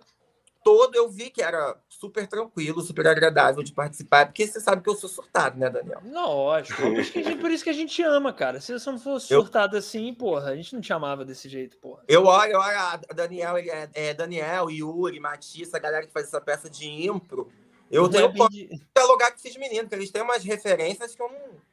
[0.64, 4.90] todo eu vi que era super tranquilo, super agradável de participar, porque você sabe que
[4.90, 6.02] eu sou surtado, né, Daniel?
[6.06, 6.82] Lógico.
[6.82, 8.62] Por isso que a gente, por isso que a gente ama, cara.
[8.62, 9.42] Se você não fosse eu...
[9.42, 12.04] surtado assim, porra, a gente não te amava desse jeito, porra.
[12.08, 16.28] Eu olho, eu olho a Daniel, é, é Daniel, Yuri, Matissa, a galera que faz
[16.28, 17.52] essa peça de impro.
[17.92, 18.82] Eu não tenho é de...
[18.96, 21.70] dialogar com esses meninos, porque eles têm umas referências que eu não.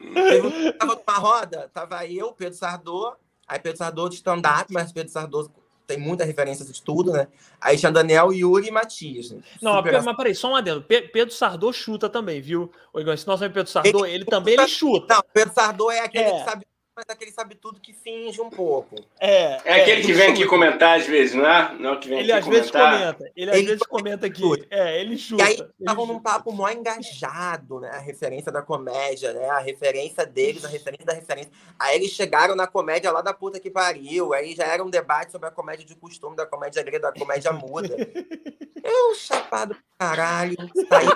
[0.00, 3.14] Eu tava numa roda, tava eu, Pedro Sardô,
[3.46, 5.48] aí Pedro Sardô de stand-up, mas Pedro Sardô
[5.86, 7.28] tem muita referência de tudo, né?
[7.60, 9.30] Aí tinha Daniel, Yuri e Matias.
[9.30, 9.40] Né?
[9.60, 10.02] Não, Super...
[10.02, 10.82] mas peraí, só um adendo.
[10.82, 12.70] Pedro Sardô chuta também, viu?
[12.92, 15.14] O Igor, se nosso Pedro Sardô, ele, ele também ele chuta.
[15.14, 16.38] Não, Pedro Sardô é aquele é.
[16.38, 18.94] que sabe mas aquele sabe tudo que finge um pouco.
[19.18, 21.74] É, é aquele é, que vem aqui comentar às vezes, não é?
[21.74, 23.32] Não, que vem ele às vezes comenta.
[23.34, 24.42] Ele às ele vezes comenta aqui.
[24.70, 25.42] É, ele chuta.
[25.42, 27.90] E aí estavam num papo mó engajado, né?
[27.90, 29.50] A referência da comédia, né?
[29.50, 31.50] A referência deles, a referência da referência.
[31.78, 34.32] Aí eles chegaram na comédia lá da puta que pariu.
[34.32, 37.52] Aí já era um debate sobre a comédia de costume, da comédia grega, da comédia
[37.52, 37.94] muda.
[38.84, 40.56] Eu, chapado caralho,
[40.88, 41.08] saí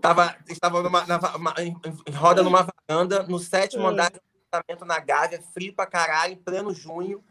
[0.00, 3.86] Tava, estava numa, na, uma, em, em, roda numa varanda, no sétimo é.
[3.86, 7.22] andar de apartamento na Gávea, frio pra caralho, em pleno junho.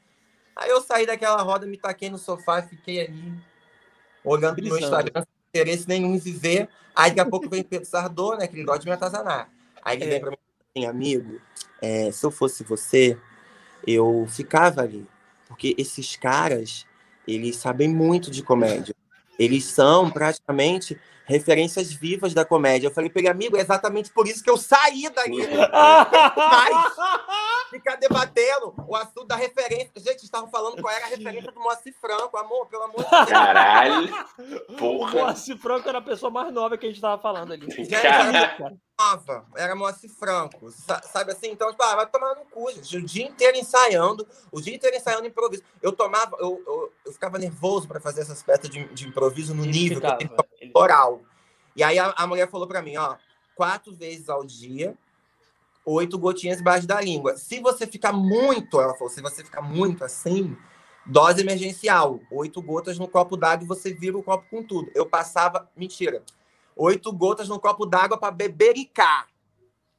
[0.56, 3.34] Aí eu saí daquela roda, me taquei no sofá, fiquei ali,
[4.24, 4.80] olhando Brisando.
[4.80, 6.70] pro meu Instagram, sem interesse nenhum em viver.
[6.96, 9.50] Aí daqui a pouco vem Pedro Sardô, né, que ele gosta de me atazanar.
[9.84, 10.10] Aí ele é.
[10.10, 10.38] vem pra mim
[10.76, 11.42] assim, amigo,
[11.82, 13.18] é, se eu fosse você,
[13.86, 15.06] eu ficava ali.
[15.48, 16.86] Porque esses caras,
[17.28, 18.96] eles sabem muito de comédia.
[19.38, 22.88] Eles são praticamente referências vivas da comédia.
[22.88, 25.38] Eu falei para ele, amigo, é exatamente por isso que eu saí dali.
[26.36, 26.96] Mas
[27.70, 29.92] ficar debatendo o assunto da referência.
[29.98, 33.30] Gente, estavam falando qual era a referência do Moacir Franco, amor, pelo amor de Deus.
[33.30, 34.08] Caralho!
[34.78, 35.12] Porra!
[35.12, 37.70] O Moacir Franco era a pessoa mais nova que a gente estava falando ali.
[37.70, 40.72] Gente, era nova, era Moacir Franco.
[40.72, 41.50] Sabe assim?
[41.52, 42.98] Então, tipo, ah, vai tomar no cu, gente.
[42.98, 45.64] O dia inteiro ensaiando, o dia inteiro ensaiando improviso.
[45.82, 49.66] Eu tomava, eu, eu, eu ficava nervoso para fazer essas peças de, de improviso no
[49.66, 50.02] nível
[50.74, 51.22] oral.
[51.76, 53.16] E aí a, a mulher falou para mim, ó,
[53.56, 54.98] quatro vezes ao dia,
[55.86, 57.38] oito gotinhas embaixo da língua.
[57.38, 60.56] Se você ficar muito, ela falou, se você ficar muito assim,
[61.06, 64.92] dose emergencial, oito gotas no copo d'água e você vira o copo com tudo.
[64.96, 66.24] Eu passava, mentira,
[66.76, 69.28] oito gotas no copo d'água para bebericar.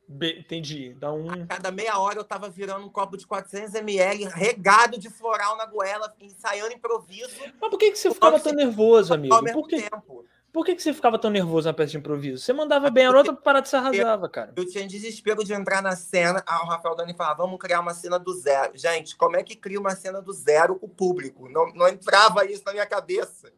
[0.08, 0.94] Be entendi.
[0.94, 1.28] Dá um...
[1.30, 5.56] A cada meia hora eu tava virando um copo de 400 ml, regado de floral
[5.56, 7.30] na goela, ensaiando improviso.
[7.60, 9.34] Mas por que, que você ficava tão nervoso, amigo?
[9.34, 9.82] Ao mesmo por que...
[9.82, 10.24] tempo.
[10.56, 12.42] Por que, que você ficava tão nervoso na peça de improviso?
[12.42, 14.54] Você mandava bem a outra para de se arrasava, cara.
[14.56, 16.42] Eu tinha desespero de entrar na cena.
[16.46, 18.72] Ah, o Rafael Dani falava, vamos criar uma cena do zero.
[18.74, 21.46] Gente, como é que cria uma cena do zero com o público?
[21.50, 23.52] Não, não entrava isso na minha cabeça.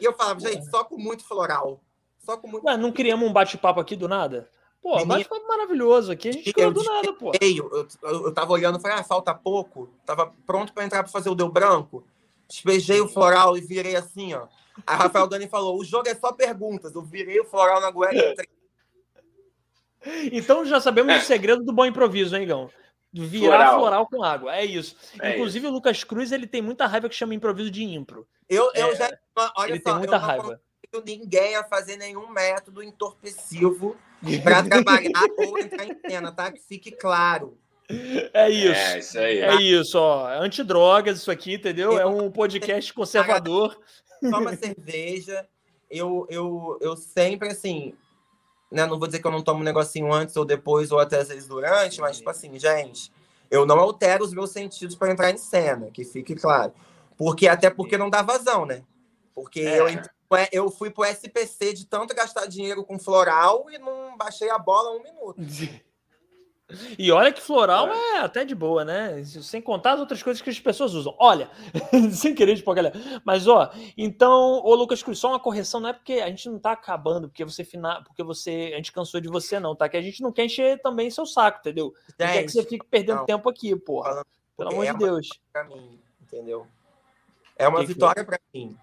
[0.00, 1.80] E eu falava, gente, só com muito floral.
[2.18, 2.66] Só com muito...
[2.66, 4.50] Ué, não criamos um bate-papo aqui do nada?
[4.82, 6.30] Pô, Menino, bate-papo maravilhoso aqui.
[6.30, 7.30] A gente criou do nada, pô.
[7.40, 9.94] Eu, eu, eu, eu tava olhando e falei, ah, falta pouco.
[10.04, 12.04] Tava pronto para entrar para fazer o Deu Branco.
[12.48, 14.48] Despejei o floral e virei assim, ó.
[14.86, 16.94] A Rafael Dani falou: o jogo é só perguntas.
[16.94, 18.34] Eu virei o floral na goela.
[20.32, 21.18] Então já sabemos é.
[21.18, 22.70] o segredo do bom improviso, hein, Gão?
[23.12, 23.78] Virar floral.
[23.78, 24.56] floral com água.
[24.56, 24.96] É isso.
[25.20, 25.72] É Inclusive, isso.
[25.72, 28.26] o Lucas Cruz ele tem muita raiva que chama improviso de impro.
[28.48, 29.18] Eu, eu é, já.
[29.56, 30.60] Olha ele só, tem muita raiva.
[30.92, 33.96] Não ninguém a fazer nenhum método entorpecivo
[34.42, 36.50] para trabalhar ou entrar em cena, tá?
[36.50, 37.58] Que fique claro.
[38.32, 38.80] É isso.
[38.80, 39.38] É isso aí.
[39.38, 40.28] É isso, ó.
[40.40, 41.98] Antidrogas, isso aqui, entendeu?
[41.98, 43.78] É um podcast conservador
[44.30, 45.46] toma cerveja.
[45.90, 47.94] Eu, eu, eu sempre, assim,
[48.70, 48.86] né?
[48.86, 51.28] Não vou dizer que eu não tomo um negocinho antes ou depois, ou até às
[51.28, 53.12] vezes durante, mas, tipo assim, gente,
[53.50, 56.72] eu não altero os meus sentidos para entrar em cena, que fique claro.
[57.16, 58.82] Porque, até porque não dá vazão, né?
[59.34, 59.78] Porque é.
[59.78, 59.86] eu,
[60.50, 64.96] eu fui pro SPC de tanto gastar dinheiro com floral e não baixei a bola
[64.98, 65.36] um minuto.
[66.98, 68.16] E olha que floral é.
[68.16, 68.18] é.
[68.18, 69.22] até de boa, né?
[69.24, 71.14] Sem contar as outras coisas que as pessoas usam.
[71.18, 71.50] Olha,
[72.12, 72.94] sem querer de galera.
[73.24, 76.58] Mas, ó, então, ô Lucas Cruz, só uma correção, não é porque a gente não
[76.58, 78.70] tá acabando, porque você final, porque você.
[78.72, 79.88] A gente cansou de você, não, tá?
[79.88, 81.92] Que a gente não quer encher também seu saco, entendeu?
[82.18, 83.26] Não quer que você fique perdendo não.
[83.26, 84.24] tempo aqui, porra.
[84.56, 85.28] Pelo amor é de Deus.
[85.52, 86.66] Pra mim, entendeu?
[87.56, 88.76] É uma que vitória para mim.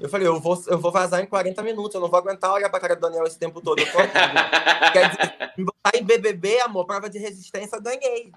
[0.00, 2.70] Eu falei, eu vou, eu vou vazar em 40 minutos, eu não vou aguentar olhar
[2.70, 3.80] pra cara do Daniel esse tempo todo.
[3.80, 3.98] Eu tô
[4.92, 8.30] Quer dizer, me botar em BBB, amor, prova de resistência, ganhei.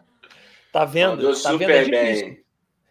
[0.71, 1.17] Tá vendo?
[1.17, 1.71] Mandou tá vendo?
[1.71, 2.43] É bem.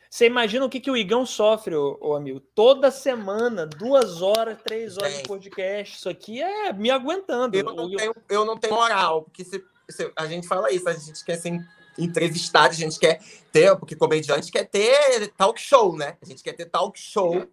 [0.08, 2.40] Você imagina o que, que o Igão sofre, ô, ô amigo?
[2.54, 5.96] Toda semana, duas horas, três horas de podcast.
[5.96, 7.56] Isso aqui é me aguentando.
[7.56, 10.92] Eu não, tenho, eu não tenho moral, porque se, se, a gente fala isso, a
[10.92, 11.60] gente quer ser
[11.96, 13.20] entrevistado, a gente quer
[13.52, 16.16] ter, porque comediante quer ter talk show, né?
[16.22, 17.48] A gente quer ter talk show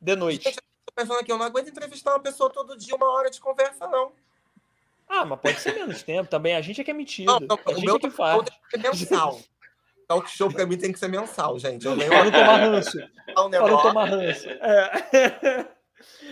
[0.00, 0.44] de noite.
[0.44, 3.30] Gente, eu tô pensando aqui, eu não aguento entrevistar uma pessoa todo dia, uma hora
[3.30, 4.12] de conversa, não.
[5.08, 6.54] Ah, mas pode ser menos tempo também.
[6.54, 7.26] A gente é que é metido.
[7.26, 8.48] Não, não, a gente é que faz.
[8.72, 9.40] É mensal.
[10.06, 11.84] talk show pra mim tem que ser mensal, gente.
[11.84, 12.98] Eu venho não tomar ranço.
[12.98, 13.88] um não negócio.
[13.88, 14.48] tomar ranço.
[14.48, 15.66] É.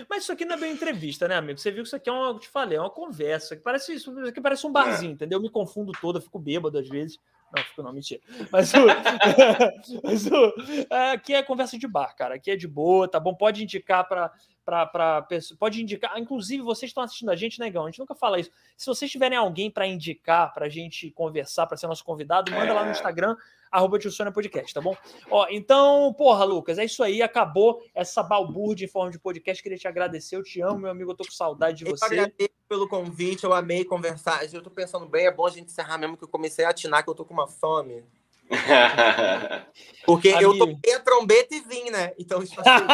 [0.08, 1.58] Mas isso aqui não é bem entrevista, né, amigo?
[1.58, 3.56] Você viu que isso aqui é uma, eu te falei, é uma conversa.
[3.56, 5.38] que Parece isso, isso aqui parece um barzinho, entendeu?
[5.38, 7.18] Eu me confundo todo, eu fico bêbado às vezes.
[7.54, 8.20] Não, fico não, mentira.
[8.52, 8.78] Mas, o,
[10.04, 10.54] mas o,
[10.90, 12.34] é, aqui é conversa de bar, cara.
[12.34, 13.34] Aqui é de boa, tá bom?
[13.34, 14.32] Pode indicar para
[14.68, 16.18] para pessoa, pode indicar.
[16.18, 17.86] Inclusive, vocês estão assistindo a gente, negão.
[17.86, 18.50] A gente nunca fala isso.
[18.76, 22.74] Se vocês tiverem alguém para indicar, para a gente conversar, para ser nosso convidado, manda
[22.74, 22.92] lá no É.
[22.92, 23.34] Instagram,
[23.70, 24.94] arroba Tio Sônia Podcast, tá bom?
[25.30, 27.22] Ó, então, porra, Lucas, é isso aí.
[27.22, 29.62] Acabou essa balbúrdia em forma de podcast.
[29.62, 30.36] Queria te agradecer.
[30.36, 31.12] Eu te amo, meu amigo.
[31.12, 32.04] Eu tô com saudade de Eu você.
[32.04, 34.44] agradeço pelo convite, eu amei conversar.
[34.52, 37.02] Eu tô pensando bem, é bom a gente encerrar mesmo, que eu comecei a atinar
[37.02, 38.04] que eu tô com uma fome.
[40.04, 40.58] Porque eu Amigo.
[40.66, 42.12] toquei a trombeta e vim, né?
[42.18, 42.84] Então, tipo assim,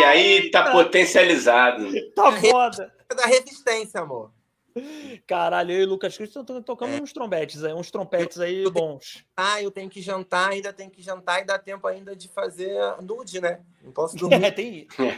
[0.00, 1.86] Ih, aí tá potencializado.
[2.14, 2.92] Tá foda.
[3.10, 4.30] é da resistência, amor.
[5.26, 8.72] Caralho, eu e o Lucas Cristo estamos tocando uns trombetes aí, uns trompetes aí eu
[8.72, 9.22] tenho- bons.
[9.36, 12.72] Ah, eu tenho que jantar, ainda tenho que jantar e dá tempo ainda de fazer
[13.02, 13.60] nude, né?
[13.82, 14.42] Não posso dormir.
[14.44, 15.08] É, tem, tem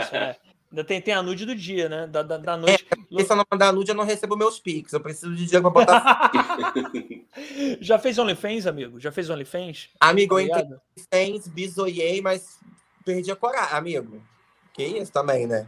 [0.00, 0.36] isso, né?
[0.70, 2.06] Ainda tem, tem a nude do dia, né?
[2.06, 2.84] Da, da, da noite.
[2.84, 4.92] Porque se eu não mandar nude, eu não recebo meus pics.
[4.92, 6.30] Eu preciso de dinheiro pra botar.
[7.80, 9.00] Já fez OnlyFans, amigo?
[9.00, 9.88] Já fez OnlyFans?
[9.98, 10.46] Amigo, eu
[10.96, 12.58] entrei em bizoiei, mas
[13.04, 13.76] perdi a coragem.
[13.76, 14.22] Amigo,
[14.72, 15.66] que isso também, né?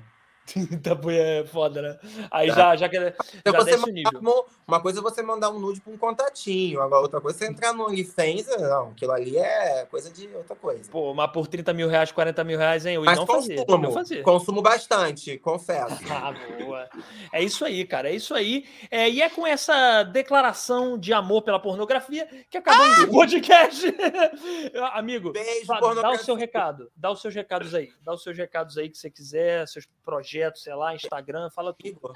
[1.03, 1.99] Pô, é foda, né?
[2.31, 2.55] Aí Tá.
[2.55, 4.21] já, já, que- Então já você desce nível.
[4.21, 7.47] uma, uma coisa é você mandar um nude pra um contatinho, agora outra coisa é
[7.47, 10.91] você entrar no OnlyFans, não, aquilo ali é coisa de outra coisa.
[10.91, 12.95] Pô, mas por 30 mil reais, 40 mil reais, hein?
[12.97, 16.01] Eu Mas não consumo, Não consumo bastante, confesso.
[16.13, 16.89] Ah, boa.
[17.33, 18.09] É isso aí, cara.
[18.11, 18.65] É isso aí.
[18.91, 23.03] É, e é com essa declaração de amor pela pornografia que acabamos Ah!
[23.05, 23.87] o podcast.
[24.95, 28.37] Amigo, Beijo, Dá- Dá o seu recado, dá os seus recados aí, dá os seus
[28.37, 32.13] recados aí que você quiser, seus projetos, sei lá, Instagram, fala tudo.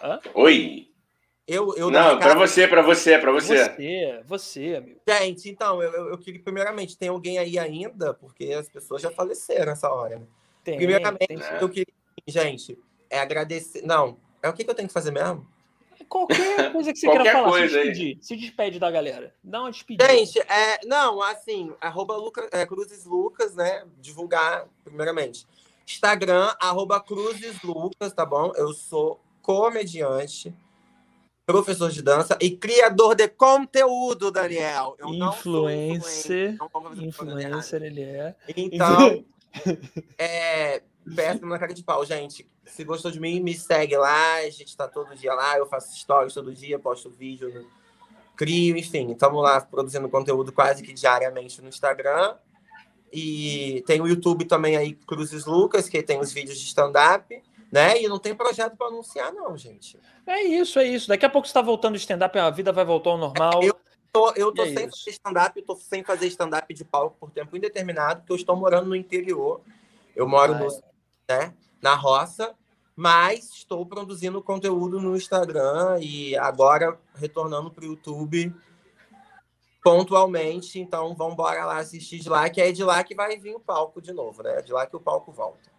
[0.00, 0.88] Amigo, Oi.
[1.46, 3.64] Eu, eu Não, recado- você, pra você, pra você.
[3.68, 5.00] Você, você, amigo.
[5.08, 8.14] Gente, então, eu, eu, eu queria, primeiramente, tem alguém aí ainda?
[8.14, 10.20] Porque as pessoas já faleceram nessa hora.
[10.20, 10.26] Né?
[10.62, 11.92] Tem, Primeiramente, tem- eu queria,
[12.28, 12.78] gente,
[13.08, 13.82] é agradecer.
[13.82, 15.44] Não, é o que, que eu tenho que fazer mesmo?
[16.08, 16.36] qualquer
[16.72, 19.70] coisa que você Qualquer queira falar, coisa se despedir, se despede da galera, dá uma
[19.70, 20.08] despedida.
[20.08, 23.84] Gente, é, não, assim, arroba Luca, é, Cruzes Lucas, né?
[23.98, 25.46] Divulgar, primeiramente.
[25.90, 28.52] Instagram, arroba Cruzes Lucas, tá bom?
[28.54, 30.54] Eu sou comediante,
[31.44, 34.96] professor de dança e criador de conteúdo, Daniel.
[34.98, 36.58] Eu Influencer, influencer,
[36.92, 37.04] não.
[37.04, 38.36] Influencer ele é.
[38.56, 39.24] Então,
[40.16, 40.82] é,
[41.14, 42.48] peço na cara de pau, gente.
[42.64, 44.34] Se gostou de mim, me segue lá.
[44.36, 45.58] A gente tá todo dia lá.
[45.58, 47.68] Eu faço stories todo dia, posto vídeo,
[48.36, 49.10] crio, enfim.
[49.10, 52.36] Estamos lá produzindo conteúdo quase que diariamente no Instagram.
[53.12, 58.00] E tem o YouTube também aí, Cruzes Lucas, que tem os vídeos de stand-up, né?
[58.00, 59.98] E não tem projeto para anunciar, não, gente.
[60.26, 61.08] É isso, é isso.
[61.08, 63.62] Daqui a pouco você tá voltando de stand-up, a vida vai voltar ao normal.
[63.62, 63.74] Eu
[64.12, 64.98] tô, eu tô é sem isso.
[64.98, 68.56] fazer stand-up, eu tô sem fazer stand-up de palco por tempo indeterminado, porque eu estou
[68.56, 69.60] morando no interior.
[70.14, 70.68] Eu moro Ah, no,
[71.28, 72.54] né, na roça,
[72.94, 78.54] mas estou produzindo conteúdo no Instagram e agora retornando para o YouTube
[79.82, 80.78] pontualmente.
[80.78, 83.60] Então, vamos embora lá assistir de lá, que é de lá que vai vir o
[83.60, 84.58] palco de novo, né?
[84.58, 85.70] É de lá que o palco volta.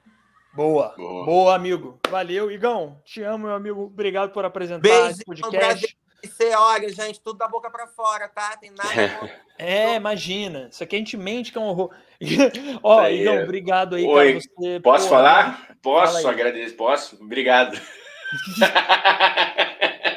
[0.53, 0.93] Boa.
[0.97, 1.25] Boa.
[1.25, 1.99] Boa, amigo.
[2.09, 2.99] Valeu, Igão.
[3.05, 3.83] Te amo, meu amigo.
[3.83, 5.97] Obrigado por apresentar Beijo, esse é podcast.
[6.23, 8.55] E você olha, gente, tudo da boca para fora, tá?
[8.57, 8.87] Tem nada.
[9.63, 10.69] É, imagina.
[10.71, 11.91] Isso aqui a gente mente que é um horror.
[12.81, 13.07] Ó.
[13.07, 14.33] Igão, obrigado aí, Oi.
[14.33, 14.39] cara.
[14.39, 15.75] Você, Posso porra, falar?
[15.83, 16.75] Posso, Fala agradeço.
[16.75, 17.23] Posso?
[17.23, 17.77] Obrigado.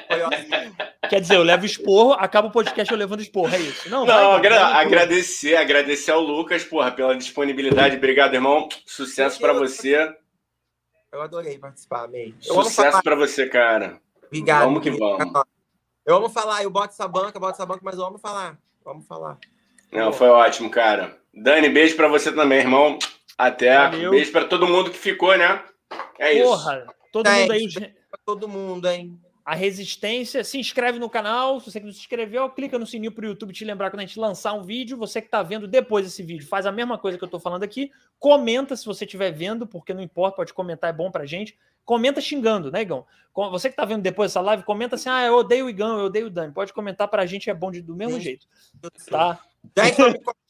[0.08, 0.93] Foi ótimo.
[1.08, 3.88] Quer dizer, eu levo esporro, acaba o podcast eu levando esporro, é isso.
[3.88, 7.96] Não, Não, vai, agra- vai, agradecer, agradecer ao Lucas, porra, pela disponibilidade.
[7.96, 8.68] Obrigado, irmão.
[8.86, 10.14] Sucesso pra você.
[11.12, 12.08] Eu adorei participar.
[12.12, 14.00] Eu amo Sucesso pra você, cara.
[14.26, 14.64] Obrigado.
[14.64, 15.32] Vamos que vamos.
[16.04, 18.58] Eu amo falar, eu boto essa banca, boto essa banca, mas eu amo falar.
[18.84, 19.38] Vamos falar.
[19.92, 21.16] Não, foi ótimo, cara.
[21.32, 22.98] Dani, beijo pra você também, irmão.
[23.38, 23.76] Até.
[23.76, 24.10] Valeu.
[24.10, 25.62] Beijo pra todo mundo que ficou, né?
[26.18, 26.44] É isso.
[26.44, 27.68] Porra, todo Gente, mundo aí.
[28.10, 29.18] Pra todo mundo, hein?
[29.44, 31.60] A Resistência, se inscreve no canal.
[31.60, 34.00] Se você que não se inscreveu, clica no sininho para o YouTube te lembrar quando
[34.00, 34.96] a gente lançar um vídeo.
[34.96, 37.62] Você que está vendo depois desse vídeo, faz a mesma coisa que eu estou falando
[37.62, 37.90] aqui.
[38.18, 41.58] Comenta se você estiver vendo, porque não importa, pode comentar, é bom pra gente.
[41.84, 43.04] Comenta xingando, né, Igão?
[43.50, 46.06] Você que tá vendo depois dessa live, comenta assim: ah, eu odeio o Igão, eu
[46.06, 46.50] odeio o Dani.
[46.50, 48.46] Pode comentar pra gente, é bom de- do mesmo jeito,
[49.10, 49.38] tá?
[49.76, 49.98] Gente,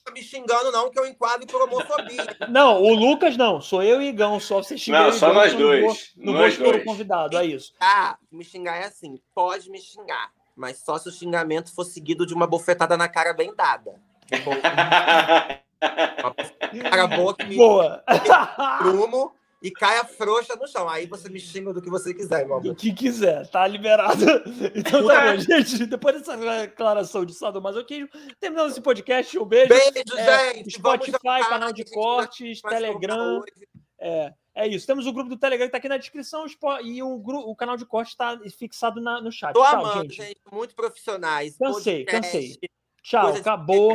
[0.07, 2.26] não me xingando, não, que eu enquadro por homofobia.
[2.49, 5.55] Não, o Lucas não, sou eu e Igão, só você xinga Não, só Igão, nós
[5.55, 6.12] dois.
[6.17, 6.84] Não vou Nós expor o dois.
[6.84, 7.73] convidado, é isso.
[7.81, 9.18] Ah, me xingar é assim.
[9.34, 10.31] Pode me xingar.
[10.57, 14.01] Mas só se o xingamento for seguido de uma bofetada na cara bem dada.
[16.73, 18.02] Uma cara boa que me Boa!
[18.78, 19.34] prumo
[19.65, 20.86] e caia frouxa no chão.
[20.89, 22.73] Aí você me xinga do que você quiser, meu amor.
[22.73, 24.25] O que quiser, tá liberado.
[24.76, 25.86] Então tá bom, gente.
[25.86, 29.39] Depois dessa declaração de sadomasoquismo, terminando esse podcast.
[29.39, 29.68] Um beijo.
[29.68, 30.70] Beijo, É, gente.
[30.73, 31.18] Spotify,
[31.49, 33.43] canal de cortes, Telegram.
[33.99, 34.86] É, é isso.
[34.86, 36.44] Temos o grupo do Telegram que tá aqui na descrição
[36.84, 39.55] e o, gru- o canal de cortes está fixado na- no chat.
[39.55, 40.17] Tô Tchau, amando, gente.
[40.17, 40.41] gente.
[40.52, 41.57] Muito profissionais.
[41.57, 42.59] Cansei, Podcast, cansei.
[43.02, 43.93] Tchau, acabou.